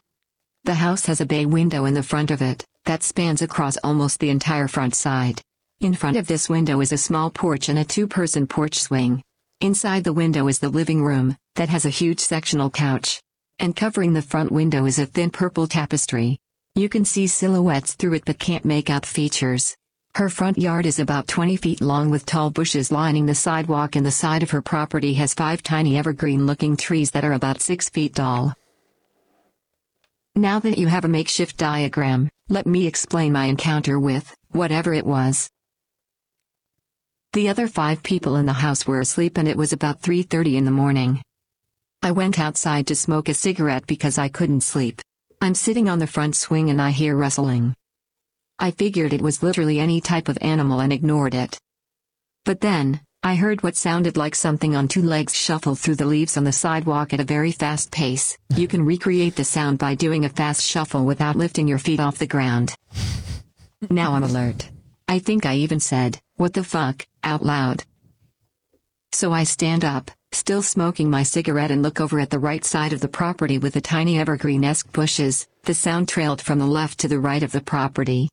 The 0.63 0.75
house 0.75 1.05
has 1.05 1.21
a 1.21 1.25
bay 1.25 1.45
window 1.45 1.85
in 1.85 1.93
the 1.93 2.09
front 2.11 2.31
of 2.31 2.41
it, 2.41 2.65
that 2.85 3.03
spans 3.03 3.41
across 3.41 3.77
almost 3.83 4.19
the 4.19 4.29
entire 4.29 4.67
front 4.67 4.95
side. 4.95 5.41
In 5.79 5.93
front 5.93 6.17
of 6.17 6.27
this 6.27 6.49
window 6.49 6.81
is 6.81 6.91
a 6.91 6.97
small 6.97 7.31
porch 7.31 7.69
and 7.69 7.79
a 7.79 7.85
two 7.85 8.07
person 8.07 8.45
porch 8.45 8.79
swing. 8.79 9.23
Inside 9.61 10.03
the 10.03 10.11
window 10.11 10.47
is 10.47 10.57
the 10.57 10.69
living 10.69 11.03
room, 11.03 11.37
that 11.53 11.69
has 11.69 11.85
a 11.85 11.89
huge 11.89 12.19
sectional 12.19 12.71
couch. 12.71 13.21
And 13.59 13.75
covering 13.75 14.13
the 14.13 14.21
front 14.23 14.51
window 14.51 14.87
is 14.87 14.97
a 14.97 15.05
thin 15.05 15.29
purple 15.29 15.67
tapestry. 15.67 16.39
You 16.73 16.89
can 16.89 17.05
see 17.05 17.27
silhouettes 17.27 17.93
through 17.93 18.15
it 18.15 18.25
but 18.25 18.39
can't 18.39 18.65
make 18.65 18.89
out 18.89 19.05
features. 19.05 19.77
Her 20.15 20.29
front 20.29 20.57
yard 20.57 20.87
is 20.87 20.97
about 20.97 21.27
20 21.27 21.57
feet 21.57 21.79
long 21.79 22.09
with 22.09 22.25
tall 22.25 22.49
bushes 22.49 22.91
lining 22.91 23.27
the 23.27 23.35
sidewalk 23.35 23.95
and 23.95 24.03
the 24.03 24.09
side 24.09 24.41
of 24.41 24.49
her 24.49 24.63
property 24.63 25.13
has 25.13 25.35
five 25.35 25.61
tiny 25.61 25.95
evergreen 25.95 26.47
looking 26.47 26.75
trees 26.75 27.11
that 27.11 27.23
are 27.23 27.33
about 27.33 27.61
6 27.61 27.87
feet 27.89 28.15
tall. 28.15 28.55
Now 30.35 30.57
that 30.57 30.79
you 30.79 30.87
have 30.87 31.05
a 31.05 31.07
makeshift 31.07 31.57
diagram, 31.57 32.31
let 32.49 32.65
me 32.65 32.87
explain 32.87 33.31
my 33.31 33.45
encounter 33.45 33.99
with 33.99 34.35
whatever 34.49 34.91
it 34.91 35.05
was. 35.05 35.51
The 37.33 37.47
other 37.47 37.69
five 37.69 38.03
people 38.03 38.35
in 38.35 38.45
the 38.45 38.51
house 38.51 38.85
were 38.85 38.99
asleep 38.99 39.37
and 39.37 39.47
it 39.47 39.55
was 39.55 39.71
about 39.71 40.01
3:30 40.01 40.57
in 40.57 40.65
the 40.65 40.71
morning. 40.71 41.21
I 42.01 42.11
went 42.11 42.37
outside 42.37 42.87
to 42.87 42.95
smoke 42.95 43.29
a 43.29 43.33
cigarette 43.33 43.87
because 43.87 44.17
I 44.17 44.27
couldn't 44.27 44.61
sleep. 44.61 45.01
I'm 45.39 45.55
sitting 45.55 45.87
on 45.87 45.99
the 45.99 46.07
front 46.07 46.35
swing 46.35 46.69
and 46.69 46.81
I 46.81 46.91
hear 46.91 47.15
rustling. 47.15 47.73
I 48.59 48.71
figured 48.71 49.13
it 49.13 49.21
was 49.21 49.43
literally 49.43 49.79
any 49.79 50.01
type 50.01 50.27
of 50.27 50.37
animal 50.41 50.81
and 50.81 50.91
ignored 50.91 51.33
it. 51.33 51.57
But 52.43 52.59
then, 52.59 52.99
I 53.23 53.35
heard 53.35 53.63
what 53.63 53.77
sounded 53.77 54.17
like 54.17 54.35
something 54.35 54.75
on 54.75 54.89
two 54.89 55.01
legs 55.01 55.33
shuffle 55.33 55.75
through 55.75 55.95
the 55.95 56.11
leaves 56.13 56.35
on 56.35 56.43
the 56.43 56.51
sidewalk 56.51 57.13
at 57.13 57.21
a 57.21 57.31
very 57.35 57.53
fast 57.53 57.91
pace. 57.91 58.37
You 58.57 58.67
can 58.67 58.83
recreate 58.83 59.37
the 59.37 59.45
sound 59.45 59.79
by 59.79 59.95
doing 59.95 60.25
a 60.25 60.29
fast 60.29 60.63
shuffle 60.63 61.05
without 61.05 61.37
lifting 61.37 61.69
your 61.69 61.79
feet 61.79 62.01
off 62.01 62.17
the 62.17 62.27
ground. 62.27 62.75
Now 63.89 64.15
I'm 64.15 64.23
alert. 64.23 64.69
I 65.07 65.19
think 65.19 65.45
I 65.45 65.55
even 65.55 65.79
said, 65.79 66.19
what 66.35 66.53
the 66.53 66.63
fuck, 66.63 67.05
out 67.23 67.43
loud. 67.43 67.83
So 69.11 69.31
I 69.33 69.43
stand 69.43 69.83
up, 69.83 70.09
still 70.31 70.61
smoking 70.61 71.09
my 71.09 71.23
cigarette 71.23 71.71
and 71.71 71.83
look 71.83 71.99
over 71.99 72.19
at 72.19 72.29
the 72.29 72.39
right 72.39 72.63
side 72.63 72.93
of 72.93 73.01
the 73.01 73.07
property 73.07 73.57
with 73.57 73.73
the 73.73 73.81
tiny 73.81 74.17
evergreen-esque 74.19 74.91
bushes, 74.93 75.47
the 75.63 75.73
sound 75.73 76.07
trailed 76.07 76.41
from 76.41 76.59
the 76.59 76.65
left 76.65 76.99
to 76.99 77.07
the 77.07 77.19
right 77.19 77.43
of 77.43 77.51
the 77.51 77.61
property. 77.61 78.29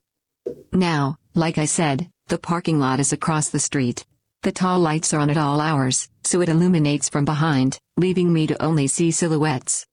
Now, 0.72 1.16
like 1.34 1.58
I 1.58 1.64
said, 1.64 2.08
the 2.28 2.38
parking 2.38 2.78
lot 2.78 3.00
is 3.00 3.12
across 3.12 3.48
the 3.48 3.58
street. 3.58 4.04
The 4.42 4.52
tall 4.52 4.78
lights 4.78 5.12
are 5.12 5.20
on 5.20 5.30
at 5.30 5.36
all 5.36 5.60
hours, 5.60 6.08
so 6.22 6.40
it 6.40 6.48
illuminates 6.48 7.08
from 7.08 7.24
behind, 7.24 7.78
leaving 7.96 8.32
me 8.32 8.46
to 8.46 8.62
only 8.62 8.86
see 8.86 9.10
silhouettes. 9.10 9.84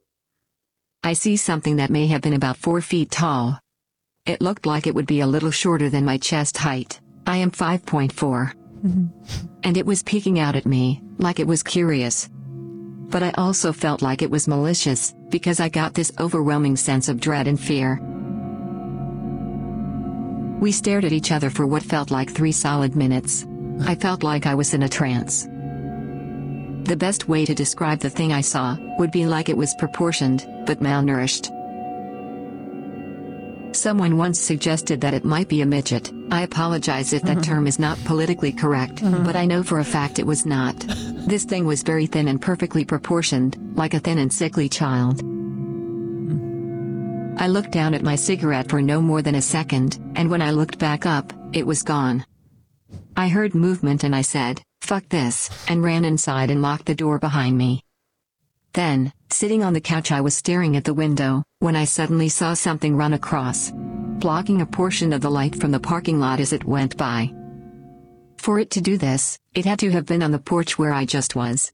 I 1.04 1.14
see 1.14 1.38
something 1.38 1.78
that 1.78 1.90
may 1.90 2.08
have 2.08 2.22
been 2.22 2.34
about 2.34 2.58
4 2.58 2.82
feet 2.82 3.10
tall. 3.10 3.60
It 4.26 4.42
looked 4.42 4.66
like 4.66 4.86
it 4.86 4.96
would 4.96 5.08
be 5.08 5.22
a 5.22 5.28
little 5.28 5.52
shorter 5.52 5.90
than 5.90 6.06
my 6.06 6.18
chest 6.18 6.58
height. 6.58 7.00
I 7.26 7.38
am 7.38 7.52
5.4. 7.52 8.54
Mm-hmm. 8.84 9.08
And 9.64 9.78
it 9.78 9.86
was 9.86 10.04
peeking 10.04 10.40
out 10.40 10.56
at 10.56 10.66
me, 10.66 11.02
like 11.18 11.40
it 11.40 11.48
was 11.48 11.64
curious. 11.64 12.30
But 12.32 13.24
I 13.24 13.32
also 13.38 13.72
felt 13.72 14.02
like 14.02 14.22
it 14.22 14.32
was 14.32 14.48
malicious, 14.48 15.14
because 15.30 15.60
I 15.60 15.70
got 15.70 15.94
this 15.94 16.12
overwhelming 16.20 16.76
sense 16.76 17.08
of 17.08 17.20
dread 17.20 17.48
and 17.48 17.60
fear. 17.60 18.00
We 20.60 20.72
stared 20.72 21.06
at 21.06 21.12
each 21.12 21.32
other 21.32 21.50
for 21.50 21.68
what 21.68 21.84
felt 21.84 22.12
like 22.12 22.32
three 22.32 22.52
solid 22.52 22.96
minutes. 22.96 23.46
I 23.82 23.96
felt 23.96 24.24
like 24.24 24.46
I 24.46 24.56
was 24.56 24.74
in 24.74 24.84
a 24.84 24.90
trance. 24.90 25.44
The 26.86 26.96
best 26.98 27.28
way 27.28 27.46
to 27.46 27.54
describe 27.54 28.00
the 28.00 28.10
thing 28.10 28.32
I 28.32 28.42
saw 28.42 28.78
would 28.98 29.12
be 29.12 29.26
like 29.26 29.50
it 29.50 29.58
was 29.58 29.76
proportioned, 29.76 30.48
but 30.66 30.80
malnourished. 30.80 31.52
Someone 33.76 34.16
once 34.16 34.40
suggested 34.40 35.02
that 35.02 35.14
it 35.14 35.26
might 35.26 35.50
be 35.50 35.60
a 35.62 35.66
midget. 35.66 36.10
I 36.32 36.44
apologize 36.44 37.12
if 37.12 37.24
that 37.24 37.40
mm-hmm. 37.40 37.52
term 37.52 37.68
is 37.68 37.78
not 37.78 38.02
politically 38.06 38.54
correct, 38.54 38.96
mm-hmm. 38.96 39.26
but 39.26 39.36
I 39.36 39.46
know 39.46 39.64
for 39.64 39.80
a 39.80 39.84
fact 39.84 40.18
it 40.18 40.26
was 40.26 40.46
not. 40.46 40.80
This 41.28 41.44
thing 41.44 41.66
was 41.66 41.84
very 41.84 42.06
thin 42.06 42.30
and 42.30 42.42
perfectly 42.42 42.86
proportioned, 42.86 43.58
like 43.76 43.94
a 43.94 44.00
thin 44.00 44.18
and 44.18 44.32
sickly 44.32 44.70
child. 44.70 45.22
Mm. 45.22 46.56
I 47.38 47.48
looked 47.48 47.72
down 47.72 47.94
at 47.94 48.02
my 48.02 48.16
cigarette 48.16 48.70
for 48.70 48.82
no 48.82 49.02
more 49.02 49.22
than 49.22 49.36
a 49.36 49.42
second, 49.42 50.00
and 50.16 50.30
when 50.30 50.42
I 50.42 50.52
looked 50.52 50.80
back 50.80 51.06
up, 51.06 51.34
it 51.52 51.68
was 51.68 51.84
gone. 51.84 52.26
I 53.18 53.28
heard 53.28 53.54
movement 53.54 54.06
and 54.06 54.16
I 54.16 54.22
said, 54.22 54.62
fuck 54.82 55.10
this, 55.10 55.50
and 55.68 55.84
ran 55.84 56.06
inside 56.06 56.50
and 56.50 56.62
locked 56.62 56.86
the 56.86 56.96
door 56.96 57.20
behind 57.20 57.58
me. 57.58 57.85
Then, 58.76 59.14
sitting 59.30 59.64
on 59.64 59.74
the 59.74 59.80
couch, 59.80 60.12
I 60.12 60.20
was 60.20 60.36
staring 60.36 60.76
at 60.76 60.84
the 60.84 60.94
window 60.94 61.44
when 61.60 61.78
I 61.78 61.86
suddenly 61.86 62.28
saw 62.28 62.54
something 62.54 62.98
run 62.98 63.14
across, 63.14 63.72
blocking 64.20 64.62
a 64.62 64.66
portion 64.66 65.14
of 65.14 65.22
the 65.22 65.30
light 65.30 65.56
from 65.56 65.72
the 65.72 65.80
parking 65.80 66.20
lot 66.20 66.42
as 66.42 66.52
it 66.52 66.66
went 66.66 66.98
by. 66.98 67.34
For 68.38 68.60
it 68.60 68.70
to 68.72 68.82
do 68.82 68.98
this, 68.98 69.40
it 69.54 69.66
had 69.66 69.80
to 69.80 69.92
have 69.92 70.06
been 70.06 70.22
on 70.22 70.32
the 70.32 70.40
porch 70.40 70.78
where 70.78 70.92
I 70.92 71.06
just 71.06 71.36
was. 71.36 71.72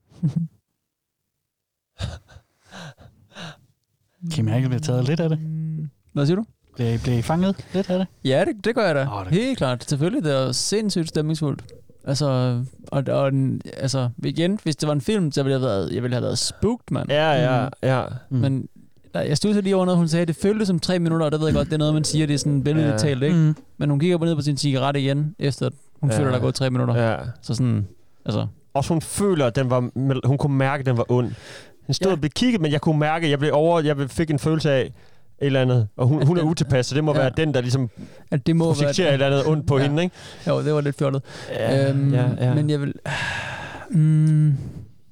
Kan 4.32 4.40
I 4.40 4.42
mærke, 4.42 4.66
at 4.66 4.70
vi 4.70 4.76
har 4.76 4.80
taget 4.80 5.04
lidt 5.04 5.20
af 5.20 5.30
det? 5.30 5.40
Hvad 6.14 6.26
siger 6.26 6.36
du? 6.36 6.46
Blev, 6.76 7.00
blev 7.00 7.20
I 7.20 7.22
fanget 7.22 7.66
lidt 7.74 7.90
af 7.90 8.00
det? 8.00 8.08
Ja, 8.24 8.46
det, 8.46 8.66
det 8.66 8.76
gør 8.76 8.86
jeg 8.86 8.96
da. 8.96 9.08
Oh, 9.12 9.26
det... 9.26 9.34
Helt 9.34 9.58
klart. 9.58 9.90
Selvfølgelig, 9.90 10.24
det 10.24 10.34
er 10.34 10.52
sindssygt 10.52 11.10
stemningsfuldt. 11.10 11.64
Altså, 12.06 12.60
og, 12.92 13.04
og 13.12 13.32
den, 13.32 13.62
altså, 13.78 14.10
igen, 14.24 14.60
hvis 14.64 14.76
det 14.76 14.88
var 14.88 14.94
en 14.94 15.02
film, 15.02 15.32
så 15.32 15.44
ville 15.44 15.54
jeg, 15.54 15.60
have 15.60 15.70
været, 15.70 15.92
jeg 15.94 16.04
ville 16.04 16.16
have 16.16 16.24
været 16.24 16.38
spooked, 16.38 16.86
mand. 16.92 17.10
Ja, 17.12 17.32
ja, 17.32 17.68
ja. 17.84 18.04
Mm. 18.30 18.38
Men 18.38 18.68
der, 19.14 19.22
jeg 19.22 19.38
stod 19.38 19.62
lige 19.62 19.76
over 19.76 19.86
noget, 19.86 19.98
hun 19.98 20.08
sagde, 20.08 20.26
det 20.26 20.36
føltes 20.36 20.68
som 20.68 20.80
tre 20.80 21.00
minutter, 21.00 21.26
og 21.26 21.32
det 21.32 21.40
ved 21.40 21.48
jeg 21.48 21.56
godt, 21.56 21.68
det 21.68 21.74
er 21.74 21.78
noget, 21.78 21.94
man 21.94 22.04
siger, 22.04 22.28
det 22.28 22.34
er 22.34 22.38
sådan 22.38 22.64
billedligt 22.64 22.94
Ja. 22.94 22.98
talt, 22.98 23.24
ikke? 23.24 23.36
Mm. 23.36 23.56
Men 23.78 23.90
hun 23.90 24.00
kigger 24.00 24.18
på 24.18 24.26
ned 24.26 24.36
på 24.36 24.42
sin 24.42 24.58
cigaret 24.58 24.96
igen, 24.96 25.36
efter 25.40 25.66
at 25.66 25.74
hun 26.02 26.12
Ja. 26.12 26.18
føler, 26.18 26.30
der 26.30 26.38
er 26.38 26.42
gået 26.42 26.56
tre 26.56 26.70
minutter. 26.70 26.96
Ja. 27.10 27.18
Så 27.42 27.54
sådan, 27.54 27.88
altså... 28.26 28.48
Også 28.74 28.94
hun 28.94 29.02
føler, 29.02 29.46
at 29.46 29.56
den 29.56 29.70
var, 29.70 29.90
hun 30.28 30.38
kunne 30.38 30.58
mærke, 30.58 30.82
at 30.82 30.86
den 30.86 30.98
var 30.98 31.06
ond. 31.12 31.32
Den 31.88 31.94
stod 31.94 32.08
ja. 32.08 32.14
og 32.14 32.20
blev 32.20 32.30
kigget, 32.30 32.62
men 32.62 32.72
jeg 32.72 32.82
kunne 32.82 33.00
mærke, 33.00 33.26
at 33.26 33.32
jeg 33.32 33.40
blev 33.40 33.52
over, 33.54 33.82
jeg 33.82 34.10
fik 34.10 34.30
en 34.30 34.40
følelse 34.40 34.72
af 34.72 34.92
et 35.42 35.46
eller 35.46 35.62
andet. 35.62 35.88
Og 35.98 36.08
hun, 36.08 36.28
hun 36.28 36.38
er 36.38 36.42
utilpas, 36.44 36.86
så 36.86 36.96
det 36.96 37.04
må 37.04 37.14
Ja. 37.16 37.20
være 37.22 37.32
den, 37.38 37.54
der 37.54 37.62
ligesom 37.62 37.90
At 38.32 38.48
det 38.48 38.56
må 38.56 38.66
være... 38.66 38.74
projekterer 38.76 39.08
et 39.08 39.14
eller 39.14 39.26
andet 39.26 39.48
ondt 39.48 39.68
på 39.68 39.78
Ja. 39.78 39.84
hende, 39.88 40.04
ikke? 40.04 40.16
Jo, 40.48 40.64
det 40.64 40.74
var 40.74 40.82
lidt 40.82 40.98
fjollet. 40.98 41.22
Ja, 41.50 41.90
øhm, 41.90 42.14
ja, 42.14 42.26
ja. 42.42 42.54
Men 42.54 42.70
jeg 42.70 42.82
vil... 42.82 42.94
Mm, 43.92 44.54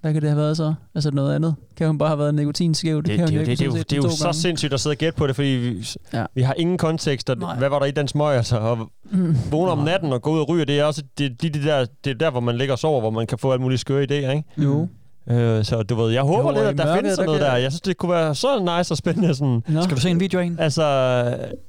hvad 0.01 0.13
kan 0.13 0.21
det 0.21 0.29
have 0.29 0.37
været 0.41 0.57
så? 0.57 0.73
Altså 0.95 1.11
noget 1.11 1.35
andet? 1.35 1.55
Kan 1.77 1.87
hun 1.87 1.97
bare 1.97 2.09
have 2.09 2.19
været 2.19 2.35
nikotinskæv? 2.35 2.97
Det, 2.97 3.05
det, 3.05 3.17
kan 3.17 3.27
det, 3.27 3.35
hun 3.37 3.45
det, 3.45 3.51
ikke 3.51 3.63
det, 3.63 3.71
det, 3.71 3.75
er 3.75 3.77
set 3.79 3.89
det 3.89 3.97
er 3.97 4.01
jo 4.01 4.09
så 4.09 4.23
gange. 4.23 4.33
sindssygt 4.39 4.73
at 4.73 4.79
sidde 4.79 4.93
og 4.93 4.97
gætte 4.97 5.17
på 5.17 5.27
det, 5.27 5.35
fordi 5.35 5.47
vi, 5.47 5.87
Ja. 6.13 6.25
vi 6.35 6.41
har 6.41 6.53
ingen 6.53 6.77
kontekst. 6.77 7.29
Og 7.29 7.37
Nej. 7.37 7.55
hvad 7.57 7.69
var 7.69 7.79
der 7.79 7.85
i 7.85 7.91
den 7.91 8.07
smøg, 8.07 8.35
altså? 8.37 8.57
Og 8.57 8.89
Mm. 9.11 9.35
vågne 9.51 9.71
om 9.71 9.77
natten 9.77 10.13
og 10.13 10.21
gå 10.21 10.31
ud 10.31 10.39
og 10.39 10.49
ryge, 10.49 10.65
det 10.65 10.79
er 10.79 10.83
også 10.83 11.03
det, 11.17 11.41
de, 11.41 11.49
de 11.49 11.63
der, 11.63 11.85
det 12.03 12.11
er 12.11 12.15
der, 12.15 12.29
hvor 12.31 12.39
man 12.39 12.55
ligger 12.57 12.73
og 12.73 12.79
sover, 12.79 12.99
hvor 13.01 13.09
man 13.09 13.27
kan 13.27 13.37
få 13.37 13.51
alle 13.51 13.61
mulige 13.61 13.77
skøre 13.77 14.03
idéer, 14.03 14.13
ikke? 14.31 14.43
Jo. 14.57 14.87
Øh, 15.31 15.63
så 15.63 15.83
du 15.83 15.95
ved, 15.95 16.11
jeg 16.13 16.21
håber 16.21 16.49
Jo, 16.49 16.55
lidt, 16.55 16.65
at 16.67 16.77
der 16.77 16.85
mørket, 16.85 16.97
findes 16.99 17.15
sådan 17.15 17.27
der 17.29 17.37
noget 17.39 17.51
der. 17.51 17.57
Jeg 17.57 17.71
synes, 17.71 17.81
det 17.81 17.97
kunne 17.97 18.11
være 18.11 18.35
så 18.35 18.77
nice 18.77 18.93
og 18.93 18.97
spændende. 18.97 19.35
Sådan. 19.35 19.63
Nå. 19.67 19.81
Skal 19.81 19.95
du 19.95 20.01
se 20.01 20.09
en 20.09 20.19
video 20.19 20.39
af 20.39 20.43
en? 20.43 20.55
Altså, 20.59 20.83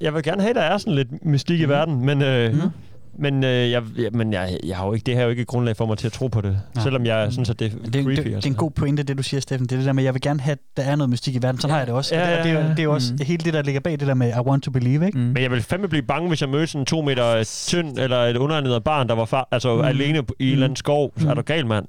jeg 0.01 0.13
vil 0.13 0.23
gerne 0.23 0.41
have, 0.41 0.49
at 0.49 0.55
der 0.55 0.61
er 0.61 0.77
sådan 0.77 0.93
lidt 0.93 1.25
mystik 1.25 1.59
Mhm. 1.59 1.65
i 1.65 1.73
verden, 1.73 2.05
men, 2.05 2.21
øh, 2.21 2.55
men, 3.19 3.43
øh, 3.43 3.71
jeg, 3.71 3.81
men 4.13 4.33
jeg, 4.33 4.57
jeg 4.63 4.77
har 4.77 4.85
jo 4.85 4.93
ikke, 4.93 5.03
det 5.05 5.13
her 5.13 5.21
er 5.21 5.23
jo 5.23 5.29
ikke 5.29 5.41
et 5.41 5.47
grundlag 5.47 5.75
for 5.77 5.85
mig 5.85 5.97
til 5.97 6.07
at 6.07 6.13
tro 6.13 6.27
på 6.27 6.41
det, 6.41 6.57
Nej. 6.75 6.83
selvom 6.83 7.05
jeg 7.05 7.27
synes, 7.33 7.49
at 7.49 7.59
det 7.59 7.65
er 7.65 7.69
Det, 7.85 7.95
er- 7.95 8.03
creepy. 8.03 8.09
det, 8.15 8.25
det 8.25 8.31
er 8.31 8.35
altså. 8.35 8.49
en 8.49 8.55
god 8.55 8.71
pointe, 8.71 9.03
det 9.03 9.17
du 9.17 9.23
siger, 9.23 9.41
Steffen. 9.41 9.67
Det 9.67 9.71
er 9.75 9.77
det 9.79 9.85
der 9.85 9.93
med, 9.93 10.03
at 10.03 10.05
jeg 10.05 10.13
vil 10.13 10.21
gerne 10.21 10.39
have, 10.41 10.51
at 10.51 10.57
der 10.77 10.83
er 10.83 10.95
noget 10.95 11.09
mystik 11.09 11.35
i 11.35 11.39
verden. 11.41 11.61
Sådan 11.61 11.71
har 11.71 11.77
jeg 11.77 11.87
det 11.87 11.95
også. 11.95 12.15
Ja, 12.15 12.21
Og 12.21 12.27
det, 12.27 12.37
og 12.37 12.43
det, 12.43 12.51
er 12.51 12.59
ja, 12.59 12.63
ja. 12.65 12.69
det 12.71 12.79
er 12.79 12.83
jo 12.83 12.93
også 12.93 13.13
Mm. 13.13 13.25
hele 13.25 13.37
det, 13.45 13.53
der 13.53 13.61
ligger 13.61 13.81
bag 13.81 13.91
det 13.99 14.07
der 14.07 14.13
med, 14.13 14.29
I 14.29 14.39
want 14.39 14.63
to 14.63 14.71
believe, 14.71 15.05
ikke? 15.05 15.17
Mm. 15.17 15.23
Men 15.23 15.43
jeg 15.43 15.51
ville 15.51 15.63
fandme 15.63 15.87
blive 15.87 16.03
bange, 16.03 16.27
hvis 16.27 16.41
jeg 16.41 16.49
mødte 16.49 16.67
sådan 16.67 16.81
en 16.81 16.85
to 16.85 17.01
meter 17.01 17.43
tynd 17.67 17.97
eller 17.99 18.17
et 18.17 18.37
underernæret 18.37 18.83
barn, 18.83 19.07
der 19.07 19.15
var 19.15 19.25
far, 19.25 19.47
altså 19.51 19.73
Mm. 19.75 19.79
mm. 19.81 19.85
alene 19.87 20.17
i 20.39 20.45
en 20.47 20.51
eller 20.51 20.65
anden 20.65 20.75
skov. 20.75 21.11
Så 21.17 21.29
er 21.29 21.33
du 21.33 21.41
gal, 21.41 21.67
mand. 21.67 21.85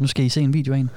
Nu 0.00 0.06
skal 0.06 0.24
I 0.24 0.28
se 0.28 0.40
en 0.40 0.52
video 0.54 0.74
af 0.74 0.78
en. 0.78 0.90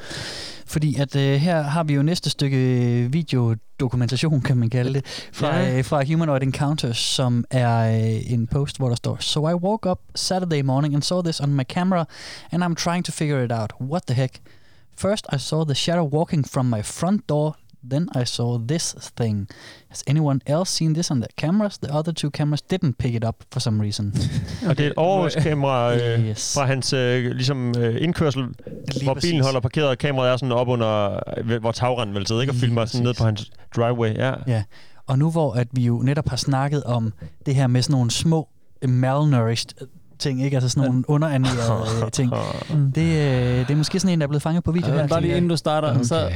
Fordi 0.66 0.96
at 1.00 1.16
øh, 1.16 1.36
her 1.36 1.62
har 1.62 1.84
vi 1.84 1.94
jo 1.94 2.04
næste 2.04 2.30
stykke 2.30 2.58
øh, 2.58 3.14
videodokumentation, 3.14 4.42
kan 4.42 4.58
man 4.58 4.70
kalde 4.70 4.94
det, 4.94 5.06
fra, 5.34 5.58
Ja. 5.58 5.78
øh, 5.78 5.86
fra 5.86 6.04
Humanoid 6.06 6.42
Encounters, 6.42 6.98
som 6.98 7.46
er 7.52 8.00
øh, 8.16 8.32
en 8.34 8.48
post, 8.48 8.78
hvor 8.78 8.88
der 8.90 8.96
står, 8.96 9.18
So 9.20 9.50
I 9.50 9.54
woke 9.54 9.90
up 9.90 10.00
Saturday 10.16 10.62
morning 10.62 10.94
and 10.94 11.04
saw 11.04 11.22
this 11.22 11.40
on 11.40 11.54
my 11.56 11.64
camera, 11.64 12.06
and 12.52 12.64
I'm 12.64 12.76
trying 12.84 13.06
to 13.06 13.12
figure 13.12 13.46
it 13.46 13.52
out. 13.52 13.74
What 13.82 14.02
the 14.08 14.14
heck? 14.16 14.40
First, 14.98 15.26
I 15.34 15.38
saw 15.38 15.64
the 15.66 15.76
shadow 15.76 16.04
walking 16.14 16.46
from 16.54 16.66
my 16.66 16.82
front 16.84 17.22
door. 17.30 17.56
Then 17.90 18.08
I 18.22 18.26
saw 18.26 18.58
this 18.68 18.96
thing. 19.22 19.48
Has 19.90 20.04
anyone 20.08 20.40
else 20.48 20.72
seen 20.72 20.94
this 20.94 21.12
on 21.12 21.18
their 21.18 21.28
cameras? 21.38 21.78
The 21.78 21.98
other 21.98 22.12
two 22.14 22.30
cameras 22.32 22.62
didn't 22.74 22.94
pick 23.00 23.16
it 23.16 23.24
up 23.28 23.36
for 23.54 23.60
some 23.60 23.84
reason. 23.84 24.14
Og 24.68 24.78
det 24.78 24.84
er 24.86 24.88
et 24.88 24.94
overvågningskamera 24.98 25.96
øh, 25.96 26.26
Yes. 26.30 26.54
fra 26.58 26.66
hans 26.66 26.94
øh, 26.94 27.32
ligesom, 27.32 27.74
øh, 27.78 27.96
indkørsel, 28.04 28.42
Lige 28.42 29.04
hvor 29.04 29.14
præcis. 29.14 29.30
bilen 29.32 29.44
holder 29.44 29.60
parkeret, 29.60 29.88
og 29.90 29.98
kameraet 29.98 30.32
er 30.34 30.38
sådan 30.38 30.52
op 30.52 30.68
under, 30.68 31.20
øh, 31.38 31.60
hvor 31.62 31.72
tagrenden 31.72 32.16
vil 32.16 32.28
sidde, 32.28 32.42
ikke? 32.42 32.52
og 32.52 32.56
Lige 32.56 32.66
filmer 32.66 32.86
sådan 32.86 33.04
ned 33.04 33.14
på 33.14 33.24
hans 33.26 33.52
driveway. 33.76 34.14
Ja. 34.16 34.34
Ja, 34.48 34.64
og 35.08 35.20
nu 35.20 35.32
hvor 35.32 35.54
at 35.54 35.68
vi 35.72 35.82
jo 35.86 36.02
netop 36.02 36.30
har 36.30 36.38
snakket 36.38 36.84
om 36.84 37.14
det 37.46 37.56
her 37.56 37.68
med 37.68 37.82
sådan 37.82 37.94
nogle 37.94 38.12
små 38.12 38.48
øh, 38.82 38.90
malnourished 38.90 39.88
ting, 40.20 40.44
ikke? 40.46 40.58
Altså 40.58 40.70
sådan 40.70 40.90
nogle 40.90 41.10
underernærede 41.10 42.10
ting. 42.12 42.32
Det, 42.96 43.02
øh, 43.02 43.60
det 43.60 43.70
er 43.70 43.76
måske 43.76 44.00
sådan 44.00 44.14
en, 44.14 44.20
der 44.22 44.26
er 44.26 44.30
blevet 44.30 44.42
fanget 44.44 44.64
på 44.64 44.72
video 44.72 44.94
Ja, 44.94 45.00
her. 45.00 45.08
bare 45.08 45.22
lige 45.22 45.36
inden 45.38 45.50
du 45.50 45.58
starter. 45.58 45.92
Okay. 45.94 46.04
Så, 46.04 46.32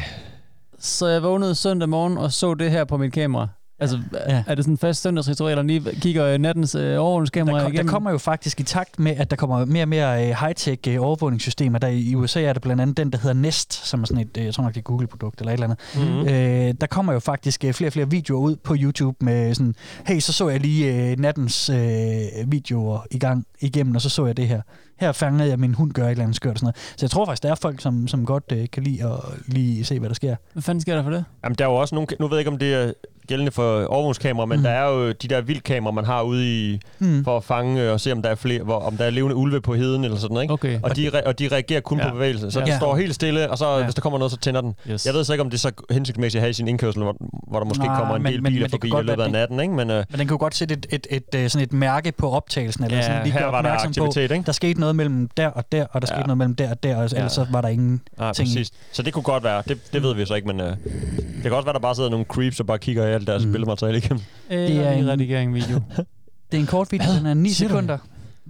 så 0.80 1.08
jeg 1.08 1.24
vågnede 1.24 1.56
søndag 1.56 1.90
morgen 1.90 2.18
og 2.18 2.32
så 2.32 2.54
det 2.54 2.72
her 2.72 2.84
på 2.84 2.98
mit 2.98 3.14
kamera. 3.14 3.48
Altså, 3.80 4.00
ja. 4.30 4.44
er 4.48 4.56
det 4.56 4.64
sådan 4.64 4.74
en 4.74 4.78
fast 4.78 5.02
søndagsritual, 5.02 5.52
eller 5.52 5.64
lige 5.64 5.96
kigger 6.02 6.38
nattens 6.38 6.76
øh, 6.76 7.02
overvågningskamera 7.02 7.58
Der, 7.58 7.64
kom, 7.64 7.74
der 7.74 7.84
kommer 7.84 8.12
jo 8.12 8.18
faktisk 8.18 8.60
i 8.60 8.64
takt 8.64 9.00
med, 9.00 9.16
at 9.18 9.30
der 9.30 9.36
kommer 9.36 9.66
mere 9.66 9.84
og 9.84 9.88
mere 9.88 10.28
øh, 10.28 10.36
high-tech 10.36 10.88
øh, 10.88 11.02
overvågningssystemer. 11.02 11.80
Der 11.80 11.88
i 11.88 12.16
USA 12.16 12.42
er 12.42 12.54
der 12.54 12.60
blandt 12.60 12.82
andet 12.82 12.98
den, 12.98 13.12
der 13.12 13.18
hedder 13.18 13.34
Nest, 13.34 13.88
som 13.88 14.02
er 14.02 14.06
sådan 14.06 14.22
et, 14.22 14.38
øh, 14.38 14.46
jeg 14.46 14.54
tror 14.54 14.64
nok, 14.64 14.74
det 14.74 14.80
er 14.80 14.84
Google-produkt 14.84 15.40
eller 15.40 15.54
et 15.54 15.54
eller 15.54 15.76
andet. 15.96 16.10
Mhm. 16.10 16.28
Øh, 16.28 16.74
der 16.82 16.88
kommer 16.88 17.14
jo 17.14 17.20
faktisk 17.20 17.64
øh, 17.64 17.74
flere 17.74 17.90
og 17.90 17.94
flere 17.94 18.10
videoer 18.10 18.42
ud 18.42 18.56
på 18.56 18.76
YouTube 18.80 19.26
med 19.26 19.54
sådan, 19.54 19.76
hey, 20.06 20.20
så 20.20 20.34
så 20.34 20.50
jeg 20.50 20.60
lige 20.60 21.12
øh, 21.12 21.20
nattens 21.20 21.70
øh, 21.70 22.52
videoer 22.52 23.00
i 23.12 23.20
gang 23.20 23.46
igennem, 23.62 23.96
og 23.96 24.02
så 24.02 24.10
så 24.10 24.26
jeg 24.26 24.38
det 24.38 24.48
her. 24.48 24.62
Her 25.00 25.12
fangede 25.12 25.50
jeg 25.50 25.60
min 25.60 25.74
hund 25.74 25.92
gør 25.92 26.06
et 26.06 26.12
eller 26.12 26.24
andet 26.24 26.36
skørt 26.36 26.52
og 26.54 26.58
sådan 26.60 26.66
noget. 26.66 26.76
Så 27.00 27.06
jeg 27.06 27.10
tror 27.12 27.26
faktisk, 27.26 27.44
der 27.44 27.52
er 27.52 27.56
folk, 27.56 27.82
som, 27.82 28.08
som 28.08 28.26
godt 28.26 28.44
øh, 28.52 28.68
kan 28.74 28.84
lide 28.84 29.04
at 29.04 29.20
lige 29.48 29.86
se, 29.86 30.00
hvad 30.00 30.10
der 30.10 30.16
sker. 30.16 30.36
Hvad 30.54 30.64
fanden 30.64 30.82
sker 30.82 30.96
der 30.96 31.04
for 31.04 31.10
det? 31.12 31.26
Jamen, 31.44 31.56
der 31.56 31.66
er 31.66 31.70
jo 31.70 31.76
også 31.76 31.96
nogle... 31.96 32.08
Nu 32.20 32.28
ved 32.28 32.38
jeg 32.38 32.40
ikke, 32.42 32.52
om 32.52 32.58
det 32.58 32.74
er 32.74 32.92
gældende 33.28 33.52
for 33.52 33.86
overvågningskamera, 33.86 34.46
men 34.46 34.58
Mm. 34.60 34.64
der 34.64 34.70
er 34.70 34.90
jo 34.90 35.08
de 35.12 35.28
der 35.28 35.42
vildkameraer, 35.42 35.94
man 35.94 36.06
har 36.06 36.22
ude 36.22 36.72
i... 36.74 36.80
Mm. 37.00 37.24
For 37.24 37.38
at 37.38 37.44
fange 37.44 37.82
øh, 37.82 37.94
og 37.94 38.00
se, 38.00 38.12
om 38.12 38.22
der 38.22 38.30
er 38.30 38.36
flere, 38.36 38.64
hvor, 38.64 38.80
om 38.80 38.98
der 38.98 39.06
er 39.06 39.10
levende 39.10 39.36
ulve 39.36 39.62
på 39.62 39.74
heden 39.76 40.04
eller 40.04 40.18
sådan, 40.18 40.42
ikke? 40.42 40.54
Okay. 40.54 40.80
Og 40.84 40.96
de, 40.96 41.12
og 41.26 41.40
de 41.40 41.48
reagerer 41.52 41.80
kun 41.82 41.98
Ja. 42.00 42.08
på 42.10 42.14
bevægelse. 42.14 42.52
Så 42.52 42.60
Ja. 42.60 42.66
den 42.66 42.74
står 42.78 42.96
helt 42.96 43.16
stille, 43.16 43.52
og 43.52 43.58
så 43.58 43.78
Ja. 43.78 43.84
hvis 43.84 43.96
der 43.96 44.02
kommer 44.02 44.20
noget, 44.20 44.32
så 44.32 44.38
tænder 44.38 44.62
den. 44.62 44.74
Yes. 44.92 45.06
Jeg 45.06 45.14
ved 45.14 45.24
så 45.24 45.34
ikke, 45.34 45.42
om 45.44 45.50
det 45.50 45.58
er 45.58 45.60
så 45.60 45.72
hensigtsmæssigt 45.92 46.40
at 46.40 46.42
have 46.42 46.50
i 46.50 46.54
sin 46.54 46.68
indkørsel, 46.68 47.04
hvor, 47.04 47.16
hvor 47.48 47.60
der 47.60 47.66
måske 47.66 47.84
Nej, 47.86 48.00
kommer 48.00 48.16
en 48.16 48.24
men- 48.24 48.32
del 48.34 48.44
men- 48.44 48.52
biler 48.54 48.64
men 48.64 48.70
forbi 48.72 48.90
kan 48.90 49.00
i 49.00 49.04
løbet 49.04 49.24
af 49.24 49.32
natten, 49.32 49.60
ikke? 49.60 49.74
Men, 49.74 49.90
øh, 49.92 50.04
Men 50.10 50.20
den 50.20 50.28
kunne 50.28 50.38
godt 50.40 50.56
sætte 50.56 50.74
et, 50.76 50.86
et, 50.90 51.08
et, 51.10 51.36
et, 51.44 51.52
sådan 51.52 51.64
et 51.64 51.74
mærke 51.74 52.12
på 52.12 52.30
optagelsen, 52.32 52.84
eller 52.84 52.98
Ja, 52.98 53.04
sådan 53.04 53.24
lige 53.24 53.34
her 53.34 53.46
var 53.46 53.62
der 53.62 53.70
aktivitet, 53.72 54.30
på, 54.30 54.34
ikke? 54.34 54.46
der 54.46 54.52
skete 54.52 54.80
noget 54.80 54.87
mellem 54.96 55.30
der 55.38 55.48
og 55.48 55.72
der, 55.72 55.86
og 55.86 56.02
der 56.02 56.08
skete 56.08 56.20
Ja. 56.20 56.26
noget 56.26 56.38
mellem 56.38 56.56
der 56.56 56.70
og 56.72 56.84
der, 56.84 56.96
og 56.96 57.04
ellers 57.06 57.32
så 57.32 57.46
var 57.52 57.62
der 57.62 57.68
ingen 57.68 58.02
Nej, 58.18 58.34
ting 58.34 58.48
præcis. 58.48 58.72
Så 58.92 59.02
det 59.04 59.14
kunne 59.14 59.24
godt 59.24 59.44
være. 59.44 59.64
Det, 59.68 59.94
det 59.94 60.04
ved 60.04 60.16
vi 60.16 60.26
så 60.26 60.34
ikke, 60.36 60.48
men 60.48 60.60
øh, 60.60 60.68
det 60.68 61.42
kan 61.44 61.54
også 61.54 61.66
være, 61.66 61.74
der 61.74 61.80
bare 61.80 61.96
sidder 61.96 62.10
nogle 62.10 62.26
creeps 62.26 62.60
og 62.60 62.66
bare 62.66 62.80
kigger 62.80 63.08
i 63.08 63.12
alt 63.14 63.28
deres 63.28 63.46
mm. 63.46 63.52
billedmateriale 63.52 63.98
igennem. 63.98 64.24
Det 64.50 64.78
er 64.88 64.92
en 64.92 65.08
redigering 65.10 65.54
video. 65.54 65.82
Det 66.52 66.58
er 66.58 66.62
en 66.62 66.68
kort 66.68 66.92
video, 66.92 67.12
den 67.18 67.26
er 67.26 67.34
9 67.34 67.50
Siger 67.50 67.70
du 67.70 67.74
det? 67.76 67.82
sekunder. 67.84 67.98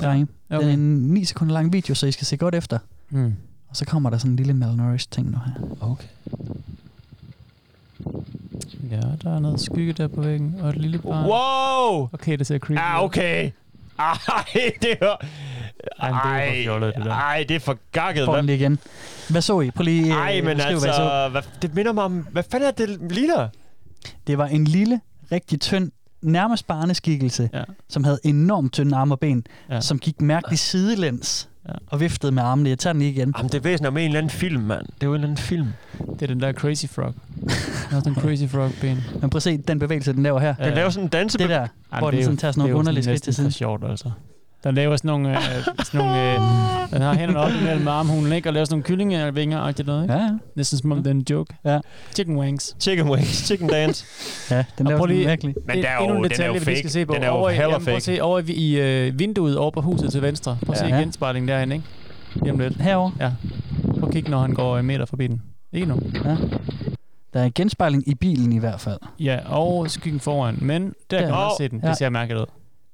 drenge. 0.01 0.27
Okay. 0.49 0.59
Den 0.61 0.69
er 0.69 0.73
en 0.73 1.13
9 1.13 1.25
sekunder 1.25 1.53
lang 1.53 1.73
video, 1.73 1.95
så 1.95 2.07
I 2.07 2.11
skal 2.11 2.27
se 2.27 2.37
godt 2.37 2.55
efter. 2.55 2.79
Mm. 3.09 3.33
Og 3.69 3.75
så 3.75 3.85
kommer 3.85 4.09
der 4.09 4.17
sådan 4.17 4.31
en 4.31 4.35
lille 4.35 4.53
malnourished 4.53 5.09
ting 5.11 5.31
nu 5.31 5.37
her. 5.45 5.53
Okay. 5.81 6.07
Ja, 8.91 9.01
der 9.23 9.35
er 9.35 9.39
noget 9.39 9.59
skygge 9.61 9.93
der 9.93 10.07
på 10.07 10.21
væggen, 10.21 10.55
og 10.61 10.69
et 10.69 10.77
lille 10.77 10.99
barn. 10.99 11.25
Wow! 11.25 12.09
Okay, 12.13 12.37
det 12.37 12.47
ser 12.47 12.57
creepy 12.59 12.79
Ah, 12.81 12.99
ud. 12.99 13.05
okay. 13.05 13.51
Ej, 13.99 14.17
det 14.81 14.97
er... 15.01 15.15
Ej, 15.99 16.09
men 16.11 16.19
det 16.23 16.43
er 16.43 16.47
for 16.47 16.63
fjollet, 16.63 16.93
det 16.97 17.05
der. 17.05 17.11
Ej, 17.11 17.45
det 17.49 17.55
er 17.55 17.59
for 17.59 17.77
gakket. 17.91 18.25
Får 18.25 18.35
den 18.35 18.45
lige 18.45 18.55
igen. 18.57 18.79
Hvad 19.29 19.41
så 19.41 19.61
I? 19.61 19.71
Prøv 19.71 19.83
lige 19.83 20.05
øh, 20.05 20.21
Ej, 20.21 20.41
men 20.41 20.55
beskriv, 20.57 20.73
altså, 20.73 20.87
hvad 20.87 20.93
så. 20.95 21.29
hvad, 21.31 21.41
det 21.61 21.75
minder 21.75 21.91
mig 21.93 22.03
om... 22.03 22.27
Hvad 22.31 22.43
fanden 22.51 22.67
er 22.67 22.71
det, 22.71 23.11
ligner? 23.11 23.47
Det 24.27 24.37
var 24.37 24.45
en 24.47 24.65
lille, 24.65 25.01
rigtig 25.31 25.59
tynd, 25.61 25.91
nærmest 26.21 26.67
barneskikkelse, 26.67 27.49
ja. 27.53 27.63
som 27.89 28.03
havde 28.03 28.19
enormt 28.23 28.73
tynde 28.73 28.95
arme 28.97 29.13
og 29.13 29.19
ben, 29.19 29.45
Ja. 29.69 29.75
ja. 29.75 29.81
som 29.81 29.99
gik 29.99 30.21
mærkeligt 30.21 30.61
sidelæns 30.61 31.49
Ja. 31.67 31.73
og 31.87 31.99
viftede 31.99 32.31
med 32.31 32.43
armene. 32.43 32.69
Jeg 32.69 32.79
tager 32.79 32.93
den 32.93 32.99
lige 33.01 33.11
igen. 33.11 33.33
Jamen, 33.37 33.51
det 33.51 33.57
er 33.57 33.61
væsentligt 33.61 33.93
med 33.93 34.01
en 34.01 34.07
eller 34.07 34.17
anden 34.19 34.29
film, 34.29 34.61
mand. 34.63 34.85
Det 34.85 35.03
er 35.03 35.07
jo 35.07 35.11
en 35.11 35.15
eller 35.15 35.27
anden 35.27 35.43
film. 35.43 35.67
Det 36.13 36.21
er 36.21 36.27
den 36.27 36.39
der 36.41 36.53
Crazy 36.53 36.85
Frog. 36.85 37.13
Der 37.43 37.49
er 37.49 37.89
sådan 37.89 38.13
en 38.13 38.21
Crazy 38.21 38.43
Frog-ben. 38.53 39.03
Men 39.21 39.29
prøv 39.29 39.37
at 39.37 39.43
se 39.43 39.57
den 39.57 39.79
bevægelse, 39.79 40.13
den 40.13 40.23
laver 40.23 40.39
her. 40.39 40.55
Den 40.55 40.73
laver 40.73 40.89
sådan 40.89 41.03
en 41.05 41.09
danse... 41.09 41.37
Det 41.37 41.49
der, 41.49 41.67
hvor 41.99 42.11
den 42.11 42.23
sådan 42.23 42.37
tager 42.37 42.51
sådan 42.51 42.61
nogle 42.61 42.75
underlige 42.75 43.03
skridt 43.03 43.23
til 43.23 43.35
siden. 43.35 43.49
Det 43.49 43.53
er 43.55 43.57
sjovt, 43.57 43.83
altså. 43.89 44.11
Den 44.63 44.75
laver 44.75 44.95
sådan 44.95 45.07
nogle... 45.07 45.37
Øh, 45.37 45.63
sådan 45.63 45.77
nogle 45.93 46.33
øh, 46.33 46.39
den 46.93 47.01
har 47.01 47.13
hænderne 47.15 47.39
op 47.39 47.51
imellem 47.61 47.87
armhulen, 47.87 48.31
ikke? 48.33 48.49
Og 48.49 48.53
laver 48.53 48.65
sådan 48.65 48.73
nogle 48.73 48.83
kyllingevinger 48.83 49.57
og 49.59 49.73
noget, 49.85 50.03
ikke? 50.03 50.13
Ja, 50.13 50.19
ja. 50.23 50.29
Næsten 50.55 50.79
som 50.79 50.91
om 50.91 50.97
det 50.97 51.07
er 51.07 51.11
en 51.11 51.25
joke. 51.29 51.55
Ja. 51.65 51.79
Chicken 52.15 52.37
wings. 52.37 52.75
Chicken 52.79 53.09
wings. 53.09 53.45
Chicken 53.45 53.67
dance. 53.69 54.05
Ja, 54.55 54.63
den 54.77 54.87
laver 54.87 54.99
sådan 54.99 55.15
virkelig. 55.17 55.55
Men 55.67 55.77
der 55.77 55.89
er 55.89 55.95
jo- 55.97 56.03
en 56.03 56.09
den 56.09 56.15
er 56.15 56.21
jo 56.23 56.23
detalje, 56.29 56.53
vi 56.59 56.65
fake. 56.65 56.77
skal 56.77 56.89
se 56.91 57.05
på. 57.05 57.13
Den 57.13 57.23
er 57.23 57.27
jo 57.27 57.33
over, 57.33 57.49
hella 57.49 57.63
jamen, 57.63 57.85
prøv 57.85 57.93
at 57.95 58.03
fake. 58.03 58.17
se 58.17 58.21
over 58.21 58.39
i, 58.39 58.51
i 58.51 58.79
øh, 58.79 59.19
vinduet 59.19 59.57
over 59.57 59.71
på 59.71 59.81
huset 59.81 60.11
til 60.11 60.21
venstre. 60.21 60.57
Prøv 60.65 60.71
at 60.73 60.77
se 60.79 60.85
Ja. 60.85 60.95
genspejling 60.99 61.47
derinde, 61.47 61.75
ikke? 61.75 61.87
Lige 62.35 62.51
om 62.51 62.59
lidt. 62.59 62.81
Herovre. 62.81 63.11
Ja. 63.19 63.31
Prøv 63.99 64.03
at 64.07 64.13
kigge, 64.13 64.29
når 64.31 64.39
han 64.39 64.53
går 64.53 64.77
en 64.77 64.85
meter 64.85 65.05
forbi 65.05 65.27
den. 65.27 65.41
Ikke 65.73 65.87
nu. 65.87 65.99
Ja. 66.25 66.35
Der 67.33 67.39
er 67.39 67.45
en 67.45 67.51
genspejling 67.55 68.07
i 68.09 68.15
bilen 68.15 68.53
i 68.53 68.57
hvert 68.59 68.79
fald. 68.81 68.97
Ja, 69.19 69.39
og 69.45 69.89
skyggen 69.91 70.19
foran. 70.19 70.57
Men 70.61 70.93
der 71.11 71.19
kan 71.19 71.27
man 71.29 71.37
også 71.37 71.55
se 71.57 71.67
den. 71.69 71.79
Ja. 71.83 71.89
Det 71.89 71.97
ser 71.97 72.09
mærkeligt 72.09 72.41
ud. 72.41 72.45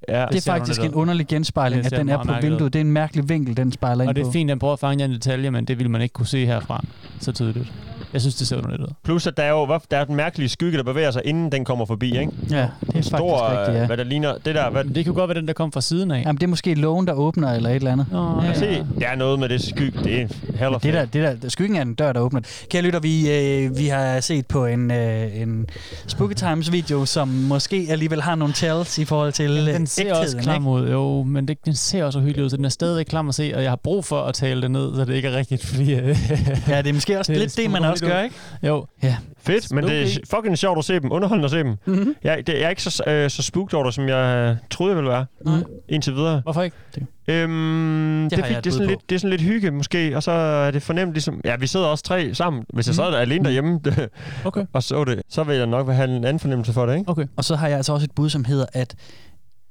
Ja. 0.09 0.25
Det 0.31 0.47
er 0.47 0.51
faktisk 0.51 0.81
en 0.81 0.93
underlig 0.93 1.27
genspejling, 1.27 1.83
Det 1.83 1.93
at 1.93 1.99
den 1.99 2.09
er 2.09 2.17
på 2.17 2.23
mærkeligt 2.23 2.51
vinduet. 2.51 2.73
Det 2.73 2.79
er 2.79 2.83
en 2.83 2.91
mærkelig 2.91 3.29
vinkel, 3.29 3.57
den 3.57 3.71
spejler 3.71 4.03
ind 4.03 4.09
Og 4.09 4.15
det 4.15 4.23
på. 4.23 4.27
er 4.27 4.31
fint, 4.33 4.49
at 4.49 4.51
han 4.51 4.59
prøver 4.59 4.73
at 4.73 4.79
fange 4.79 5.05
en 5.05 5.11
detalje, 5.11 5.51
men 5.51 5.65
det 5.65 5.79
vil 5.79 5.89
man 5.89 6.01
ikke 6.01 6.13
kunne 6.13 6.27
se 6.27 6.45
herfra 6.45 6.83
så 7.19 7.31
tydeligt. 7.31 7.73
Jeg 8.14 8.22
synes, 8.22 8.36
det 8.36 8.47
ser 8.47 8.57
underligt 8.57 8.82
ud. 8.82 8.88
Plus, 9.03 9.28
at 9.28 9.38
der 9.38 9.43
er 9.43 9.49
jo 9.49 9.66
hvad- 9.66 9.80
der 9.91 9.97
er 9.97 10.03
den 10.05 10.16
mærkelige 10.16 10.49
skygge, 10.49 10.78
der 10.78 10.84
bevæger 10.84 11.11
sig, 11.11 11.22
inden 11.26 11.51
den 11.51 11.66
kommer 11.66 11.86
forbi, 11.86 12.20
ikke? 12.20 12.32
Ja, 12.49 12.55
det 12.57 12.66
er 12.66 12.68
faktisk 12.93 13.07
Stor, 13.07 13.59
rigtigt, 13.59 13.78
ja. 13.78 13.86
hvad 13.86 13.97
der 13.97 14.03
ligner... 14.03 14.34
Det 14.45 14.55
der... 14.55 14.70
Hvad, 14.70 14.84
det 14.84 15.05
kunne 15.05 15.16
godt 15.16 15.30
være 15.30 15.39
den, 15.39 15.47
der 15.47 15.53
kom 15.53 15.72
fra 15.72 15.82
siden 15.82 16.11
af. 16.11 16.22
Jamen, 16.26 16.36
det 16.36 16.43
er 16.43 16.47
måske 16.47 16.74
lågen, 16.74 17.07
der 17.07 17.14
åbner, 17.14 17.53
eller 17.53 17.70
et 17.70 17.76
eller 17.76 17.91
andet. 17.91 18.05
Nå, 18.11 18.41
ja. 18.43 18.53
se, 18.53 18.86
der 18.99 19.07
er 19.07 19.16
noget 19.16 19.39
med 19.39 19.49
det 19.49 19.61
skygge. 19.64 19.99
Det 20.03 20.22
er 20.22 20.28
heller 20.57 20.78
Det 20.78 20.93
der, 20.93 21.05
det 21.05 21.41
der, 21.41 21.49
skyggen 21.49 21.76
er 21.78 21.82
en 21.82 21.93
dør, 21.95 22.14
der 22.14 22.20
åbner. 22.20 22.41
Kære 22.70 22.82
lytter, 22.82 22.99
vi, 22.99 23.32
øh, 23.32 23.78
vi 23.78 23.88
har 23.88 24.20
set 24.20 24.47
på 24.47 24.66
en, 24.66 24.91
øh, 24.91 25.41
en 25.41 25.66
Spooky 26.07 26.34
Times 26.34 26.72
video, 26.72 27.05
som 27.05 27.28
måske 27.28 27.88
alligevel 27.89 28.22
har 28.22 28.36
nogle 28.36 28.53
tells 28.53 28.97
i 28.97 29.05
forhold 29.05 29.34
til 29.34 29.51
øh, 29.51 29.74
Den 29.74 29.88
ser 29.88 30.14
også 30.16 30.38
klam 30.38 30.61
ikke? 30.61 30.70
ud, 30.70 30.89
jo, 30.91 31.24
men 31.24 31.47
det, 31.47 31.66
den 31.66 31.74
ser 31.76 32.03
også 32.03 32.20
uhyggelig 32.20 32.45
ud, 32.45 32.49
så 32.49 32.57
den 32.57 32.66
er 32.66 32.70
stadigvæk 32.70 33.05
klam 33.05 33.30
at 33.30 33.36
se, 33.36 33.51
og 33.55 33.61
jeg 33.64 33.72
har 33.72 33.76
brug 33.76 34.05
for 34.05 34.22
at 34.22 34.34
tale 34.34 34.61
det 34.61 34.72
ned, 34.72 34.95
så 34.95 35.05
det 35.05 35.14
ikke 35.16 35.28
er 35.28 35.38
rigtigt, 35.38 35.66
fordi... 35.66 35.93
Øh, 35.93 36.18
Ja, 36.68 36.78
det 36.82 36.89
er 36.89 36.93
måske 36.93 37.20
også 37.20 37.34
lidt 37.43 37.57
det, 37.57 37.72
man 37.72 37.84
også 37.84 38.02
gør, 38.07 38.21
ikke? 38.21 38.35
Jo. 38.63 38.85
Ja. 39.03 39.17
Fedt, 39.37 39.73
men 39.73 39.83
det 39.83 40.03
er 40.03 40.19
fucking 40.29 40.57
sjovt 40.57 40.77
at 40.77 40.85
se 40.85 40.99
dem. 40.99 41.11
Underholdende 41.11 41.45
at 41.45 41.51
se 41.51 41.57
dem. 41.57 41.75
Mm-hmm. 41.85 42.15
Jeg, 42.23 42.47
det, 42.47 42.53
jeg 42.53 42.61
er 42.61 42.69
ikke 42.69 42.83
så, 42.83 43.03
øh, 43.07 43.29
så 43.29 43.43
spooked 43.43 43.73
over 43.73 43.85
det, 43.85 43.93
som 43.93 44.07
jeg 44.07 44.49
øh, 44.49 44.55
troede, 44.69 44.91
jeg 44.91 44.97
ville 44.97 45.09
være. 45.09 45.25
Nej. 45.45 45.63
Indtil 45.89 46.15
videre. 46.15 46.41
Hvorfor 46.43 46.61
ikke? 46.61 46.77
Øhm, 47.27 48.27
det, 48.29 48.39
har 48.39 48.45
det, 48.45 48.49
jeg 48.49 48.55
er 48.55 48.57
et 48.57 48.63
det, 48.63 48.69
er 48.69 48.73
sådan 48.73 48.87
på. 48.87 48.89
lidt, 48.89 49.09
det 49.09 49.15
er 49.15 49.19
sådan 49.19 49.29
lidt 49.29 49.41
hygge 49.41 49.71
måske, 49.71 50.15
og 50.15 50.23
så 50.23 50.31
er 50.31 50.71
det 50.71 50.81
fornemt 50.83 51.13
ligesom... 51.13 51.41
Ja, 51.45 51.55
vi 51.55 51.67
sidder 51.67 51.85
også 51.85 52.03
tre 52.03 52.35
sammen. 52.35 52.63
Hvis 52.73 52.87
jeg 52.87 52.95
sad 52.95 53.11
der 53.11 53.17
alene 53.17 53.45
derhjemme 53.45 53.79
Okay. 54.45 54.65
og 54.73 54.83
så 54.83 55.03
det, 55.03 55.21
så 55.29 55.43
vil 55.43 55.55
jeg 55.57 55.67
nok 55.67 55.89
have 55.89 56.15
en 56.17 56.23
anden 56.23 56.39
fornemmelse 56.39 56.73
for 56.73 56.85
det, 56.85 56.97
ikke? 56.97 57.11
Okay. 57.11 57.25
Og 57.37 57.43
så 57.43 57.55
har 57.55 57.67
jeg 57.67 57.77
altså 57.77 57.93
også 57.93 58.03
et 58.03 58.11
bud, 58.11 58.29
som 58.29 58.45
hedder, 58.45 58.65
at 58.73 58.95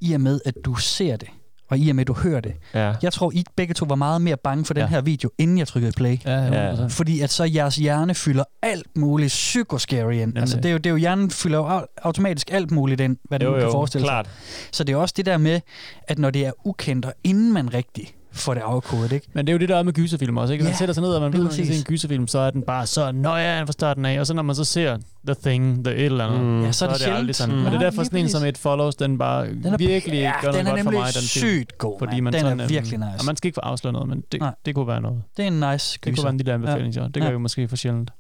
i 0.01 0.13
og 0.13 0.21
med, 0.21 0.41
at 0.45 0.55
du 0.65 0.75
ser 0.75 1.17
det, 1.17 1.29
og 1.73 1.79
i 1.79 1.89
og 1.91 1.97
med, 1.97 2.01
at 2.03 2.09
du 2.09 2.13
hører 2.13 2.41
det, 2.41 2.53
Ja. 2.75 2.95
jeg 3.03 3.13
tror, 3.13 3.33
I 3.35 3.45
begge 3.57 3.75
to 3.75 3.87
var 3.89 3.95
meget 3.95 4.23
mere 4.23 4.37
bange 4.37 4.65
for 4.65 4.75
den 4.75 4.81
Ja. 4.81 4.87
her 4.87 5.01
video, 5.01 5.31
inden 5.39 5.59
jeg 5.59 5.69
trykkede 5.69 5.93
play. 5.93 6.19
Ja, 6.25 6.31
Ja. 6.45 6.73
100%. 6.75 6.93
Fordi 6.93 7.21
at 7.21 7.31
så 7.31 7.45
jeres 7.45 7.77
hjerne 7.77 8.15
fylder 8.15 8.45
alt 8.63 8.87
muligt 8.97 9.29
psykoscary 9.29 10.13
ind. 10.13 10.39
Altså, 10.39 10.57
det 10.57 10.67
er, 10.67 10.71
jo, 10.73 10.77
det 10.79 10.87
er 10.87 10.91
jo, 10.91 10.97
hjernen 10.97 11.31
fylder 11.31 11.59
jo 11.59 11.79
au- 11.79 11.87
automatisk 12.03 12.51
alt 12.53 12.71
muligt 12.71 13.01
ind, 13.01 13.17
hvad 13.29 13.39
det 13.39 13.47
Jo, 13.47 13.51
nu 13.51 13.57
kan 13.57 13.65
jo, 13.67 13.73
forestille 13.73 14.05
klart. 14.07 14.27
sig. 14.27 14.69
Så 14.73 14.85
det 14.85 14.93
er 14.93 14.97
også 14.97 15.15
det 15.17 15.27
der 15.27 15.39
med, 15.39 15.61
at 16.09 16.19
når 16.19 16.31
det 16.31 16.47
er 16.47 16.53
ukendt, 16.65 17.07
og 17.07 17.13
inden 17.25 17.53
man 17.53 17.75
rigtig 17.75 18.15
får 18.33 18.55
det 18.55 18.61
afkodet, 18.61 19.13
ikke? 19.13 19.27
Men 19.33 19.47
det 19.47 19.51
er 19.53 19.55
jo 19.55 19.59
det, 19.59 19.69
der 19.69 19.77
er 19.77 19.83
med 19.83 19.93
gyserfilm 19.93 20.37
også, 20.37 20.53
ikke? 20.53 20.65
Man 20.65 20.73
Ja, 20.73 20.77
sætter 20.79 20.93
sig 20.93 21.03
ned, 21.03 21.11
og 21.11 21.21
man 21.23 21.33
ved, 21.33 21.39
at 21.41 21.45
man 21.45 21.53
skal 21.53 21.65
se 21.65 21.71
præcis. 21.71 21.83
en 21.83 21.87
gyserfilm, 21.87 22.27
så 22.29 22.39
er 22.39 22.51
den 22.51 22.63
bare 22.63 22.87
så 22.87 23.13
nøjeren 23.13 23.67
fra 23.67 23.73
starten 23.73 24.05
af, 24.05 24.21
og 24.21 24.27
så 24.27 24.35
når 24.35 24.43
man 24.43 24.55
så 24.57 24.65
ser 24.65 24.99
The 25.27 25.35
Thing, 25.45 25.85
The 25.85 25.95
et 25.95 26.05
eller 26.05 26.27
andet, 26.27 26.41
Mm. 26.41 26.65
Ja, 26.65 26.73
så 26.73 26.85
er 26.87 26.89
det 26.93 26.95
aldrig 27.07 27.15
sjældent. 27.17 27.37
sådan. 27.37 27.55
Mm. 27.57 27.65
Og 27.67 27.71
det 27.73 27.77
er 27.79 27.83
derfor 27.83 28.03
sådan 28.05 28.19
en 28.19 28.29
som 28.29 28.45
et 28.45 28.59
Follows, 28.59 28.95
den 28.97 29.19
bare 29.19 29.47
Den 29.47 29.67
er, 29.67 29.77
virkelig 29.77 30.19
ja, 30.19 30.33
gør 30.43 30.53
noget 30.53 30.67
er 30.67 30.71
godt 30.71 30.83
for 30.83 30.91
mig, 30.91 31.01
den 31.07 31.13
film. 31.13 31.23
sygt 31.23 31.79
god, 31.79 31.99
Fordi 31.99 32.21
man 32.21 32.33
Den 32.33 32.41
sådan, 32.41 32.61
er 32.61 32.67
virkelig 32.69 32.99
nice. 32.99 33.09
Og 33.19 33.25
man 33.27 33.37
skal 33.37 33.49
ikke 33.49 33.55
få 33.57 33.61
afsløret 33.61 33.93
noget, 33.93 34.09
men 34.09 34.25
det, 34.33 34.41
Nej. 34.41 34.55
det 34.67 34.75
kunne 34.75 34.87
være 34.87 35.01
noget. 35.01 35.23
Det 35.37 35.43
er 35.43 35.47
en 35.47 35.53
nice 35.73 35.93
Det 35.95 36.03
kunne 36.03 36.13
gyser. 36.13 36.23
være 36.23 36.31
en 36.31 36.37
lille 36.39 36.53
anbefaling, 36.53 36.95
ja. 36.95 37.03
Det 37.03 37.15
gør 37.15 37.25
Ja. 37.25 37.31
vi 37.31 37.39
måske 37.39 37.69
for 37.69 37.77
sjældent. 37.77 38.11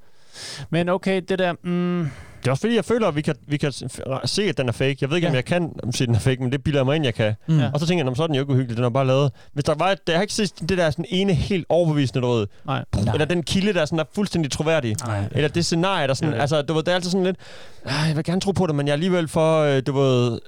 Men 0.70 0.88
okay, 0.88 1.22
det 1.28 1.38
der... 1.38 1.52
Mm, 1.64 2.10
Det 2.43 2.47
er 2.49 2.51
også 2.51 2.61
fordi, 2.61 2.74
jeg 2.74 2.84
føler, 2.84 3.09
at 3.09 3.16
vi 3.16 3.20
kan, 3.22 3.34
vi 3.47 3.57
kan 3.57 3.72
se, 4.24 4.43
at 4.49 4.59
den 4.59 4.68
er 4.68 4.72
fake. 4.72 4.97
Jeg 5.01 5.09
ved 5.11 5.16
ikke, 5.16 5.26
ja. 5.26 5.30
om 5.30 5.34
Ja. 5.34 5.36
jeg 5.36 5.45
kan 5.45 5.70
se, 5.93 6.05
at 6.05 6.09
den 6.09 6.14
er 6.14 6.18
fake, 6.20 6.43
men 6.43 6.53
det 6.53 6.64
bilder 6.64 6.84
mig 6.84 6.97
ind, 6.97 7.05
jeg 7.05 7.14
kan. 7.14 7.34
Mm. 7.49 7.59
Ja. 7.59 7.70
Og 7.74 7.80
så 7.80 7.86
tænker 7.86 8.05
jeg, 8.05 8.11
"Nå, 8.11 8.14
så 8.14 8.22
er 8.22 8.26
den 8.26 8.36
jo 8.36 8.43
ikke 8.43 8.53
uhyggelig, 8.53 8.76
den 8.76 8.84
er 8.84 8.88
bare 8.90 9.07
lavet. 9.07 9.32
Hvis 9.53 9.64
der 9.64 9.74
var 9.74 9.90
et, 9.90 9.99
jeg 10.09 10.14
har 10.16 10.22
ikke 10.22 10.34
set 10.34 10.53
det 10.68 10.78
der 10.78 10.90
sådan 10.90 11.05
ene 11.09 11.34
helt 11.34 11.66
overbevisende, 11.68 12.20
du 12.26 12.32
ved. 12.32 12.47
nej. 12.66 12.84
Eller 13.12 13.24
den 13.24 13.43
kilde, 13.43 13.72
der 13.74 13.80
er, 13.80 13.84
sådan, 13.84 13.99
er 13.99 14.05
fuldstændig 14.14 14.51
troværdig. 14.53 14.97
Nej. 15.07 15.24
Eller 15.32 15.49
det 15.49 15.64
scenarie, 15.64 16.09
der 16.09 16.14
sådan, 16.14 16.28
Det 16.28 16.32
er 16.32 16.36
det. 16.36 16.40
altså, 16.43 16.62
du 16.62 16.74
ved, 16.74 16.82
det 16.82 16.90
er 16.90 16.95
altid 16.95 17.11
sådan 17.11 17.24
lidt, 17.24 17.36
"Ah, 17.84 18.09
jeg 18.09 18.16
vil 18.16 18.24
gerne 18.24 18.40
tro 18.40 18.53
på 18.53 18.66
det, 18.66 18.74
men 18.74 18.86
jeg 18.86 18.93
alligevel 18.93 19.28
for, 19.28 19.61
øh, 19.62 19.82
du 19.86 19.93
ved, 19.93 20.40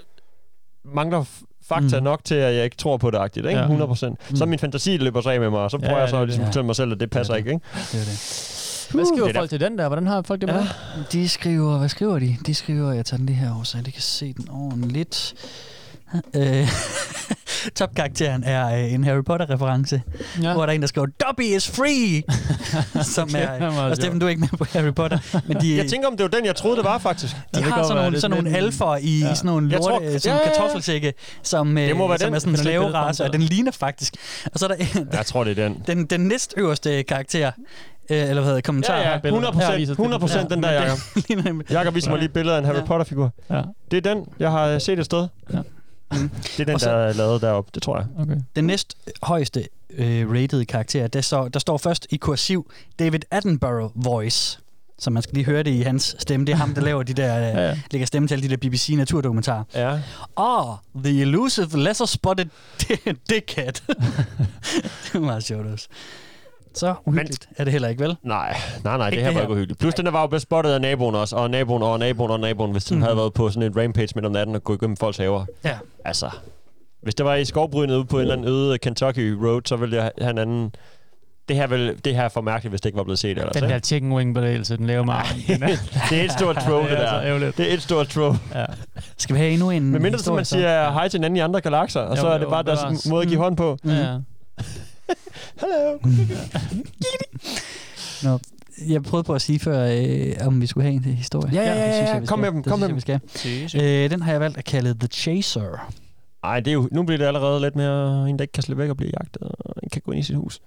mangler 0.94 1.24
fakta 1.68 1.96
Mm. 1.98 2.04
nok 2.04 2.20
til, 2.24 2.34
at 2.34 2.54
jeg 2.54 2.64
ikke 2.64 2.76
tror 2.76 2.96
på 2.96 3.10
det 3.10 3.18
agtigt, 3.18 3.46
ikke? 3.46 3.58
Ja. 3.58 3.64
100 3.66 3.88
procent. 3.88 4.18
Så 4.34 4.44
Mm. 4.44 4.48
min 4.50 4.58
fantasi 4.58 4.96
løber 4.96 5.20
sig 5.20 5.34
af 5.34 5.40
med 5.40 5.50
mig, 5.50 5.60
og 5.60 5.70
så 5.70 5.78
prøver 5.78 5.92
Ja, 5.94 6.00
jeg 6.00 6.08
så 6.08 6.16
det 6.16 6.22
er 6.22 6.26
ligesom 6.26 6.40
det. 6.40 6.46
at 6.48 6.52
fortælle 6.52 6.66
mig 6.66 6.76
selv, 6.76 6.92
at 6.92 7.00
det 7.00 7.10
passer 7.10 7.34
det. 7.34 7.38
ikke, 7.38 7.50
ikke? 7.50 7.64
Det 7.92 8.00
er 8.00 8.04
det. 8.04 8.60
Hvad 8.90 9.04
skriver 9.04 9.26
Det 9.26 9.36
er 9.36 9.40
folk 9.40 9.50
til 9.50 9.60
den 9.60 9.78
der? 9.78 9.86
Hvordan 9.88 10.06
har 10.06 10.22
folk 10.22 10.40
det 10.40 10.48
med? 10.48 10.54
Ja. 10.56 10.60
det? 10.98 11.12
De 11.12 11.28
skriver, 11.28 11.78
hvad 11.78 11.88
skriver 11.88 12.18
de? 12.18 12.36
De 12.46 12.54
skriver, 12.54 12.92
jeg 12.92 13.04
tager 13.06 13.18
den 13.18 13.26
lige 13.26 13.36
her 13.36 13.54
over, 13.54 13.64
så 13.64 13.78
jeg 13.84 13.92
kan 13.92 14.02
se 14.02 14.32
den 14.32 14.48
ordentligt. 14.50 15.34
Øh, 16.34 16.68
Topkarakteren 17.74 18.44
er 18.44 18.66
øh, 18.84 18.92
en 18.92 19.04
Harry 19.04 19.22
Potter-reference, 19.24 20.02
ja. 20.42 20.52
hvor 20.52 20.62
der 20.66 20.72
er 20.72 20.74
en, 20.74 20.80
der 20.80 20.86
skriver, 20.86 21.06
Dobby 21.06 21.40
is 21.56 21.70
free! 21.70 22.22
Som 23.14 23.28
er, 23.36 23.52
det 23.52 23.60
var 23.60 23.70
meget 23.72 23.90
og 23.90 23.96
Steffen, 23.96 24.18
du 24.18 24.26
er 24.26 24.30
ikke 24.30 24.40
med 24.40 24.48
på 24.58 24.64
Harry 24.72 24.94
Potter, 24.94 25.18
men 25.48 25.60
de, 25.60 25.76
Jeg 25.76 25.86
tænker, 25.90 26.08
om 26.08 26.16
det 26.16 26.24
var 26.24 26.28
den, 26.38 26.44
jeg 26.46 26.56
troede, 26.56 26.76
det 26.76 26.84
var 26.84 26.98
faktisk. 26.98 27.36
de 27.54 27.62
kan 27.62 27.72
har 27.72 27.82
sådan 27.82 27.96
nogle, 28.02 28.16
er 28.16 28.20
sådan 28.20 28.36
nogle 28.44 28.56
alfer 28.56 28.96
i 28.96 29.18
Ja. 29.20 29.26
ja. 29.26 29.34
sådan 29.34 29.46
nogle 29.46 29.68
lorte, 29.68 29.82
tror- 29.84 29.98
tror, 29.98 30.18
som 30.18 30.30
ja, 30.30 30.36
ja, 30.36 30.42
ja. 30.48 30.48
kartoffelsække, 30.54 31.12
som, 31.42 31.78
øh, 31.78 31.88
Det 31.88 31.96
må 31.96 32.08
være 32.08 32.18
som 32.18 32.26
den. 32.26 32.34
er 32.34 32.38
sådan 32.38 32.54
en 32.54 32.58
er 32.58 32.62
slaverace, 32.62 33.24
og 33.24 33.32
den 33.32 33.42
ligner 33.42 33.72
faktisk. 33.72 34.14
Og 34.52 34.58
så 34.58 34.64
er 34.68 34.68
der 34.76 35.06
Jeg 35.12 35.26
tror, 35.26 35.44
det 35.44 35.58
er 35.58 35.68
den. 35.68 35.82
den, 35.86 36.06
den 36.06 36.20
næstøverste 36.20 37.02
karakter, 37.02 37.46
øh, 37.46 37.52
eller 38.08 38.32
hvad 38.34 38.42
hedder 38.42 38.54
det, 38.54 38.64
kommentar. 38.64 38.96
Ja, 38.96 39.10
ja, 39.12 39.18
billeder. 39.18 39.48
100 39.48 39.52
procent, 39.52 39.70
Her 39.72 39.78
viser 39.78 39.92
100 39.92 40.20
procent 40.20 40.50
den 40.50 40.62
der, 40.62 40.70
Jacob. 40.82 40.98
Jacob 41.70 41.94
viser 41.94 42.10
mig 42.10 42.18
lige 42.18 42.26
et 42.26 42.32
billede 42.32 42.54
af 42.54 42.58
en 42.58 42.64
Harry 42.64 42.76
Ja. 42.76 42.84
Potter-figur. 42.84 43.32
Ja, 43.50 43.62
Det 43.90 44.06
er 44.06 44.14
den, 44.14 44.26
jeg 44.38 44.50
har 44.50 44.78
set 44.78 44.98
et 44.98 45.04
sted. 45.04 45.28
Ja. 45.52 45.58
Det 46.12 46.60
er 46.60 46.64
den, 46.64 46.74
Og 46.74 46.80
så- 46.80 46.90
der 46.90 46.96
er 46.96 47.12
lavet 47.12 47.42
deroppe, 47.42 47.70
det 47.74 47.82
tror 47.82 47.96
jeg. 47.98 48.06
okay. 48.18 48.36
Den 48.56 48.64
næst 48.64 48.96
højeste 49.22 49.64
øh, 49.96 50.30
rated 50.30 50.64
karakter, 50.64 51.06
der, 51.06 51.20
så, 51.20 51.48
der 51.48 51.58
står 51.58 51.78
først 51.78 52.06
i 52.10 52.16
kursiv 52.16 52.70
David 52.98 53.20
Attenborough 53.30 53.92
voice. 53.94 54.58
Så 54.98 55.10
man 55.10 55.22
skal 55.22 55.34
lige 55.34 55.44
høre 55.44 55.62
det 55.62 55.70
i 55.70 55.80
hans 55.80 56.16
stemme. 56.18 56.46
Det 56.46 56.52
er 56.52 56.56
ham, 56.56 56.74
der 56.74 56.80
laver 56.82 57.02
de 57.02 57.12
der, 57.14 57.34
Ja, 57.38 57.48
ja, 57.48 57.68
ja. 57.68 57.78
lægger 57.90 58.06
stemme 58.06 58.28
til 58.28 58.34
alle 58.34 58.48
de 58.48 58.56
der 58.56 58.68
BBC-naturdokumentarer. 58.68 59.62
Ja. 59.74 59.98
Ah, 60.36 60.76
the 61.04 61.20
elusive, 61.20 61.68
lesser 61.78 62.04
spotted 62.06 62.46
dickhead. 63.30 63.72
det 63.72 65.14
er 65.14 65.18
meget 65.18 65.44
sjovt 65.44 65.66
også. 65.66 65.88
Så 66.74 66.94
uhyggeligt 67.04 67.48
er 67.56 67.64
det 67.64 67.72
heller 67.72 67.88
ikke, 67.88 68.02
vel? 68.02 68.16
Nej, 68.22 68.56
nej, 68.84 68.96
nej, 68.96 69.10
det 69.10 69.18
her 69.18 69.26
det 69.26 69.34
var 69.34 69.40
ikke 69.40 69.52
uhyggeligt. 69.52 69.80
Plus, 69.80 69.94
den 69.94 70.04
der 70.04 70.10
var 70.12 70.20
jo 70.20 70.26
blevet 70.26 70.42
spottet 70.42 70.70
af 70.72 70.80
naboen 70.80 71.14
også, 71.14 71.36
og 71.36 71.50
naboen 71.50 71.82
og 71.82 71.98
naboen 71.98 72.30
og 72.30 72.40
naboen, 72.40 72.72
hvis 72.72 72.84
den 72.84 72.96
Mhm. 72.96 73.02
havde 73.02 73.16
været 73.16 73.32
på 73.34 73.50
sådan 73.50 73.62
en 73.72 73.82
rampage 73.82 74.08
midt 74.14 74.26
om 74.26 74.32
natten 74.32 74.54
og 74.56 74.64
gået 74.64 74.76
igennem 74.76 74.96
folks 74.96 75.16
haver. 75.16 75.44
Ja. 75.64 75.76
Altså, 76.04 76.30
hvis 77.02 77.14
det 77.14 77.26
var 77.26 77.34
i 77.34 77.44
skovbrynet 77.44 77.94
ude 77.96 78.04
på 78.04 78.16
en 78.16 78.20
eller 78.22 78.34
anden 78.34 78.48
øde 78.48 78.78
Kentucky 78.78 79.30
Road, 79.32 79.60
så 79.64 79.76
ville 79.76 79.96
jeg 79.96 80.10
have 80.20 80.30
en 80.30 80.38
anden... 80.38 80.74
Det 81.48 81.56
her, 81.56 81.66
vil, 81.66 81.96
det 82.04 82.14
her 82.16 82.22
er 82.22 82.28
for 82.28 82.40
mærkeligt, 82.40 82.70
hvis 82.72 82.80
det 82.80 82.88
ikke 82.88 82.96
var 82.96 83.04
blevet 83.04 83.18
set 83.18 83.30
ellers. 83.38 83.52
Den 83.52 83.62
der 83.62 83.78
chicken 83.78 84.12
wing 84.12 84.34
bevægelse, 84.34 84.76
den 84.76 84.86
laver 84.86 85.04
mig. 85.04 85.22
Er- 85.48 85.56
Det 86.10 86.20
er 86.20 86.24
et 86.24 86.32
stort 86.32 86.56
throw, 86.56 86.80
det 86.82 86.90
Det 86.90 86.98
er 86.98 87.02
der. 87.02 87.08
altså 87.08 87.28
ærgerligt. 87.28 87.56
Det 87.56 87.70
er 87.70 87.74
et 87.74 87.82
stort 87.82 88.08
throw. 88.08 88.34
Ja. 88.54 88.64
Skal 89.16 89.34
vi 89.34 89.40
have 89.40 89.52
endnu 89.52 89.70
en 89.70 89.90
Men 89.90 90.02
mindre, 90.02 90.18
som 90.18 90.34
man 90.34 90.44
siger 90.44 90.90
hej 90.92 91.08
til 91.08 91.18
hinanden 91.18 91.36
i 91.36 91.40
andre 91.40 91.60
galakser, 91.60 92.00
og 92.00 92.16
Jo, 92.16 92.20
så 92.20 92.28
er 92.28 92.38
det 92.38 92.44
jo, 92.44 92.50
bare 92.50 92.62
deres 92.62 92.80
bevares. 92.80 93.08
måde 93.08 93.22
at 93.22 93.28
give 93.28 93.40
hånd 93.40 93.56
på. 93.56 93.78
Ja. 93.84 94.18
Hello. 95.60 95.98
Nå, 98.22 98.38
jeg 98.88 99.02
prøvede 99.02 99.26
på 99.26 99.34
at 99.34 99.42
sige 99.42 99.58
før, 99.58 99.88
øh, 99.92 100.46
om 100.46 100.60
vi 100.60 100.66
skulle 100.66 100.84
have 100.84 100.94
en 100.94 101.04
historie. 101.04 101.54
Ja, 101.54 101.62
ja, 101.62 101.74
ja, 101.80 101.86
det 101.86 101.94
synes 101.94 102.08
ja. 102.08 102.12
jeg, 102.14 102.22
vi 102.22 102.26
Kom 102.26 102.38
skal. 102.38 102.52
med 102.52 102.52
dem, 102.52 102.62
Det 102.62 102.70
kom 102.70 102.78
synes 102.80 103.06
med 103.06 103.14
jeg, 103.14 103.20
vi 103.62 103.68
skal. 103.68 104.04
Øh, 104.04 104.10
den 104.10 104.22
har 104.22 104.30
jeg 104.32 104.40
valgt 104.40 104.58
at 104.58 104.64
kalde 104.64 104.94
The 104.94 105.08
Chaser. 105.08 105.92
Ej, 106.44 106.60
det 106.60 106.70
er 106.70 106.74
jo, 106.74 106.88
nu 106.92 107.02
bliver 107.02 107.18
det 107.18 107.24
allerede 107.26 107.60
lidt 107.60 107.76
mere 107.76 108.30
en, 108.30 108.36
der 108.38 108.42
ikke 108.42 108.52
kan 108.52 108.62
slippe 108.62 108.82
væk 108.82 108.90
og 108.90 108.96
blive 108.96 109.10
jagtet, 109.20 109.42
og 109.42 109.74
ikke 109.82 109.92
kan 109.92 110.02
gå 110.04 110.12
ind 110.12 110.20
i 110.20 110.22
sit 110.22 110.36
hus. 110.36 110.60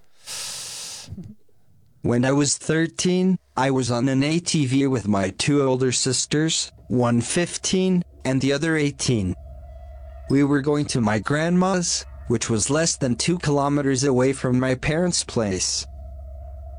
When 2.06 2.24
I 2.24 2.32
was 2.32 2.60
13, 2.60 3.38
I 3.68 3.70
was 3.72 3.92
on 3.92 4.10
an 4.10 4.24
ATV 4.24 4.88
with 4.88 5.08
my 5.10 5.32
two 5.40 5.70
older 5.70 5.92
sisters, 5.92 6.72
one 6.90 7.22
15 7.22 8.04
and 8.26 8.42
the 8.42 8.56
other 8.56 8.76
18. 8.76 9.36
We 10.32 10.44
were 10.44 10.62
going 10.62 10.90
to 10.90 11.02
my 11.02 11.20
grandma's, 11.20 12.06
which 12.28 12.50
was 12.50 12.70
less 12.70 12.96
than 12.96 13.16
two 13.16 13.38
kilometers 13.40 14.04
away 14.04 14.34
from 14.34 14.60
my 14.60 14.76
parents' 14.76 15.24
place. 15.24 15.86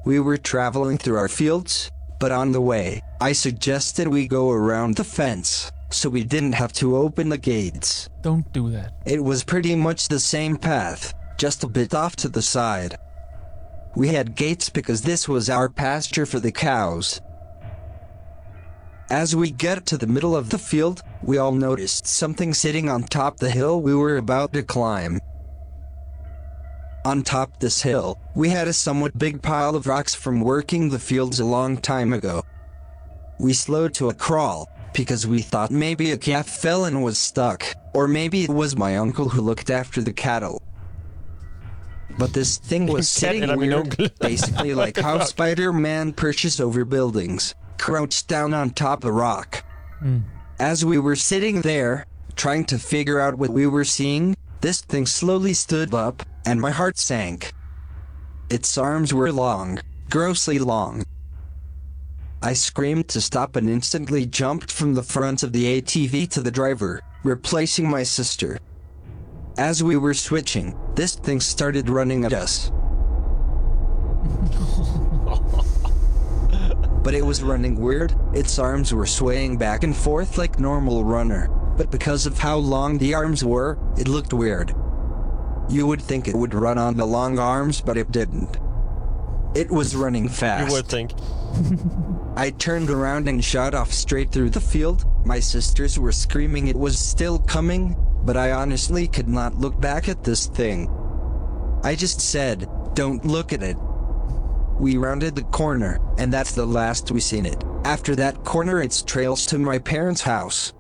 We 0.05 0.21
were 0.21 0.37
traveling 0.37 0.99
through 0.99 1.17
our 1.17 1.29
fields, 1.29 1.91
but 2.19 2.33
on 2.33 2.53
the 2.53 2.61
way, 2.61 3.03
I 3.21 3.33
suggested 3.33 4.09
we 4.09 4.29
go 4.29 4.51
around 4.51 4.97
the 4.97 5.05
fence, 5.05 5.71
so 5.91 6.09
we 6.09 6.25
didn't 6.25 6.53
have 6.53 6.73
to 6.75 6.97
open 6.97 7.29
the 7.29 7.39
gates. 7.39 8.09
Don't 8.23 8.51
do 8.53 8.71
that. 8.71 8.93
It 9.07 9.23
was 9.23 9.45
pretty 9.45 9.75
much 9.75 10.09
the 10.09 10.21
same 10.21 10.57
path, 10.57 11.15
just 11.39 11.65
a 11.65 11.69
bit 11.69 11.95
off 11.95 12.17
to 12.17 12.29
the 12.29 12.43
side. 12.43 12.97
We 13.97 14.09
had 14.09 14.37
gates 14.37 14.69
because 14.69 15.03
this 15.03 15.29
was 15.29 15.51
our 15.51 15.69
pasture 15.69 16.27
for 16.27 16.41
the 16.41 16.53
cows. 16.53 17.21
As 19.11 19.35
we 19.35 19.51
get 19.51 19.87
to 19.87 19.97
the 19.97 20.07
middle 20.07 20.37
of 20.37 20.51
the 20.51 20.59
field, 20.59 21.03
we 21.23 21.39
all 21.39 21.53
noticed 21.53 22.07
something 22.07 22.53
sitting 22.53 22.91
on 22.91 23.05
top 23.05 23.39
the 23.39 23.51
hill 23.51 23.81
we 23.81 23.95
were 23.95 24.19
about 24.19 24.53
to 24.53 24.63
climb. 24.63 25.19
On 27.09 27.23
top 27.23 27.59
this 27.59 27.81
hill, 27.81 28.21
we 28.35 28.51
had 28.51 28.69
a 28.69 28.73
somewhat 28.75 29.17
big 29.17 29.41
pile 29.41 29.75
of 29.75 29.87
rocks 29.87 30.15
from 30.15 30.43
working 30.43 30.91
the 30.91 30.99
fields 30.99 31.41
a 31.41 31.45
long 31.47 31.79
time 31.79 32.13
ago. 32.13 32.43
We 33.41 33.55
slowed 33.55 33.95
to 33.95 34.11
a 34.11 34.15
crawl 34.15 34.69
because 34.93 35.27
we 35.27 35.41
thought 35.41 35.71
maybe 35.71 36.11
a 36.11 36.19
calf 36.19 36.47
fell 36.47 36.85
and 36.85 37.03
was 37.03 37.17
stuck, 37.17 37.65
or 37.95 38.09
maybe 38.09 38.45
it 38.45 38.51
was 38.51 38.77
my 38.77 38.99
uncle 38.99 39.31
who 39.31 39.41
looked 39.41 39.71
after 39.71 40.03
the 40.03 40.13
cattle. 40.13 40.61
But 42.19 42.35
this 42.35 42.59
thing 42.59 42.85
was 42.85 43.09
sitting 43.21 43.57
weird, 43.57 43.97
basically 44.21 44.75
like 44.75 44.99
how 44.99 45.21
Spider-Man 45.21 46.13
perches 46.13 46.61
over 46.61 46.85
buildings, 46.85 47.55
crouched 47.79 48.29
down 48.29 48.53
on 48.53 48.69
top 48.69 49.03
a 49.05 49.11
rock. 49.11 49.65
As 50.61 50.85
we 50.85 50.99
were 50.99 51.17
sitting 51.17 51.63
there, 51.63 52.05
trying 52.37 52.67
to 52.67 52.79
figure 52.79 53.19
out 53.19 53.39
what 53.39 53.49
we 53.49 53.67
were 53.67 53.87
seeing, 53.87 54.37
this 54.61 54.81
thing 54.81 55.07
slowly 55.07 55.55
stood 55.55 55.95
up, 55.95 56.23
and 56.47 56.61
my 56.61 56.71
heart 56.71 56.99
sank. 56.99 57.53
Its 58.51 58.79
arms 58.79 59.13
were 59.13 59.33
long, 59.33 59.81
grossly 60.11 60.59
long. 60.59 61.05
I 62.43 62.53
screamed 62.53 63.09
to 63.09 63.21
stop 63.21 63.57
and 63.57 63.69
instantly 63.69 64.25
jumped 64.25 64.71
from 64.71 64.95
the 64.95 65.03
front 65.03 65.43
of 65.43 65.53
the 65.53 65.81
ATV 65.81 66.31
to 66.31 66.41
the 66.41 66.51
driver, 66.51 67.03
replacing 67.25 67.91
my 67.91 68.05
sister. 68.05 68.59
As 69.59 69.83
we 69.83 69.97
were 69.97 70.15
switching, 70.15 70.79
this 70.95 71.15
thing 71.15 71.41
started 71.41 71.89
running 71.89 72.25
at 72.25 72.33
us. 72.33 72.71
but 77.03 77.15
it 77.15 77.25
was 77.25 77.43
running 77.43 77.81
weird. 77.81 78.15
Its 78.35 78.59
arms 78.59 78.93
were 78.93 79.07
swaying 79.07 79.57
back 79.57 79.83
and 79.83 79.97
forth 79.97 80.39
like 80.39 80.61
normal 80.61 81.05
runner, 81.05 81.49
but 81.79 81.91
because 81.93 82.27
of 82.27 82.39
how 82.39 82.57
long 82.57 82.99
the 82.99 83.15
arms 83.15 83.45
were, 83.45 83.79
it 83.97 84.09
looked 84.09 84.33
weird. 84.33 84.75
You 85.71 85.87
would 85.87 86.03
think 86.03 86.27
it 86.27 86.35
would 86.35 86.53
run 86.53 86.77
on 86.77 86.97
the 86.97 87.07
long 87.07 87.39
arms, 87.39 87.81
but 87.81 87.97
it 87.97 88.11
didn't. 88.11 88.59
It 89.55 89.71
was 89.71 89.97
running 89.97 90.29
fast. 90.29 90.69
You 90.69 90.75
would 90.75 90.87
think. 90.87 91.13
I 92.37 92.51
turned 92.51 92.91
around 92.91 93.29
and 93.29 93.43
shot 93.43 93.75
off 93.75 93.93
straight 93.93 94.31
through 94.33 94.51
the 94.51 94.61
field. 94.61 95.05
My 95.25 95.41
sisters 95.41 95.99
were 95.99 96.13
screaming 96.13 96.67
it 96.67 96.77
was 96.77 96.99
still 96.99 97.39
coming, 97.39 97.97
but 98.25 98.37
I 98.37 98.53
honestly 98.53 99.07
could 99.07 99.29
not 99.29 99.59
look 99.59 99.81
back 99.81 100.09
at 100.09 100.25
this 100.25 100.47
thing. 100.47 100.91
I 101.85 101.95
just 101.95 102.21
said, 102.21 102.69
don't 102.95 103.25
look 103.25 103.53
at 103.53 103.63
it. 103.63 103.77
We 104.81 104.97
rounded 104.97 105.37
the 105.37 105.43
corner, 105.45 106.01
and 106.19 106.33
that's 106.33 106.53
the 106.53 106.67
last 106.67 107.11
we 107.11 107.21
seen 107.21 107.47
it. 107.47 107.63
After 107.85 108.17
that 108.17 108.45
corner, 108.45 108.83
it's 108.83 109.03
trails 109.03 109.47
to 109.47 109.59
my 109.59 109.79
parents' 109.79 110.23
house. 110.23 110.73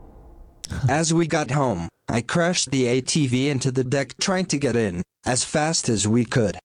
As 0.89 1.12
we 1.14 1.27
got 1.27 1.51
home, 1.51 1.89
I 2.09 2.21
crashed 2.21 2.71
the 2.71 2.85
ATV 2.85 3.47
into 3.49 3.71
the 3.71 3.85
deck 3.85 4.16
trying 4.19 4.47
to 4.47 4.59
get 4.59 4.77
in, 4.77 5.03
as 5.25 5.45
fast 5.45 5.89
as 5.89 6.09
we 6.09 6.25
could. 6.25 6.59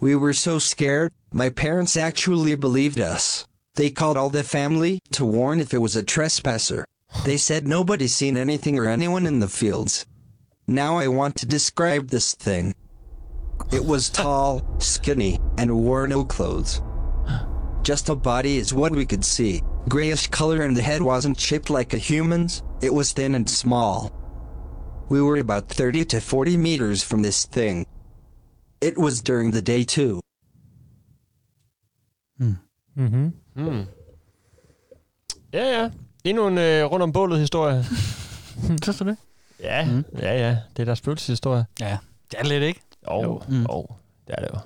We 0.00 0.16
were 0.16 0.32
so 0.32 0.58
scared, 0.58 1.12
my 1.32 1.48
parents 1.48 1.96
actually 1.96 2.54
believed 2.56 3.00
us. 3.00 3.46
They 3.74 3.90
called 3.90 4.16
all 4.16 4.30
the 4.30 4.42
family 4.42 4.98
to 5.12 5.24
warn 5.24 5.60
if 5.60 5.72
it 5.72 5.78
was 5.78 5.96
a 5.96 6.02
trespasser. 6.02 6.84
They 7.24 7.36
said 7.36 7.66
nobody 7.66 8.08
seen 8.08 8.36
anything 8.36 8.78
or 8.78 8.86
anyone 8.88 9.26
in 9.26 9.38
the 9.38 9.48
fields. 9.48 10.04
Now 10.66 10.98
I 10.98 11.08
want 11.08 11.36
to 11.36 11.46
describe 11.46 12.08
this 12.08 12.34
thing. 12.34 12.74
It 13.72 13.84
was 13.84 14.10
tall, 14.10 14.62
skinny, 14.78 15.38
and 15.56 15.84
wore 15.84 16.06
no 16.06 16.24
clothes. 16.24 16.82
Just 17.82 18.08
a 18.08 18.14
body 18.14 18.58
is 18.58 18.74
what 18.74 18.92
we 18.92 19.06
could 19.06 19.24
see. 19.24 19.62
Grayish 19.88 20.28
color 20.28 20.62
and 20.62 20.76
the 20.76 20.82
head 20.82 21.02
wasn't 21.02 21.38
shaped 21.38 21.70
like 21.70 21.94
a 21.94 21.98
human's, 21.98 22.62
it 22.82 22.92
was 22.92 23.12
thin 23.14 23.34
and 23.34 23.48
small. 23.48 24.10
We 25.10 25.20
were 25.22 25.40
about 25.40 25.68
30 25.68 26.04
to 26.04 26.20
40 26.20 26.56
meters 26.56 27.02
from 27.04 27.22
this 27.22 27.46
thing. 27.46 27.86
It 28.80 28.98
was 28.98 29.22
during 29.22 29.52
the 29.52 29.60
day 29.62 29.84
too. 29.84 30.20
Mm-hmm. 32.40 33.28
Mm. 33.56 33.86
Ja, 35.52 35.64
ja. 35.64 35.90
Endnu 36.24 36.46
en 36.48 36.58
øh, 36.58 36.84
rundt 36.84 37.02
om 37.02 37.12
bålet 37.12 37.38
historie. 37.40 37.84
Synes 38.82 38.98
du 38.98 39.04
det? 39.04 39.16
Ja, 39.60 39.84
mm. 39.84 40.04
ja, 40.18 40.38
ja. 40.48 40.56
Det 40.76 40.82
er 40.82 40.84
der 40.84 40.94
spøgelseshistorie. 40.94 41.66
Ja, 41.80 41.98
det 42.30 42.40
er 42.40 42.44
lidt, 42.44 42.62
ikke? 42.62 42.80
Jo, 43.10 43.22
Jo. 43.22 43.42
jo. 43.48 43.56
jo. 43.70 43.86
Det 44.26 44.34
er 44.38 44.42
det 44.42 44.48
jo. 44.54 44.58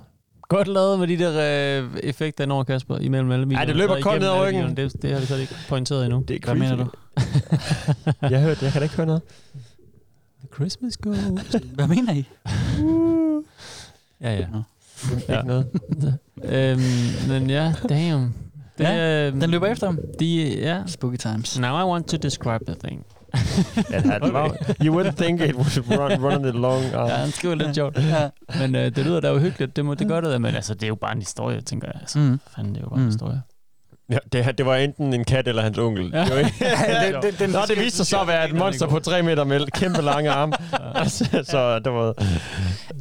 Godt 0.48 0.68
lavet 0.68 0.98
med 0.98 1.08
de 1.08 1.18
der 1.18 1.82
øh, 1.82 1.90
effekter 2.02 2.44
indover, 2.44 2.64
Kasper, 2.64 2.98
imellem 2.98 3.30
alle 3.30 3.46
videoerne. 3.46 3.66
det 3.68 3.76
løber 3.76 4.00
koldt 4.00 4.22
ned 4.22 4.30
alle 4.30 4.46
ryggen. 4.46 4.76
Det, 4.76 5.02
det 5.02 5.12
har 5.12 5.20
vi 5.20 5.26
så 5.26 5.36
ikke 5.36 5.54
pointeret 5.68 6.04
endnu. 6.04 6.24
Det 6.28 6.36
er 6.36 6.40
Hvad 6.44 6.54
mener 6.54 6.76
du? 6.76 6.86
jeg 8.34 8.40
hørte, 8.42 8.64
jeg 8.64 8.72
kan 8.72 8.80
da 8.80 8.82
ikke 8.82 8.96
høre 8.96 9.06
noget. 9.06 9.22
The 10.40 10.48
Christmas 10.54 10.96
Ghost. 10.96 11.20
Hvad 11.74 11.88
mener 11.88 12.12
I? 12.12 12.24
ja, 14.24 14.32
ja. 14.32 14.46
Ikke 15.36 15.46
noget. 15.46 15.66
øhm, 16.44 16.80
men 17.28 17.50
ja, 17.50 17.74
damn. 17.88 18.34
Det, 18.78 18.84
Ja, 18.84 19.26
øhm, 19.28 19.40
den 19.40 19.50
løber 19.50 19.66
efter 19.66 19.86
ham. 19.86 19.98
De, 20.20 20.58
ja. 20.58 20.82
Spooky 20.86 21.16
times. 21.16 21.58
Now 21.58 21.80
I 21.80 21.84
want 21.90 22.06
to 22.08 22.16
describe 22.16 22.64
the 22.66 22.74
thing. 22.84 23.06
Ja, 23.92 23.98
det 24.00 24.06
er- 24.12 24.32
wow. 24.32 24.48
You 24.84 25.00
wouldn't 25.02 25.16
think 25.22 25.40
it 25.40 25.54
would 25.54 25.98
run, 26.00 26.24
run 26.24 26.42
the 26.42 26.52
long 26.52 26.84
arm. 26.94 27.08
Ja, 27.08 27.14
han 27.16 27.30
skriver 27.30 27.54
lidt 27.54 27.74
sjovt. 27.74 27.98
Ja. 27.98 28.28
Men 28.58 28.74
øh, 28.76 28.84
det 28.96 28.98
lyder 28.98 29.20
da 29.20 29.34
uhyggeligt. 29.34 29.76
Det, 29.76 29.84
må, 29.84 29.94
det 29.94 30.08
gør 30.08 30.20
det, 30.20 30.30
da, 30.30 30.38
men 30.38 30.54
altså, 30.54 30.74
det 30.74 30.82
er 30.82 30.88
jo 30.88 30.94
bare 30.94 31.12
en 31.12 31.18
historie, 31.18 31.60
tænker 31.60 31.88
jeg. 31.88 32.00
Altså, 32.00 32.18
Mm. 32.18 32.40
fanden, 32.56 32.74
det 32.74 32.80
er 32.80 32.84
jo 32.84 32.88
bare 32.88 32.98
en 32.98 33.04
Mm. 33.04 33.08
historie. 33.10 33.42
Ja, 34.10 34.18
det, 34.32 34.58
det 34.58 34.66
var 34.66 34.76
enten 34.76 35.14
en 35.14 35.24
kat 35.24 35.48
eller 35.48 35.62
hans 35.62 35.78
onkel. 35.78 36.10
Ja. 36.14 36.24
Det 36.24 36.30
Ja, 36.60 37.12
den- 37.12 37.22
den- 37.22 37.34
den- 37.38 37.50
Nå, 37.50 37.58
det 37.68 37.78
viste 37.78 37.96
sig 37.96 38.06
så 38.06 38.20
at 38.20 38.26
være 38.26 38.48
et 38.48 38.54
monster 38.54 38.86
på 38.86 38.98
3 38.98 39.22
meter 39.22 39.44
med 39.44 39.66
kæmpe 39.74 40.02
lange 40.02 40.30
arme. 40.30 40.52
så, 41.08 41.44
så 41.50 41.78
det 41.78 41.92
var... 41.92 42.14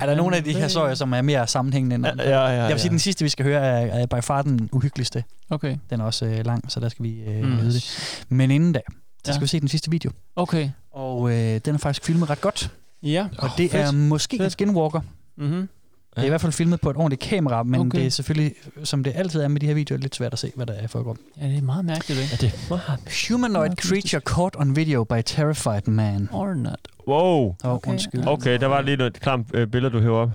Er 0.01 0.05
der 0.05 0.15
nogle 0.15 0.35
af 0.37 0.43
de 0.43 0.53
her 0.53 0.63
historier, 0.63 0.93
som 0.95 1.13
er 1.13 1.21
mere 1.21 1.47
sammenhængende 1.47 1.95
end 1.95 2.07
andre? 2.07 2.23
Ja, 2.23 2.29
ja, 2.39 2.47
ja, 2.47 2.61
Jeg 2.61 2.69
vil 2.71 2.79
sige, 2.79 2.89
ja. 2.89 2.91
den 2.91 2.99
sidste, 2.99 3.23
vi 3.23 3.29
skal 3.29 3.45
høre, 3.45 3.61
er, 3.61 4.01
er 4.01 4.05
by 4.05 4.23
far 4.23 4.41
den 4.41 4.69
uhyggeligste. 4.71 5.23
Okay. 5.49 5.77
Den 5.89 6.01
er 6.01 6.05
også 6.05 6.25
øh, 6.25 6.45
lang, 6.45 6.71
så 6.71 6.79
der 6.79 6.89
skal 6.89 7.03
vi 7.05 7.19
øh, 7.27 7.43
mm. 7.43 7.57
vide 7.61 7.73
det. 7.73 8.25
Men 8.29 8.51
inden 8.51 8.73
da, 8.73 8.79
så 9.25 9.31
Ja. 9.31 9.33
skal 9.33 9.41
vi 9.41 9.47
se 9.47 9.59
den 9.59 9.67
sidste 9.67 9.91
video. 9.91 10.11
Okay. 10.35 10.69
Og 10.91 11.31
øh, 11.31 11.59
den 11.65 11.75
er 11.75 11.79
faktisk 11.79 12.05
filmet 12.05 12.29
ret 12.29 12.41
godt. 12.41 12.71
Ja. 13.03 13.27
Og 13.37 13.49
det 13.57 13.71
fedt. 13.71 13.83
er 13.83 13.91
måske 13.91 14.43
en 14.43 14.49
skinwalker. 14.49 15.01
Mm-hmm. 15.37 15.69
Det 16.15 16.21
er 16.21 16.25
i 16.25 16.29
hvert 16.29 16.41
fald 16.41 16.51
filmet 16.51 16.81
på 16.81 16.89
et 16.89 16.95
ordentligt 16.97 17.21
kamera, 17.21 17.63
men 17.63 17.75
Okay. 17.79 17.87
okay. 17.89 17.99
det 17.99 18.05
er 18.05 18.09
selvfølgelig, 18.09 18.53
som 18.83 19.03
det 19.03 19.13
altid 19.15 19.41
er 19.41 19.47
med 19.47 19.59
de 19.61 19.65
her 19.67 19.73
videoer, 19.73 19.99
lidt 19.99 20.15
svært 20.15 20.33
at 20.33 20.39
se, 20.39 20.51
hvad 20.55 20.65
der 20.65 20.73
er 20.73 20.87
foregår. 20.87 21.17
Ja, 21.41 21.47
det 21.47 21.57
er 21.57 21.61
meget 21.61 21.85
mærkeligt, 21.85 22.21
ikke? 22.21 22.31
Ja, 22.41 22.47
det 22.47 22.53
er 22.71 23.33
Humanoid 23.33 23.69
creature 23.75 24.19
caught 24.21 24.55
on 24.59 24.75
video 24.75 25.03
by 25.03 25.21
terrified 25.25 25.81
man. 25.87 26.29
Or 26.31 26.53
not. 26.53 26.79
Wow. 27.07 27.55
Oh, 27.63 27.79
undskyld. 27.87 28.27
Okay, 28.27 28.59
der 28.59 28.67
var 28.67 28.81
lige 28.81 28.97
noget 28.97 29.19
klamt 29.19 29.47
øh, 29.53 29.67
billede, 29.67 29.93
du 29.93 29.99
hæver 30.01 30.17
op. 30.19 30.31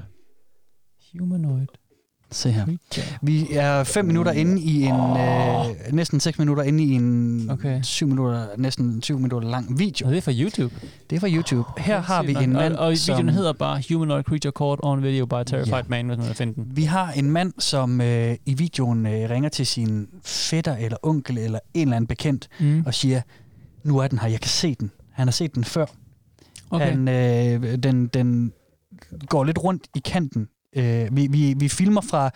Humanoid. 1.19 1.67
Se 2.33 2.51
her. 2.51 2.67
Vi 3.23 3.47
er 3.53 3.85
fem 3.85 4.05
minutter 4.05 4.33
inde 4.33 4.63
i 4.63 4.83
en, 4.83 4.95
øh, 4.95 5.93
næsten 5.95 6.21
seks 6.21 6.39
minutter 6.39 6.63
inde 6.63 6.85
i 6.85 6.91
en 6.93 7.51
Okay. 7.51 7.81
syv 7.83 8.07
minutter, 8.07 8.47
næsten 8.59 9.03
syv 9.03 9.19
minutter 9.19 9.49
lang 9.51 9.79
video. 9.79 10.07
Og 10.07 10.13
det 10.13 10.19
er 10.19 10.23
fra 10.23 10.33
YouTube. 10.33 10.75
Det 11.11 11.17
er 11.17 11.21
fra 11.21 11.29
YouTube. 11.31 11.69
Her 11.79 12.01
har 12.01 12.23
vi 12.23 12.37
en 12.43 12.53
mand, 12.53 12.75
Og, 12.75 12.87
og 12.87 12.97
som... 12.99 13.13
videoen 13.17 13.35
hedder 13.35 13.53
bare 13.53 13.83
Humanoid 13.93 14.23
Creature 14.23 14.53
Caught 14.53 14.81
on 14.83 15.03
Video 15.03 15.27
by 15.27 15.35
Terrified 15.47 15.75
Ja. 15.75 15.83
Man, 15.89 16.07
hvis 16.07 16.19
man 16.19 16.27
vil 16.27 16.35
finde 16.35 16.55
den. 16.55 16.67
Vi 16.77 16.83
har 16.83 17.13
en 17.13 17.31
mand, 17.31 17.53
som 17.59 18.01
øh, 18.01 18.37
i 18.47 18.55
videoen 18.55 19.07
øh, 19.07 19.31
ringer 19.31 19.49
til 19.49 19.67
sin 19.67 20.09
fætter 20.25 20.77
eller 20.77 20.97
onkel 21.03 21.39
eller 21.39 21.59
en 21.75 21.83
eller 21.83 21.97
anden 21.97 22.07
bekendt 22.09 22.49
Mm. 22.61 22.83
og 22.87 22.95
siger, 22.95 23.21
nu 23.85 23.99
er 23.99 24.09
den 24.09 24.19
her, 24.19 24.29
jeg 24.29 24.41
kan 24.41 24.49
se 24.49 24.75
den. 24.75 24.91
Han 25.13 25.27
har 25.27 25.33
set 25.33 25.55
den 25.55 25.65
før. 25.65 25.87
Okay. 26.71 26.87
Han, 26.91 27.09
øh, 27.09 27.79
den, 27.83 28.07
den 28.07 28.53
går 29.29 29.45
lidt 29.45 29.59
rundt 29.65 29.83
i 29.95 29.99
kanten. 29.99 30.49
Øh, 30.77 31.17
vi, 31.17 31.27
vi, 31.31 31.55
vi 31.57 31.69
filmer 31.69 32.01
fra... 32.11 32.31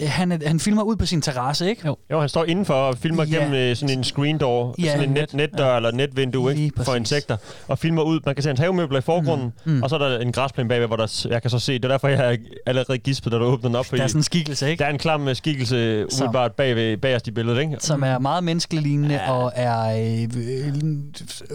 Øh, 0.00 0.08
han, 0.08 0.42
han 0.46 0.60
filmer 0.60 0.82
ud 0.82 0.96
på 0.96 1.06
sin 1.06 1.22
terrasse, 1.22 1.68
ikke? 1.70 1.86
Jo. 1.86 1.96
Jo, 2.10 2.20
han 2.20 2.28
står 2.28 2.44
indenfor 2.44 2.74
og 2.74 2.98
filmer 2.98 3.24
Ja. 3.24 3.36
gennem 3.36 3.54
øh, 3.54 3.76
sådan 3.76 3.98
en 3.98 4.04
screen 4.04 4.38
door, 4.38 4.74
Ja. 4.78 4.92
sådan 4.92 5.08
en 5.08 5.10
net, 5.14 5.34
netdør 5.34 5.70
ja. 5.70 5.76
eller 5.76 5.90
netvindue 5.92 6.56
ikke, 6.56 6.84
for 6.84 6.94
insekter, 6.94 7.36
og 7.68 7.78
filmer 7.78 8.02
ud. 8.02 8.20
Man 8.26 8.34
kan 8.34 8.42
se 8.42 8.48
hans 8.48 8.60
havemøbler 8.60 8.98
i 8.98 9.02
forgrunden, 9.02 9.52
Mm, 9.64 9.72
mm. 9.72 9.82
og 9.82 9.90
så 9.90 9.96
er 9.96 10.08
der 10.08 10.18
en 10.18 10.32
græsplæne 10.32 10.68
bagved, 10.68 10.86
hvor 10.86 10.96
der, 10.96 11.26
jeg 11.30 11.42
kan 11.42 11.50
så 11.50 11.58
se, 11.58 11.72
det 11.72 11.84
er 11.84 11.88
derfor, 11.88 12.08
jeg 12.08 12.32
er 12.32 12.36
allerede 12.66 12.98
gispet, 12.98 13.32
da 13.32 13.38
du 13.38 13.44
åbner 13.44 13.68
den 13.68 13.76
op. 13.76 13.86
Der 13.90 14.02
er 14.02 14.06
sådan 14.06 14.18
en 14.18 14.22
skikkelse, 14.22 14.70
ikke? 14.70 14.80
der 14.80 14.86
er 14.86 14.90
en 14.92 14.98
klam 14.98 15.28
øh, 15.28 15.36
skikkelse 15.36 16.06
umiddelbart 16.12 16.52
bagved, 16.52 16.96
bagerst 16.96 17.26
i 17.28 17.30
billedet, 17.30 17.60
ikke? 17.60 17.76
Som 17.80 18.02
er 18.02 18.18
meget 18.18 18.44
menneskelignende 18.44 19.14
ja. 19.14 19.32
og 19.32 19.52
er 19.54 19.96
øh, 20.22 20.28
øh, 20.36 20.74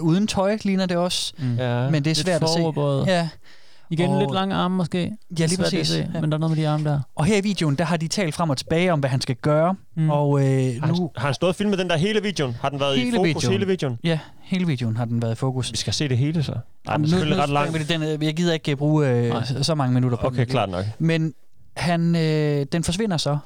uden 0.02 0.28
tøj, 0.28 0.58
ligner 0.64 0.86
det 0.86 0.98
også. 0.98 1.34
Mm. 1.38 1.56
Ja. 1.58 1.90
Men 1.90 2.06
det 2.06 2.12
er 2.12 2.16
svært 2.16 2.44
at 2.44 2.50
se. 2.50 2.62
Ja. 3.12 3.30
Igen 3.92 4.10
Og- 4.10 4.20
lidt 4.20 4.32
lange 4.34 4.56
arme 4.56 4.76
måske. 4.76 5.12
Ja, 5.40 5.46
lige 5.46 5.58
præcis. 5.58 5.88
Se, 5.88 6.10
Ja. 6.14 6.22
Men 6.22 6.32
der 6.32 6.38
er 6.38 6.40
noget 6.40 6.58
med 6.58 6.64
de 6.64 6.70
arme 6.70 6.90
der. 6.90 7.00
Og 7.16 7.26
her 7.26 7.38
i 7.38 7.42
videoen, 7.42 7.76
der 7.76 7.84
har 7.84 7.98
de 7.98 8.08
talt 8.08 8.36
frem 8.36 8.50
og 8.50 8.58
tilbage 8.58 8.94
om, 8.94 9.00
hvad 9.00 9.10
han 9.10 9.22
skal 9.22 9.36
gøre. 9.36 9.76
Mm. 9.96 10.10
Og 10.10 10.40
øh, 10.40 10.46
Har, 10.48 10.86
han, 10.88 10.96
nu... 10.96 11.12
har 11.18 11.26
han 11.28 11.34
stået 11.34 11.50
og 11.50 11.56
filmet 11.56 11.80
den 11.80 11.90
der 11.90 11.98
hele 11.98 12.22
videoen? 12.24 12.56
Har 12.62 12.70
den 12.70 12.80
været 12.80 12.96
i 12.98 13.00
Hele 13.00 13.16
fokus 13.16 13.28
videoen. 13.28 13.52
hele 13.52 13.68
videoen? 13.68 13.98
Ja, 14.04 14.20
hele 14.42 14.68
videoen 14.68 14.98
har 14.98 15.06
den 15.06 15.22
været 15.22 15.32
i 15.32 15.36
fokus. 15.36 15.72
Vi 15.72 15.78
skal 15.78 15.94
se 15.94 16.10
det 16.10 16.18
hele 16.18 16.44
så. 16.44 16.54
Nej, 16.86 16.96
den 16.96 17.06
er 17.06 17.10
selvfølgelig 17.10 17.44
ret 17.44 17.50
lang. 17.50 17.74
Den, 17.90 18.04
øh, 18.04 18.24
jeg 18.26 18.34
gider 18.36 18.54
ikke 18.54 18.72
øh, 18.72 18.78
bruge 18.78 19.08
øh, 19.10 19.30
Nej. 19.30 19.44
så 19.62 19.76
mange 19.76 19.94
minutter 19.94 20.18
på 20.18 20.28
Okay, 20.28 20.38
den. 20.40 20.48
klart 20.48 20.70
nok. 20.70 20.86
Men 21.00 21.34
han, 21.78 22.16
øh, 22.16 22.66
den 22.72 22.84
forsvinder 22.84 23.18
så, 23.18 23.38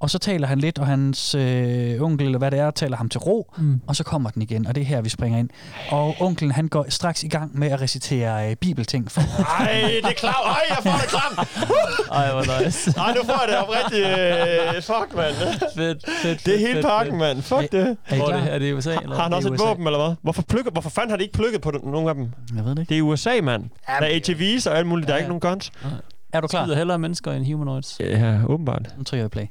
og 0.00 0.10
så 0.10 0.18
taler 0.18 0.46
han 0.46 0.58
lidt, 0.58 0.78
og 0.78 0.86
hans 0.86 1.34
øh, 1.34 2.02
onkel, 2.02 2.26
eller 2.26 2.38
hvad 2.38 2.50
det 2.50 2.58
er, 2.58 2.70
taler 2.70 2.96
ham 2.96 3.08
til 3.08 3.18
ro, 3.20 3.52
Mm. 3.58 3.80
og 3.86 3.96
så 3.96 4.04
kommer 4.04 4.30
den 4.30 4.42
igen, 4.42 4.66
og 4.66 4.74
det 4.74 4.80
er 4.80 4.84
her, 4.84 5.00
vi 5.00 5.08
springer 5.08 5.38
ind. 5.38 5.48
Og 5.90 6.16
onkelen, 6.20 6.50
han 6.52 6.68
går 6.68 6.86
straks 6.88 7.22
i 7.24 7.28
gang 7.28 7.58
med 7.58 7.70
at 7.70 7.80
recitere 7.80 8.50
øh, 8.50 8.56
bibelting 8.56 9.10
for 9.10 9.20
Ej, 9.60 9.90
det 10.02 10.04
er 10.04 10.12
klart. 10.12 10.34
Ej, 10.46 10.60
jeg 10.68 10.76
får 10.82 10.98
det 11.00 11.08
klamt. 11.08 11.48
Ej, 12.12 12.32
hvor 12.32 12.64
nice. 12.64 12.90
Ej, 13.00 13.14
nu 13.14 13.20
får 13.24 13.44
jeg 13.46 13.48
det 13.48 13.58
oprigtigt. 13.58 14.06
Øh, 14.06 14.82
fuck, 14.82 15.16
mand. 15.16 15.34
fedt, 15.76 16.04
fedt, 16.22 16.46
Det 16.46 16.54
er 16.54 16.58
hele 16.58 16.72
fedt, 16.74 16.86
pakken, 16.86 17.18
mand. 17.18 17.42
Fuck 17.42 17.62
Er- 17.62 17.66
det. 17.72 17.96
Er 18.06 18.22
er 18.24 18.40
det, 18.42 18.54
er 18.54 18.58
det 18.58 18.66
i 18.66 18.72
USA? 18.72 18.94
Eller? 19.02 19.16
Har 19.16 19.22
han 19.22 19.32
også 19.32 19.52
et 19.52 19.58
våben, 19.60 19.86
eller 19.86 20.06
hvad? 20.06 20.14
Hvorfor, 20.22 20.42
plukket, 20.42 20.72
hvorfor 20.72 20.90
fanden 20.90 21.10
har 21.10 21.16
de 21.16 21.22
ikke 21.22 21.34
plukket 21.34 21.60
på 21.60 21.70
den, 21.70 21.80
nogle 21.90 22.08
af 22.08 22.14
dem? 22.14 22.28
Jeg 22.56 22.64
ved 22.64 22.70
det 22.70 22.78
ikke. 22.78 22.88
Det 22.88 22.94
er 22.94 22.98
i 22.98 23.02
USA, 23.02 23.30
mand. 23.42 23.64
Der 23.86 23.92
er 24.06 24.20
ATV's 24.20 24.70
og 24.70 24.78
alt 24.78 24.86
muligt. 24.86 25.08
Der 25.08 25.14
er 25.14 25.18
ikke 25.18 25.28
nogen 25.28 25.40
guns. 25.40 25.72
Er 26.32 26.40
du 26.40 26.46
klar? 26.46 26.64
Skyder 26.64 26.76
hellere 26.76 26.98
mennesker 26.98 27.32
end 27.32 27.52
humanoids. 27.52 27.96
Ja, 28.00 28.38
åbenbart. 28.46 28.82
Nu 28.98 29.04
trykker 29.04 29.22
jeg 29.24 29.30
play. 29.30 29.44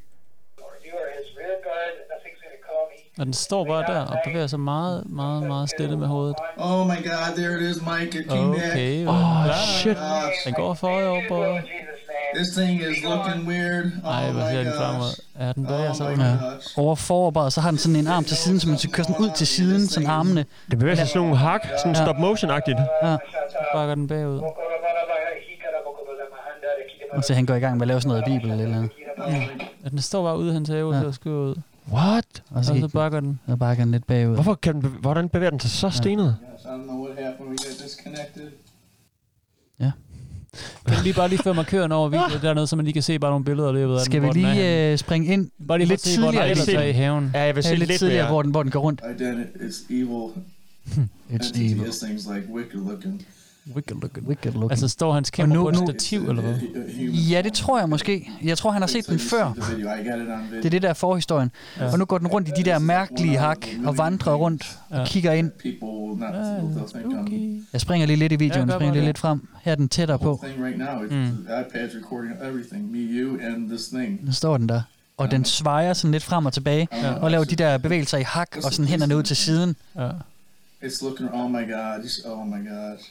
Og 3.19 3.25
den 3.25 3.33
står 3.33 3.65
bare 3.65 3.83
der 3.93 3.99
og 3.99 4.17
bevæger 4.25 4.47
sig 4.47 4.59
meget, 4.59 5.03
meget, 5.09 5.43
meget 5.43 5.69
stille 5.69 5.97
med 5.97 6.07
hovedet. 6.07 6.35
Oh 6.57 6.87
my 6.87 6.89
god, 7.09 7.35
there 7.37 7.53
it 7.55 7.61
is, 7.61 7.77
Mike. 7.81 8.19
It 8.19 8.25
came 8.29 8.53
back. 8.53 8.71
Okay. 8.71 9.05
Oh, 9.07 9.47
ja, 9.47 9.53
shit. 9.53 9.97
Den 10.45 10.53
går 10.53 10.73
for 10.73 10.87
over 10.87 11.21
på... 11.29 11.57
this 12.35 12.47
thing 12.57 12.81
is 12.81 12.97
looking 13.03 13.47
weird. 13.49 13.85
Ej, 14.05 14.27
Oh 14.27 14.33
hvor 14.33 14.41
ser 14.51 14.63
den 14.63 14.73
fremad. 14.77 15.11
Ja, 15.39 15.51
den 15.53 15.63
bevæger 15.65 15.89
Oh 15.89 15.95
sig. 15.95 16.17
my 16.17 16.21
Ja. 16.23 16.35
Over 16.77 16.95
foroverbøjet, 16.95 17.53
så 17.53 17.61
har 17.61 17.69
den 17.69 17.77
sådan 17.77 17.95
en 17.95 18.07
arm 18.07 18.23
til 18.23 18.37
siden, 18.37 18.59
så 18.59 18.67
man 18.67 18.77
kører 18.93 19.03
sådan 19.07 19.25
ud 19.25 19.29
til 19.35 19.47
siden, 19.47 19.87
sådan 19.87 20.09
armene. 20.09 20.45
Det 20.71 20.79
bevæger 20.79 20.95
sig 20.95 21.07
sådan 21.07 21.21
nogle 21.21 21.37
hak, 21.37 21.61
sådan 21.77 21.95
Ja. 21.95 22.03
stop 22.03 22.15
motion-agtigt. 22.15 22.81
Ja. 23.03 23.17
Bakker 23.73 23.95
den 23.95 24.07
bagud. 24.07 24.41
Og 27.13 27.23
så 27.23 27.33
han 27.33 27.45
går 27.45 27.53
i 27.55 27.59
gang 27.59 27.77
med 27.77 27.81
at 27.81 27.87
lave 27.87 28.01
sådan 28.01 28.09
noget 28.09 28.25
bibel 28.25 28.51
eller 28.51 28.65
andet. 28.77 28.91
Ja, 29.83 29.89
den 29.89 30.01
står 30.01 30.23
bare 30.23 30.37
ude 30.37 30.49
i 30.49 30.53
hans 30.53 30.69
have 30.69 30.95
Ja. 30.95 31.07
og 31.07 31.13
skriver 31.13 31.37
ud. 31.41 31.55
What? 31.93 32.25
Og 32.49 32.57
Og 32.57 32.65
så, 32.65 32.77
så 32.81 32.87
bakker 32.87 33.19
den. 33.19 33.39
så 33.49 33.55
bakker 33.55 33.81
han 33.81 33.91
lidt 33.91 34.07
bagud. 34.07 34.33
Hvorfor 34.33 34.55
kan 34.55 34.73
den, 34.73 34.81
bev- 34.81 34.99
hvordan 35.01 35.29
bevæger 35.29 35.49
den 35.49 35.59
sig 35.59 35.69
så 35.69 35.89
stenet? 35.89 36.35
Yes, 36.55 36.63
I 36.63 36.67
don't 36.67 36.83
know 36.83 37.05
what 37.05 37.23
happened. 37.25 37.49
We 37.49 37.55
got 37.57 37.83
disconnected. 37.85 38.47
Kan 40.87 40.97
du 40.97 41.03
lige 41.03 41.13
bare 41.13 41.29
lige 41.29 41.39
føre 41.43 41.53
markøren 41.53 41.91
over 41.91 42.09
videoen 42.09 42.41
dernede, 42.41 42.67
så 42.67 42.75
man 42.75 42.85
lige 42.85 42.93
kan 42.93 43.01
se 43.03 43.19
bare 43.19 43.31
nogle 43.31 43.45
billeder 43.45 43.71
løbet 43.71 43.93
af 43.95 44.01
Skal 44.01 44.13
den, 44.13 44.21
vi 44.21 44.25
hvor 44.25 44.33
den 44.33 44.45
er 44.45 44.53
lige 44.53 44.91
øh, 44.91 44.97
springe 44.97 45.27
ind 45.33 45.49
Bare 45.67 45.77
lige 45.77 45.87
lidt 45.87 46.05
lidt 46.05 46.13
se, 46.15 46.19
hvor 46.19 46.27
den 46.31 46.33
tidligere? 46.33 46.49
ellers 46.51 46.65
se 46.65 46.73
er 46.73 46.79
den. 46.79 46.89
i 46.89 46.91
haven. 46.91 47.31
Ja, 47.33 47.39
jeg 47.41 47.55
vil 47.55 47.63
Ja, 47.63 47.69
se 47.69 47.75
lidt 47.75 47.87
lidt 47.89 47.99
tidligere, 47.99 48.23
mere. 48.23 48.31
hvor 48.31 48.41
den, 48.41 48.51
hvor 48.51 48.63
den 48.63 48.71
går 48.71 48.79
rundt. 48.79 49.01
Identity. 49.15 49.57
It's 49.57 49.93
evil. 49.93 50.29
It's 51.35 51.61
evil. 51.61 51.89
Thing's 51.89 52.33
like 52.35 52.47
wicked 52.53 52.75
looking. 52.89 53.25
Wicked 53.75 53.95
looking. 54.01 54.27
Wicked 54.27 54.51
looking. 54.51 54.71
Altså 54.71 54.87
står 54.87 55.13
hans 55.13 55.29
kamera 55.29 55.57
nu- 55.57 55.63
på 55.63 55.69
et 55.69 55.77
stativ, 55.77 56.29
eller 56.29 56.41
hvad? 56.41 56.55
Ja, 57.29 57.41
det 57.41 57.53
tror 57.53 57.79
jeg 57.79 57.89
måske. 57.89 58.29
Jeg 58.43 58.57
tror, 58.57 58.71
han 58.71 58.81
har 58.81 58.87
set 58.87 59.07
den 59.07 59.19
før. 59.19 59.53
Det 60.51 60.65
er 60.65 60.69
det 60.69 60.81
der 60.81 60.93
forhistorien. 60.93 61.51
Ja. 61.79 61.91
Og 61.91 61.99
nu 61.99 62.05
går 62.05 62.17
den 62.17 62.27
rundt 62.27 62.47
i 62.47 62.51
de 62.57 62.63
der 62.63 62.79
mærkelige 62.79 63.37
hak 63.37 63.67
og 63.85 63.97
vandrer 63.97 64.33
rundt 64.33 64.77
Ja. 64.91 64.99
og 64.99 65.07
kigger 65.07 65.31
ind. 65.31 65.51
Jeg 67.73 67.81
springer 67.81 68.07
lige 68.07 68.17
lidt 68.17 68.31
i 68.31 68.35
videoen, 68.35 68.69
springer 68.71 68.93
lige 68.93 69.05
lidt 69.05 69.17
frem. 69.17 69.47
Her 69.61 69.71
er 69.71 69.75
den 69.75 69.89
tættere 69.89 70.19
på. 70.19 70.43
Mm. 70.43 70.49
The 70.49 71.61
iPad's 71.61 71.97
recording 71.97 72.33
everything. 72.49 72.91
Me, 72.91 72.97
you, 72.97 73.37
and 73.41 73.69
this 73.69 73.87
thing. 73.87 74.25
Nu 74.25 74.31
står 74.31 74.57
den 74.57 74.69
der. 74.69 74.81
Og 75.17 75.31
den 75.31 75.45
svejer 75.45 75.93
sådan 75.93 76.11
lidt 76.11 76.23
frem 76.23 76.45
og 76.45 76.53
tilbage. 76.53 76.87
Ja. 76.91 77.13
Og 77.13 77.31
laver 77.31 77.43
de 77.43 77.55
der 77.55 77.77
bevægelser 77.77 78.17
i 78.17 78.23
hak 78.23 78.57
og 78.63 78.73
sådan 78.73 78.85
hænderne 78.85 79.17
ud 79.17 79.23
til 79.23 79.35
siden. 79.35 79.75
Ja. 79.95 80.09
It's 80.83 81.03
looking. 81.03 81.29
Oh 81.33 81.51
my 81.51 81.55
god. 81.73 82.09
Oh 82.25 82.47
my 82.47 82.69
gosh. 82.69 83.03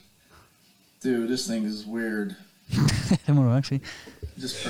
Dude, 1.07 1.27
this 1.29 1.45
thing 1.47 1.67
is 1.67 1.87
weird. 1.87 2.29
det 3.27 3.35
må 3.35 3.43
du 3.43 3.49
nok 3.49 3.65
sige. 3.65 3.81
Just. 4.43 4.69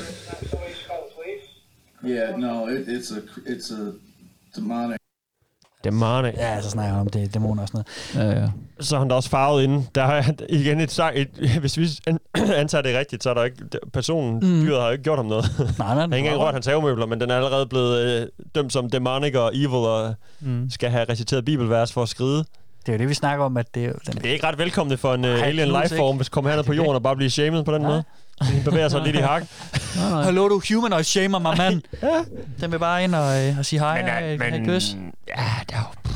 Yeah. 2.05 2.39
No. 2.39 2.67
It, 2.69 2.89
it's 2.89 3.11
a. 3.17 3.21
It's 3.47 3.73
a 3.75 3.93
demonic. 4.57 4.97
Demonic. 5.85 6.35
Ja, 6.37 6.61
så 6.63 6.71
snakker 6.71 6.93
jeg 6.93 7.01
om 7.01 7.09
det 7.09 7.23
er 7.23 7.27
dæmoner 7.29 7.63
og 7.63 7.69
sådan 7.69 7.85
noget. 8.15 8.35
Ja, 8.37 8.41
ja. 8.41 8.49
Så 8.81 8.95
er 8.97 8.99
han 9.01 9.09
da 9.09 9.15
også 9.15 9.31
farvet 9.31 9.63
inden. 9.63 9.89
Der 9.95 10.03
er 10.03 10.23
igen 10.49 10.81
et, 10.81 10.93
sang- 10.93 11.19
et 11.19 11.29
hvis 11.61 11.79
vi 11.79 11.89
an- 12.07 12.19
antager 12.63 12.83
det 12.83 12.99
rigtigt, 12.99 13.23
så 13.23 13.31
er 13.31 13.35
der 13.35 13.45
ikke, 13.45 13.65
personen, 13.93 14.35
Mm. 14.41 14.47
mm. 14.47 14.65
dyret 14.65 14.81
har 14.81 14.87
jo 14.87 14.93
ikke 14.93 15.05
gjort 15.05 15.19
ham 15.19 15.27
noget. 15.27 15.45
Nej, 15.59 15.67
nej, 15.79 15.89
Han 15.89 15.97
har 15.99 16.05
ikke 16.05 16.19
engang 16.19 16.41
rørt 16.41 16.55
hans 16.55 16.67
havemøbler, 16.67 17.07
men 17.07 17.21
den 17.21 17.31
er 17.31 17.37
allerede 17.37 17.67
blevet 17.67 18.23
øh, 18.23 18.27
dømt 18.55 18.73
som 18.73 18.91
demonic 18.91 19.35
og 19.35 19.51
evil, 19.55 19.69
og 19.75 20.15
Mm. 20.41 20.71
skal 20.71 20.91
have 20.91 21.05
reciteret 21.09 21.45
bibelvers 21.45 21.93
for 21.93 22.03
at 22.03 22.09
skride. 22.09 22.45
Det 22.87 22.93
er 22.93 22.97
jo 22.97 22.99
det, 22.99 23.09
vi 23.09 23.15
snakker 23.15 23.45
om, 23.45 23.57
at 23.57 23.75
det 23.75 23.85
er 23.85 23.89
jo 23.89 23.95
den 24.07 24.15
Det 24.17 24.27
er 24.27 24.33
ikke 24.33 24.47
ret 24.47 24.59
velkomne 24.59 24.97
for 24.97 25.15
en 25.15 25.25
uh, 25.25 25.31
alien 25.31 25.69
lifeform, 25.83 26.17
hvis 26.17 26.29
kommer 26.29 26.51
herned 26.51 26.65
på 26.65 26.73
jorden 26.73 26.95
og 26.95 27.03
bare 27.03 27.17
bliver 27.17 27.31
shamed 27.31 27.65
på 27.65 27.73
den 27.75 27.81
Nej. 27.83 27.91
måde. 27.91 28.05
Den 28.41 28.63
bevæger 28.65 28.89
sig 28.89 29.03
lidt 29.03 29.17
i 29.17 29.19
hak. 29.19 29.43
Hallo, 30.25 30.49
du 30.49 30.63
humanoid 30.75 31.05
shamer 31.05 31.39
mig, 31.39 31.57
mand. 31.59 31.83
Den 32.61 32.73
vil 32.73 32.79
bare 32.79 33.05
ind 33.05 33.15
og, 33.15 33.47
øh, 33.49 33.59
og 33.59 33.65
sige 33.65 33.81
hej 33.81 34.03
og 34.03 34.09
øh, 34.33 34.41
have 34.41 34.61
et 34.61 34.67
kys. 34.67 34.97
ja, 35.29 35.45
det 35.69 35.75
er 35.75 35.79
jo... 35.79 36.11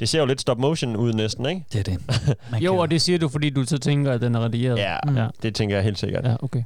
Det 0.00 0.08
ser 0.08 0.18
jo 0.18 0.26
lidt 0.26 0.40
stop 0.40 0.58
motion 0.58 0.96
ud 0.96 1.12
næsten, 1.12 1.46
ikke? 1.46 1.64
Det 1.72 1.78
er 1.78 1.82
det. 1.82 1.98
Man 2.50 2.62
Jo, 2.62 2.76
og 2.76 2.90
det 2.90 3.02
siger 3.02 3.18
du, 3.18 3.28
fordi 3.28 3.50
du 3.50 3.64
så 3.64 3.78
tænker, 3.78 4.12
at 4.12 4.20
den 4.20 4.34
er 4.34 4.44
redigeret. 4.44 4.78
Ja, 4.78 4.96
Mm. 5.08 5.16
ja. 5.16 5.26
det 5.42 5.54
tænker 5.54 5.76
jeg 5.76 5.84
helt 5.84 5.98
sikkert. 5.98 6.24
Ja, 6.24 6.36
okay. 6.42 6.62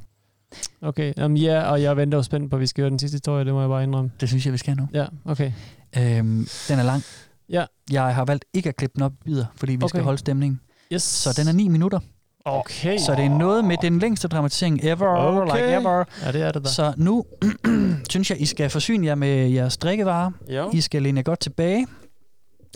Okay, 0.81 1.13
um, 1.23 1.35
ja, 1.35 1.61
og 1.61 1.81
jeg 1.81 1.97
venter 1.97 2.17
jo 2.17 2.23
spændt 2.23 2.49
på, 2.49 2.55
at 2.55 2.59
vi 2.59 2.67
skal 2.67 2.81
høre 2.81 2.89
den 2.89 2.99
sidste 2.99 3.15
historie, 3.15 3.45
det 3.45 3.53
må 3.53 3.59
jeg 3.59 3.69
bare 3.69 3.83
indrømme. 3.83 4.11
Det 4.21 4.29
synes 4.29 4.45
jeg, 4.45 4.53
vi 4.53 4.57
skal 4.57 4.75
nu. 4.77 4.87
Ja, 4.93 5.05
okay. 5.25 5.51
Øhm, 5.97 6.47
den 6.69 6.79
er 6.79 6.83
lang. 6.83 7.03
Ja. 7.49 7.65
Jeg 7.91 8.15
har 8.15 8.25
valgt 8.25 8.45
ikke 8.53 8.69
at 8.69 8.75
klippe 8.75 8.93
den 8.95 9.03
op 9.03 9.11
i 9.11 9.15
bidder, 9.25 9.45
fordi 9.55 9.71
vi 9.71 9.77
okay. 9.83 9.87
skal 9.89 10.03
holde 10.03 10.17
stemningen. 10.17 10.59
Yes. 10.93 11.03
Så 11.03 11.33
den 11.41 11.47
er 11.47 11.51
9 11.51 11.67
minutter. 11.67 11.99
Okay. 12.45 12.97
Så 12.97 13.15
det 13.15 13.25
er 13.25 13.29
noget 13.29 13.65
med 13.65 13.77
den 13.81 13.99
længste 13.99 14.27
dramatisering 14.27 14.79
ever, 14.83 15.07
Okay. 15.17 15.55
like 15.55 15.73
ever. 15.75 16.03
Ja, 16.25 16.31
det 16.31 16.41
er 16.41 16.51
det 16.51 16.63
da. 16.63 16.69
Så 16.69 16.93
nu 16.97 17.25
synes 18.09 18.29
jeg, 18.29 18.41
I 18.41 18.45
skal 18.45 18.69
forsyne 18.69 19.07
jer 19.07 19.15
med 19.15 19.49
jeres 19.49 19.77
drikkevarer. 19.77 20.31
Jo. 20.49 20.69
I 20.73 20.81
skal 20.81 21.01
læne 21.03 21.17
jer 21.17 21.23
godt 21.23 21.39
tilbage. 21.39 21.87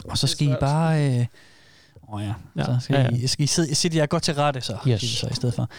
Og 0.06 0.18
så 0.18 0.28
skal 0.28 0.48
I 0.48 0.54
bare... 0.60 1.06
Øh, 1.20 1.26
åh 2.14 2.22
ja, 2.22 2.34
Ja. 2.58 2.64
så 2.66 2.78
skal, 2.82 2.96
Ja, 2.96 3.02
ja. 3.02 3.10
I, 3.10 3.28
skal 3.28 3.44
I 3.44 3.48
sidde, 3.48 3.76
sidde 3.76 3.98
jer 3.98 4.06
godt 4.06 4.24
til 4.24 4.34
rette, 4.36 4.62
så, 4.62 4.78
Yes. 4.88 5.02
så 5.02 5.28
i 5.32 5.34
stedet 5.34 5.56
for. 5.56 5.70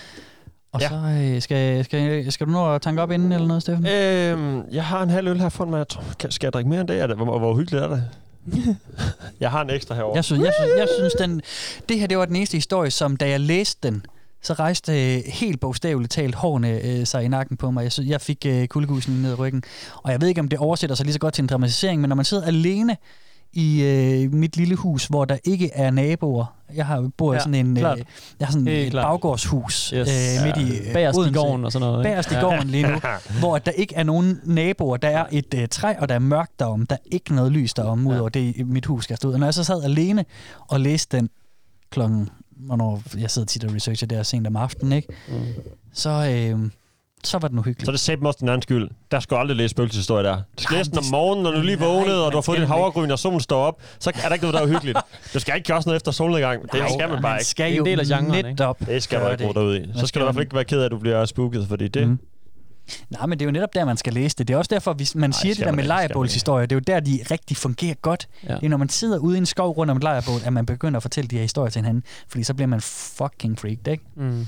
Og 0.73 0.81
Ja. 0.81 0.89
så 0.89 0.95
øh, 0.97 1.43
skal, 1.43 1.85
skal, 1.85 2.33
skal 2.33 2.47
du 2.47 2.53
nå 2.53 2.75
at 2.75 2.83
tanke 2.83 3.03
op 3.03 3.11
inden 3.11 3.33
eller 3.33 3.49
noget, 3.49 3.63
Steffen? 3.63 3.87
Øhm, 3.87 4.63
jeg 4.73 4.85
har 4.85 5.03
en 5.03 5.11
halv 5.11 5.29
øl 5.29 5.41
her 5.41 5.49
foran 5.49 5.71
mig. 5.71 5.79
Jeg 5.79 5.89
tror, 5.89 6.03
skal 6.31 6.47
jeg 6.47 6.53
drikke 6.53 6.71
mere 6.71 6.81
end 6.81 6.89
det 6.89 7.17
hvor, 7.17 7.39
hvor 7.39 7.55
hyggeligt 7.57 7.85
er 7.85 7.89
det? 7.89 8.09
jeg 9.41 9.51
har 9.51 9.63
en 9.63 9.71
ekstra 9.71 9.95
herovre. 9.95 10.17
Jeg 10.17 10.25
synes, 10.25 10.45
jeg 10.45 10.53
synes, 10.61 10.73
jeg 10.79 10.89
synes 10.99 11.13
den, 11.13 11.43
det 11.89 12.01
her 12.01 12.07
det 12.07 12.19
var 12.19 12.25
den 12.25 12.37
eneste 12.37 12.57
historie, 12.57 12.91
som 12.91 13.17
da 13.17 13.29
jeg 13.29 13.41
læste 13.41 13.89
den, 13.89 14.07
så 14.43 14.53
rejste 14.53 15.17
øh, 15.17 15.23
helt 15.27 15.61
bogstaveligt 15.61 16.13
talt 16.13 16.35
hårene 16.35 16.81
øh, 16.85 17.07
sig 17.07 17.25
i 17.25 17.29
nakken 17.29 17.57
på 17.57 17.71
mig. 17.71 17.83
Jeg, 17.83 17.93
synes, 17.93 18.11
jeg 18.11 18.21
fik 18.21 18.47
øh, 18.47 18.67
kuldegusning 18.69 19.21
ned 19.21 19.31
i 19.31 19.35
ryggen. 19.35 19.63
Og 20.03 20.13
jeg 20.13 20.21
ved 20.21 20.29
ikke, 20.29 20.41
om 20.41 20.49
det 20.49 20.59
oversætter 20.59 20.97
sig 20.97 21.07
lige 21.07 21.13
så 21.13 21.21
godt 21.21 21.35
til 21.35 21.43
en 21.43 21.49
dramatisering, 21.49 22.01
men 22.01 22.09
når 22.09 22.17
man 22.17 22.25
sidder 22.25 22.45
alene 22.47 22.97
i 23.55 23.83
øh, 23.83 24.33
mit 24.33 24.57
lille 24.57 24.75
hus, 24.77 25.07
hvor 25.07 25.25
der 25.25 25.37
ikke 25.45 25.71
er 25.73 25.91
naboer. 25.91 26.55
Jeg 26.75 26.87
har 26.87 27.11
bor 27.17 27.33
i 27.33 27.37
Ja, 27.37 27.41
sådan 27.41 27.55
en, 27.55 27.71
øh, 27.71 27.77
klart. 27.81 27.99
jeg 28.41 28.47
har 28.47 28.53
sådan 28.53 28.67
Helt 28.67 28.85
et 28.87 28.91
klart. 28.91 29.05
baggårdshus 29.05 29.93
Yes. 29.97 30.09
øh, 30.39 30.47
midt 30.47 30.57
i 30.57 30.79
øh, 30.79 30.93
Bagerst 30.93 31.17
i 31.17 31.21
Odense. 31.21 31.41
gården 31.41 31.65
og 31.65 31.73
sådan 31.73 31.89
noget, 31.89 32.01
ikke? 32.01 32.11
Bagerst 32.11 32.31
i 32.31 32.35
Ja. 32.35 32.41
gården 32.41 32.69
lige 32.69 32.87
nu, 32.89 32.99
hvor 33.41 33.59
der 33.59 33.71
ikke 33.71 33.95
er 33.95 34.03
nogen 34.03 34.41
naboer. 34.45 34.97
Der 34.97 35.09
er 35.09 35.27
et 35.33 35.55
øh, 35.55 35.69
træ, 35.69 35.95
og 35.99 36.09
der 36.09 36.15
er 36.15 36.19
mørkt 36.19 36.59
derom. 36.59 36.87
Der 36.87 36.95
er 36.97 37.01
ikke 37.13 37.35
noget 37.35 37.53
lys 37.53 37.75
derom, 37.75 38.07
udover 38.07 38.29
det 38.29 38.67
mit 38.67 38.87
hus 38.87 39.05
skal 39.05 39.17
stå 39.17 39.29
ud. 39.29 39.33
Og 39.35 39.39
når 39.41 39.47
jeg 39.47 39.55
så 39.55 39.65
sad 39.65 39.83
alene 39.85 40.25
og 40.69 40.81
læste 40.81 41.17
den 41.17 41.31
klokken, 41.91 42.29
hvornår 42.57 43.03
jeg 43.19 43.31
sidder 43.31 43.47
tit 43.47 43.65
og 43.65 43.75
researcher 43.75 44.07
der 44.07 44.23
sent 44.23 44.47
om 44.47 44.57
aftenen, 44.57 44.93
ikke? 44.93 45.09
Mm. 45.29 45.35
Så, 45.93 46.11
øh, 46.11 46.71
så 47.27 47.39
var 47.39 47.49
den 47.49 47.59
uhyggeligt. 47.59 47.87
Så 47.87 47.93
det 47.93 48.01
sagde 48.01 48.27
også 48.27 48.39
din 48.41 48.49
anden 48.49 48.63
skyld. 48.63 48.89
Der 49.11 49.21
skal 49.21 49.35
du 49.35 49.41
aldrig 49.41 49.57
læse 49.57 49.69
spøgelseshistorie 49.69 50.25
der. 50.25 50.37
Du 50.37 50.63
skal 50.63 50.77
læse 50.77 50.91
den 50.91 50.99
om 50.99 51.05
det- 51.05 51.11
morgenen, 51.13 51.43
når 51.43 51.51
du 51.51 51.61
lige 51.61 51.79
vågnede, 51.79 52.27
og 52.27 52.33
du 52.33 52.37
har 52.37 52.43
fået 52.43 52.59
dit 52.59 52.67
havregryn, 52.67 53.11
og 53.11 53.19
solen 53.19 53.41
står 53.41 53.61
op. 53.63 53.83
Så 53.99 54.11
er 54.25 54.29
der 54.29 54.33
ikke 54.33 54.43
noget, 54.45 54.55
der 54.55 54.61
er 54.61 54.65
uhyggeligt. 54.67 54.99
Du 55.35 55.39
skal 55.39 55.57
ikke 55.57 55.67
gøre 55.67 55.83
sådan 55.83 55.89
noget 55.89 55.97
efter 55.97 56.13
solnedgang. 56.13 56.63
Det 56.63 56.73
Nej, 56.73 56.89
skal 56.99 57.09
man 57.09 57.23
bare 57.23 57.37
ikke. 57.37 57.45
skal 57.45 57.75
jo 57.75 57.85
netop 57.85 58.81
Det 58.89 59.03
skal 59.03 59.21
man 59.21 59.33
ikke 59.33 59.47
gå 59.47 59.53
derud 59.53 59.77
i. 59.77 59.91
Så 59.99 60.07
skal 60.07 60.21
du 60.21 60.25
i 60.25 60.27
hvert 60.27 60.35
fald 60.35 60.43
ikke 60.45 60.55
være 60.55 60.65
ked 60.65 60.81
af, 60.81 60.85
at 60.85 60.91
du 60.91 60.99
bliver 60.99 61.25
spooket, 61.25 61.67
fordi 61.69 61.89
det... 61.89 62.09
Mm. 62.09 62.19
Nej, 63.11 63.27
men 63.27 63.39
det 63.39 63.45
er 63.45 63.47
jo 63.47 63.53
netop 63.53 63.75
der, 63.75 63.85
man 63.85 63.97
skal 63.97 64.13
læse 64.13 64.37
det. 64.37 64.49
Det 64.49 64.55
er 64.55 64.59
også 64.59 64.69
derfor, 64.75 64.93
hvis 64.93 65.15
man 65.15 65.31
Nej, 65.31 65.39
siger 65.43 65.55
det 65.55 65.65
der 65.65 65.71
med 65.73 65.79
ikke, 65.79 65.87
lejrebålshistorier. 65.89 66.67
Det 66.67 66.73
er 66.77 66.77
jo 66.77 66.95
der, 66.95 67.01
de 67.01 67.19
rigtig 67.31 67.57
fungerer 67.57 67.95
godt. 67.95 68.29
Ja. 68.49 68.55
Det 68.55 68.65
er, 68.65 68.69
når 68.69 68.77
man 68.77 68.89
sidder 68.89 69.19
ude 69.19 69.35
i 69.37 69.39
en 69.39 69.47
skov 69.47 69.73
rundt 69.77 69.91
om 69.91 69.97
et 69.97 70.03
lejrebål, 70.03 70.41
at 70.45 70.53
man 70.53 70.67
begynder 70.67 70.97
at 70.97 71.03
fortælle 71.03 71.29
de 71.29 71.35
her 71.37 71.43
historier 71.43 71.71
til 71.71 71.79
hinanden. 71.83 72.03
Fordi 72.29 72.45
så 72.45 72.55
bliver 72.55 72.67
man 72.69 72.81
fucking 72.81 73.59
freaked, 73.59 73.89
ikke? 73.89 74.05
Mm. 74.17 74.47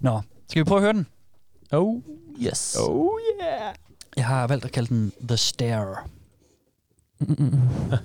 Nå, 0.00 0.20
skal 0.50 0.60
vi 0.60 0.64
prøve 0.64 0.78
at 0.78 0.82
høre 0.82 0.92
den? 0.92 1.06
Oh, 1.72 2.02
yes. 2.38 2.76
Oh, 2.78 3.18
yeah. 3.40 3.74
Jeg 4.16 4.24
har 4.24 4.46
valgt 4.46 4.64
at 4.64 4.72
kalde 4.72 4.88
den 4.88 5.12
The 5.28 5.36
Stare. 5.36 5.96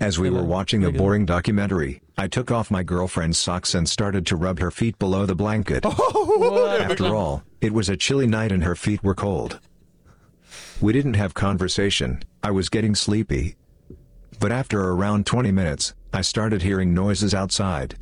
As 0.00 0.18
we 0.18 0.28
were 0.28 0.42
watching 0.44 0.84
a 0.84 0.90
boring 0.92 1.24
documentary, 1.24 2.02
I 2.18 2.28
took 2.28 2.50
off 2.50 2.70
my 2.70 2.82
girlfriend's 2.82 3.38
socks 3.38 3.74
and 3.74 3.88
started 3.88 4.26
to 4.26 4.36
rub 4.36 4.58
her 4.58 4.70
feet 4.70 4.98
below 4.98 5.24
the 5.24 5.34
blanket. 5.34 5.86
After 6.86 7.14
all, 7.14 7.42
it 7.62 7.72
was 7.72 7.88
a 7.88 7.96
chilly 7.96 8.26
night 8.26 8.52
and 8.52 8.64
her 8.64 8.74
feet 8.74 9.02
were 9.02 9.14
cold. 9.14 9.60
We 10.82 10.92
didn't 10.92 11.14
have 11.14 11.32
conversation, 11.32 12.22
I 12.42 12.50
was 12.50 12.68
getting 12.68 12.94
sleepy. 12.94 13.56
But 14.40 14.52
after 14.52 14.80
around 14.90 15.24
20 15.26 15.52
minutes, 15.52 15.94
I 16.12 16.20
started 16.22 16.60
hearing 16.62 16.92
noises 16.92 17.32
outside. 17.34 17.94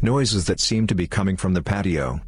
Noises 0.00 0.46
that 0.46 0.60
seemed 0.60 0.88
to 0.90 0.94
be 0.94 1.06
coming 1.08 1.36
from 1.36 1.52
the 1.54 1.62
patio. 1.62 2.20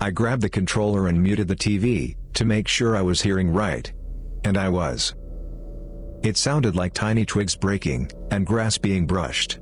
I 0.00 0.10
grabbed 0.10 0.42
the 0.42 0.48
controller 0.48 1.08
and 1.08 1.22
muted 1.22 1.48
the 1.48 1.56
TV, 1.56 2.16
to 2.34 2.44
make 2.44 2.68
sure 2.68 2.96
I 2.96 3.02
was 3.02 3.22
hearing 3.22 3.50
right. 3.50 3.90
And 4.44 4.58
I 4.58 4.68
was. 4.68 5.14
It 6.22 6.36
sounded 6.36 6.76
like 6.76 6.92
tiny 6.92 7.24
twigs 7.24 7.56
breaking, 7.56 8.10
and 8.30 8.46
grass 8.46 8.76
being 8.76 9.06
brushed. 9.06 9.58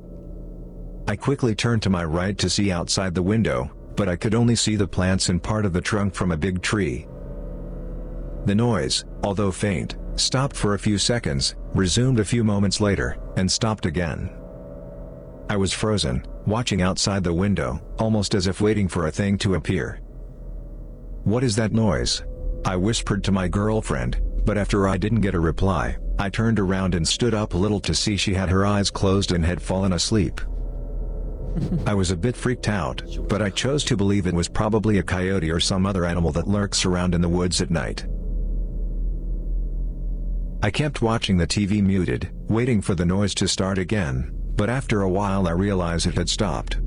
I 1.07 1.15
quickly 1.15 1.55
turned 1.55 1.83
to 1.83 1.89
my 1.89 2.03
right 2.03 2.37
to 2.39 2.49
see 2.49 2.71
outside 2.71 3.15
the 3.15 3.21
window, 3.21 3.71
but 3.95 4.09
I 4.09 4.15
could 4.15 4.35
only 4.35 4.55
see 4.55 4.75
the 4.75 4.87
plants 4.87 5.29
and 5.29 5.41
part 5.41 5.65
of 5.65 5.71
the 5.71 5.81
trunk 5.81 6.13
from 6.13 6.31
a 6.31 6.37
big 6.37 6.61
tree. 6.61 7.07
The 8.45 8.55
noise, 8.55 9.05
although 9.23 9.51
faint, 9.51 9.95
stopped 10.15 10.55
for 10.55 10.73
a 10.73 10.79
few 10.79 10.97
seconds, 10.97 11.55
resumed 11.73 12.19
a 12.19 12.25
few 12.25 12.43
moments 12.43 12.81
later, 12.81 13.17
and 13.37 13.49
stopped 13.49 13.85
again. 13.85 14.29
I 15.49 15.57
was 15.57 15.71
frozen, 15.71 16.25
watching 16.45 16.81
outside 16.81 17.23
the 17.23 17.33
window, 17.33 17.81
almost 17.99 18.35
as 18.35 18.47
if 18.47 18.61
waiting 18.61 18.87
for 18.87 19.07
a 19.07 19.11
thing 19.11 19.37
to 19.39 19.55
appear. 19.55 20.01
What 21.25 21.43
is 21.43 21.55
that 21.55 21.73
noise? 21.73 22.23
I 22.65 22.75
whispered 22.75 23.23
to 23.23 23.31
my 23.31 23.47
girlfriend, 23.47 24.21
but 24.45 24.59
after 24.59 24.87
I 24.87 24.97
didn't 24.97 25.21
get 25.21 25.33
a 25.33 25.39
reply, 25.39 25.97
I 26.19 26.29
turned 26.29 26.59
around 26.59 26.93
and 26.93 27.07
stood 27.07 27.33
up 27.33 27.55
a 27.55 27.57
little 27.57 27.79
to 27.79 27.95
see 27.95 28.15
she 28.15 28.35
had 28.35 28.47
her 28.49 28.63
eyes 28.63 28.91
closed 28.91 29.31
and 29.31 29.43
had 29.43 29.59
fallen 29.59 29.93
asleep. 29.93 30.39
I 31.87 31.95
was 31.95 32.11
a 32.11 32.15
bit 32.15 32.35
freaked 32.35 32.69
out, 32.69 33.01
but 33.27 33.41
I 33.41 33.49
chose 33.49 33.83
to 33.85 33.97
believe 33.97 34.27
it 34.27 34.35
was 34.35 34.47
probably 34.47 34.99
a 34.99 35.03
coyote 35.03 35.49
or 35.49 35.59
some 35.59 35.87
other 35.87 36.05
animal 36.05 36.31
that 36.33 36.47
lurks 36.47 36.85
around 36.85 37.15
in 37.15 37.21
the 37.21 37.29
woods 37.29 37.59
at 37.59 37.71
night. 37.71 38.05
I 40.61 40.69
kept 40.69 41.01
watching 41.01 41.37
the 41.37 41.47
TV 41.47 41.81
muted, 41.81 42.29
waiting 42.49 42.83
for 42.83 42.93
the 42.93 43.05
noise 43.05 43.33
to 43.35 43.47
start 43.47 43.79
again, 43.79 44.29
but 44.55 44.69
after 44.69 45.01
a 45.01 45.09
while 45.09 45.47
I 45.47 45.53
realized 45.53 46.05
it 46.05 46.13
had 46.13 46.29
stopped. 46.29 46.77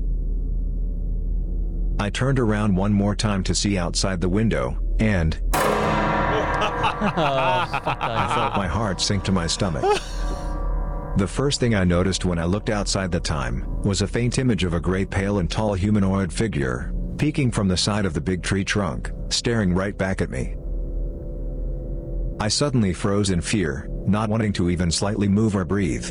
I 2.01 2.09
turned 2.09 2.39
around 2.39 2.77
one 2.77 2.93
more 2.93 3.13
time 3.13 3.43
to 3.43 3.53
see 3.53 3.77
outside 3.77 4.21
the 4.21 4.29
window, 4.29 4.79
and 4.99 5.37
oh, 5.53 5.59
I 7.11 8.31
felt 8.33 8.55
my 8.55 8.67
heart 8.67 9.01
sink 9.01 9.25
to 9.25 9.33
my 9.33 9.47
stomach. 9.47 9.83
The 11.17 11.27
first 11.27 11.59
thing 11.59 11.75
I 11.75 11.83
noticed 11.83 12.23
when 12.23 12.39
I 12.39 12.45
looked 12.45 12.69
outside 12.69 13.11
the 13.11 13.19
time 13.19 13.81
was 13.81 14.01
a 14.01 14.07
faint 14.07 14.39
image 14.39 14.63
of 14.63 14.73
a 14.73 14.79
gray 14.79 15.03
pale 15.03 15.39
and 15.39 15.51
tall 15.51 15.73
humanoid 15.73 16.31
figure, 16.31 16.93
peeking 17.17 17.51
from 17.51 17.67
the 17.67 17.75
side 17.75 18.05
of 18.05 18.13
the 18.13 18.21
big 18.21 18.43
tree 18.43 18.63
trunk, 18.63 19.11
staring 19.27 19.73
right 19.73 19.97
back 19.97 20.21
at 20.21 20.29
me. 20.29 20.55
I 22.39 22.47
suddenly 22.47 22.93
froze 22.93 23.29
in 23.29 23.41
fear, 23.41 23.89
not 24.07 24.29
wanting 24.29 24.53
to 24.53 24.69
even 24.69 24.89
slightly 24.89 25.27
move 25.27 25.53
or 25.53 25.65
breathe. 25.65 26.09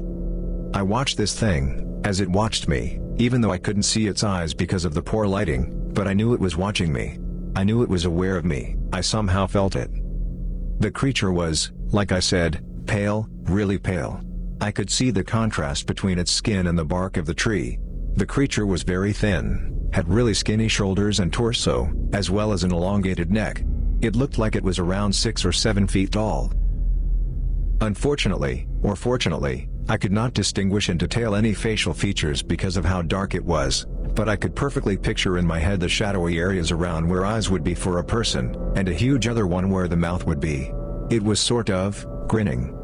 I 0.75 0.83
watched 0.83 1.17
this 1.17 1.33
thing, 1.33 2.03
as 2.05 2.21
it 2.21 2.29
watched 2.29 2.69
me, 2.69 3.01
even 3.17 3.41
though 3.41 3.53
I 3.53 3.59
couldn't 3.59 3.85
see 3.85 4.07
its 4.07 4.23
eyes 4.23 4.53
because 4.53 4.85
of 4.85 4.93
the 4.93 5.03
poor 5.03 5.27
lighting, 5.27 5.78
but 5.95 6.09
I 6.09 6.15
knew 6.15 6.35
it 6.35 6.41
was 6.41 6.57
watching 6.57 6.93
me. 6.93 7.19
I 7.57 7.65
knew 7.65 7.83
it 7.83 7.89
was 7.89 8.05
aware 8.05 8.37
of 8.37 8.45
me, 8.45 8.77
I 8.93 9.01
somehow 9.01 9.47
felt 9.47 9.77
it. 9.77 9.91
The 10.81 10.91
creature 10.91 11.33
was, 11.33 11.73
like 11.91 12.13
I 12.13 12.21
said, 12.21 12.65
pale, 12.87 13.29
really 13.45 13.79
pale. 13.79 14.21
I 14.61 14.71
could 14.71 14.91
see 14.91 15.11
the 15.11 15.25
contrast 15.25 15.87
between 15.87 16.19
its 16.19 16.31
skin 16.31 16.67
and 16.67 16.79
the 16.79 16.85
bark 16.85 17.17
of 17.17 17.27
the 17.27 17.35
tree. 17.35 17.79
The 18.15 18.27
creature 18.27 18.67
was 18.67 18.83
very 18.83 19.13
thin, 19.13 19.89
had 19.93 20.09
really 20.09 20.35
skinny 20.35 20.69
shoulders 20.69 21.21
and 21.21 21.33
torso, 21.33 21.91
as 22.13 22.31
well 22.31 22.53
as 22.53 22.65
an 22.65 22.73
elongated 22.73 23.31
neck. 23.31 23.65
It 24.01 24.17
looked 24.17 24.39
like 24.39 24.57
it 24.57 24.63
was 24.63 24.79
around 24.79 25.13
6 25.13 25.45
or 25.45 25.53
7 25.53 25.87
feet 25.87 26.13
tall. 26.13 26.53
Unfortunately, 27.81 28.67
or 28.83 28.97
fortunately, 28.97 29.69
I 29.89 29.97
could 29.97 30.13
not 30.13 30.35
distinguish 30.35 30.89
in 30.89 30.99
detail 30.99 31.35
any 31.35 31.55
facial 31.55 31.95
features 31.95 32.43
because 32.43 32.77
of 32.77 32.85
how 32.85 33.03
dark 33.03 33.35
it 33.35 33.45
was, 33.45 33.87
but 34.19 34.29
I 34.29 34.35
could 34.35 34.57
perfectly 34.57 34.97
picture 34.97 35.39
in 35.39 35.47
my 35.47 35.61
head 35.61 35.79
the 35.79 35.89
shadowy 35.89 36.41
areas 36.41 36.73
around 36.73 37.09
where 37.09 37.25
eyes 37.25 37.51
would 37.51 37.63
be 37.63 37.73
for 37.77 38.01
a 38.01 38.05
person, 38.05 38.53
and 38.75 38.89
a 38.89 38.93
huge 38.93 39.29
other 39.29 39.47
one 39.47 39.71
where 39.71 39.87
the 39.87 39.97
mouth 39.97 40.27
would 40.27 40.41
be. 40.41 40.73
It 41.09 41.23
was 41.23 41.39
sort 41.39 41.71
of, 41.71 42.05
grinning. 42.27 42.75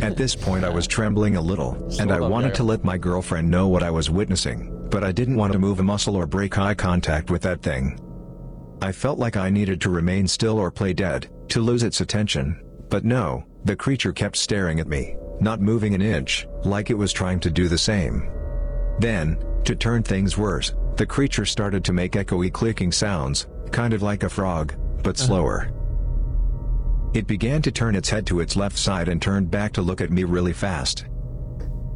At 0.00 0.16
this 0.16 0.34
point 0.34 0.64
I 0.64 0.70
was 0.70 0.86
trembling 0.86 1.36
a 1.36 1.40
little, 1.42 1.74
and 2.00 2.10
I 2.10 2.18
wanted 2.18 2.54
to 2.54 2.62
let 2.62 2.82
my 2.82 2.96
girlfriend 2.96 3.50
know 3.50 3.68
what 3.68 3.82
I 3.82 3.90
was 3.90 4.08
witnessing, 4.08 4.88
but 4.88 5.04
I 5.04 5.12
didn't 5.12 5.36
want 5.36 5.52
to 5.52 5.58
move 5.58 5.78
a 5.80 5.82
muscle 5.82 6.16
or 6.16 6.26
break 6.26 6.56
eye 6.56 6.72
contact 6.72 7.30
with 7.30 7.42
that 7.42 7.60
thing. 7.60 8.00
I 8.80 8.92
felt 8.92 9.18
like 9.18 9.36
I 9.36 9.50
needed 9.50 9.82
to 9.82 9.90
remain 9.90 10.26
still 10.26 10.56
or 10.56 10.70
play 10.70 10.94
dead, 10.94 11.28
to 11.50 11.60
lose 11.60 11.82
its 11.82 12.00
attention, 12.00 12.58
but 12.88 13.04
no, 13.04 13.44
the 13.64 13.76
creature 13.76 14.14
kept 14.14 14.36
staring 14.36 14.80
at 14.80 14.88
me, 14.88 15.14
not 15.40 15.60
moving 15.60 15.94
an 15.94 16.02
inch, 16.02 16.46
like 16.64 16.90
it 16.90 16.98
was 16.98 17.12
trying 17.12 17.40
to 17.40 17.50
do 17.50 17.68
the 17.68 17.78
same. 17.78 18.30
Then, 18.98 19.38
to 19.64 19.74
turn 19.74 20.02
things 20.02 20.38
worse, 20.38 20.74
the 20.96 21.06
creature 21.06 21.44
started 21.44 21.84
to 21.84 21.92
make 21.92 22.12
echoey 22.12 22.52
clicking 22.52 22.92
sounds, 22.92 23.46
kind 23.72 23.92
of 23.92 24.02
like 24.02 24.22
a 24.22 24.28
frog, 24.28 24.74
but 25.02 25.18
uh-huh. 25.18 25.26
slower. 25.26 25.70
It 27.14 27.26
began 27.26 27.62
to 27.62 27.72
turn 27.72 27.94
its 27.94 28.10
head 28.10 28.26
to 28.26 28.40
its 28.40 28.56
left 28.56 28.76
side 28.76 29.08
and 29.08 29.20
turned 29.20 29.50
back 29.50 29.72
to 29.74 29.82
look 29.82 30.00
at 30.00 30.10
me 30.10 30.24
really 30.24 30.52
fast. 30.52 31.06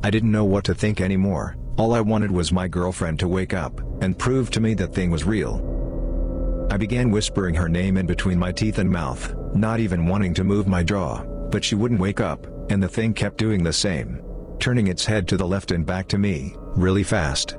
I 0.03 0.11
didn't 0.11 0.31
know 0.31 0.45
what 0.45 0.65
to 0.65 0.75
think 0.75 1.01
anymore, 1.01 1.57
All 1.79 1.95
I 1.95 2.01
wanted 2.01 2.33
was 2.33 2.51
my 2.51 2.67
girlfriend 2.67 3.21
to 3.21 3.29
wake 3.29 3.55
up 3.55 3.81
and 4.03 4.19
prove 4.19 4.51
to 4.51 4.61
me 4.61 4.75
that 4.75 4.93
thing 4.93 5.13
was 5.13 5.23
real. 5.23 6.67
I 6.73 6.77
began 6.77 7.13
whispering 7.13 7.55
her 7.55 7.69
name 7.69 7.97
in 7.97 8.05
between 8.05 8.37
my 8.37 8.51
teeth 8.51 8.79
and 8.79 8.91
mouth, 8.91 9.33
not 9.55 9.79
even 9.79 10.05
wanting 10.07 10.35
to 10.35 10.45
move 10.45 10.67
my 10.67 10.83
jaw, 10.83 11.23
but 11.53 11.65
she 11.65 11.77
wouldn't 11.77 12.01
wake 12.01 12.21
up, 12.21 12.49
and 12.71 12.83
the 12.83 12.89
thing 12.89 13.15
kept 13.15 13.39
doing 13.39 13.63
the 13.63 13.73
same. 13.73 14.23
Turning 14.59 14.89
its 14.89 15.05
head 15.05 15.29
to 15.29 15.37
the 15.37 15.47
left 15.47 15.71
and 15.71 15.87
back 15.87 16.09
to 16.09 16.19
me, 16.19 16.55
really 16.75 17.03
fast. 17.03 17.57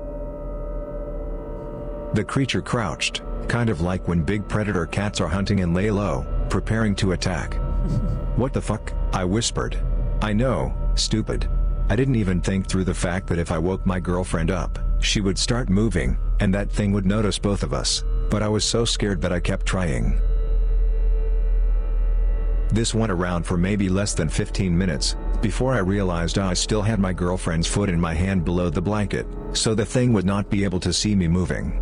The 2.13 2.25
creature 2.25 2.61
crouched, 2.61 3.21
kind 3.47 3.69
of 3.69 3.81
like 3.81 4.07
when 4.07 4.23
big 4.23 4.47
predator 4.47 4.85
cats 4.85 5.21
are 5.21 5.27
hunting 5.27 5.61
and 5.61 5.73
lay 5.73 5.91
low, 5.91 6.25
preparing 6.49 6.95
to 6.95 7.13
attack. 7.13 7.53
what 8.35 8.53
the 8.53 8.61
fuck? 8.61 8.93
I 9.13 9.25
whispered. 9.25 9.77
I 10.21 10.33
know, 10.33 10.73
stupid. 10.95 11.47
I 11.89 11.95
didn't 11.95 12.15
even 12.15 12.41
think 12.41 12.67
through 12.67 12.83
the 12.83 12.93
fact 12.93 13.27
that 13.27 13.39
if 13.39 13.51
I 13.51 13.57
woke 13.57 13.85
my 13.85 13.99
girlfriend 13.99 14.51
up, 14.51 14.77
she 14.99 15.21
would 15.21 15.37
start 15.37 15.69
moving, 15.69 16.17
and 16.39 16.53
that 16.53 16.71
thing 16.71 16.91
would 16.91 17.05
notice 17.05 17.39
both 17.39 17.63
of 17.63 17.73
us, 17.73 18.03
but 18.29 18.43
I 18.43 18.47
was 18.47 18.63
so 18.63 18.85
scared 18.85 19.21
that 19.21 19.33
I 19.33 19.39
kept 19.39 19.65
trying. 19.65 20.19
This 22.71 22.93
went 22.93 23.11
around 23.11 23.43
for 23.43 23.57
maybe 23.57 23.89
less 23.89 24.13
than 24.13 24.29
15 24.29 24.77
minutes, 24.77 25.15
before 25.41 25.73
I 25.73 25.79
realized 25.79 26.37
I 26.37 26.53
still 26.53 26.81
had 26.81 26.99
my 26.99 27.13
girlfriend's 27.13 27.67
foot 27.67 27.89
in 27.89 27.99
my 27.99 28.13
hand 28.13 28.45
below 28.45 28.69
the 28.69 28.81
blanket, 28.81 29.25
so 29.53 29.73
the 29.73 29.85
thing 29.85 30.13
would 30.13 30.25
not 30.25 30.49
be 30.49 30.63
able 30.63 30.79
to 30.81 30.93
see 30.93 31.15
me 31.15 31.27
moving. 31.27 31.81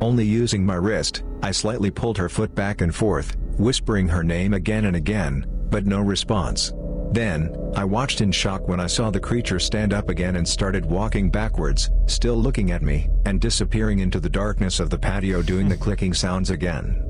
Only 0.00 0.24
using 0.24 0.64
my 0.64 0.74
wrist, 0.74 1.24
I 1.42 1.52
slightly 1.52 1.90
pulled 1.90 2.18
her 2.18 2.28
foot 2.28 2.54
back 2.54 2.82
and 2.82 2.94
forth, 2.94 3.36
whispering 3.56 4.08
her 4.08 4.22
name 4.22 4.54
again 4.54 4.84
and 4.84 4.96
again, 4.96 5.46
but 5.70 5.86
no 5.86 6.00
response. 6.00 6.72
Then, 7.12 7.56
I 7.74 7.84
watched 7.84 8.20
in 8.20 8.30
shock 8.30 8.68
when 8.68 8.80
I 8.80 8.86
saw 8.86 9.10
the 9.10 9.18
creature 9.18 9.58
stand 9.58 9.94
up 9.94 10.10
again 10.10 10.36
and 10.36 10.46
started 10.46 10.84
walking 10.84 11.30
backwards, 11.30 11.90
still 12.06 12.36
looking 12.36 12.70
at 12.72 12.82
me, 12.82 13.08
and 13.24 13.40
disappearing 13.40 14.00
into 14.00 14.20
the 14.20 14.28
darkness 14.28 14.78
of 14.78 14.90
the 14.90 14.98
patio 14.98 15.40
doing 15.40 15.68
the 15.68 15.76
clicking 15.76 16.12
sounds 16.12 16.50
again. 16.50 17.07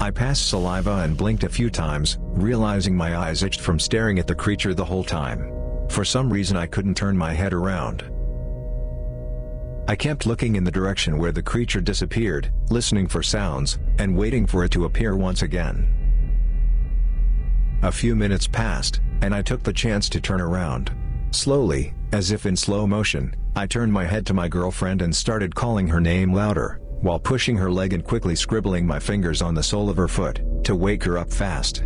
I 0.00 0.12
passed 0.12 0.48
saliva 0.48 0.98
and 0.98 1.16
blinked 1.16 1.42
a 1.42 1.48
few 1.48 1.70
times, 1.70 2.18
realizing 2.20 2.96
my 2.96 3.16
eyes 3.16 3.42
itched 3.42 3.60
from 3.60 3.80
staring 3.80 4.20
at 4.20 4.28
the 4.28 4.34
creature 4.34 4.72
the 4.72 4.84
whole 4.84 5.02
time. 5.02 5.52
For 5.88 6.04
some 6.04 6.32
reason 6.32 6.56
I 6.56 6.66
couldn't 6.66 6.96
turn 6.96 7.16
my 7.16 7.32
head 7.32 7.52
around. 7.52 8.04
I 9.88 9.96
kept 9.96 10.26
looking 10.26 10.54
in 10.54 10.64
the 10.64 10.70
direction 10.70 11.18
where 11.18 11.32
the 11.32 11.42
creature 11.42 11.80
disappeared, 11.80 12.52
listening 12.70 13.08
for 13.08 13.22
sounds, 13.22 13.78
and 13.98 14.16
waiting 14.16 14.46
for 14.46 14.64
it 14.64 14.70
to 14.72 14.84
appear 14.84 15.16
once 15.16 15.42
again. 15.42 15.94
A 17.82 17.90
few 17.90 18.14
minutes 18.14 18.46
passed, 18.46 19.00
and 19.22 19.34
I 19.34 19.42
took 19.42 19.62
the 19.62 19.72
chance 19.72 20.08
to 20.10 20.20
turn 20.20 20.40
around. 20.40 20.92
Slowly, 21.30 21.94
as 22.12 22.30
if 22.30 22.46
in 22.46 22.54
slow 22.54 22.86
motion, 22.86 23.34
I 23.56 23.66
turned 23.66 23.92
my 23.92 24.04
head 24.04 24.26
to 24.26 24.34
my 24.34 24.46
girlfriend 24.46 25.02
and 25.02 25.14
started 25.14 25.54
calling 25.54 25.88
her 25.88 26.00
name 26.00 26.32
louder, 26.32 26.80
while 27.00 27.18
pushing 27.18 27.56
her 27.56 27.70
leg 27.70 27.92
and 27.92 28.04
quickly 28.04 28.34
scribbling 28.34 28.86
my 28.86 28.98
fingers 28.98 29.42
on 29.42 29.54
the 29.54 29.62
sole 29.62 29.88
of 29.88 29.96
her 29.96 30.08
foot, 30.08 30.40
to 30.64 30.74
wake 30.74 31.04
her 31.04 31.18
up 31.18 31.30
fast. 31.30 31.84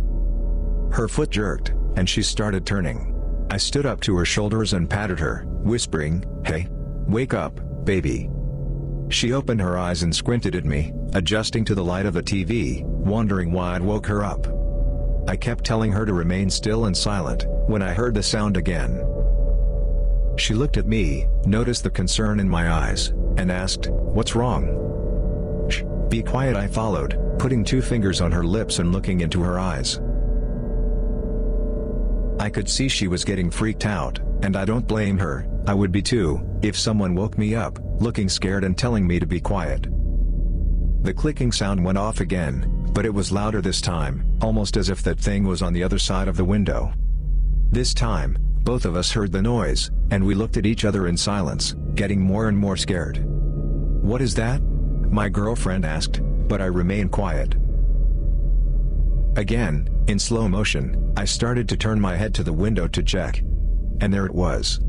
Her 0.91 1.07
foot 1.07 1.29
jerked, 1.29 1.73
and 1.95 2.09
she 2.09 2.23
started 2.23 2.65
turning. 2.65 3.09
I 3.49 3.57
stood 3.57 3.85
up 3.85 4.01
to 4.01 4.15
her 4.17 4.25
shoulders 4.25 4.73
and 4.73 4.89
patted 4.89 5.19
her, 5.19 5.45
whispering, 5.47 6.23
Hey, 6.45 6.67
wake 7.07 7.33
up, 7.33 7.59
baby. 7.85 8.29
She 9.09 9.33
opened 9.33 9.61
her 9.61 9.77
eyes 9.77 10.03
and 10.03 10.15
squinted 10.15 10.55
at 10.55 10.65
me, 10.65 10.91
adjusting 11.13 11.65
to 11.65 11.75
the 11.75 11.83
light 11.83 12.05
of 12.05 12.13
the 12.13 12.23
TV, 12.23 12.83
wondering 12.83 13.51
why 13.51 13.75
I'd 13.75 13.81
woke 13.81 14.07
her 14.07 14.23
up. 14.23 14.47
I 15.27 15.35
kept 15.35 15.63
telling 15.63 15.91
her 15.91 16.05
to 16.05 16.13
remain 16.13 16.49
still 16.49 16.85
and 16.85 16.97
silent, 16.97 17.45
when 17.67 17.81
I 17.81 17.93
heard 17.93 18.15
the 18.15 18.23
sound 18.23 18.57
again. 18.57 19.03
She 20.35 20.53
looked 20.53 20.77
at 20.77 20.87
me, 20.87 21.27
noticed 21.45 21.83
the 21.83 21.89
concern 21.89 22.39
in 22.39 22.49
my 22.49 22.71
eyes, 22.71 23.09
and 23.37 23.51
asked, 23.51 23.89
What's 23.89 24.35
wrong? 24.35 24.83
Be 26.13 26.21
quiet, 26.21 26.55
I 26.55 26.67
followed, 26.67 27.19
putting 27.39 27.63
two 27.63 27.81
fingers 27.81 28.21
on 28.21 28.31
her 28.31 28.43
lips 28.43 28.77
and 28.77 28.91
looking 28.91 29.21
into 29.21 29.41
her 29.41 29.57
eyes. 29.57 29.99
I 32.39 32.51
could 32.51 32.69
see 32.69 32.87
she 32.87 33.07
was 33.07 33.25
getting 33.25 33.49
freaked 33.49 33.87
out, 33.87 34.19
and 34.43 34.55
I 34.55 34.63
don't 34.63 34.87
blame 34.87 35.17
her, 35.17 35.49
I 35.65 35.73
would 35.73 35.91
be 35.91 36.03
too, 36.03 36.39
if 36.61 36.77
someone 36.77 37.15
woke 37.15 37.39
me 37.39 37.55
up, 37.55 37.79
looking 37.99 38.29
scared 38.29 38.63
and 38.63 38.77
telling 38.77 39.07
me 39.07 39.19
to 39.19 39.25
be 39.25 39.39
quiet. 39.39 39.87
The 41.01 41.15
clicking 41.15 41.51
sound 41.51 41.83
went 41.83 41.97
off 41.97 42.19
again, 42.19 42.91
but 42.93 43.07
it 43.07 43.13
was 43.15 43.31
louder 43.31 43.59
this 43.59 43.81
time, 43.81 44.37
almost 44.39 44.77
as 44.77 44.89
if 44.89 45.01
that 45.01 45.19
thing 45.19 45.45
was 45.45 45.63
on 45.63 45.73
the 45.73 45.83
other 45.83 45.97
side 45.97 46.27
of 46.27 46.37
the 46.37 46.45
window. 46.45 46.93
This 47.71 47.91
time, 47.91 48.37
both 48.63 48.85
of 48.85 48.95
us 48.95 49.11
heard 49.11 49.31
the 49.31 49.41
noise, 49.41 49.89
and 50.11 50.23
we 50.23 50.35
looked 50.35 50.57
at 50.57 50.67
each 50.67 50.85
other 50.85 51.07
in 51.07 51.17
silence, 51.17 51.75
getting 51.95 52.21
more 52.21 52.49
and 52.49 52.57
more 52.59 52.77
scared. 52.77 53.25
What 53.25 54.21
is 54.21 54.35
that? 54.35 54.61
My 55.13 55.29
girlfriend 55.29 55.85
asked, 55.85 56.21
but 56.47 56.59
I 56.59 56.65
remained 56.65 57.11
quiet. 57.11 57.53
Again, 59.35 59.87
in 60.07 60.17
slow 60.17 60.47
motion, 60.47 61.13
I 61.15 61.25
started 61.25 61.69
to 61.69 61.77
turn 61.77 61.99
my 61.99 62.15
head 62.15 62.33
to 62.33 62.43
the 62.43 62.51
window 62.51 62.87
to 62.87 63.03
check. 63.03 63.43
And 64.01 64.11
there 64.11 64.25
it 64.25 64.33
was. 64.33 64.79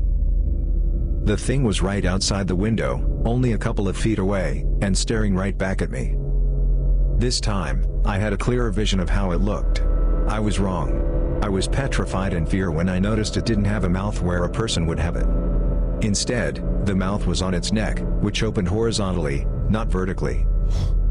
The 1.25 1.37
thing 1.37 1.63
was 1.63 1.83
right 1.83 2.03
outside 2.03 2.47
the 2.47 2.55
window, 2.55 3.21
only 3.23 3.53
a 3.53 3.57
couple 3.59 3.87
of 3.87 3.95
feet 3.95 4.17
away, 4.17 4.65
and 4.81 4.97
staring 4.97 5.35
right 5.35 5.55
back 5.55 5.83
at 5.83 5.91
me. 5.91 6.15
This 7.19 7.39
time, 7.39 7.85
I 8.03 8.17
had 8.17 8.33
a 8.33 8.37
clearer 8.37 8.71
vision 8.71 8.99
of 8.99 9.09
how 9.11 9.29
it 9.29 9.41
looked. 9.41 9.81
I 10.27 10.39
was 10.39 10.57
wrong. 10.57 11.39
I 11.43 11.49
was 11.49 11.67
petrified 11.67 12.33
in 12.33 12.47
fear 12.47 12.71
when 12.71 12.89
I 12.89 12.97
noticed 12.97 13.37
it 13.37 13.45
didn't 13.45 13.65
have 13.65 13.83
a 13.83 13.89
mouth 13.89 14.23
where 14.23 14.45
a 14.45 14.49
person 14.49 14.87
would 14.87 14.99
have 14.99 15.17
it. 15.17 15.27
Instead, 16.03 16.67
the 16.87 16.95
mouth 16.95 17.27
was 17.27 17.43
on 17.43 17.53
its 17.53 17.71
neck, 17.71 17.99
which 18.21 18.41
opened 18.41 18.67
horizontally, 18.67 19.45
not 19.69 19.87
vertically. 19.87 20.45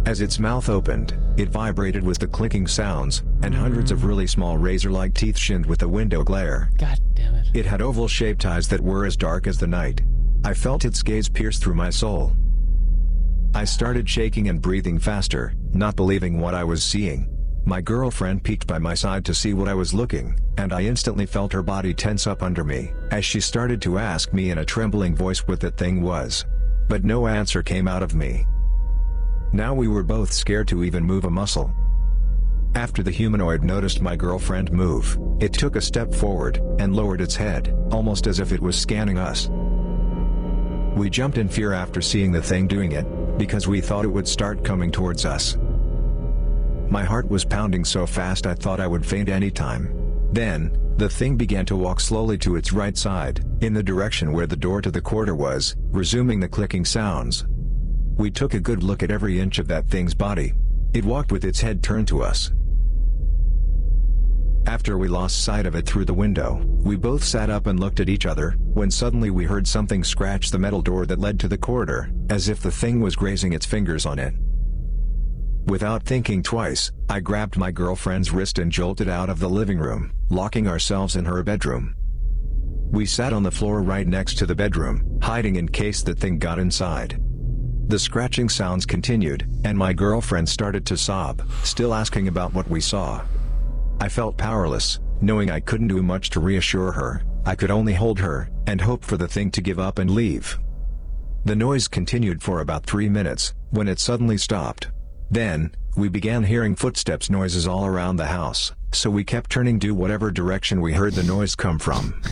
As 0.07 0.21
its 0.21 0.39
mouth 0.39 0.69
opened, 0.69 1.17
it 1.37 1.49
vibrated 1.49 2.05
with 2.05 2.19
the 2.19 2.27
clicking 2.27 2.67
sounds, 2.67 3.23
and 3.43 3.55
hundreds 3.55 3.91
of 3.91 4.01
mm. 4.01 4.09
really 4.09 4.27
small 4.27 4.59
razor-like 4.59 5.15
teeth 5.15 5.39
shinned 5.39 5.65
with 5.65 5.79
the 5.79 5.89
window 5.89 6.23
glare. 6.23 6.71
God 6.77 7.01
damn 7.15 7.35
it. 7.35 7.47
It 7.55 7.65
had 7.65 7.81
oval-shaped 7.81 8.45
eyes 8.45 8.69
that 8.69 8.81
were 8.81 9.07
as 9.07 9.17
dark 9.17 9.47
as 9.47 9.59
the 9.59 9.67
night. 9.67 10.03
I 10.45 10.53
felt 10.53 10.85
its 10.85 11.03
gaze 11.03 11.29
pierce 11.29 11.59
through 11.59 11.75
my 11.75 11.89
soul. 11.89 12.37
I 13.55 13.65
started 13.65 14.09
shaking 14.09 14.49
and 14.49 14.61
breathing 14.61 14.99
faster, 14.99 15.55
not 15.73 15.97
believing 15.97 16.39
what 16.39 16.55
I 16.55 16.65
was 16.65 16.85
seeing. 16.85 17.31
My 17.65 17.81
girlfriend 17.81 18.45
peeked 18.45 18.67
by 18.67 18.79
my 18.79 18.93
side 18.93 19.25
to 19.25 19.33
see 19.33 19.55
what 19.55 19.69
I 19.69 19.75
was 19.75 19.95
looking, 19.95 20.39
and 20.59 20.71
I 20.71 20.83
instantly 20.83 21.25
felt 21.25 21.53
her 21.55 21.63
body 21.63 21.95
tense 21.95 22.27
up 22.27 22.43
under 22.43 22.63
me, 22.63 22.93
as 23.11 23.25
she 23.25 23.41
started 23.41 23.81
to 23.83 23.99
ask 23.99 24.35
me 24.35 24.51
in 24.51 24.59
a 24.59 24.65
trembling 24.67 25.17
voice 25.17 25.47
what 25.49 25.61
that 25.61 25.79
thing 25.79 26.03
was. 26.03 26.45
But 26.89 27.05
no 27.05 27.27
answer 27.27 27.62
came 27.62 27.89
out 27.89 28.02
of 28.02 28.15
me. 28.15 28.47
Now 29.52 29.74
we 29.74 29.89
were 29.89 30.02
both 30.02 30.32
scared 30.32 30.69
to 30.69 30.85
even 30.85 31.05
move 31.05 31.24
a 31.24 31.31
muscle. 31.31 31.73
After 32.74 33.02
the 33.02 33.11
humanoid 33.11 33.62
noticed 33.62 34.02
my 34.02 34.16
girlfriend 34.16 34.73
move, 34.73 35.16
it 35.40 35.52
took 35.52 35.77
a 35.77 35.81
step 35.81 36.12
forward 36.12 36.61
and 36.78 36.94
lowered 36.94 37.20
its 37.20 37.36
head, 37.36 37.73
almost 37.93 38.27
as 38.27 38.40
if 38.40 38.51
it 38.52 38.61
was 38.61 38.77
scanning 38.77 39.16
us. 39.16 39.48
We 40.97 41.09
jumped 41.09 41.39
in 41.39 41.48
fear 41.48 41.73
after 41.73 42.01
seeing 42.01 42.32
the 42.32 42.43
thing 42.43 42.66
doing 42.66 42.93
it, 42.93 43.06
because 43.39 43.69
we 43.69 43.81
thought 43.81 44.05
it 44.05 44.12
would 44.12 44.27
start 44.27 44.65
coming 44.65 44.90
towards 44.90 45.24
us. 45.24 45.56
My 46.90 47.05
heart 47.05 47.28
was 47.28 47.44
pounding 47.44 47.85
so 47.85 48.06
fast 48.06 48.47
I 48.47 48.55
thought 48.55 48.81
I 48.81 48.86
would 48.86 49.06
faint 49.06 49.28
any 49.28 49.51
time. 49.51 50.28
Then, 50.32 50.77
the 50.97 51.09
thing 51.09 51.37
began 51.37 51.66
to 51.66 51.77
walk 51.77 51.99
slowly 52.01 52.39
to 52.39 52.57
its 52.57 52.73
right 52.73 52.97
side, 52.97 53.45
in 53.61 53.75
the 53.75 53.83
direction 53.83 54.33
where 54.33 54.47
the 54.47 54.57
door 54.57 54.81
to 54.81 54.91
the 54.91 55.01
quarter 55.01 55.35
was, 55.35 55.75
resuming 55.91 56.39
the 56.39 56.49
clicking 56.49 56.85
sounds. 56.85 57.45
We 58.16 58.31
took 58.31 58.55
a 58.55 58.61
good 58.61 58.83
look 58.83 59.03
at 59.03 59.11
every 59.11 59.41
inch 59.41 59.59
of 59.59 59.66
that 59.69 59.89
thing's 59.89 60.15
body. 60.15 60.53
It 60.93 61.05
walked 61.05 61.33
with 61.33 61.45
its 61.45 61.61
head 61.61 61.83
turned 61.83 62.07
to 62.09 62.23
us. 62.23 62.53
After 64.66 64.97
we 64.97 65.09
lost 65.09 65.43
sight 65.43 65.66
of 65.66 65.75
it 65.75 65.85
through 65.85 66.05
the 66.05 66.15
window, 66.15 66.65
we 66.65 66.97
both 66.97 67.25
sat 67.25 67.51
up 67.51 67.66
and 67.66 67.79
looked 67.79 68.01
at 68.01 68.09
each 68.09 68.25
other, 68.25 68.53
when 68.73 68.91
suddenly 68.91 69.31
we 69.31 69.45
heard 69.45 69.66
something 69.66 70.05
scratch 70.05 70.51
the 70.51 70.59
metal 70.59 70.81
door 70.81 71.07
that 71.07 71.19
led 71.19 71.41
to 71.41 71.49
the 71.49 71.59
corridor, 71.59 72.11
as 72.31 72.49
if 72.49 72.61
the 72.61 72.71
thing 72.71 73.01
was 73.01 73.16
grazing 73.16 73.53
its 73.53 73.66
fingers 73.66 74.07
on 74.07 74.19
it. 74.19 74.33
Without 75.66 76.03
thinking 76.03 76.43
twice, 76.43 76.93
I 77.09 77.20
grabbed 77.20 77.57
my 77.57 77.70
girlfriend's 77.70 78.31
wrist 78.31 78.59
and 78.59 78.70
jolted 78.70 79.09
out 79.09 79.31
of 79.31 79.39
the 79.39 79.49
living 79.49 79.78
room, 79.78 80.12
locking 80.28 80.69
ourselves 80.69 81.16
in 81.16 81.24
her 81.24 81.43
bedroom. 81.43 81.97
We 82.91 83.07
sat 83.07 83.32
on 83.32 83.43
the 83.43 83.51
floor 83.51 83.82
right 83.82 84.07
next 84.07 84.36
to 84.39 84.47
the 84.47 84.55
bedroom, 84.55 85.19
hiding 85.23 85.57
in 85.57 85.69
case 85.69 86.03
the 86.03 86.15
thing 86.15 86.39
got 86.39 86.59
inside. 86.59 87.19
The 87.89 87.99
scratching 87.99 88.51
sounds 88.51 88.85
continued, 88.85 89.49
and 89.65 89.77
my 89.77 89.95
girlfriend 89.95 90.49
started 90.49 90.85
to 90.86 90.99
sob, 90.99 91.43
still 91.62 91.95
asking 91.95 92.28
about 92.28 92.53
what 92.53 92.69
we 92.69 92.81
saw. 92.81 93.24
I 94.01 94.09
felt 94.11 94.36
powerless, 94.36 95.01
knowing 95.23 95.51
I 95.51 95.61
couldn't 95.61 95.89
do 95.89 96.03
much 96.03 96.28
to 96.31 96.41
reassure 96.41 96.93
her, 96.93 97.23
I 97.47 97.55
could 97.55 97.70
only 97.70 97.95
hold 97.95 98.19
her, 98.20 98.51
and 98.66 98.81
hope 98.81 99.03
for 99.03 99.16
the 99.16 99.28
thing 99.28 99.51
to 99.53 99.62
give 99.62 99.78
up 99.78 99.99
and 99.99 100.11
leave. 100.11 100.59
The 101.47 101.57
noise 101.57 101.89
continued 101.89 102.43
for 102.43 102.61
about 102.61 102.85
three 102.85 103.09
minutes, 103.09 103.55
when 103.70 103.89
it 103.89 103.99
suddenly 103.99 104.39
stopped. 104.39 104.89
Then, 105.35 105.74
we 105.97 106.09
began 106.09 106.44
hearing 106.44 106.77
footsteps 106.77 107.28
noises 107.28 107.66
all 107.66 107.86
around 107.86 108.16
the 108.16 108.27
house, 108.27 108.70
so 108.93 109.11
we 109.11 109.24
kept 109.24 109.51
turning 109.51 109.81
to 109.81 109.93
whatever 109.93 110.31
direction 110.31 110.81
we 110.81 110.93
heard 110.93 111.15
the 111.15 111.24
noise 111.24 111.56
come 111.56 111.81
from. 111.81 112.23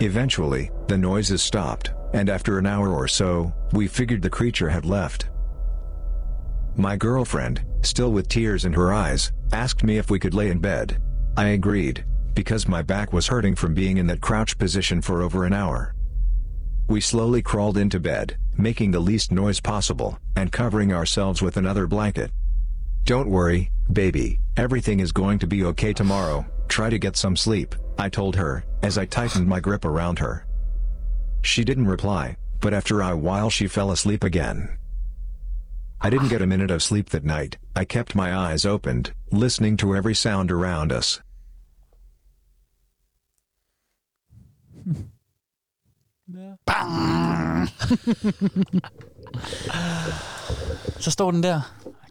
Eventually, 0.00 0.72
the 0.88 0.98
noises 0.98 1.44
stopped, 1.44 1.92
and 2.12 2.28
after 2.28 2.58
an 2.58 2.66
hour 2.66 2.92
or 2.92 3.06
so, 3.06 3.52
we 3.72 3.86
figured 3.86 4.20
the 4.20 4.28
creature 4.28 4.68
had 4.68 4.84
left. 4.84 5.30
My 6.74 6.96
girlfriend, 6.96 7.64
still 7.82 8.10
with 8.10 8.28
tears 8.28 8.64
in 8.64 8.72
her 8.72 8.92
eyes, 8.92 9.30
asked 9.52 9.84
me 9.84 9.98
if 9.98 10.10
we 10.10 10.18
could 10.18 10.34
lay 10.34 10.50
in 10.50 10.58
bed. 10.58 11.00
I 11.36 11.50
agreed, 11.50 12.04
because 12.34 12.66
my 12.66 12.82
back 12.82 13.12
was 13.12 13.28
hurting 13.28 13.54
from 13.54 13.74
being 13.74 13.98
in 13.98 14.08
that 14.08 14.20
crouch 14.20 14.58
position 14.58 15.00
for 15.00 15.22
over 15.22 15.44
an 15.44 15.52
hour. 15.52 15.94
We 16.88 17.00
slowly 17.00 17.42
crawled 17.42 17.78
into 17.78 18.00
bed, 18.00 18.38
making 18.56 18.90
the 18.90 19.00
least 19.00 19.32
noise 19.32 19.60
possible, 19.60 20.18
and 20.36 20.52
covering 20.52 20.92
ourselves 20.92 21.42
with 21.42 21.56
another 21.56 21.86
blanket. 21.86 22.30
Don't 23.04 23.28
worry, 23.28 23.70
baby, 23.92 24.40
everything 24.56 25.00
is 25.00 25.12
going 25.12 25.38
to 25.40 25.46
be 25.46 25.64
okay 25.64 25.92
tomorrow, 25.92 26.46
try 26.68 26.88
to 26.88 26.98
get 26.98 27.16
some 27.16 27.36
sleep, 27.36 27.74
I 27.98 28.08
told 28.08 28.36
her, 28.36 28.64
as 28.82 28.96
I 28.98 29.04
tightened 29.04 29.46
my 29.46 29.60
grip 29.60 29.84
around 29.84 30.18
her. 30.18 30.46
She 31.42 31.64
didn't 31.64 31.86
reply, 31.86 32.36
but 32.60 32.72
after 32.72 33.02
a 33.02 33.16
while 33.16 33.50
she 33.50 33.66
fell 33.66 33.90
asleep 33.90 34.24
again. 34.24 34.78
I 36.00 36.10
didn't 36.10 36.28
get 36.28 36.42
a 36.42 36.46
minute 36.46 36.70
of 36.70 36.82
sleep 36.82 37.10
that 37.10 37.24
night, 37.24 37.58
I 37.76 37.84
kept 37.84 38.14
my 38.14 38.34
eyes 38.34 38.64
opened, 38.64 39.12
listening 39.30 39.76
to 39.78 39.94
every 39.94 40.14
sound 40.14 40.50
around 40.50 40.92
us. 40.92 41.20
Bang! 46.66 47.68
så 51.00 51.10
stod 51.10 51.32
den 51.32 51.42
der, 51.42 51.60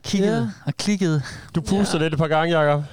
kiggede 0.03 0.37
Ja. 0.37 0.47
og 0.65 0.73
klikkede. 0.77 1.21
Du 1.55 1.61
puster 1.61 1.99
lidt 1.99 2.13
et 2.13 2.19
par 2.19 2.27
gange, 2.27 2.59
Jacob. 2.59 2.83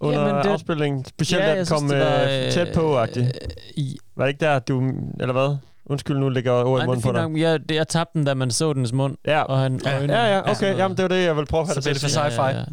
Under 0.00 0.20
Jamen, 0.20 0.34
det- 0.34 0.44
det, 0.44 0.50
afspilningen. 0.50 1.04
Specielt 1.04 1.42
Ja, 1.44 1.48
ja, 1.48 1.54
da 1.54 1.58
den 1.60 1.66
kom 1.66 1.78
synes, 1.78 1.92
det 1.92 2.00
var, 2.00 2.46
øh, 2.46 2.52
tæt 2.52 2.74
på 2.74 3.02
-agtigt. 3.02 3.30
i- 3.76 3.98
Var 4.16 4.24
det 4.24 4.28
ikke 4.32 4.44
der, 4.44 4.58
du... 4.58 4.82
Eller 5.20 5.32
hvad? 5.32 5.56
Undskyld, 5.86 6.16
nu 6.18 6.28
ligger 6.28 6.52
ord 6.52 6.78
i 6.78 6.80
det 6.80 6.82
er 6.82 6.86
munden 6.86 7.02
på 7.02 7.12
dig. 7.12 7.40
Jeg, 7.40 7.68
det, 7.68 7.74
jeg 7.74 7.88
tabte 7.88 8.18
den, 8.18 8.26
da 8.26 8.34
man 8.34 8.50
så 8.50 8.72
dens 8.72 8.92
mund. 8.92 9.16
Ja, 9.26 9.42
og 9.42 9.58
han, 9.58 9.80
ja, 9.84 9.94
øjnene. 9.94 10.12
ja, 10.18 10.34
ja, 10.36 10.50
okay. 10.50 10.76
Jamen, 10.76 10.96
det 10.96 11.02
var 11.02 11.08
det, 11.08 11.24
jeg 11.24 11.36
ville 11.36 11.46
prøve 11.46 11.60
at 11.60 11.66
have 11.66 11.74
Så 11.74 11.80
dig 11.80 11.84
blev 11.84 11.94
til 11.94 12.08
det 12.10 12.16
at 12.16 12.32
for 12.32 12.48
sige. 12.50 12.66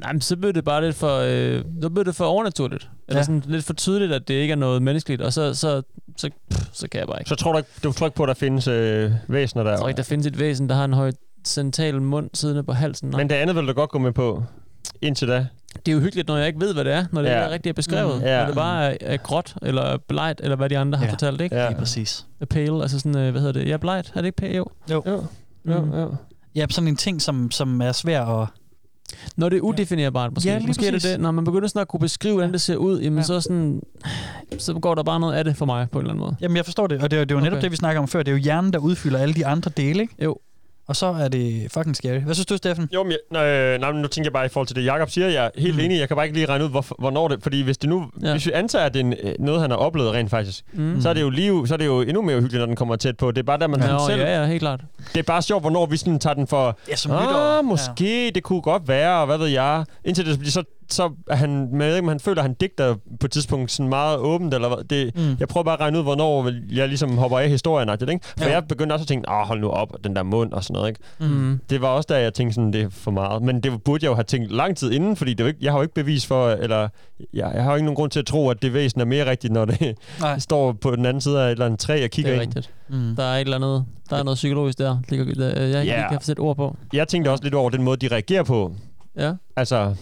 Nej, 0.00 0.12
men 0.12 0.20
så 0.20 0.36
blev 0.36 0.52
det 0.52 0.64
bare 0.64 0.84
lidt 0.84 0.96
for, 0.96 1.18
øh, 1.18 1.64
så 1.82 1.90
blev 1.90 2.04
det 2.04 2.14
for 2.14 2.24
overnaturligt. 2.24 2.88
Eller 3.08 3.18
Ja. 3.18 3.24
sådan 3.24 3.42
lidt 3.46 3.64
for 3.64 3.72
tydeligt, 3.74 4.12
at 4.12 4.28
det 4.28 4.34
ikke 4.34 4.52
er 4.52 4.56
noget 4.56 4.82
menneskeligt. 4.82 5.22
Og 5.22 5.32
så, 5.32 5.54
så, 5.54 5.82
så, 6.16 6.30
pff, 6.50 6.64
så 6.72 6.88
kan 6.88 6.98
jeg 7.00 7.06
bare 7.08 7.20
ikke. 7.20 7.28
Så 7.28 7.34
tror 7.34 7.52
du 7.52 7.58
ikke, 7.58 7.70
du 7.84 7.92
tror 7.92 8.06
ikke 8.06 8.16
på, 8.16 8.22
at 8.22 8.28
der 8.28 8.34
findes 8.34 8.68
øh, 8.68 9.10
væsener 9.28 9.62
der? 9.62 9.70
Jeg 9.70 9.78
tror 9.78 9.88
ikke, 9.88 9.96
der 9.96 10.02
findes 10.02 10.26
et 10.26 10.38
væsen, 10.38 10.68
der 10.68 10.74
har 10.74 10.84
en 10.84 10.92
høj 10.92 11.12
central 11.44 12.02
mund 12.02 12.30
siddende 12.34 12.62
på 12.62 12.72
halsen. 12.72 13.10
Nej. 13.10 13.18
Men 13.18 13.28
det 13.30 13.34
andet 13.34 13.56
vil 13.56 13.66
du 13.66 13.72
godt 13.72 13.90
gå 13.90 13.98
med 13.98 14.12
på, 14.12 14.42
indtil 15.02 15.28
da. 15.28 15.46
Det 15.86 15.92
er 15.92 15.96
jo 15.96 16.00
hyggeligt, 16.00 16.28
når 16.28 16.36
jeg 16.36 16.46
ikke 16.46 16.60
ved, 16.60 16.74
hvad 16.74 16.84
det 16.84 16.92
er, 16.92 17.04
når 17.12 17.22
det 17.22 17.28
Ja. 17.28 17.34
er 17.34 17.50
rigtigt 17.50 17.76
beskrevet. 17.76 18.16
Mm. 18.18 18.22
Ja. 18.24 18.38
Når 18.40 18.46
det 18.46 18.54
bare 18.54 19.02
er, 19.02 19.12
er 19.12 19.16
gråt, 19.16 19.54
eller 19.62 19.96
blegt, 20.08 20.40
eller 20.40 20.56
hvad 20.56 20.68
de 20.68 20.78
andre 20.78 20.98
har 20.98 21.04
Ja. 21.06 21.10
fortalt, 21.12 21.40
ikke? 21.40 21.56
Ja. 21.56 21.68
Lige 21.68 21.78
præcis. 21.78 22.26
A 22.40 22.44
pale, 22.44 22.82
altså 22.82 22.98
sådan, 22.98 23.18
øh, 23.18 23.30
hvad 23.30 23.40
hedder 23.40 23.60
det? 23.60 23.68
Ja, 23.68 23.76
blegt, 23.76 24.12
er 24.14 24.20
det 24.20 24.24
ikke 24.26 24.36
pale? 24.36 24.56
Jo. 24.58 24.66
Jo. 24.90 25.02
Jo, 25.06 25.24
jo, 25.68 25.80
Mm. 25.84 25.92
jo. 25.92 26.14
Ja, 26.54 26.66
sådan 26.70 26.88
en 26.88 26.96
ting, 26.96 27.22
som, 27.22 27.50
som 27.50 27.80
er 27.82 27.92
svær 27.92 28.24
at... 28.24 28.48
Når 29.36 29.48
det 29.48 29.56
er 29.56 29.60
udefinerbart, 29.60 30.34
måske. 30.34 30.50
Ja, 30.50 30.58
måske 30.66 30.86
er 30.86 30.90
det 30.90 31.02
det. 31.02 31.20
Når 31.20 31.30
man 31.30 31.44
begynder 31.44 31.68
sådan 31.68 31.80
at 31.82 31.88
kunne 31.88 32.00
beskrive, 32.00 32.34
hvordan 32.34 32.52
det 32.52 32.60
ser 32.60 32.76
ud, 32.76 33.00
jamen 33.00 33.18
Ja. 33.18 33.22
så, 33.22 33.40
sådan, 33.40 33.80
så 34.58 34.74
går 34.74 34.94
der 34.94 35.02
bare 35.02 35.20
noget 35.20 35.34
af 35.34 35.44
det 35.44 35.56
for 35.56 35.66
mig, 35.66 35.90
på 35.90 35.98
en 35.98 36.02
eller 36.04 36.12
anden 36.12 36.24
måde. 36.24 36.36
Jamen, 36.40 36.56
jeg 36.56 36.64
forstår 36.64 36.86
det, 36.86 37.02
og 37.02 37.10
det 37.10 37.16
er, 37.16 37.20
jo- 37.20 37.24
det 37.24 37.30
er 37.30 37.34
jo 37.34 37.40
netop 37.40 37.52
Okay. 37.56 37.62
det, 37.62 37.70
vi 37.70 37.76
snakker 37.76 38.02
om 38.02 38.08
før. 38.08 38.22
Det 38.22 38.28
er 38.28 38.36
jo 38.36 38.38
hjernen, 38.42 38.72
der 38.72 38.78
udfylder 38.78 39.18
alle 39.18 39.34
de 39.34 39.46
andre 39.46 39.70
dele, 39.76 40.02
ikke? 40.02 40.14
Jo. 40.24 40.36
Og 40.88 40.96
så 40.96 41.06
er 41.06 41.28
det 41.28 41.66
fucking 41.72 41.96
scary. 41.96 42.18
Hvad 42.18 42.34
synes 42.34 42.46
du, 42.46 42.56
Steffen? 42.56 42.88
Jo, 42.94 43.02
men 43.02 43.12
jeg, 43.32 43.38
øh, 43.74 43.80
nej, 43.80 43.92
nu 43.92 44.08
tænker 44.08 44.26
jeg 44.26 44.32
bare 44.32 44.46
i 44.46 44.48
forhold 44.48 44.66
til 44.66 44.76
det, 44.76 44.84
Jakob 44.84 45.10
siger, 45.10 45.28
jeg 45.28 45.44
er 45.44 45.50
helt 45.60 45.74
mm. 45.74 45.80
enig. 45.80 45.98
Jeg 46.00 46.08
kan 46.08 46.16
bare 46.16 46.26
ikke 46.26 46.36
lige 46.38 46.46
regne 46.46 46.64
ud, 46.64 46.70
hvor, 46.70 46.86
hvornår 46.98 47.28
det... 47.28 47.42
Fordi 47.42 47.62
hvis 47.62 47.78
det 47.78 47.90
nu... 47.90 48.10
Ja. 48.22 48.26
Ja. 48.26 48.32
Hvis 48.32 48.46
vi 48.46 48.50
antager, 48.52 48.84
at 48.84 48.94
det 48.94 49.06
er 49.06 49.12
øh, 49.22 49.34
noget, 49.38 49.60
han 49.60 49.70
har 49.70 49.76
oplevet 49.78 50.12
rent 50.12 50.30
faktisk, 50.30 50.64
Mm. 50.72 51.00
så, 51.00 51.08
er 51.08 51.12
det 51.14 51.20
jo 51.20 51.30
lige, 51.30 51.66
så 51.68 51.74
er 51.74 51.78
det 51.78 51.86
jo 51.86 52.00
endnu 52.00 52.22
mere 52.22 52.36
uhyggeligt, 52.36 52.60
når 52.60 52.66
den 52.66 52.76
kommer 52.76 52.96
tæt 52.96 53.16
på. 53.16 53.30
Det 53.30 53.38
er 53.38 53.42
bare 53.42 53.58
der, 53.58 53.66
man 53.66 53.80
Nå, 53.80 53.98
selv... 54.08 54.20
ja, 54.20 54.40
ja, 54.40 54.46
helt 54.46 54.60
klart. 54.60 54.80
Det 55.12 55.18
er 55.18 55.22
bare 55.22 55.42
sjovt, 55.42 55.62
hvornår 55.62 55.86
vi 55.86 55.96
sådan 55.96 56.18
tager 56.18 56.34
den 56.34 56.46
for... 56.46 56.78
Ja, 56.88 56.96
som 56.96 57.12
lytter. 57.12 57.58
Ah, 57.58 57.64
måske, 57.64 58.24
ja. 58.24 58.30
det 58.30 58.42
kunne 58.42 58.62
godt 58.62 58.88
være, 58.88 59.20
og 59.20 59.26
hvad 59.26 59.38
ved 59.38 59.46
jeg. 59.46 59.84
Indtil 60.04 60.26
det 60.26 60.38
bliver 60.38 60.50
så, 60.52 60.62
så 60.92 61.10
er 61.30 61.36
han, 61.36 61.50
men 61.50 61.80
jeg 61.80 61.88
ved 61.88 61.96
ikke, 61.96 62.04
om 62.04 62.08
han 62.08 62.20
føler, 62.20 62.42
at 62.42 62.48
han 62.48 62.54
digter 62.54 62.94
på 63.20 63.26
et 63.26 63.30
tidspunkt 63.30 63.70
sådan 63.72 63.88
meget 63.88 64.18
åbent, 64.18 64.54
eller 64.54 64.68
hvad. 64.68 64.84
Det, 64.84 65.16
Mm. 65.16 65.22
mm. 65.22 65.36
Jeg 65.40 65.48
prøver 65.48 65.64
bare 65.64 65.74
at 65.74 65.80
regne 65.80 65.98
ud, 65.98 66.02
hvornår 66.02 66.50
jeg 66.72 66.88
ligesom 66.88 67.18
hopper 67.18 67.38
af 67.38 67.48
historien, 67.48 67.88
ikke? 68.10 68.18
For 68.38 68.44
Ja. 68.44 68.50
jeg 68.52 68.64
begyndte 68.68 68.92
også 68.92 69.02
at 69.02 69.08
tænke, 69.08 69.28
ah, 69.30 69.46
hold 69.46 69.60
nu 69.60 69.68
op, 69.68 69.96
den 70.04 70.16
der 70.16 70.22
mund 70.22 70.52
og 70.52 70.64
sådan 70.64 70.74
noget, 70.74 70.88
ikke? 70.88 71.00
Mm. 71.34 71.60
Det 71.70 71.80
var 71.82 71.88
også 71.88 72.06
da 72.08 72.20
jeg 72.20 72.34
tænkte 72.34 72.54
sådan, 72.54 72.72
det 72.72 72.82
er 72.82 72.88
for 72.90 73.10
meget. 73.10 73.42
Men 73.42 73.60
det 73.60 73.82
burde 73.82 74.04
jeg 74.04 74.10
jo 74.10 74.14
have 74.14 74.24
tænkt 74.24 74.52
lang 74.52 74.76
tid 74.76 74.90
inden, 74.92 75.16
fordi 75.16 75.30
det 75.30 75.40
er 75.40 75.44
jo 75.44 75.48
ikke, 75.48 75.58
jeg 75.62 75.72
har 75.72 75.78
jo 75.78 75.82
ikke 75.82 75.94
bevis 75.94 76.26
for, 76.26 76.48
eller 76.50 76.88
jeg, 77.34 77.52
jeg 77.54 77.62
har 77.62 77.70
jo 77.70 77.76
ikke 77.76 77.84
nogen 77.84 77.96
grund 77.96 78.10
til 78.10 78.18
at 78.20 78.26
tro, 78.26 78.48
at 78.50 78.62
det 78.62 78.74
væsen 78.74 79.00
er 79.00 79.04
mere 79.04 79.30
rigtigt, 79.30 79.52
når 79.52 79.64
det 79.64 79.98
Nej. 80.20 80.38
står 80.48 80.72
på 80.72 80.96
den 80.96 81.06
anden 81.06 81.20
side 81.20 81.40
af 81.42 81.46
et 81.46 81.50
eller 81.50 81.66
andet 81.66 81.80
træ 81.80 82.04
og 82.04 82.10
kigger 82.10 82.30
Det 82.32 82.38
er 82.38 82.42
ind. 82.42 82.56
rigtigt. 82.56 82.70
Mm. 82.88 83.16
Der 83.16 83.22
er 83.24 83.36
et 83.36 83.40
eller 83.40 83.56
andet, 83.56 83.84
der 84.10 84.16
er 84.16 84.22
noget 84.22 84.36
psykologisk 84.36 84.78
der, 84.78 84.98
ligger- 85.08 85.34
der 85.34 85.46
jeg 85.46 85.80
ikke 85.82 85.94
lige 85.96 86.06
kan 86.10 86.20
sætte 86.20 86.40
ord 86.40 86.56
på. 86.56 86.76
Jeg 86.92 87.08
tænkte 87.08 87.28
også 87.30 87.44
lidt 87.44 87.54
over 87.54 87.70
den 87.70 87.82
måde, 87.82 87.96
de 88.08 88.14
reagerer 88.14 88.42
på. 88.42 88.72
Ja. 89.16 89.32
Altså... 89.56 89.94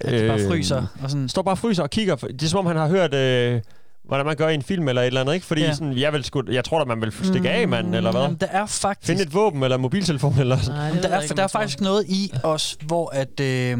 At 0.00 0.20
de 0.22 0.28
bare 0.28 0.38
fryser 0.48 0.86
og 1.02 1.10
sådan... 1.10 1.28
Står 1.28 1.42
bare 1.42 1.52
og 1.54 1.58
fryser 1.58 1.82
og 1.82 1.90
kigger. 1.90 2.14
Det 2.16 2.42
er 2.42 2.46
som 2.46 2.58
om, 2.58 2.66
han 2.66 2.76
har 2.76 2.88
hørt... 2.88 3.14
Øh, 3.14 3.60
hvordan 4.04 4.26
man 4.26 4.36
gør 4.36 4.48
i 4.48 4.54
en 4.54 4.62
film 4.62 4.88
eller 4.88 5.02
et 5.02 5.06
eller 5.06 5.20
andet, 5.20 5.34
ikke? 5.34 5.46
Fordi 5.46 5.60
Ja. 5.60 5.72
sådan, 5.74 5.98
jeg, 5.98 6.12
vil 6.12 6.24
sgu, 6.24 6.42
jeg 6.50 6.64
tror 6.64 6.78
da, 6.78 6.84
man 6.84 7.00
vil 7.00 7.12
stikke 7.22 7.50
af, 7.50 7.68
mand, 7.68 7.94
eller 7.94 8.10
hvad? 8.10 8.20
Jamen, 8.22 8.36
der 8.40 8.46
er 8.46 8.66
faktisk... 8.66 9.06
Finde 9.06 9.22
et 9.22 9.34
våben 9.34 9.62
eller 9.62 9.76
mobiltelefon 9.76 10.38
eller 10.38 10.58
sådan. 10.58 10.78
Nej, 10.78 10.86
Jamen, 10.86 11.02
der 11.02 11.08
er, 11.08 11.26
der 11.26 11.42
er 11.42 11.46
faktisk 11.48 11.80
noget 11.80 12.04
i 12.08 12.32
os, 12.42 12.76
hvor 12.86 13.10
at 13.14 13.40
øh, 13.40 13.78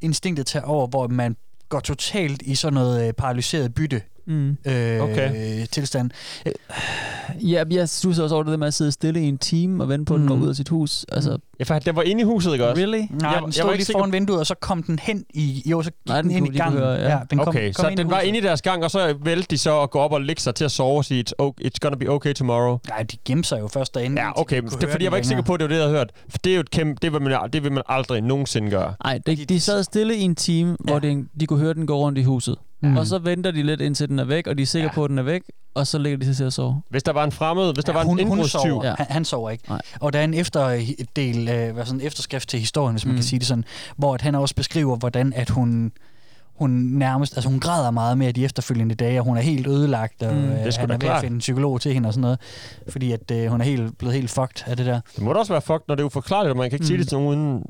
instinktet 0.00 0.46
tager 0.46 0.64
over, 0.64 0.86
hvor 0.86 1.08
man 1.08 1.36
går 1.68 1.80
totalt 1.80 2.42
i 2.42 2.54
sådan 2.54 2.74
noget 2.74 3.06
øh, 3.06 3.12
paralyseret 3.12 3.74
bytte. 3.74 4.02
Mm. 4.26 4.56
Øh, 4.64 5.00
Okay. 5.00 5.66
tilstand. 5.72 6.10
Ja, 7.42 7.64
jeg 7.70 7.88
synes 7.88 8.18
også 8.18 8.34
over 8.34 8.44
det 8.44 8.50
der 8.50 8.56
med 8.58 8.66
at 8.66 8.74
sidde 8.74 8.92
stille 8.92 9.20
i 9.22 9.24
en 9.28 9.38
time 9.38 9.82
og 9.82 9.88
vente 9.88 10.04
på, 10.04 10.14
at 10.14 10.20
den 10.20 10.28
går 10.28 10.36
Mm. 10.36 10.42
ud 10.42 10.48
af 10.48 10.56
sit 10.56 10.68
hus. 10.68 11.06
Altså, 11.12 11.38
Ja, 11.60 11.64
for 11.64 11.78
den 11.78 11.96
var 11.96 12.02
inde 12.02 12.20
i 12.20 12.24
huset, 12.24 12.52
ikke 12.52 12.68
også? 12.68 12.80
really? 12.82 12.98
Nej, 12.98 13.06
Jeg- 13.22 13.22
jeg, 13.22 13.38
den 13.38 13.46
jeg 13.46 13.54
stod 13.54 13.64
var 13.66 13.74
lige 13.76 13.86
foran 13.92 14.12
vinduet, 14.12 14.40
og 14.40 14.46
så 14.46 14.54
kom 14.54 14.82
den 14.82 14.98
hen 14.98 15.24
i... 15.34 15.62
Jo, 15.66 15.82
så 15.82 15.90
gik 15.90 15.98
Nej, 16.06 16.22
den, 16.22 16.30
den 16.30 16.36
ind 16.46 16.54
i 16.54 16.58
gangen. 16.58 16.78
høre, 16.78 16.92
ja. 16.92 17.18
den 17.30 17.38
kom, 17.38 17.48
Okay, 17.48 17.72
kom 17.72 17.82
så 17.84 17.88
ind 17.88 18.00
i 18.00 18.02
den 18.02 18.10
var 18.10 18.20
inde 18.20 18.38
i 18.38 18.42
deres 18.42 18.62
gang, 18.62 18.84
og 18.84 18.90
så 18.90 19.14
valgte 19.22 19.50
de 19.50 19.58
så 19.58 19.80
at 19.82 19.90
gå 19.90 19.98
op 19.98 20.12
og 20.12 20.20
lægge 20.20 20.42
sig 20.42 20.54
til 20.54 20.64
at 20.64 20.70
sove 20.70 20.96
og 20.98 21.04
sige, 21.04 21.24
it's, 21.28 21.32
okay, 21.38 21.64
it's 21.64 21.78
gonna 21.80 21.96
be 21.96 22.08
okay 22.08 22.32
tomorrow. 22.32 22.78
Nej, 22.88 23.02
de 23.02 23.16
gemte 23.24 23.48
sig 23.48 23.60
jo 23.60 23.68
først 23.68 23.94
derinde. 23.94 24.22
Ja, 24.22 24.40
okay, 24.40 24.62
det 24.62 24.84
er 24.84 24.90
fordi, 24.90 25.04
jeg 25.04 25.12
var 25.12 25.16
den 25.16 25.20
ikke 25.20 25.28
sikker 25.28 25.42
på, 25.44 25.54
at 25.54 25.60
det 25.60 25.64
var 25.64 25.68
det, 25.68 25.74
jeg 25.76 25.84
havde 25.84 25.96
hørt. 25.98 26.10
For 26.28 26.38
det 26.38 26.50
er 26.50 26.54
jo 26.54 26.60
et 26.60 26.70
kæmpe, 26.70 26.98
det 27.02 27.12
vil 27.12 27.22
man, 27.22 27.50
det 27.52 27.62
vil 27.64 27.72
man 27.72 27.82
aldrig 27.88 28.20
nogensinde 28.20 28.70
gøre. 28.70 28.94
Nej, 29.04 29.18
de, 29.26 29.36
de 29.36 29.60
sad 29.60 29.82
stille 29.84 30.16
i 30.16 30.20
en 30.20 30.34
time, 30.34 30.76
hvor 30.80 30.98
de, 30.98 31.24
de 31.40 31.46
kunne 31.46 31.60
høre, 31.60 31.74
den 31.74 31.86
gå 31.86 31.96
rundt 31.98 32.18
i 32.18 32.22
huset. 32.22 32.56
Mm. 32.82 32.96
Og 32.96 33.06
så 33.06 33.18
venter 33.18 33.50
de 33.50 33.62
lidt, 33.62 33.80
indtil 33.80 34.08
den 34.08 34.18
er 34.18 34.24
væk, 34.24 34.46
og 34.46 34.58
de 34.58 34.62
er 34.62 34.66
sikre 34.66 34.84
Ja. 34.86 34.92
på, 34.94 35.04
at 35.04 35.10
den 35.10 35.18
er 35.18 35.22
væk, 35.22 35.42
og 35.74 35.86
så 35.86 35.98
lægger 35.98 36.18
de 36.18 36.24
sig 36.26 36.36
til 36.36 36.44
at 36.44 36.52
sove. 36.52 36.82
Hvis 36.90 37.02
der 37.02 37.12
var 37.12 37.24
en 37.24 37.32
fremmed, 37.32 37.74
hvis 37.74 37.84
der 37.84 37.92
Ja, 37.92 37.96
var 37.96 38.00
en 38.02 38.06
hun, 38.08 38.18
hun 38.18 38.20
indbrudstyv, 38.32 38.60
sover. 38.60 38.86
Ja. 38.86 38.94
Han, 38.98 39.06
han 39.10 39.24
sover 39.24 39.50
ikke. 39.50 39.64
Nej. 39.68 39.80
Og 40.00 40.12
der 40.12 40.18
er 40.18 40.24
en 40.24 40.34
efterdel, 40.34 41.48
øh, 41.48 41.76
sådan 41.86 42.00
en 42.00 42.06
efterskrift 42.06 42.48
til 42.48 42.58
historien, 42.60 42.94
hvis 42.94 43.04
man 43.04 43.12
Mm. 43.12 43.16
kan 43.16 43.24
sige 43.24 43.38
det 43.38 43.46
sådan, 43.46 43.64
hvor 43.96 44.14
at 44.14 44.20
han 44.22 44.34
også 44.34 44.54
beskriver, 44.54 44.96
hvordan 44.96 45.32
at 45.36 45.50
hun 45.50 45.92
hun 46.60 46.70
nærmest, 46.70 47.36
altså 47.36 47.50
hun 47.50 47.60
græder 47.60 47.90
meget 47.90 48.18
mere 48.18 48.32
de 48.32 48.44
efterfølgende 48.44 48.94
dage, 48.94 49.20
og 49.20 49.24
hun 49.24 49.36
er 49.36 49.40
helt 49.40 49.66
ødelagt, 49.66 50.22
og 50.22 50.34
Mm. 50.34 50.40
mm, 50.40 50.46
Det 50.48 50.66
øh, 50.66 50.72
han 50.78 50.90
er 50.90 50.96
ved 51.00 51.08
at 51.08 51.20
finde 51.20 51.34
en 51.34 51.38
psykolog 51.38 51.80
til 51.80 51.92
hende 51.94 52.06
og 52.06 52.12
sådan 52.12 52.20
noget, 52.22 52.38
fordi 52.88 53.12
at 53.12 53.30
øh, 53.32 53.46
hun 53.50 53.60
er 53.60 53.64
helt, 53.64 53.98
blevet 53.98 54.14
helt 54.14 54.30
fucked 54.30 54.68
af 54.68 54.76
det 54.76 54.86
der. 54.86 55.00
det 55.16 55.24
må 55.24 55.32
da 55.32 55.38
også 55.38 55.52
være 55.52 55.62
fucked, 55.62 55.84
når 55.88 55.94
det 55.94 56.02
er 56.02 56.06
uforklarligt, 56.06 56.50
og 56.50 56.56
man 56.56 56.70
kan 56.70 56.76
ikke 56.76 56.82
mm. 56.82 56.86
sige 56.86 56.96
Mm. 56.96 57.00
det 57.00 57.08
til 57.08 57.18
nogen, 57.18 57.38
uden, 57.38 57.62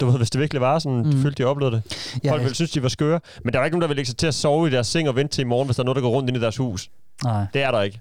du 0.00 0.06
ved, 0.06 0.16
hvis 0.16 0.30
det 0.30 0.40
virkelig 0.40 0.60
var 0.60 0.78
sådan, 0.78 0.98
mm. 0.98 1.04
Mm. 1.06 1.22
følte, 1.22 1.42
de 1.42 1.48
oplevede 1.48 1.76
det. 1.76 1.82
Ja, 2.24 2.30
Folk 2.32 2.42
ville 2.42 2.54
synes, 2.54 2.70
de 2.70 2.82
var 2.82 2.88
skøre. 2.88 3.20
Men 3.44 3.52
der 3.54 3.60
er 3.60 3.64
ikke 3.64 3.74
nogen, 3.74 3.82
der 3.82 3.88
vil 3.88 3.96
lægge 3.96 4.06
sig 4.08 4.16
til 4.16 4.26
at 4.26 4.34
sove 4.34 4.68
i 4.68 4.70
deres 4.70 4.86
seng 4.86 5.08
og 5.08 5.16
vente 5.16 5.34
til 5.34 5.42
i 5.42 5.44
morgen, 5.44 5.66
hvis 5.66 5.76
der 5.76 5.82
er 5.82 5.84
noget, 5.84 5.96
der 5.96 6.02
går 6.02 6.10
rundt 6.10 6.28
ind 6.30 6.36
i 6.36 6.40
deres 6.40 6.56
hus. 6.56 6.88
nej. 7.24 7.46
Det 7.54 7.62
er 7.62 7.70
der 7.70 7.82
ikke. 7.82 8.00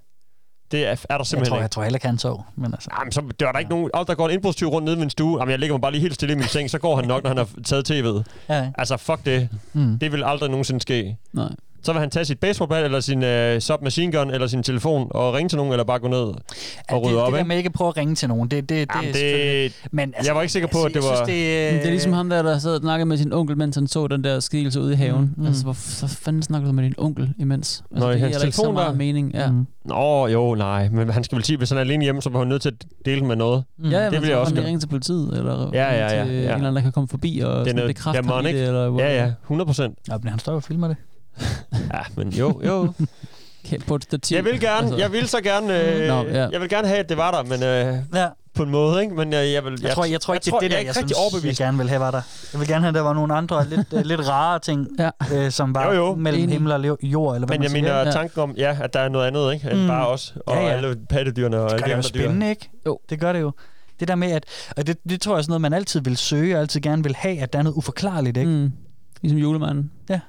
Det 0.71 0.85
er, 0.85 0.91
er 0.91 0.95
der 0.95 1.15
Jeg 1.17 1.25
simpelthen 1.25 1.49
tror, 1.49 1.57
ikke. 1.57 1.61
jeg 1.61 1.71
tror 1.71 1.83
heller 1.83 1.97
ikke, 1.97 2.07
han 2.07 2.17
sov. 2.17 2.45
Men 2.55 2.73
altså, 2.73 2.89
Jamen, 2.99 3.11
så 3.11 3.21
der 3.39 3.47
er 3.47 3.51
der 3.51 3.59
ikke 3.59 3.71
nogen... 3.71 3.89
Og 3.93 4.07
der 4.07 4.15
går 4.15 4.25
en 4.27 4.33
indbrudstyv 4.33 4.67
rundt 4.67 4.85
nede 4.85 4.95
ved 4.97 5.03
en 5.03 5.09
stue. 5.09 5.39
Jamen, 5.39 5.51
jeg 5.51 5.59
ligger 5.59 5.73
mig 5.73 5.81
bare 5.81 5.91
lige 5.91 6.01
helt 6.01 6.13
stille 6.15 6.33
i 6.33 6.37
min 6.37 6.47
seng, 6.47 6.69
så 6.69 6.79
går 6.79 6.95
han 6.95 7.05
nok, 7.05 7.23
når 7.23 7.29
han 7.29 7.37
har 7.37 7.47
taget 7.65 7.91
tv'et. 7.91 8.23
ja, 8.49 8.71
Altså, 8.77 8.97
fuck 8.97 9.25
det. 9.25 9.49
mm. 9.73 9.99
Det 9.99 10.11
vil 10.11 10.23
aldrig 10.23 10.49
nogensinde 10.49 10.81
ske. 10.81 11.17
Nej. 11.33 11.49
Så 11.85 11.93
vil 11.93 11.99
han 11.99 12.09
tage 12.09 12.25
sit 12.25 12.39
baseballbat, 12.39 12.85
eller 12.85 12.99
sin 12.99 13.23
uh, 13.23 13.59
submachine 13.59 14.11
gun, 14.11 14.31
eller 14.31 14.47
sin 14.47 14.63
telefon, 14.63 15.07
og 15.11 15.33
ringe 15.33 15.49
til 15.49 15.57
nogen, 15.57 15.71
eller 15.73 15.83
bare 15.83 15.99
gå 15.99 16.07
ned 16.07 16.17
og 16.17 16.35
Ja, 16.91 16.97
rydde 16.97 17.09
det, 17.09 17.17
op, 17.17 17.25
det 17.27 17.33
der 17.33 17.37
ikke? 17.39 17.47
med 17.47 17.57
ikke 17.57 17.67
at 17.67 17.73
prøve 17.73 17.87
at 17.87 17.97
ringe 17.97 18.15
til 18.15 18.29
nogen, 18.29 18.49
det, 18.51 18.69
det, 18.69 18.69
det, 18.69 18.95
Jamen, 18.95 19.09
er 19.09 19.13
det, 19.13 19.73
Men 19.91 20.13
altså, 20.15 20.29
jeg 20.29 20.35
var 20.35 20.41
ikke 20.41 20.51
sikker 20.51 20.69
på, 20.69 20.83
at 20.83 20.93
det 20.93 21.01
var- 21.03 21.15
Synes, 21.15 21.19
det, 21.19 21.73
Det 21.73 21.85
er 21.85 21.89
ligesom 21.89 22.13
ham 22.13 22.29
der, 22.29 22.41
der 22.41 22.57
sad 22.59 22.75
og 22.75 22.81
snakkede 22.81 23.05
med 23.05 23.17
sin 23.17 23.33
onkel, 23.33 23.57
mens 23.57 23.75
han 23.75 23.87
så 23.87 24.07
den 24.07 24.23
der 24.23 24.39
skigelse 24.39 24.81
ude 24.81 24.93
i 24.93 24.95
haven. 24.95 25.21
Mm, 25.21 25.33
Mm, 25.37 25.45
altså, 25.47 25.63
hvor 25.63 25.73
så 25.73 26.07
fanden 26.07 26.41
snakker 26.43 26.67
du 26.67 26.73
med 26.73 26.83
din 26.83 26.93
onkel 26.97 27.33
imens? 27.39 27.83
Altså, 27.91 28.05
Nå, 28.07 28.11
det 28.11 28.19
hans 28.19 28.29
giver 28.31 28.39
da 28.39 28.45
ikke 28.45 28.55
så 28.55 28.61
telefon 28.61 28.73
meget 28.73 28.89
der? 28.91 28.97
mening. 28.97 29.31
Ja. 29.33 29.51
Mm. 29.51 29.67
Nå, 29.85 30.27
jo, 30.27 30.55
nej. 30.55 30.89
Men 30.89 31.09
han 31.09 31.23
skal 31.23 31.35
vel 31.35 31.45
sige, 31.45 31.57
hvis 31.57 31.69
han 31.69 31.77
er 31.77 31.81
alene 31.81 32.03
hjemme, 32.03 32.21
så 32.21 32.29
var 32.29 32.39
han 32.39 32.47
nødt 32.47 32.61
til 32.61 32.69
at 32.69 32.85
dele 33.05 33.25
med 33.25 33.35
noget. 33.35 33.63
Mm. 33.79 33.89
Ja, 33.89 34.03
det 34.03 34.11
men 34.11 34.21
vil 34.21 34.27
jeg 34.27 34.35
kan 34.35 34.41
også 34.41 34.55
gøre. 34.55 34.65
ringe 34.65 34.79
til 34.79 34.87
politiet, 34.87 35.37
eller 35.37 35.69
Ja, 35.73 35.93
ja, 35.93 36.17
ja, 36.17 36.23
til 36.25 36.33
ja. 36.33 36.39
en 36.39 36.43
eller 36.43 36.55
anden, 36.55 36.75
der 36.75 36.81
kan 36.81 36.91
komme 36.91 37.07
forbi 37.07 37.39
og 37.45 37.65
sådan 37.65 37.79
er 37.79 37.87
bekræfte 37.87 38.17
ham 38.23 38.25
i 38.25 38.27
demonic. 38.27 38.53
det, 38.53 38.67
eller 38.67 38.99
Ja, 38.99 39.23
ja, 39.25 39.31
100 39.43 39.65
procent. 39.67 39.97
Ja, 40.09 40.17
men 40.23 40.29
han 40.29 40.39
står 40.39 40.53
og 40.53 40.63
filmer 40.63 40.87
det. 40.87 40.97
Ja, 41.93 41.99
men 42.15 42.29
jo, 42.29 42.61
jo. 42.65 42.93
På 43.87 43.95
et 43.95 44.03
stativ. 44.03 44.35
Jeg 44.35 44.45
vil 44.45 44.59
gerne, 44.59 44.97
jeg 44.97 45.11
vil 45.11 45.27
så 45.27 45.41
gerne, 45.41 45.81
øh, 45.83 46.07
Nå, 46.07 46.23
ja. 46.23 46.47
jeg 46.49 46.61
vil 46.61 46.69
gerne 46.69 46.87
have, 46.87 46.99
at 46.99 47.09
det 47.09 47.17
var 47.17 47.31
der, 47.31 47.43
men 47.43 47.63
øh, 47.63 47.97
Ja. 48.21 48.27
på 48.53 48.63
en 48.63 48.69
måde, 48.69 49.03
ikke? 49.03 49.15
Men 49.15 49.33
jeg, 49.33 49.51
jeg, 49.53 49.65
vil, 49.65 49.79
Jeg, 49.81 49.91
tror, 49.91 50.05
jeg 50.05 50.21
tror 50.21 50.33
ikke, 50.33 50.45
det 50.45 50.53
er 50.53 50.59
det, 50.59 50.71
der, 50.71 50.77
jeg, 50.77 50.85
jeg, 50.85 50.95
synes, 50.95 51.11
overbevist. 51.11 51.59
jeg 51.59 51.65
gerne 51.67 51.77
vil 51.77 51.89
have, 51.89 51.99
var 52.01 52.11
der. 52.11 52.21
Jeg 52.53 52.59
vil 52.59 52.67
gerne 52.67 52.79
have, 52.81 52.89
at 52.89 52.95
der 52.95 53.01
var 53.01 53.13
nogle 53.13 53.33
andre 53.35 53.65
lidt, 53.69 53.93
øh, 53.93 54.05
lidt 54.05 54.29
rare 54.29 54.59
ting, 54.59 54.87
ja. 54.99 55.09
øh, 55.33 55.51
som 55.51 55.75
var 55.75 55.87
Jo, 55.93 56.05
jo. 56.05 56.15
mellem 56.15 56.43
Enig. 56.43 56.53
himmel 56.53 56.71
og 56.91 56.97
jord, 57.03 57.35
eller 57.35 57.47
hvad 57.47 57.57
Men 57.57 57.63
jeg 57.63 57.71
mener 57.71 58.11
tanken 58.11 58.39
om, 58.41 58.51
ja, 58.57 58.77
at 58.81 58.93
der 58.93 58.99
er 58.99 59.09
noget 59.09 59.27
andet, 59.27 59.53
ikke? 59.53 59.71
End 59.71 59.81
Mm. 59.81 59.87
bare 59.87 60.07
os 60.07 60.35
og 60.45 60.55
Ja, 60.55 60.61
ja. 60.65 60.69
alle 60.71 60.95
pattedyrene 61.09 61.57
og 61.57 61.69
Det 61.69 61.73
alle 61.73 61.81
gør 61.81 61.85
de 61.85 61.89
det 61.89 61.91
jo 61.91 61.97
andre 61.97 62.09
dyr. 62.19 62.19
spændende, 62.23 62.49
ikke? 62.49 62.69
Jo. 62.85 62.99
Det 63.09 63.19
gør 63.19 63.33
det 63.33 63.41
jo. 63.41 63.51
Det 63.99 64.07
der 64.07 64.15
med, 64.15 64.31
at 64.31 64.45
og 64.77 64.87
det, 64.87 64.97
det 65.09 65.21
tror 65.21 65.33
jeg 65.33 65.37
er 65.37 65.41
sådan 65.41 65.51
noget, 65.51 65.61
man 65.61 65.73
altid 65.73 66.01
vil 66.01 66.17
søge, 66.17 66.55
og 66.55 66.61
altid 66.61 66.81
gerne 66.81 67.03
vil 67.03 67.15
have, 67.15 67.39
at 67.39 67.53
der 67.53 67.59
er 67.59 67.63
noget 67.63 67.75
uforklarligt, 67.77 68.37
ikke? 68.37 68.51
Mm. 68.51 68.71
Ligesom 69.21 69.39
julemanden. 69.39 69.91
Ja. 70.09 70.19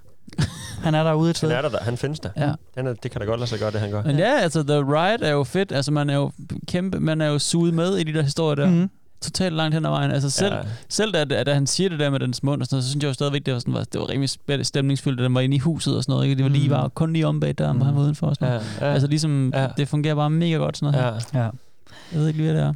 Han 0.83 0.95
er 0.95 1.03
derude 1.03 1.31
et 1.31 1.37
sted. 1.37 1.49
Han 1.49 1.59
er 1.59 1.63
der, 1.63 1.69
der. 1.69 1.79
Han 1.85 1.97
findes 1.97 2.21
der. 2.21 2.31
Ja. 2.37 2.53
Han 2.77 2.87
er, 2.87 2.93
det 2.93 3.11
kan 3.11 3.21
da 3.21 3.27
godt 3.27 3.41
lade 3.41 3.51
sig 3.51 3.59
gøre, 3.59 3.71
det 3.71 3.81
han 3.81 3.91
gør. 3.91 4.03
Men 4.03 4.19
ja, 4.19 4.39
altså 4.41 4.63
The 4.63 4.77
Ride 4.79 5.25
er 5.27 5.33
jo 5.33 5.45
fedt. 5.45 5.73
Altså 5.73 5.93
man 5.93 6.11
er 6.11 6.15
jo 6.15 6.33
kæmpe, 6.67 7.01
man 7.01 7.21
er 7.21 7.27
jo 7.27 7.39
suget 7.39 7.75
med 7.75 7.97
i 7.97 8.03
de 8.05 8.13
der 8.15 8.23
historier 8.23 8.55
der. 8.55 8.67
Mhm. 8.71 8.91
Totalt 9.21 9.55
langt 9.55 9.75
hen 9.75 9.85
ad 9.85 9.91
vejen. 9.91 10.11
Altså 10.11 10.31
selv, 10.31 10.55
Ja. 10.55 10.61
selv 10.89 11.13
da, 11.13 11.25
da, 11.25 11.55
han 11.55 11.67
siger 11.67 11.89
det 11.91 11.99
der 11.99 12.11
med 12.11 12.21
dens 12.21 12.43
mund 12.43 12.61
og 12.63 12.67
sådan 12.67 12.75
noget, 12.75 12.85
så 12.85 12.91
synes 12.91 13.03
jeg 13.03 13.09
jo 13.09 13.13
stadigvæk, 13.15 13.47
det 13.47 13.55
var, 13.55 13.61
sådan, 13.61 13.75
var, 13.75 13.85
det 13.85 14.01
var 14.01 14.09
rimelig 14.09 14.67
stemningsfyldt, 14.67 15.21
at 15.21 15.25
den 15.25 15.35
var 15.35 15.41
inde 15.41 15.57
i 15.57 15.59
huset 15.59 15.97
og 15.97 16.03
sådan 16.03 16.13
noget. 16.13 16.25
Ikke? 16.25 16.35
Det 16.37 16.45
var 16.45 16.51
lige, 16.51 16.65
Mhm. 16.69 16.71
var 16.71 16.89
kun 16.89 17.13
lige 17.13 17.27
om 17.27 17.41
bag 17.41 17.53
døren, 17.59 17.77
hvor 17.77 17.87
han 17.87 17.95
var 17.95 18.03
udenfor. 18.03 18.27
Og 18.27 18.35
sådan 18.35 18.49
noget. 18.53 18.67
Ja, 18.81 18.87
ja. 18.87 18.93
Altså 18.93 19.09
ligesom, 19.09 19.53
Ja. 19.55 19.69
det 19.77 19.89
fungerer 19.89 20.15
bare 20.15 20.31
mega 20.31 20.57
godt 20.57 20.77
sådan 20.77 20.93
noget. 21.01 21.23
Ja. 21.35 21.39
Ja. 21.39 21.45
Jeg 22.13 22.21
ved 22.21 22.27
ikke 22.29 22.39
lige, 22.39 22.53
hvad 22.53 22.61
det 22.63 22.69
er. 22.69 22.73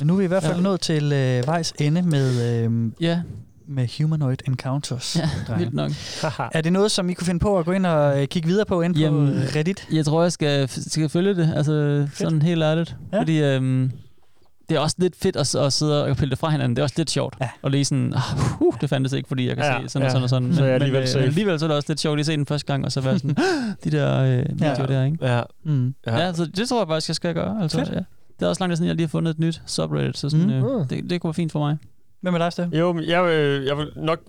Men 0.00 0.06
nu 0.06 0.12
er 0.14 0.18
vi 0.18 0.24
i 0.24 0.26
hvert 0.26 0.42
fald 0.42 0.56
ja. 0.56 0.62
nået 0.62 0.80
til 0.80 1.12
øh, 1.12 1.46
vejs 1.46 1.72
ende 1.78 2.02
med, 2.02 2.64
øh, 2.64 2.92
Ja, 3.00 3.22
med 3.68 3.88
Humanoid 3.98 4.36
Encounters. 4.48 5.16
ja 5.16 5.28
drenge. 5.48 5.58
vildt 5.58 5.74
nok. 5.74 5.90
Er 6.54 6.60
det 6.60 6.72
noget, 6.72 6.90
som 6.90 7.10
I 7.10 7.12
kunne 7.14 7.26
finde 7.26 7.40
på 7.40 7.58
at 7.58 7.64
gå 7.64 7.72
ind 7.72 7.86
og 7.86 8.22
øh, 8.22 8.28
kigge 8.28 8.48
videre 8.48 8.64
på 8.66 8.80
ind 8.82 8.94
på 8.94 9.00
Jamen, 9.00 9.28
øh, 9.28 9.56
Reddit? 9.56 9.88
Jeg 9.92 10.04
tror, 10.04 10.22
jeg 10.22 10.32
skal, 10.32 10.68
skal 10.68 11.08
følge 11.08 11.34
det, 11.34 11.52
altså 11.56 12.06
sådan 12.14 12.42
helt 12.42 12.62
ærligt. 12.62 12.96
Ja. 13.12 13.20
Fordi 13.20 13.42
øhm, 13.42 13.90
det 14.68 14.76
er 14.76 14.80
også 14.80 14.96
lidt 14.98 15.16
fedt 15.16 15.36
at, 15.36 15.54
at 15.54 15.72
sidde 15.72 16.04
og 16.04 16.16
pille 16.16 16.30
det 16.30 16.38
fra 16.38 16.50
hinanden. 16.50 16.76
Det 16.76 16.78
er 16.78 16.84
også 16.84 16.94
lidt 16.98 17.10
sjovt. 17.10 17.34
Ja. 17.40 17.48
Og 17.62 17.70
lige 17.70 17.84
sådan, 17.84 18.14
ah, 18.16 18.62
uh, 18.62 18.74
det 18.80 18.88
fandtes 18.90 19.12
ikke, 19.12 19.28
fordi 19.28 19.48
jeg 19.48 19.56
kan 19.56 19.64
Ja, 19.64 19.80
se 19.82 19.88
sådan 19.88 20.02
og 20.02 20.06
ja. 20.06 20.10
sådan 20.12 20.22
og 20.22 20.28
sådan. 20.28 20.54
Så 20.54 20.62
er 20.64 20.66
jeg 20.66 20.72
men, 20.72 20.82
alligevel 20.82 20.98
men, 21.00 21.02
øh, 21.02 21.08
safe. 21.08 21.24
alligevel 21.24 21.58
så 21.58 21.64
er 21.66 21.68
det 21.68 21.76
også 21.76 21.90
lidt 21.90 22.00
sjovt 22.00 22.16
lige 22.16 22.22
at 22.22 22.26
se 22.26 22.32
den 22.36 22.46
første 22.46 22.66
gang, 22.66 22.84
og 22.84 22.92
så 22.92 23.00
være 23.00 23.18
sådan, 23.18 23.36
de 23.84 23.90
der 23.90 24.18
øh, 24.22 24.28
videoer 24.58 24.76
Ja. 24.80 24.86
der, 24.86 25.04
ikke? 25.04 25.26
Ja. 25.26 25.42
Mm. 25.64 25.94
Ja. 26.06 26.18
ja, 26.18 26.32
så 26.32 26.46
det 26.46 26.68
tror 26.68 26.80
jeg 26.80 26.88
faktisk, 26.88 27.08
jeg 27.08 27.16
skal 27.16 27.34
gøre. 27.34 27.62
Altså, 27.62 27.78
Fedt. 27.78 27.90
ja. 27.90 28.00
Det 28.38 28.46
er 28.46 28.48
også 28.50 28.62
lang 28.62 28.70
tid 28.70 28.76
siden, 28.76 28.88
jeg 28.88 28.96
lige 28.96 29.06
har 29.06 29.10
fundet 29.10 29.30
et 29.30 29.38
nyt 29.38 29.62
subreddit, 29.66 30.18
så 30.18 30.30
sådan, 30.30 30.46
Mm. 30.46 30.52
mm. 30.52 30.66
øh, 30.80 30.90
det, 30.90 31.10
det 31.10 31.20
kunne 31.20 31.28
være 31.28 31.34
fint 31.34 31.52
for 31.52 31.58
mig. 31.58 31.76
Hvem 32.22 32.34
er 32.34 32.38
dig, 32.38 32.52
Steffen? 32.52 32.74
Jo, 32.78 32.92
men 32.92 33.04
jeg, 33.04 33.24
øh, 33.24 33.66
jeg 33.66 33.76
vil 33.78 33.92
nok 33.96 34.20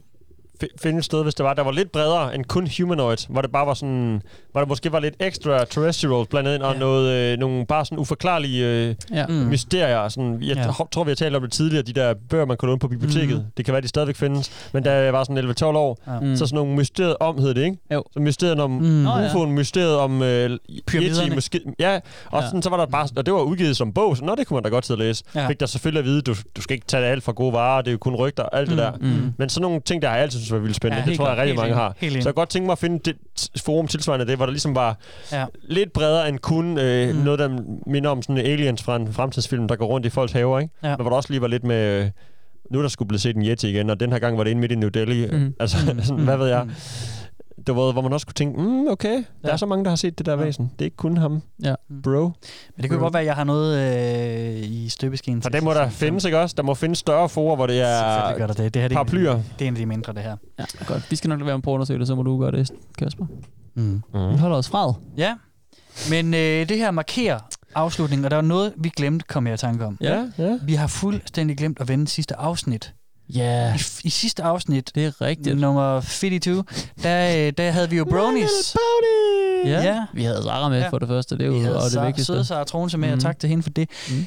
finde 0.82 1.00
et 1.00 1.06
sted, 1.06 1.24
hvis 1.24 1.36
det 1.36 1.44
var, 1.44 1.54
der 1.54 1.64
var 1.64 1.72
lidt 1.72 1.92
bredere 1.92 2.36
end 2.36 2.46
kun 2.46 2.68
humanoid, 2.78 3.18
hvor 3.30 3.42
det 3.42 3.52
bare 3.52 3.68
var 3.68 3.74
sådan, 3.74 4.22
hvor 4.52 4.62
der 4.62 4.68
måske 4.68 4.92
var 4.92 5.00
lidt 5.00 5.16
extra 5.20 5.66
terrestrial 5.66 6.26
blandet 6.30 6.56
ind, 6.56 6.64
og 6.64 6.74
Ja. 6.74 6.80
noget, 6.80 7.12
øh, 7.34 7.38
nogle 7.40 7.66
bare 7.66 7.86
sådan 7.86 8.00
uforklarlige 8.00 8.66
øh, 8.68 8.96
Ja. 9.12 9.28
Mm. 9.28 9.34
mysterier. 9.34 10.10
Sådan, 10.10 10.38
jeg 10.42 10.56
Ja. 10.58 10.86
tror, 10.92 11.04
vi 11.04 11.10
har 11.10 11.16
talt 11.16 11.36
om 11.36 11.42
det 11.42 11.52
tidligere, 11.52 11.84
de 11.84 11.94
der 11.94 12.14
bøger, 12.30 12.46
man 12.46 12.58
kunne 12.58 12.68
låne 12.70 12.80
på 12.80 12.88
biblioteket. 12.88 13.38
Mm. 13.38 13.44
Det 13.58 13.66
kan 13.66 13.72
være, 13.74 13.82
de 13.82 13.88
stadigvæk 13.88 14.16
findes. 14.16 14.52
Men 14.74 14.84
da 14.84 14.92
jeg 15.04 15.14
var 15.14 15.24
sådan 15.24 15.38
11-12 15.38 15.64
år, 15.78 15.98
Ja. 16.08 16.20
Mm. 16.20 16.36
så 16.36 16.46
sådan 16.46 16.56
nogle 16.56 16.76
mysteriet 16.76 17.16
om, 17.20 17.38
hed 17.40 17.54
det, 17.54 17.64
ikke? 17.64 17.78
Jo. 17.94 18.04
Så 18.14 18.20
mysteriet 18.20 18.60
om 18.60 18.72
Mm. 18.72 19.08
UFO'en, 19.08 19.46
mysteriet 19.48 19.96
om 19.98 20.22
øh, 20.22 20.58
Pyramiderne. 20.88 21.26
Yeti, 21.26 21.36
måske, 21.36 21.60
ja, 21.80 22.00
og 22.32 22.42
Ja. 22.42 22.48
sådan, 22.48 22.62
så 22.62 22.70
var 22.70 22.78
der 22.78 22.86
bare, 22.86 23.08
og 23.16 23.26
det 23.26 23.34
var 23.34 23.42
udgivet 23.42 23.78
som 23.78 23.94
bog, 23.94 24.18
så 24.18 24.26
nå, 24.26 24.36
det 24.36 24.48
kunne 24.48 24.56
man 24.56 24.64
da 24.64 24.70
godt 24.70 24.86
sidde 24.86 24.98
og 25.00 25.06
læse. 25.06 25.24
Ja. 25.36 25.48
Fik 25.48 25.60
der 25.60 25.66
selvfølgelig 25.66 26.00
at 26.00 26.06
vide, 26.06 26.22
du, 26.22 26.36
du 26.58 26.62
skal 26.62 26.74
ikke 26.74 26.86
tage 26.88 27.06
alt 27.06 27.24
for 27.24 27.32
gode 27.32 27.54
varer, 27.54 27.82
det 27.82 27.88
er 27.88 27.92
jo 27.92 27.98
kun 27.98 28.16
rygter, 28.16 28.44
alt 28.44 28.68
det 28.70 28.76
Mm. 28.78 28.82
der. 28.84 28.92
Mm. 29.02 29.34
Men 29.38 29.50
sådan 29.50 29.62
nogle 29.62 29.80
ting, 29.82 30.02
der 30.02 30.10
har 30.10 30.16
altid 30.18 30.40
synes 30.44 30.52
var 30.52 30.60
vildt 30.60 30.76
spændende. 30.76 31.04
Ja, 31.06 31.10
det 31.10 31.18
tror 31.18 31.30
jeg 31.30 31.38
rigtig 31.38 31.56
mange 31.56 31.74
har. 31.76 31.96
Så 32.00 32.06
jeg 32.16 32.24
kunne 32.24 32.34
godt 32.34 32.50
tænke 32.50 32.66
mig 32.66 32.72
at 32.72 32.80
finde 32.80 33.00
det 33.06 33.16
forum 33.64 33.88
tilsvarende 33.88 34.28
det, 34.28 34.36
hvor 34.36 34.46
der 34.46 34.52
ligesom 34.54 34.76
var 34.76 34.98
Ja. 35.32 35.46
lidt 35.64 35.94
bredere 35.94 36.30
end 36.30 36.40
kun 36.40 36.78
øh, 36.78 37.10
Mm. 37.10 37.16
mm. 37.16 37.22
noget, 37.24 37.40
der 37.40 37.50
minder 37.88 38.10
om 38.10 38.22
sådan 38.22 38.38
aliens 38.38 38.84
fra 38.84 38.96
en 38.96 39.14
fremtidsfilm, 39.14 39.68
der 39.68 39.76
går 39.76 39.86
rundt 39.86 40.06
i 40.06 40.10
folks 40.10 40.32
haver, 40.32 40.60
ikke? 40.60 40.74
Ja. 40.84 40.90
Men 40.90 41.02
hvor 41.02 41.10
der 41.10 41.18
også 41.18 41.30
lige 41.30 41.42
var 41.42 41.48
lidt 41.48 41.64
med... 41.64 42.04
Øh, 42.04 42.10
nu 42.72 42.78
er 42.78 42.82
der 42.82 42.90
skulle 42.90 43.08
blive 43.08 43.20
set 43.20 43.36
en 43.36 43.46
Yeti 43.46 43.70
igen, 43.70 43.90
og 43.90 44.00
den 44.00 44.12
her 44.12 44.20
gang 44.20 44.38
var 44.38 44.44
det 44.44 44.52
inde 44.52 44.60
midt 44.62 44.72
i 44.72 44.76
New 44.76 44.90
Delhi. 44.90 45.28
Mm. 45.32 45.38
Mm. 45.38 45.54
Altså, 45.60 45.78
Mm. 46.14 46.24
hvad 46.28 46.38
ved 46.38 46.48
jeg? 46.48 46.64
Mm. 46.64 46.72
Det 47.68 47.76
var, 47.76 47.92
hvor 47.92 48.02
man 48.02 48.14
også 48.14 48.26
kunne 48.26 48.34
tænke, 48.34 48.62
mm, 48.62 48.88
okay, 48.88 49.14
der 49.16 49.24
Ja. 49.44 49.50
er 49.50 49.56
så 49.58 49.66
mange, 49.66 49.84
der 49.84 49.92
har 49.92 49.96
set 49.96 50.18
det 50.18 50.26
der 50.26 50.32
Ja. 50.32 50.44
væsen. 50.44 50.66
Det 50.74 50.82
er 50.82 50.86
ikke 50.86 50.98
kun 50.98 51.18
ham, 51.18 51.42
Ja. 51.64 51.76
bro. 52.04 52.20
Men 52.20 52.34
det 52.78 52.84
kan 52.90 52.92
jo 52.94 53.00
godt 53.00 53.14
være, 53.14 53.22
at 53.22 53.28
jeg 53.28 53.36
har 53.36 53.44
noget 53.44 53.80
øh, 53.80 54.70
i 54.72 54.90
støbeskeen. 54.90 55.42
For 55.42 55.50
det 55.50 55.64
må 55.64 55.74
der 55.74 55.90
findes, 55.90 56.26
ikke 56.26 56.40
også? 56.40 56.54
Der 56.58 56.64
må 56.64 56.74
findes 56.74 57.00
større 57.00 57.30
forer, 57.30 57.56
hvor 57.56 57.68
det 57.68 57.76
Selvfølgelig 57.76 58.36
gør 58.38 58.44
er 58.44 58.48
der 58.48 58.54
det. 58.54 58.74
Det 58.74 58.82
her 58.82 58.88
det 58.88 58.96
er, 58.96 59.00
en, 59.00 59.06
paraplyer. 59.06 59.34
det 59.60 59.66
er 59.66 59.68
en 59.68 59.74
af 59.74 59.80
de 59.80 59.86
mindre, 59.86 60.14
det 60.14 60.22
her. 60.22 60.36
Ja, 60.60 60.66
godt. 60.88 61.12
Vi 61.12 61.16
skal 61.16 61.30
nok 61.30 61.40
lade 61.40 61.48
være 61.48 61.58
med 61.58 61.64
på 61.64 61.70
at 61.72 61.74
undersøge 61.74 62.00
det, 62.00 62.08
så 62.08 62.16
må 62.16 62.24
du 62.24 62.40
gøre 62.40 62.52
det, 62.52 62.72
Kasper. 62.98 63.26
Mm. 63.76 64.02
Vi 64.14 64.38
holder 64.38 64.58
os 64.58 64.70
fra. 64.70 64.94
Ja, 65.18 65.36
men 66.10 66.34
øh, 66.34 66.70
det 66.70 66.78
her 66.78 66.92
markerer 66.92 67.40
afslutningen, 67.76 68.26
og 68.26 68.32
der 68.32 68.38
var 68.38 68.42
noget, 68.42 68.74
vi 68.78 68.90
glemte, 68.90 69.26
kom 69.30 69.48
jeg 69.48 69.54
i 69.54 69.58
tanke 69.58 69.86
om. 69.86 69.98
Ja. 70.02 70.28
ja. 70.38 70.58
Vi 70.64 70.74
har 70.74 70.88
fuldstændig 70.88 71.58
glemt 71.58 71.80
at 71.82 71.88
vende 71.88 72.08
sidste 72.08 72.36
afsnit. 72.36 72.94
Ja, 73.30 73.74
I, 73.76 73.80
I 74.04 74.10
sidste 74.10 74.44
afsnit, 74.44 74.92
det 74.96 75.06
er 75.06 75.22
rigtigt. 75.22 75.58
nummer 75.60 76.02
52, 76.02 76.66
der, 77.04 77.48
øh, 77.48 77.54
der 77.58 77.72
havde 77.72 77.90
vi 77.90 77.98
jo 77.98 78.06
bronies. 78.06 78.76
Ja. 79.66 79.82
Ja. 79.84 80.06
Vi 80.14 80.24
havde 80.24 80.42
Zara 80.44 80.70
med 80.70 80.80
Ja. 80.80 80.90
for 80.90 81.00
det 81.00 81.08
første, 81.08 81.38
det 81.38 81.46
er 81.46 81.50
Vi 81.50 81.56
jo 81.58 81.62
havde 81.64 81.78
og 81.78 81.84
det 81.84 81.92
så, 81.92 82.06
vigtigste. 82.06 82.34
søde 82.34 82.46
Sara 82.46 82.64
Troense 82.64 82.98
med, 82.98 83.08
mm. 83.08 83.12
og 83.12 83.16
Mhm. 83.16 83.22
tak 83.22 83.40
til 83.40 83.50
hende 83.50 83.64
for 83.64 83.70
det. 83.70 83.90
Mm. 84.10 84.26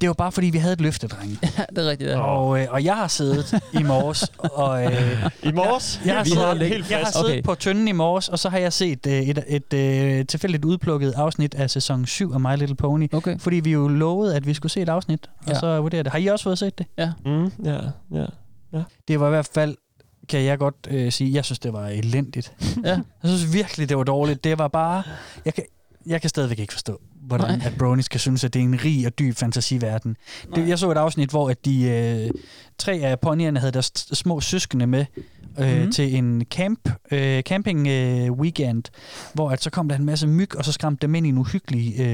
Det 0.00 0.08
var 0.08 0.12
bare 0.14 0.32
fordi, 0.32 0.46
vi 0.46 0.58
havde 0.58 0.72
et 0.72 0.80
løfte, 0.80 1.06
drenge. 1.06 1.38
Ja, 1.58 1.64
det 1.76 1.84
er 1.86 1.90
rigtigt, 1.90 2.10
ja. 2.10 2.20
Og, 2.20 2.60
øh, 2.60 2.66
og 2.70 2.84
jeg 2.84 2.96
har 2.96 3.08
siddet 3.08 3.60
i 3.72 3.82
morges, 3.82 4.32
og 4.38 4.84
øh, 4.84 4.90
I 5.48 5.52
morges? 5.52 6.00
jeg 6.04 6.14
har, 6.16 6.24
Vi 6.24 6.30
siddet, 6.30 6.56
lidt- 6.56 6.90
jeg 6.90 6.98
har 6.98 7.10
siddet 7.12 7.26
Okay. 7.30 7.42
på 7.42 7.54
tynden 7.54 7.88
i 7.88 7.92
morges, 7.92 8.28
og 8.28 8.38
så 8.38 8.48
har 8.48 8.58
jeg 8.58 8.72
set 8.72 9.06
øh, 9.06 9.12
et, 9.12 9.44
et, 9.48 9.64
et 9.72 10.18
øh, 10.18 10.26
tilfældigt 10.26 10.64
udplukket 10.64 11.12
afsnit 11.12 11.54
af 11.54 11.70
sæson 11.70 12.06
7 12.06 12.32
af 12.32 12.40
My 12.40 12.56
Little 12.56 12.76
Pony. 12.76 13.08
Okay. 13.14 13.38
Fordi 13.38 13.56
vi 13.60 13.70
jo 13.72 13.88
lovede, 13.88 14.36
at 14.36 14.46
vi 14.46 14.54
skulle 14.54 14.72
se 14.72 14.80
et 14.80 14.88
afsnit, 14.88 15.30
og 15.46 15.52
Ja. 15.52 15.58
så 15.58 15.80
vurderede 15.80 16.04
det. 16.04 16.12
Har 16.12 16.18
I 16.18 16.26
også 16.26 16.42
fået 16.42 16.58
set 16.58 16.78
det? 16.78 16.86
Ja. 16.98 17.12
Mm, 17.24 17.52
ja, 17.64 17.78
ja. 18.12 18.82
Det 19.08 19.20
var 19.20 19.26
i 19.26 19.30
hvert 19.30 19.48
fald, 19.54 19.76
kan 20.28 20.44
jeg 20.44 20.58
godt 20.58 20.76
øh, 20.90 21.12
sige, 21.12 21.34
jeg 21.34 21.44
synes, 21.44 21.58
det 21.58 21.72
var 21.72 21.86
elendigt. 21.86 22.52
Ja. 22.84 22.88
Jeg 23.22 23.30
synes 23.30 23.52
virkelig, 23.52 23.88
det 23.88 23.96
var 23.96 24.04
dårligt. 24.04 24.44
Det 24.44 24.58
var 24.58 24.68
bare... 24.68 25.02
Jeg 25.44 25.54
kan, 25.54 25.64
jeg 26.06 26.20
kan 26.20 26.30
stadigvæk 26.30 26.58
ikke 26.58 26.72
forstå, 26.72 27.00
hvordan 27.28 27.58
Nej. 27.58 27.66
at 27.66 27.78
bronies 27.78 28.08
kan 28.08 28.20
synes, 28.20 28.44
at 28.44 28.54
det 28.54 28.60
er 28.60 28.64
en 28.64 28.84
rig 28.84 29.06
og 29.06 29.18
dyb 29.18 29.36
fantasiverden. 29.36 30.16
Det, 30.54 30.68
jeg 30.68 30.78
så 30.78 30.90
et 30.90 30.96
afsnit, 30.96 31.30
hvor 31.30 31.50
at 31.50 31.64
de 31.64 31.82
øh, 31.88 32.30
tre 32.78 32.92
af 32.92 33.20
ponyerne 33.20 33.58
havde 33.60 33.72
deres 33.72 33.92
små 34.12 34.40
søskende 34.40 34.86
med 34.86 35.04
øh, 35.58 35.82
Mhm. 35.82 35.92
til 35.92 36.14
en 36.16 36.44
camp, 36.50 36.88
øh, 37.10 37.42
camping 37.42 37.86
øh, 37.88 38.32
weekend, 38.32 38.82
hvor 39.34 39.50
at 39.50 39.62
så 39.62 39.70
kom 39.70 39.88
der 39.88 39.96
en 39.96 40.04
masse 40.04 40.26
myg, 40.26 40.56
og 40.56 40.64
så 40.64 40.72
skræmte 40.72 41.02
dem 41.02 41.14
ind 41.14 41.26
i 41.26 41.28
en 41.28 41.38
uhyggelig 41.38 42.00
øh, 42.00 42.06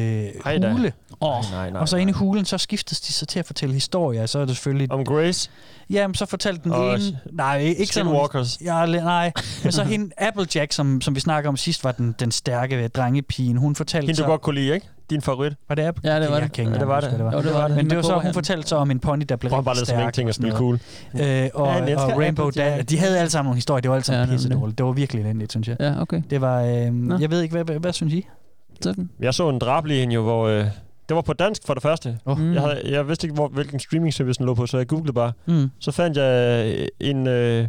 Ej 0.45 0.73
hule. 0.73 0.93
Åh, 1.21 1.31
Nej, 1.31 1.51
nej, 1.51 1.71
nej. 1.71 1.81
Og 1.81 1.89
så 1.89 1.97
inde 1.97 2.11
i 2.11 2.13
hulen, 2.13 2.45
så 2.45 2.59
skiftes 2.59 3.01
de 3.01 3.13
så 3.13 3.27
til 3.27 3.39
at 3.39 3.47
fortælle 3.47 3.75
historier. 3.75 4.27
Så 4.27 4.39
er 4.39 4.45
det 4.45 4.57
selvfølgelig... 4.57 4.93
Om 4.93 5.05
Grace. 5.05 5.51
Jamen, 5.91 6.15
så 6.15 6.27
fortalte 6.27 6.61
den 6.65 6.73
Og 6.73 6.95
ene... 6.95 7.19
Nej, 7.33 7.59
ikke 7.59 7.87
sådan 7.87 8.07
Skinwalkers. 8.07 8.59
Ja, 8.65 8.87
nej. 8.87 9.33
Men 9.63 9.73
så 9.73 9.85
hende, 9.93 10.11
Applejack, 10.19 10.73
som, 10.73 11.01
som 11.01 11.15
vi 11.15 11.21
snakker 11.21 11.49
om 11.49 11.57
sidst, 11.57 11.85
var 11.85 11.93
den, 11.93 12.15
den 12.21 12.31
stærke 12.31 12.89
drengepigen. 12.89 13.57
Hun 13.57 13.75
fortalte 13.75 14.07
Hende, 14.07 14.17
så... 14.17 14.23
du 14.23 14.29
godt 14.29 14.41
kunne 14.41 14.55
lide, 14.61 14.75
ikke? 14.75 14.87
Din 15.11 15.23
favorit. 15.23 15.53
Var 15.69 15.75
det 15.75 15.83
Apple? 15.83 16.13
Ja, 16.13 16.21
det 16.21 16.29
var 16.31 16.35
jeg 16.39 16.49
det. 16.51 16.59
ikke 16.59 16.71
Ja, 16.73 16.79
det 16.79 16.89
var 16.89 17.01
det. 17.01 17.11
hvad 17.11 17.33
Jo, 17.33 17.43
det 17.43 17.55
var 17.55 17.69
det. 17.69 17.77
Men 17.77 17.91
det 17.91 17.97
var 17.97 18.03
så, 18.03 18.19
hun 18.19 18.33
fortalte 18.35 18.69
så 18.69 18.77
om 18.77 18.91
en 18.91 18.99
pony, 19.01 19.25
der 19.29 19.37
blev 19.37 19.51
bare 19.51 19.61
rigtig 19.61 19.77
lidt 19.77 19.89
som 19.89 19.95
stærk. 19.97 20.03
og 20.03 20.29
at 20.29 20.35
spille 20.35 20.35
sådan 20.35 20.59
cool. 20.59 20.75
Øh, 21.15 21.51
og, 21.55 21.67
Ja, 21.67 21.85
jeg 21.85 21.99
og 21.99 22.19
Rainbow, 22.21 22.47
Applejack. 22.49 22.77
da, 22.77 22.83
de 22.83 22.99
havde 22.99 23.19
alle 23.19 23.31
sammen 23.31 23.47
nogle 23.49 23.57
historier. 23.57 23.81
Det 23.81 23.89
var 23.89 23.95
alle 23.95 24.05
sammen 24.05 24.29
Ja, 24.29 24.35
pisse 24.35 24.49
dårligt. 24.49 24.79
Det 24.79 24.87
var 24.87 24.93
virkelig 24.93 25.23
elendigt, 25.25 25.53
synes 25.53 25.69
jeg. 25.69 25.77
Ja, 25.81 26.01
okay. 26.03 26.23
Det 26.31 26.41
var... 26.41 26.63
Øh, 26.63 27.21
jeg 27.23 27.31
ved 27.31 27.41
ikke, 27.43 27.53
hvad, 27.53 27.65
hvad, 27.65 27.79
hvad 27.79 27.93
synes 27.93 28.13
I? 28.15 28.27
Steffen? 28.77 29.11
Jeg 29.21 29.35
så 29.35 29.49
en 29.49 29.59
drabelig 29.59 30.03
en 30.03 30.13
jo, 30.13 30.23
hvor... 30.23 30.49
Øh, 30.49 30.65
det 31.09 31.15
var 31.17 31.23
på 31.23 31.33
dansk 31.33 31.63
for 31.67 31.75
det 31.75 31.83
første. 31.83 32.19
Oh. 32.25 32.39
Mm. 32.41 32.53
Jeg, 32.55 32.63
havde, 32.63 32.81
jeg 32.85 33.09
vidste 33.09 33.25
ikke, 33.27 33.35
hvor, 33.35 33.49
hvilken 33.49 33.81
streaming 33.81 34.15
service 34.15 34.39
den 34.39 34.47
lå 34.47 34.55
på, 34.55 34.67
så 34.67 34.77
jeg 34.77 34.87
googlede 34.87 35.13
bare. 35.13 35.33
Mm. 35.47 35.71
Så 35.79 35.91
fandt 35.93 36.17
jeg 36.17 36.65
øh, 36.79 36.89
en... 37.01 37.27
Øh, 37.27 37.69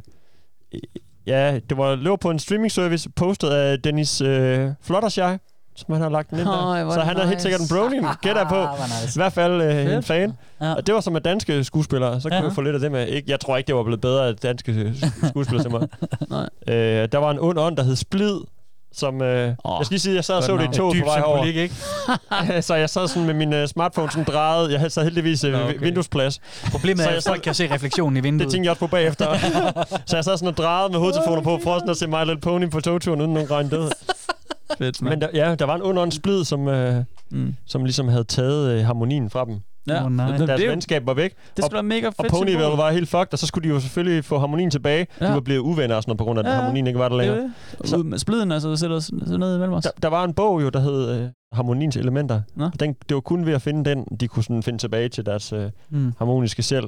ja, 1.27 1.59
det 1.69 1.77
var 1.77 1.95
lå 1.95 2.15
på 2.15 2.29
en 2.29 2.39
streaming 2.39 2.71
service, 2.71 3.09
postet 3.09 3.49
af 3.49 3.79
Dennis 3.81 4.21
øh, 4.21 4.69
Fluttershy, 4.81 5.37
som 5.75 5.93
han 5.93 6.01
har 6.01 6.09
lagt 6.09 6.29
den 6.29 6.39
ind 6.39 6.47
der. 6.47 6.83
Hvor 6.83 6.93
så 6.93 6.99
han 6.99 7.17
er 7.17 7.21
helt 7.21 7.29
nice. 7.29 7.41
sikkert 7.41 7.61
en 7.61 7.67
brony, 7.67 8.07
gætter 8.21 8.49
på. 8.49 8.55
Ah, 8.55 8.79
nice. 8.79 9.17
I 9.17 9.19
hvert 9.19 9.33
fald 9.33 9.61
øh, 9.61 9.93
en 9.95 10.03
fan. 10.03 10.33
Ja. 10.61 10.73
Og 10.73 10.87
det 10.87 10.95
var 10.95 11.01
som 11.01 11.15
af 11.15 11.21
danske 11.23 11.63
skuespillere, 11.63 12.21
så 12.21 12.29
kunne 12.29 12.37
Ja. 12.37 12.43
jeg 12.43 12.53
få 12.53 12.61
lidt 12.61 12.75
af 12.75 12.79
det 12.81 12.91
med. 12.91 13.07
Ikke, 13.07 13.31
jeg 13.31 13.39
tror 13.39 13.57
ikke, 13.57 13.67
det 13.67 13.75
var 13.75 13.83
blevet 13.83 14.01
bedre 14.01 14.27
af 14.27 14.35
danske 14.35 14.93
skuespillere 15.29 15.63
til 15.63 15.71
mig. 15.71 15.87
Nej. 16.29 16.49
Øh, 16.75 17.07
der 17.11 17.17
var 17.17 17.31
en 17.31 17.39
ond 17.39 17.59
ånd, 17.59 17.77
der 17.77 17.83
hed 17.83 17.95
Splid, 17.95 18.37
som... 18.93 19.21
Øh, 19.21 19.53
oh, 19.63 19.75
jeg 19.79 19.85
skal 19.85 19.93
lige 19.93 19.99
sige, 19.99 20.15
jeg 20.15 20.25
sad 20.25 20.35
og 20.35 20.43
så 20.43 20.57
det 20.57 20.73
i 20.73 20.77
toget 20.77 21.03
på 21.03 21.05
vej 21.09 21.21
over. 21.25 21.43
ikke? 21.45 21.75
så 22.67 22.75
jeg 22.75 22.89
sad 22.89 23.07
sådan 23.07 23.25
med 23.25 23.33
min 23.33 23.53
uh, 23.53 23.65
smartphone 23.65 24.11
sådan 24.11 24.23
drejet. 24.23 24.71
Jeg 24.71 24.91
sad 24.91 25.03
heldigvis 25.03 25.43
uh, 25.43 25.53
okay. 25.53 25.79
vinduesplads. 25.79 26.39
Problemet 26.71 26.99
Så 27.03 27.09
er, 27.09 27.11
jeg 27.11 27.17
at 27.17 27.23
folk 27.27 27.41
kan 27.41 27.53
se 27.53 27.73
refleksionen 27.73 28.17
i 28.17 28.19
vinduet. 28.19 28.45
Det 28.45 28.51
tænkte 28.51 28.65
jeg 28.65 28.71
også 28.71 28.79
på 28.79 28.87
bagefter. 28.87 29.37
så 30.07 30.17
jeg 30.17 30.23
sad 30.23 30.37
sådan 30.37 30.47
og 30.47 30.57
drejede 30.57 30.89
med 30.89 30.99
hovedtelefoner 30.99 31.41
på, 31.41 31.59
for 31.63 31.75
sådan 31.75 31.89
at 31.89 31.97
se 31.97 32.07
My 32.07 32.19
Little 32.19 32.41
Pony 32.41 32.69
på 32.69 32.79
togturen, 32.81 33.21
uden 33.21 33.33
nogen 33.33 33.51
regn 33.51 33.71
Fedt, 34.77 35.01
Men 35.01 35.21
der, 35.21 35.27
ja, 35.33 35.55
der 35.55 35.65
var 35.65 35.75
en 35.75 35.81
ond 35.81 35.99
ånd 35.99 36.11
splid, 36.11 36.43
som, 36.43 36.67
uh, 36.67 36.75
Mm. 37.31 37.55
som 37.65 37.83
ligesom 37.83 38.07
havde 38.07 38.23
taget 38.23 38.79
uh, 38.79 38.85
harmonien 38.85 39.29
fra 39.29 39.45
dem. 39.45 39.59
Ja, 39.87 40.05
Åh, 40.05 40.11
nej. 40.11 40.37
det, 40.37 40.47
Deres 40.47 40.61
det, 40.61 40.69
venskab 40.69 41.05
var 41.05 41.13
væk. 41.13 41.33
det 41.57 41.65
skulle 41.65 41.73
være 41.73 41.83
mega 41.83 42.07
fedt 42.07 42.19
Og 42.19 42.25
Ponyville 42.29 42.59
symbol. 42.63 42.77
var 42.77 42.91
helt 42.91 43.09
fucked, 43.09 43.27
og 43.33 43.39
så 43.39 43.47
skulle 43.47 43.69
de 43.69 43.73
jo 43.73 43.79
selvfølgelig 43.79 44.25
få 44.25 44.39
harmonien 44.39 44.71
tilbage. 44.71 45.07
Ja. 45.21 45.27
De 45.27 45.33
var 45.33 45.39
blevet 45.39 45.59
uvenner 45.59 45.95
og 45.95 46.03
sådan 46.03 46.09
noget, 46.09 46.17
på 46.17 46.23
grund 46.23 46.39
af, 46.39 46.43
at 46.43 46.49
Ja, 46.49 46.55
harmonien 46.55 46.87
ikke 46.87 46.99
var 46.99 47.09
der 47.09 47.15
er 47.15 47.19
længere. 47.21 47.51
det. 47.97 48.05
Med 48.05 48.17
spliden, 48.17 48.51
altså, 48.51 48.75
sætter 48.75 48.95
os 48.95 49.11
ned 49.11 49.55
imellem 49.55 49.73
os. 49.73 49.83
Der, 49.83 49.89
der 50.01 50.07
var 50.07 50.23
en 50.23 50.33
bog 50.33 50.61
jo, 50.61 50.69
der 50.69 50.79
hed 50.79 51.21
uh, 51.23 51.27
harmoniens 51.53 51.95
elementer. 51.97 52.41
Nå. 52.55 52.69
Den, 52.79 52.93
det 53.09 53.15
var 53.15 53.21
kun 53.21 53.45
ved 53.45 53.53
at 53.53 53.61
finde 53.61 53.89
den, 53.89 54.05
de 54.19 54.27
kunne 54.27 54.43
sådan 54.43 54.63
finde 54.63 54.79
tilbage 54.79 55.09
til 55.09 55.25
deres 55.25 55.53
øh, 55.53 55.69
Mm. 55.89 56.13
harmoniske 56.17 56.63
selv. 56.63 56.85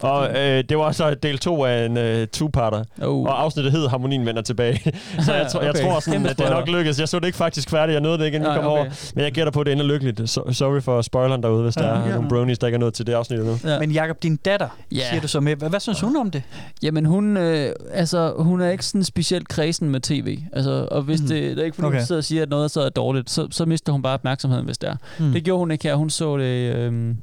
Og 0.00 0.28
øh, 0.38 0.64
det 0.68 0.78
var 0.78 0.92
så 0.92 1.14
del 1.14 1.38
to 1.38 1.64
af 1.64 1.86
en 1.86 1.96
øh, 1.96 2.26
two-parter. 2.36 2.84
Oh. 3.02 3.22
Og 3.24 3.42
afsnittet 3.42 3.72
hed 3.72 3.88
Harmonien 3.88 4.26
vender 4.26 4.42
tilbage. 4.42 4.80
så 5.26 5.34
jeg, 5.34 5.46
tror, 5.52 5.60
jeg 5.60 5.70
Okay. 5.70 5.82
tror 5.82 6.00
sådan, 6.00 6.26
at 6.26 6.38
det 6.38 6.50
nok 6.50 6.68
lykkedes. 6.68 7.00
Jeg 7.00 7.08
så 7.08 7.18
det 7.18 7.26
ikke 7.26 7.38
faktisk 7.38 7.70
færdigt. 7.70 7.94
Jeg 7.94 8.00
nåede 8.02 8.18
det 8.18 8.24
ikke, 8.24 8.36
inden 8.36 8.50
vi 8.50 8.56
kom 8.56 8.64
okay. 8.66 8.76
over. 8.80 9.12
Men 9.14 9.24
jeg 9.24 9.32
gætter 9.32 9.50
på, 9.52 9.60
at 9.60 9.66
det 9.66 9.72
ender 9.72 9.84
lykkeligt. 9.84 10.30
So, 10.30 10.52
sorry 10.52 10.80
for 10.80 11.02
spoileren 11.02 11.42
derude, 11.42 11.62
hvis 11.62 11.74
der 11.74 11.88
Ja. 11.88 12.08
er 12.10 12.14
nogle 12.14 12.28
bronies, 12.28 12.58
der 12.58 12.66
ikke 12.66 12.74
er 12.76 12.80
nået 12.80 12.94
til 12.94 13.06
det 13.06 13.12
afsnit 13.12 13.38
endnu. 13.40 13.58
Ja. 13.64 13.78
Men 13.78 13.90
Jacob, 13.90 14.22
din 14.22 14.36
datter, 14.36 14.68
Ja. 14.92 15.00
siger 15.10 15.20
du 15.20 15.28
så 15.28 15.40
med. 15.40 15.56
Hvad, 15.56 15.68
hvad 15.70 15.80
synes 15.80 16.00
hun 16.00 16.16
om 16.16 16.30
det? 16.30 16.42
Jamen 16.82 17.06
hun, 17.06 17.36
øh, 17.36 17.72
altså, 17.92 18.34
hun 18.38 18.60
er 18.60 18.70
ikke 18.70 18.84
sådan 18.84 19.04
specielt 19.04 19.48
kredsen 19.48 19.90
med 19.90 20.00
tv. 20.00 20.38
Altså, 20.52 20.88
og 20.90 21.02
hvis 21.02 21.20
Mhm. 21.20 21.28
det, 21.28 21.42
det 21.56 21.58
er 21.60 21.64
ikke 21.64 21.74
fordi, 21.74 21.86
Okay. 21.86 21.98
hun 21.98 22.06
sidder 22.06 22.18
og 22.20 22.24
siger, 22.24 22.42
at 22.42 22.48
noget 22.50 22.70
så 22.70 22.80
er 22.80 22.88
dårligt, 22.88 23.30
så, 23.30 23.48
så 23.50 23.64
mister 23.64 23.92
hun 23.92 24.02
bare 24.02 24.14
opmærksomheden, 24.14 24.64
hvis 24.64 24.78
det 24.78 24.88
er. 24.90 24.96
Mm. 25.18 25.32
Det 25.32 25.44
gjorde 25.44 25.58
hun 25.58 25.70
ikke 25.70 25.84
her. 25.88 25.94
Hun 25.94 26.10
så 26.10 26.36
det, 26.36 26.74
øh, 26.76 27.14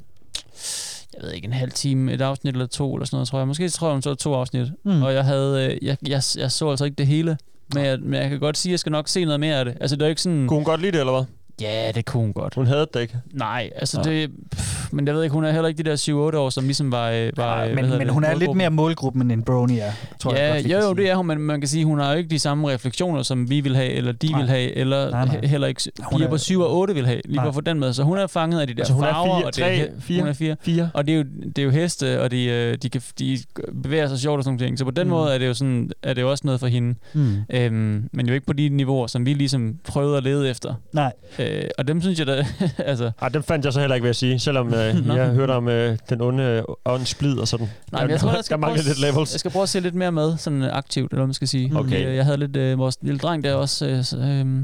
jeg 1.20 1.26
ved 1.26 1.34
ikke, 1.34 1.46
en 1.46 1.52
halv 1.52 1.72
time, 1.72 2.12
et 2.12 2.20
afsnit 2.20 2.54
eller 2.54 2.66
to, 2.66 2.94
eller 2.94 3.06
sådan 3.06 3.16
noget, 3.16 3.28
tror 3.28 3.38
jeg. 3.38 3.48
Måske 3.48 3.68
tror 3.68 3.88
jeg, 3.88 3.92
hun 3.92 4.02
så 4.02 4.14
to 4.14 4.34
afsnit. 4.34 4.66
Mm. 4.84 5.02
Og 5.02 5.14
jeg 5.14 5.24
havde, 5.24 5.66
øh, 5.66 5.86
jeg, 5.86 5.96
jeg, 6.08 6.22
jeg 6.36 6.52
så 6.52 6.70
altså 6.70 6.84
ikke 6.84 6.94
det 6.94 7.06
hele. 7.06 7.38
Men 7.74 7.84
jeg, 7.84 7.98
men 8.00 8.20
jeg 8.20 8.30
kan 8.30 8.40
godt 8.40 8.58
sige, 8.58 8.70
at 8.70 8.72
jeg 8.72 8.78
skal 8.78 8.92
nok 8.92 9.08
se 9.08 9.24
noget 9.24 9.40
mere 9.40 9.56
af 9.56 9.64
det. 9.64 9.74
Altså, 9.80 9.96
det 9.96 10.04
er 10.04 10.08
ikke 10.08 10.22
sådan... 10.22 10.46
Kunne 10.46 10.56
hun 10.56 10.64
godt 10.64 10.80
lide 10.80 10.92
det, 10.92 11.00
eller 11.00 11.12
hvad? 11.12 11.24
Ja, 11.60 11.92
det 11.94 12.04
kunne 12.04 12.20
hun 12.22 12.32
godt. 12.32 12.54
Hun 12.54 12.66
havde 12.66 12.86
det 12.94 13.00
ikke. 13.00 13.16
Nej, 13.32 13.70
altså 13.76 13.96
Nå. 13.96 14.02
det... 14.10 14.30
Pff, 14.50 14.92
men 14.92 15.06
jeg 15.06 15.14
ved 15.14 15.22
ikke, 15.22 15.32
hun 15.34 15.44
er 15.44 15.52
heller 15.52 15.68
ikke 15.68 15.82
de 15.82 15.90
der 15.90 15.96
7-8 16.32 16.36
år, 16.36 16.50
som 16.50 16.64
ligesom 16.64 16.92
var... 16.92 17.10
øh, 17.10 17.30
var 17.36 17.56
Nej, 17.56 17.68
øh, 17.70 17.74
men, 17.74 17.74
hvad 17.74 17.84
hedder 17.84 17.98
men 17.98 18.06
det, 18.06 18.14
hun 18.14 18.24
er 18.24 18.34
lidt 18.34 18.54
mere 18.54 18.70
målgruppen, 18.70 19.30
end 19.30 19.42
Brony 19.44 19.72
er, 19.80 19.92
tror 20.20 20.34
jeg 20.34 20.40
ja, 20.40 20.54
godt, 20.54 20.64
vi 20.64 20.72
jo, 20.72 20.78
jo, 20.78 20.82
sige. 20.82 20.96
det 20.96 21.10
er 21.10 21.14
hun, 21.16 21.26
men 21.26 21.38
man 21.38 21.60
kan 21.60 21.68
sige, 21.68 21.84
hun 21.84 21.98
har 21.98 22.12
jo 22.12 22.18
ikke 22.18 22.30
de 22.30 22.38
samme 22.38 22.70
refleksioner, 22.70 23.22
som 23.22 23.50
vi 23.50 23.60
vil 23.60 23.76
have, 23.76 23.90
eller 23.90 24.12
de 24.12 24.30
Nej. 24.30 24.40
vil 24.40 24.48
have, 24.48 24.76
eller 24.76 25.10
Nej, 25.10 25.24
nej. 25.24 25.36
he- 25.36 25.46
heller 25.46 25.66
ikke 25.66 25.92
Hun 26.02 26.18
piger 26.18 26.26
er- 26.26 26.30
på 26.30 26.38
7 26.38 26.60
og 26.60 26.76
8 26.76 26.94
vil 26.94 27.06
have, 27.06 27.20
lige 27.24 27.36
Nej. 27.36 27.44
for 27.44 27.48
at 27.48 27.54
få 27.54 27.60
den 27.60 27.80
med. 27.80 27.92
Så 27.92 28.02
hun 28.02 28.18
er 28.18 28.26
fanget 28.26 28.60
af 28.60 28.66
de 28.66 28.74
der 28.74 28.80
Altså, 28.80 28.92
hun 28.94 29.04
er 29.04 29.08
farver. 29.12 29.38
fire- 29.38 29.46
og 29.46 29.56
det 29.56 29.64
er, 29.80 29.86
tre, 29.86 30.00
fire? 30.00 30.20
Hun 30.20 30.28
er 30.28 30.32
fire. 30.32 30.56
Fire. 30.62 30.90
Og 30.94 31.06
det 31.06 31.12
er 31.12 31.16
jo, 31.16 31.24
det 31.46 31.58
er 31.58 31.62
jo 31.62 31.70
heste, 31.70 32.22
og 32.22 32.30
de, 32.30 32.44
øh, 32.44 32.76
de, 32.82 32.88
kan, 32.90 33.02
de 33.18 33.38
bevæger 33.82 34.08
sig 34.08 34.18
sjovt 34.18 34.38
og 34.38 34.44
sådan 34.44 34.54
nogle 34.56 34.66
ting. 34.66 34.78
Så 34.78 34.84
på 34.84 34.90
den 34.90 35.04
mm. 35.04 35.10
måde 35.10 35.34
er 35.34 35.38
det 35.38 35.46
jo 35.46 35.54
sådan, 35.54 35.90
er 36.02 36.14
det 36.14 36.22
jo 36.22 36.30
også 36.30 36.42
noget 36.44 36.60
for 36.60 36.66
hende. 36.66 36.94
Mm. 37.14 37.34
Øhm, 37.50 38.08
men 38.12 38.28
jo 38.28 38.34
ikke 38.34 38.46
på 38.46 38.52
de 38.52 38.68
niveauer, 38.68 39.06
som 39.06 39.26
vi 39.26 39.34
ligesom 39.34 39.74
prøvede 39.84 40.16
at 40.16 40.22
lede 40.22 40.50
efter. 40.50 40.74
Nej. 40.92 41.12
Øh, 41.38 41.49
og 41.78 41.88
dem 41.88 42.00
synes 42.02 42.18
jeg 42.18 42.26
da, 42.26 42.46
altså... 42.78 43.10
Ej, 43.22 43.28
dem 43.28 43.42
fandt 43.42 43.64
jeg 43.64 43.72
så 43.72 43.80
heller 43.80 43.94
ikke, 43.94 44.02
vil 44.02 44.08
jeg 44.08 44.16
sige. 44.16 44.38
Selvom 44.38 44.74
øh, 44.74 45.06
jeg 45.16 45.28
hørte 45.30 45.50
om 45.52 45.68
øh, 45.68 45.98
den 46.10 46.20
onde 46.20 46.42
øh, 46.44 46.62
åndsblid 46.84 47.38
og 47.38 47.48
sådan. 47.48 47.68
Nej, 47.92 48.02
men 48.02 48.10
jeg 48.10 48.20
tror, 48.20 48.28
jeg 48.28 48.36
der 48.36 48.42
skal, 48.42 48.58
mangler 48.58 48.82
prøve, 48.82 48.88
lidt 48.88 49.00
levels. 49.00 49.32
jeg 49.34 49.40
skal 49.40 49.50
prøve 49.50 49.62
at 49.62 49.68
se 49.68 49.80
lidt 49.80 49.94
mere 49.94 50.12
med, 50.12 50.36
sådan 50.38 50.62
øh, 50.62 50.68
aktivt, 50.76 51.12
eller 51.12 51.20
hvad 51.20 51.26
man 51.26 51.34
skal 51.34 51.48
sige. 51.48 51.72
Okay. 51.76 52.06
Øh, 52.08 52.16
Jeg 52.16 52.24
havde 52.24 52.36
lidt, 52.38 52.56
øh, 52.56 52.78
vores 52.78 52.96
lille 53.02 53.18
dreng 53.18 53.44
der 53.44 53.54
også, 53.54 53.86
øh, 53.86 53.98
øh, 54.40 54.60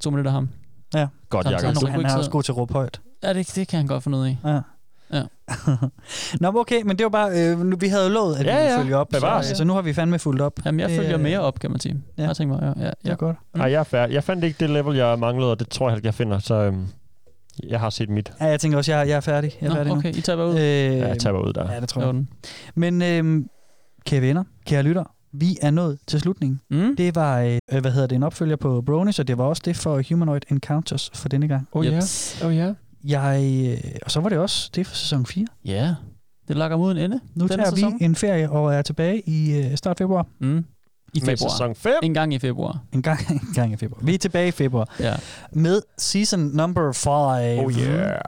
tog 0.00 0.12
mig 0.12 0.18
lidt 0.18 0.26
af 0.26 0.32
ham. 0.32 0.48
Ja. 0.94 1.06
Godt, 1.30 1.46
Jacob. 1.46 1.60
Han, 1.64 1.76
han 1.90 2.00
ikke 2.00 2.06
er 2.08 2.12
så- 2.12 2.18
også 2.18 2.30
god 2.30 2.42
til 2.42 2.52
at 2.52 2.56
råbe 2.56 2.72
højt. 2.72 3.00
Ja, 3.22 3.32
det, 3.32 3.52
det 3.54 3.68
kan 3.68 3.76
han 3.76 3.86
godt 3.86 4.02
finde 4.02 4.18
ud 4.18 4.26
af. 4.26 4.36
Ja. 4.44 4.60
Ja. 5.12 5.22
Nå, 6.40 6.52
okay, 6.60 6.82
men 6.82 6.96
det 6.98 7.04
var 7.04 7.10
bare, 7.10 7.30
øh, 7.52 7.58
nu, 7.60 7.76
vi 7.80 7.88
havde 7.88 8.04
jo 8.04 8.10
lovet, 8.10 8.36
at 8.36 8.46
Ja, 8.46 8.52
vi 8.56 8.58
ville 8.62 8.72
ja. 8.74 8.80
følge 8.82 8.96
op, 8.96 9.08
Bevares. 9.08 9.46
så, 9.46 9.54
så 9.56 9.64
nu 9.64 9.72
har 9.72 9.82
vi 9.82 9.92
fandme 9.92 10.18
fulgt 10.18 10.42
op. 10.42 10.52
Jamen, 10.64 10.80
jeg 10.80 10.88
Det, 10.88 10.96
følger 10.96 11.14
øh, 11.14 11.20
mere 11.22 11.40
op, 11.40 11.58
kan 11.60 11.70
man 11.70 11.80
sige. 11.80 12.02
ja. 12.18 12.22
Jeg 12.26 12.36
tænker 12.36 12.54
mig, 12.60 12.74
ja, 12.76 12.82
ja, 12.84 12.88
Det 12.90 12.94
ja. 13.04 13.10
er 13.10 13.14
godt. 13.16 13.36
Ej, 13.54 13.62
jeg, 13.70 13.78
er 13.80 13.82
færdig. 13.84 14.14
jeg 14.14 14.24
fandt 14.24 14.44
ikke 14.44 14.56
det 14.60 14.70
level, 14.70 14.96
jeg 14.96 15.18
manglede, 15.18 15.50
og 15.50 15.58
det 15.58 15.68
tror 15.68 15.90
jeg, 15.90 16.04
jeg 16.04 16.14
finder. 16.14 16.38
Så 16.38 16.54
øhm, 16.54 16.86
jeg 17.68 17.80
har 17.80 17.90
set 17.90 18.10
mit. 18.10 18.32
Ja, 18.40 18.46
jeg 18.46 18.60
tænker 18.60 18.78
også, 18.78 18.92
jeg, 18.92 19.08
jeg 19.08 19.16
er 19.16 19.20
færdig. 19.20 19.52
Jeg 19.60 19.66
er 19.66 19.70
Nå, 19.70 19.76
færdig 19.76 19.92
nu. 19.92 19.98
okay, 19.98 20.14
I 20.14 20.20
tager 20.20 20.36
bare 20.36 20.46
ud. 20.48 20.54
Øh, 20.54 20.58
Ja, 20.60 21.08
jeg 21.08 21.18
tager 21.18 21.32
bare 21.32 21.44
ud 21.48 21.52
der. 21.52 21.72
Ja, 21.72 21.80
det 21.80 21.88
tror 21.88 22.02
jeg. 22.02 22.14
den. 22.14 22.28
Men 22.74 23.02
øh, 23.02 23.44
kære 24.06 24.20
venner, 24.20 24.44
kære 24.66 24.82
lytter, 24.82 25.04
vi 25.32 25.56
er 25.62 25.70
nået 25.70 25.98
til 26.06 26.20
slutningen. 26.20 26.60
Mm. 26.70 26.96
Det 26.96 27.14
var, 27.14 27.40
øh, 27.40 27.80
hvad 27.80 27.92
hedder 27.92 28.06
det, 28.06 28.16
en 28.16 28.22
opfølger 28.22 28.56
på 28.56 28.82
Bronies, 28.86 29.18
og 29.18 29.28
det 29.28 29.38
var 29.38 29.44
også 29.44 29.62
det 29.64 29.76
for 29.76 30.02
Humanoid 30.08 30.40
Encounters 30.50 31.10
for 31.14 31.28
denne 31.28 31.48
gang. 31.48 31.68
Oh 31.72 31.86
ja. 31.86 31.94
Jeps. 31.94 32.42
Oh 32.44 32.56
ja. 32.56 32.72
Jeg, 33.06 33.66
øh, 33.84 33.90
og 34.04 34.10
så 34.10 34.20
var 34.20 34.28
det 34.28 34.38
også 34.38 34.70
det 34.74 34.86
for 34.86 34.94
sæson 34.96 35.26
4. 35.26 35.46
Ja, 35.64 35.94
det 36.48 36.56
lakker 36.56 36.76
mod 36.76 36.92
en 36.92 36.98
ende. 36.98 37.20
Nu 37.34 37.48
tager 37.48 37.70
sæson. 37.74 37.96
vi 37.98 38.04
en 38.04 38.16
ferie 38.16 38.50
og 38.50 38.74
er 38.74 38.82
tilbage 38.82 39.20
i 39.28 39.58
øh, 39.58 39.76
start 39.76 39.98
februar. 39.98 40.26
Mm. 40.40 40.64
I 41.14 41.20
Med 41.20 41.26
februar. 41.36 41.50
sæson 41.50 41.74
5. 41.74 41.92
En 42.02 42.14
gang 42.14 42.34
i 42.34 42.38
februar. 42.38 42.78
En 42.92 43.02
gang, 43.02 43.20
en 43.30 43.54
gang 43.54 43.72
i 43.72 43.76
februar. 43.76 44.00
Vi 44.04 44.14
er 44.14 44.18
tilbage 44.18 44.48
i 44.48 44.50
februar 44.50 44.94
Ja. 45.00 45.14
med 45.52 45.82
season 45.98 46.40
number 46.40 46.92
5. 46.92 47.12
Oh 47.64 47.72
yeah. 47.72 48.20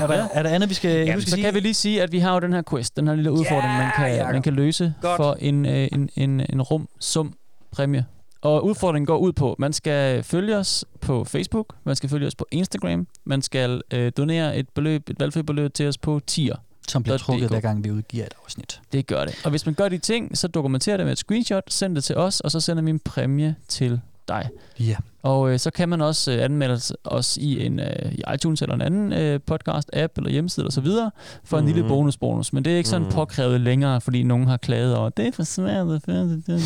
Er 0.00 0.06
der, 0.06 0.28
er 0.32 0.42
der 0.42 0.50
andet, 0.50 0.68
vi 0.68 0.74
skal 0.74 0.90
Jamen, 0.90 1.14
huske 1.14 1.30
så 1.30 1.36
at 1.36 1.42
kan 1.42 1.54
vi 1.54 1.60
lige 1.60 1.74
sige, 1.74 2.02
at 2.02 2.12
vi 2.12 2.18
har 2.18 2.34
jo 2.34 2.40
den 2.40 2.52
her 2.52 2.62
quest, 2.70 2.96
den 2.96 3.08
her 3.08 3.14
lille 3.14 3.32
udfordring, 3.32 3.72
man, 3.74 3.90
kan, 3.96 4.10
Jacob. 4.14 4.32
man 4.32 4.42
kan 4.42 4.52
løse 4.52 4.94
Godt. 5.02 5.16
for 5.16 5.36
en, 5.40 5.66
øh, 5.66 5.88
en, 5.92 6.08
en, 6.16 6.40
en 6.50 6.62
rum 6.62 6.88
sum 7.00 7.32
præmie. 7.72 8.04
Og 8.40 8.64
udfordringen 8.64 9.06
går 9.06 9.18
ud 9.18 9.32
på, 9.32 9.56
man 9.58 9.72
skal 9.72 10.22
følge 10.22 10.56
os 10.56 10.84
på 11.00 11.24
Facebook, 11.24 11.74
man 11.84 11.96
skal 11.96 12.08
følge 12.08 12.26
os 12.26 12.34
på 12.34 12.46
Instagram, 12.50 13.06
man 13.24 13.42
skal 13.42 13.82
øh, 13.92 14.12
donere 14.16 14.56
et 14.56 14.68
beløb, 14.68 15.10
et 15.10 15.20
valgfrit 15.20 15.46
beløb 15.46 15.74
til 15.74 15.88
os 15.88 15.98
på 15.98 16.20
tier. 16.26 16.56
Som 16.88 17.02
bliver 17.02 17.18
trukket, 17.18 17.48
hver 17.48 17.60
gang 17.60 17.84
vi 17.84 17.90
udgiver 17.90 18.26
et 18.26 18.34
afsnit. 18.44 18.80
Det 18.92 19.06
gør 19.06 19.24
det. 19.24 19.40
Og 19.44 19.50
hvis 19.50 19.66
man 19.66 19.74
gør 19.74 19.88
de 19.88 19.98
ting, 19.98 20.38
så 20.38 20.48
dokumenterer 20.48 20.96
det 20.96 21.06
med 21.06 21.12
et 21.12 21.18
screenshot, 21.18 21.62
send 21.68 21.94
det 21.94 22.04
til 22.04 22.16
os, 22.16 22.40
og 22.40 22.50
så 22.50 22.60
sender 22.60 22.82
vi 22.82 22.90
en 22.90 22.98
præmie 22.98 23.56
til 23.68 24.00
dig. 24.28 24.48
Ja. 24.80 24.96
Og 25.28 25.52
øh, 25.52 25.58
så 25.58 25.70
kan 25.70 25.88
man 25.88 26.00
også 26.00 26.32
øh, 26.32 26.44
anmelde 26.44 26.80
os- 27.04 27.36
i 27.40 27.66
en 27.66 27.80
øh, 27.80 28.12
i 28.12 28.22
iTunes 28.34 28.62
eller 28.62 28.74
en 28.74 28.80
anden 28.82 29.12
øh, 29.12 29.40
podcast-app 29.50 30.12
eller 30.16 30.30
hjemmeside 30.30 30.66
og 30.66 30.72
så 30.72 30.80
videre 30.80 31.10
for 31.44 31.58
en 31.58 31.64
Mhm. 31.64 31.74
lille 31.74 31.88
bonus-bonus. 31.88 32.52
Men 32.52 32.64
det 32.64 32.72
er 32.72 32.76
ikke 32.76 32.88
sådan 32.88 33.02
Mhm. 33.02 33.12
påkrævet 33.12 33.60
længere, 33.60 34.00
fordi 34.00 34.22
nogen 34.22 34.46
har 34.46 34.56
klaget 34.56 34.96
over, 34.96 35.08
det 35.08 35.26
er 35.26 35.32
for 35.32 35.42
svært. 35.42 35.86
Det 35.86 36.02
er 36.08 36.12
det- 36.12 36.42
det- 36.46 36.62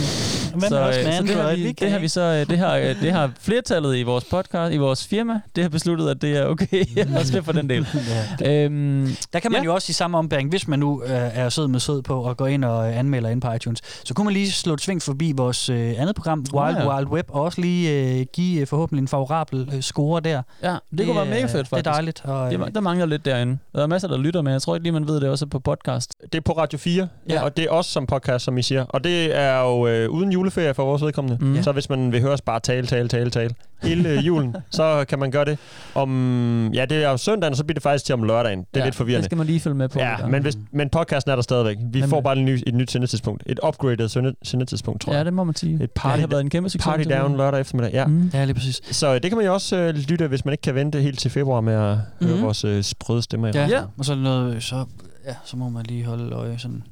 så, 0.69 0.89
øh, 0.89 0.95
så 0.95 1.23
det 1.23 1.37
har, 1.37 1.57
vi, 1.57 1.73
det 1.73 1.91
har 1.91 1.99
vi 1.99 2.09
så 2.09 2.21
øh, 2.21 2.47
det 2.51 2.59
har, 2.59 2.77
øh, 2.77 3.01
det 3.03 3.13
har 3.13 3.31
flertallet 3.41 3.97
i 3.97 4.03
vores 4.03 4.25
podcast, 4.25 4.75
i 4.75 4.77
vores 4.77 5.07
firma, 5.07 5.41
det 5.57 5.65
har 5.65 5.69
besluttet, 5.69 6.09
at 6.09 6.23
det 6.23 6.37
er 6.37 6.47
okay. 6.47 6.85
også 7.19 7.33
med 7.35 7.43
for 7.43 7.53
den 7.53 7.69
del. 7.69 7.87
Ja. 8.41 8.65
Øhm, 8.65 9.09
Der 9.33 9.39
kan 9.41 9.53
man 9.53 9.61
Ja. 9.61 9.65
jo 9.65 9.75
også 9.75 9.87
i 9.91 9.93
samme 9.93 10.19
ombæring, 10.19 10.51
hvis 10.51 10.69
man 10.69 10.79
nu 10.79 11.03
øh, 11.03 11.11
er 11.13 11.49
sød 11.49 11.69
med 11.69 11.81
sød 11.81 12.03
på 12.03 12.23
og 12.23 12.37
går 12.37 12.47
ind 12.47 12.65
og 12.65 12.89
øh, 12.91 12.99
anmelder 12.99 13.29
ind 13.31 13.41
på 13.41 13.53
iTunes, 13.53 13.81
så 14.05 14.15
kunne 14.15 14.25
man 14.25 14.35
lige 14.35 14.51
slå 14.53 14.75
et 14.75 14.81
sving 14.81 15.03
forbi 15.03 15.33
vores 15.37 15.69
øh, 15.69 15.95
andet 15.99 16.15
program, 16.17 16.45
Wild 16.55 16.77
ja. 16.77 16.97
Wild 16.97 17.07
Web, 17.09 17.27
og 17.29 17.43
også 17.43 17.61
lige 17.61 17.91
øh, 18.21 18.27
give 18.33 18.52
øh, 18.61 18.67
forhåbentlig 18.67 19.03
en 19.03 19.09
favorabel 19.09 19.69
øh, 19.75 19.81
score 19.81 20.21
der. 20.21 20.43
ja, 20.63 20.69
det, 20.71 20.99
det 20.99 21.07
kunne 21.07 21.17
være 21.17 21.27
mega 21.27 21.43
fedt, 21.43 21.53
faktisk. 21.53 21.71
Det 21.71 21.87
er 21.87 21.93
dejligt. 21.93 22.23
Og, 22.25 22.51
Det, 22.51 22.61
øh, 22.61 22.75
der 22.75 22.81
mangler 22.81 23.07
lidt 23.07 23.25
derinde. 23.25 23.59
Der 23.75 23.83
er 23.83 23.87
masser, 23.87 24.09
der 24.09 24.17
lytter, 24.19 24.43
men 24.43 24.53
jeg 24.53 24.63
tror 24.63 24.75
ikke 24.75 24.83
lige, 24.85 24.93
man 24.93 25.07
ved 25.09 25.21
det 25.21 25.29
også 25.29 25.47
på 25.47 25.59
podcast. 25.59 26.15
Det 26.23 26.35
er 26.35 26.41
på 26.41 26.53
Radio 26.53 26.79
4, 26.79 27.09
Ja. 27.29 27.35
ja. 27.35 27.43
og 27.45 27.57
det 27.57 27.65
er 27.65 27.71
også 27.71 27.91
som 27.91 28.07
podcast, 28.07 28.45
som 28.45 28.59
I 28.59 28.63
siger. 28.63 28.85
Og 28.85 29.05
det 29.05 29.37
er 29.39 29.61
jo 29.61 29.87
øh, 29.87 30.11
uden 30.11 30.33
juleferie 30.33 30.75
for 30.75 30.85
vores 30.85 31.03
vedkommende. 31.03 31.45
Mm. 31.45 31.63
Så 31.63 31.73
hvis 31.73 31.91
man 31.91 32.13
vil 32.13 32.21
høre 32.21 32.33
os 32.33 32.41
bare 32.41 32.61
tale, 32.61 32.87
tale, 32.87 33.09
tale, 33.09 33.31
tale 33.31 33.55
hele 33.83 34.09
øh, 34.09 34.27
julen, 34.27 34.57
så 34.71 35.05
kan 35.09 35.19
man 35.19 35.31
gøre 35.31 35.45
det. 35.45 35.59
Om, 35.95 36.71
ja, 36.75 36.85
det 36.85 37.05
er 37.05 37.11
jo 37.11 37.17
søndagen, 37.17 37.53
og 37.53 37.57
så 37.57 37.65
bliver 37.65 37.75
det 37.75 37.83
faktisk 37.83 38.05
til 38.05 38.13
om 38.13 38.23
lørdagen. 38.23 38.59
Det 38.59 38.67
er 38.75 38.79
ja, 38.81 38.85
lidt 38.85 38.95
forvirrende. 38.95 39.19
Det 39.23 39.25
skal 39.25 39.39
man 39.39 39.47
lige 39.47 39.61
følge 39.61 39.77
med 39.77 39.89
på. 39.89 39.99
Ja, 39.99 40.17
men, 40.29 40.43
hvis, 40.43 40.59
men 40.73 40.89
podcasten 40.89 41.31
er 41.31 41.35
der 41.35 41.43
stadigvæk. 41.43 41.77
Vi 41.79 41.85
Nemlig. 41.85 42.09
får 42.09 42.21
bare 42.21 42.39
et, 42.39 42.45
ny, 42.45 42.59
et 42.67 42.75
nyt 42.75 42.91
sendetidspunkt. 42.91 43.43
Et 43.47 43.61
upgraded 43.67 44.09
sende- 44.09 44.35
sendetidspunkt, 44.43 45.01
tror 45.01 45.13
Ja, 45.13 45.17
jeg. 45.19 45.25
det 45.25 45.33
må 45.33 45.45
man 45.45 45.55
sige. 45.57 45.85
Et 45.85 45.91
party, 45.91 46.13
det 46.13 46.21
har 46.21 46.27
været 46.29 46.41
en 46.41 46.51
kæmpe 46.51 46.71
succes. 46.71 46.85
party 46.87 47.03
down 47.11 47.37
lørdag 47.37 47.61
eftermiddag. 47.61 47.93
Ja. 47.93 48.07
Mm. 48.07 48.31
Ja, 48.33 48.45
lige 48.45 48.55
præcis. 48.55 48.81
Så 48.91 49.09
øh, 49.15 49.23
det 49.23 49.31
kan 49.31 49.37
man 49.37 49.47
jo 49.47 49.55
også 49.55 49.77
øh, 49.77 49.95
lytte, 49.95 50.27
hvis 50.29 50.45
man 50.45 50.53
ikke 50.53 50.63
kan 50.63 50.75
vente 50.75 51.01
helt 51.03 51.19
til 51.19 51.31
februar 51.31 51.61
med 51.61 51.73
at 51.75 51.81
høre 52.21 52.35
Mhm. 52.35 52.43
vores 52.43 52.65
øh, 52.65 52.83
sprøde 52.83 53.23
stemmer. 53.23 53.49
i 53.49 53.51
Ja. 53.55 53.67
Ja. 53.67 53.83
Og 53.99 54.05
så 54.05 54.15
noget, 54.15 54.63
så, 54.63 54.85
ja, 55.27 55.35
så 55.45 55.57
må 55.57 55.69
man 55.69 55.87
lige 55.87 56.05
holde 56.05 56.35
øje 56.35 56.59
sådan 56.59 56.83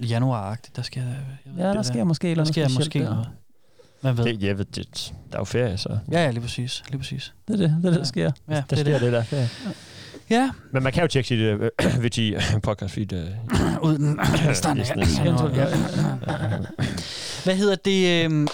januar-agtigt. 0.00 0.76
Der 0.76 0.82
sker, 0.82 1.00
jeg 1.00 1.10
ved 1.44 1.62
Ja, 1.62 1.66
der 1.68 1.72
hvad- 1.74 1.84
sker 1.84 2.04
måske 2.04 2.30
eller 2.30 2.44
der 2.44 2.52
sker 2.52 2.68
måske 2.68 2.98
der. 2.98 3.10
noget. 3.10 3.28
Man 4.02 4.18
ved. 4.18 4.24
Det, 4.24 4.42
jeg 4.42 4.58
ved, 4.58 4.64
det, 4.64 5.12
der 5.30 5.36
er 5.36 5.40
jo 5.40 5.44
ferie, 5.44 5.76
så 5.78 5.98
Ja, 6.12 6.24
ja, 6.24 6.30
lige 6.30 6.40
præcis. 6.40 6.82
Lige 6.88 6.98
præcis. 6.98 7.32
Det 7.48 7.54
er 7.54 7.58
det, 7.58 7.70
det, 7.82 7.84
er 7.86 7.90
det 7.90 7.98
der 7.98 8.04
sker. 8.04 8.30
Ja, 8.48 8.54
der 8.54 8.60
det 8.60 8.72
er 8.72 8.76
sker 8.76 8.92
det. 8.92 9.02
det 9.02 9.12
der. 9.12 9.22
Ferie. 9.22 9.48
Ja, 10.30 10.50
Men 10.72 10.82
man 10.82 10.92
kan 10.92 11.02
jo 11.02 11.08
tjekke 11.08 11.28
sit 11.28 11.38
øh, 11.38 11.60
VT 12.04 12.18
podcast 12.62 12.94
feed. 12.94 13.12
Øh, 13.12 13.26
uden 13.82 14.18
stand. 14.54 14.78
Ja. 14.78 14.84
Ja. 15.54 15.66
Hvad 17.44 17.56
hedder 17.56 17.76
det? 17.84 18.24
øhm, 18.24 18.48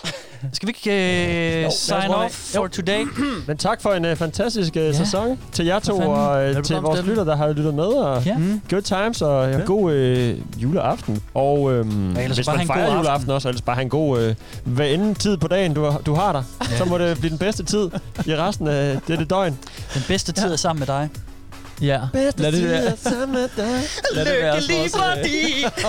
Skal 0.53 0.67
vi 0.69 0.75
ikke 0.87 1.67
uh, 1.67 1.73
sign 1.73 2.11
off 2.11 2.35
for 2.35 2.67
today? 2.67 3.05
Men 3.49 3.57
tak 3.57 3.83
for 3.83 3.91
en 3.93 4.05
uh, 4.05 4.17
fantastisk 4.17 4.71
uh, 4.77 4.77
ja. 4.83 4.93
sæson 4.93 5.39
til 5.53 5.65
jer 5.67 5.79
to, 5.79 5.97
og 5.99 6.49
uh, 6.57 6.63
til 6.63 6.77
vores 6.77 7.03
lytter, 7.05 7.25
der 7.25 7.37
har 7.37 7.53
lyttet 7.53 7.75
med. 7.75 7.85
Og 7.85 8.25
Ja. 8.27 8.37
Mm. 8.39 8.61
Good 8.71 8.83
times, 8.83 9.23
og 9.23 9.51
ja. 9.51 9.59
god 9.59 9.93
uh, 9.93 10.63
juleaften. 10.63 11.23
Og 11.35 11.73
øhm, 11.73 12.17
ellers 12.17 12.37
hvis 12.37 12.47
bare 12.47 12.57
man 12.57 12.59
have 12.59 12.63
en 12.63 12.67
god 12.69 12.75
fejrer 12.75 12.87
aften. 12.87 12.99
juleaften 12.99 13.31
også, 13.31 13.49
ellers 13.49 13.63
bare 13.63 13.77
have 13.77 13.83
en 13.83 13.89
god... 13.89 14.29
Uh, 14.29 14.35
hvad 14.75 14.89
end 14.91 15.17
tid 15.17 15.37
på 15.37 15.49
dagen, 15.49 15.75
du, 15.75 15.85
har- 15.85 15.99
du 15.99 16.15
har 16.15 16.33
der, 16.33 16.43
Ja. 16.71 16.77
så 16.77 16.85
må 16.85 16.99
det 16.99 17.19
blive 17.19 17.31
den 17.31 17.39
bedste 17.39 17.65
tid 17.65 17.91
i 18.27 18.37
resten 18.37 18.67
af 18.69 18.99
dette 19.09 19.25
døgn. 19.25 19.59
Den 19.95 20.03
bedste 20.09 20.33
tid 20.33 20.53
er 20.53 20.57
sammen 20.57 20.79
med 20.81 20.87
dig. 20.87 21.09
Ja. 21.83 22.01
Bedste 22.13 22.43
Lad 22.43 22.53
det 22.53 22.69
være. 22.71 22.85
er 22.85 22.97
sammen 23.03 23.33
med 23.33 23.49
dig. 23.57 23.81
Lad 24.13 24.25
det 24.25 24.33
være 24.43 24.53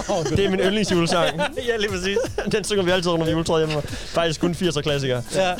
vores, 0.07 0.31
øh, 0.31 0.31
Det 0.37 0.45
er 0.45 0.49
min 0.49 0.59
yndlingsjulesang. 0.59 1.41
ja, 1.67 1.77
lige 1.77 1.89
præcis. 1.89 2.17
Den 2.51 2.63
synger 2.63 2.83
vi 2.83 2.91
altid 2.91 3.11
under 3.11 3.31
juletræet 3.31 3.67
hjemme. 3.67 3.83
Faktisk 3.89 4.41
kun 4.41 4.51
80'er 4.61 4.81
klassikere. 4.81 5.23
Ja. 5.35 5.53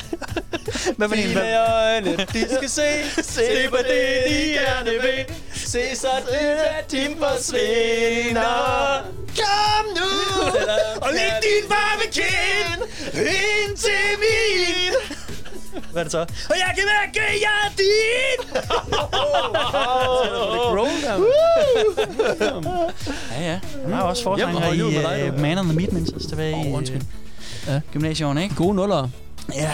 Hvad 0.97 1.07
med 1.07 1.18
din? 1.18 1.27
Dine 1.27 1.68
øjne, 1.69 2.18
de 2.34 2.45
skal 2.56 2.69
se, 2.69 2.81
se 3.35 3.41
på 3.69 3.77
det, 3.77 4.23
de 4.30 4.35
gerne 4.35 4.91
vil. 5.02 5.26
Se 5.56 5.81
så 5.95 6.07
det, 6.30 6.38
at 6.80 6.91
de 6.91 7.07
forsvinder. 7.19 9.02
Kom 9.38 9.85
nu, 9.95 10.41
og 11.02 11.10
læg 11.14 11.31
din 11.43 11.69
varme 11.69 12.03
kind 12.11 12.81
ind 13.15 13.77
til 13.77 14.19
min. 14.19 15.14
Hvad 15.91 16.02
er 16.02 16.03
det 16.03 16.11
så? 16.11 16.19
Og 16.19 16.56
jeg 16.56 16.73
kan 16.76 16.84
mærke, 16.85 17.19
jeg 17.41 17.56
er 17.65 17.69
din! 17.77 18.39
ja, 23.31 23.52
ja. 23.52 23.60
Han 23.84 23.93
har 23.93 24.02
også 24.02 24.23
forsanger 24.23 24.60
hold 24.60 24.77
i 24.77 25.30
uh. 25.30 25.39
Man 25.39 25.57
on 25.57 25.65
the 25.65 25.76
Meatmans 25.76 26.26
tilbage 26.30 26.56
Åh, 26.56 26.65
i 26.65 26.73
uh, 26.73 27.02
Ja. 27.68 27.81
gymnasieårene, 27.93 28.43
ikke? 28.43 28.56
Gode 28.56 28.76
nuller. 28.76 29.10
Ja. 29.56 29.72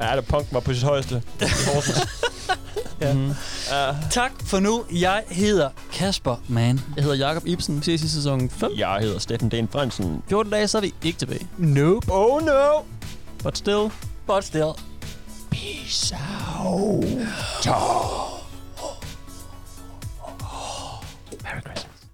Ja, 0.00 0.16
det 0.16 0.26
punk 0.26 0.46
var 0.50 0.60
på 0.60 0.74
sit 0.74 0.82
højeste. 0.82 1.22
ja. 3.00 3.12
Mm. 3.14 3.30
Tak 4.10 4.32
for 4.46 4.60
nu. 4.60 4.84
Jeg 4.92 5.22
hedder 5.30 5.68
Kasper 5.92 6.36
Mann. 6.48 6.80
Jeg 6.96 7.04
hedder 7.04 7.16
Jakob 7.16 7.42
Ibsen. 7.46 7.76
Vi 7.76 7.82
ses 7.84 8.02
i 8.02 8.08
sæson 8.08 8.50
5. 8.50 8.70
Jeg 8.76 8.96
hedder 9.00 9.18
Steffen 9.18 9.48
Den 9.50 9.66
Brandsen. 9.66 10.22
14 10.28 10.52
dage, 10.52 10.68
så 10.68 10.78
er 10.78 10.82
vi 10.82 10.94
ikke 11.04 11.18
tilbage. 11.18 11.46
Nope. 11.58 12.12
Oh 12.12 12.42
no! 12.42 12.82
But 13.42 13.58
still. 13.58 13.90
But 14.26 14.44
still. 14.44 14.70
Peace 15.54 16.12
out. 16.12 17.04
Merry 21.44 21.62
Christmas. 21.62 22.06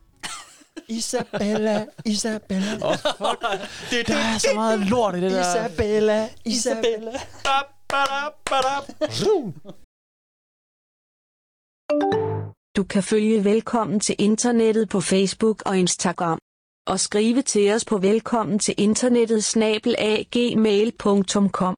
Isabella, 0.89 1.87
Isabella. 2.05 2.79
Oh, 2.83 2.97
fuck. 2.97 3.41
Det, 3.91 4.09
der 4.09 4.17
er 4.17 4.39
så 4.39 4.49
meget 4.55 4.79
lort 4.79 5.15
i 5.15 5.21
det 5.21 5.31
der. 5.31 5.51
Isabella, 5.51 6.29
Isabella. 6.45 7.13
Du 12.77 12.85
kan 12.85 13.03
følge 13.03 13.45
Velkommen 13.45 14.01
til 14.01 14.17
internettet 14.19 14.89
på 14.89 15.01
Facebook 15.01 15.63
og 15.67 15.79
Instagram. 15.79 16.39
Og 16.87 17.01
skrive 17.01 17.43
til 17.43 17.73
os 17.73 17.85
på 17.85 17.99
velkommen 17.99 18.59
til 18.59 18.75
internettet 18.79 19.45
snabelagmail.com. 19.45 21.75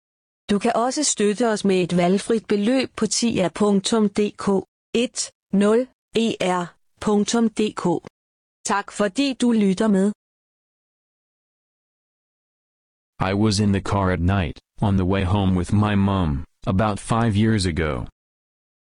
Du 0.50 0.58
kan 0.58 0.72
også 0.74 1.04
støtte 1.04 1.48
os 1.48 1.64
med 1.64 1.82
et 1.82 1.96
valgfrit 1.96 2.46
beløb 2.46 2.90
på 2.96 3.06
tia.dk 3.06 4.48
10er.dk. 6.18 7.84
Tak 8.64 8.92
fordi 8.92 9.34
du 9.40 9.52
lytter 9.52 9.88
med. 9.88 10.12
I 13.30 13.34
was 13.34 13.60
in 13.60 13.72
the 13.72 13.80
car 13.80 14.10
at 14.10 14.20
night, 14.20 14.60
on 14.80 14.96
the 14.96 15.06
way 15.06 15.24
home 15.24 15.56
with 15.56 15.72
my 15.72 15.94
mom, 15.94 16.44
about 16.66 16.98
five 16.98 17.36
years 17.36 17.66
ago. 17.66 18.04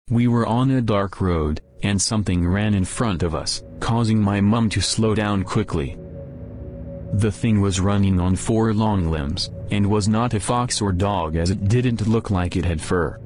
We 0.10 0.28
were 0.28 0.46
on 0.46 0.72
a 0.72 0.82
dark 0.82 1.22
road, 1.22 1.62
and 1.84 2.02
something 2.02 2.48
ran 2.48 2.74
in 2.74 2.86
front 2.86 3.24
of 3.24 3.34
us, 3.34 3.64
causing 3.80 4.20
my 4.22 4.42
mum 4.42 4.70
to 4.70 4.82
slow 4.82 5.16
down 5.16 5.44
quickly. 5.44 5.98
The 7.14 7.32
thing 7.32 7.60
was 7.60 7.80
running 7.80 8.20
on 8.20 8.36
four 8.36 8.74
long 8.74 9.12
limbs, 9.12 9.50
and 9.70 9.90
was 9.90 10.08
not 10.08 10.34
a 10.34 10.40
fox 10.40 10.82
or 10.82 10.92
dog 10.92 11.36
as 11.36 11.50
it 11.50 11.68
didn't 11.68 12.08
look 12.08 12.32
like 12.32 12.56
it 12.56 12.66
had 12.66 12.82
fur. 12.82 13.20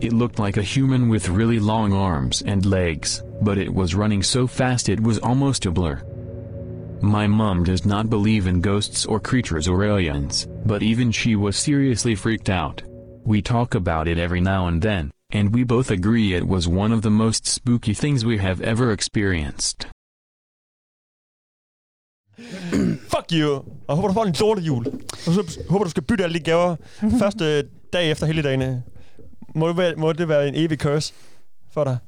It 0.00 0.12
looked 0.12 0.38
like 0.38 0.56
a 0.56 0.62
human 0.62 1.08
with 1.08 1.28
really 1.28 1.58
long 1.58 1.92
arms 1.92 2.42
and 2.42 2.66
legs, 2.66 3.22
but 3.40 3.58
it 3.58 3.72
was 3.72 3.94
running 3.94 4.22
so 4.22 4.46
fast 4.46 4.88
it 4.88 5.00
was 5.00 5.18
almost 5.18 5.66
a 5.66 5.70
blur. 5.70 6.02
My 7.00 7.26
mum 7.26 7.64
does 7.64 7.86
not 7.86 8.10
believe 8.10 8.46
in 8.46 8.60
ghosts 8.60 9.06
or 9.06 9.20
creatures 9.20 9.68
or 9.68 9.84
aliens, 9.84 10.46
but 10.64 10.82
even 10.82 11.10
she 11.12 11.36
was 11.36 11.56
seriously 11.56 12.14
freaked 12.14 12.50
out. 12.50 12.82
We 13.24 13.40
talk 13.40 13.74
about 13.74 14.08
it 14.08 14.18
every 14.18 14.40
now 14.40 14.66
and 14.66 14.82
then, 14.82 15.10
and 15.30 15.54
we 15.54 15.64
both 15.64 15.90
agree 15.90 16.34
it 16.34 16.46
was 16.46 16.68
one 16.68 16.92
of 16.92 17.02
the 17.02 17.10
most 17.10 17.46
spooky 17.46 17.94
things 17.94 18.24
we 18.24 18.38
have 18.38 18.60
ever 18.60 18.92
experienced. 18.92 19.86
Fuck 23.12 23.32
you! 23.32 23.50
Og 23.50 23.88
jeg 23.88 23.96
håber, 23.96 24.08
du 24.08 24.14
får 24.14 24.24
en 24.24 24.34
lorte 24.40 24.62
jul. 24.62 24.86
Og 25.26 25.32
så 25.34 25.60
håber, 25.68 25.84
du 25.84 25.90
skal 25.90 26.02
bytte 26.02 26.24
alle 26.24 26.38
de 26.38 26.44
gaver 26.44 26.76
første 27.22 27.68
dag 27.92 28.10
efter 28.10 28.26
helligdagene. 28.26 28.82
Må 29.54 29.68
det 29.68 29.76
være, 29.76 29.96
må 29.96 30.12
det 30.12 30.28
være 30.28 30.48
en 30.48 30.54
evig 30.54 30.78
curse 30.80 31.14
for 31.72 31.84
dig? 31.84 31.98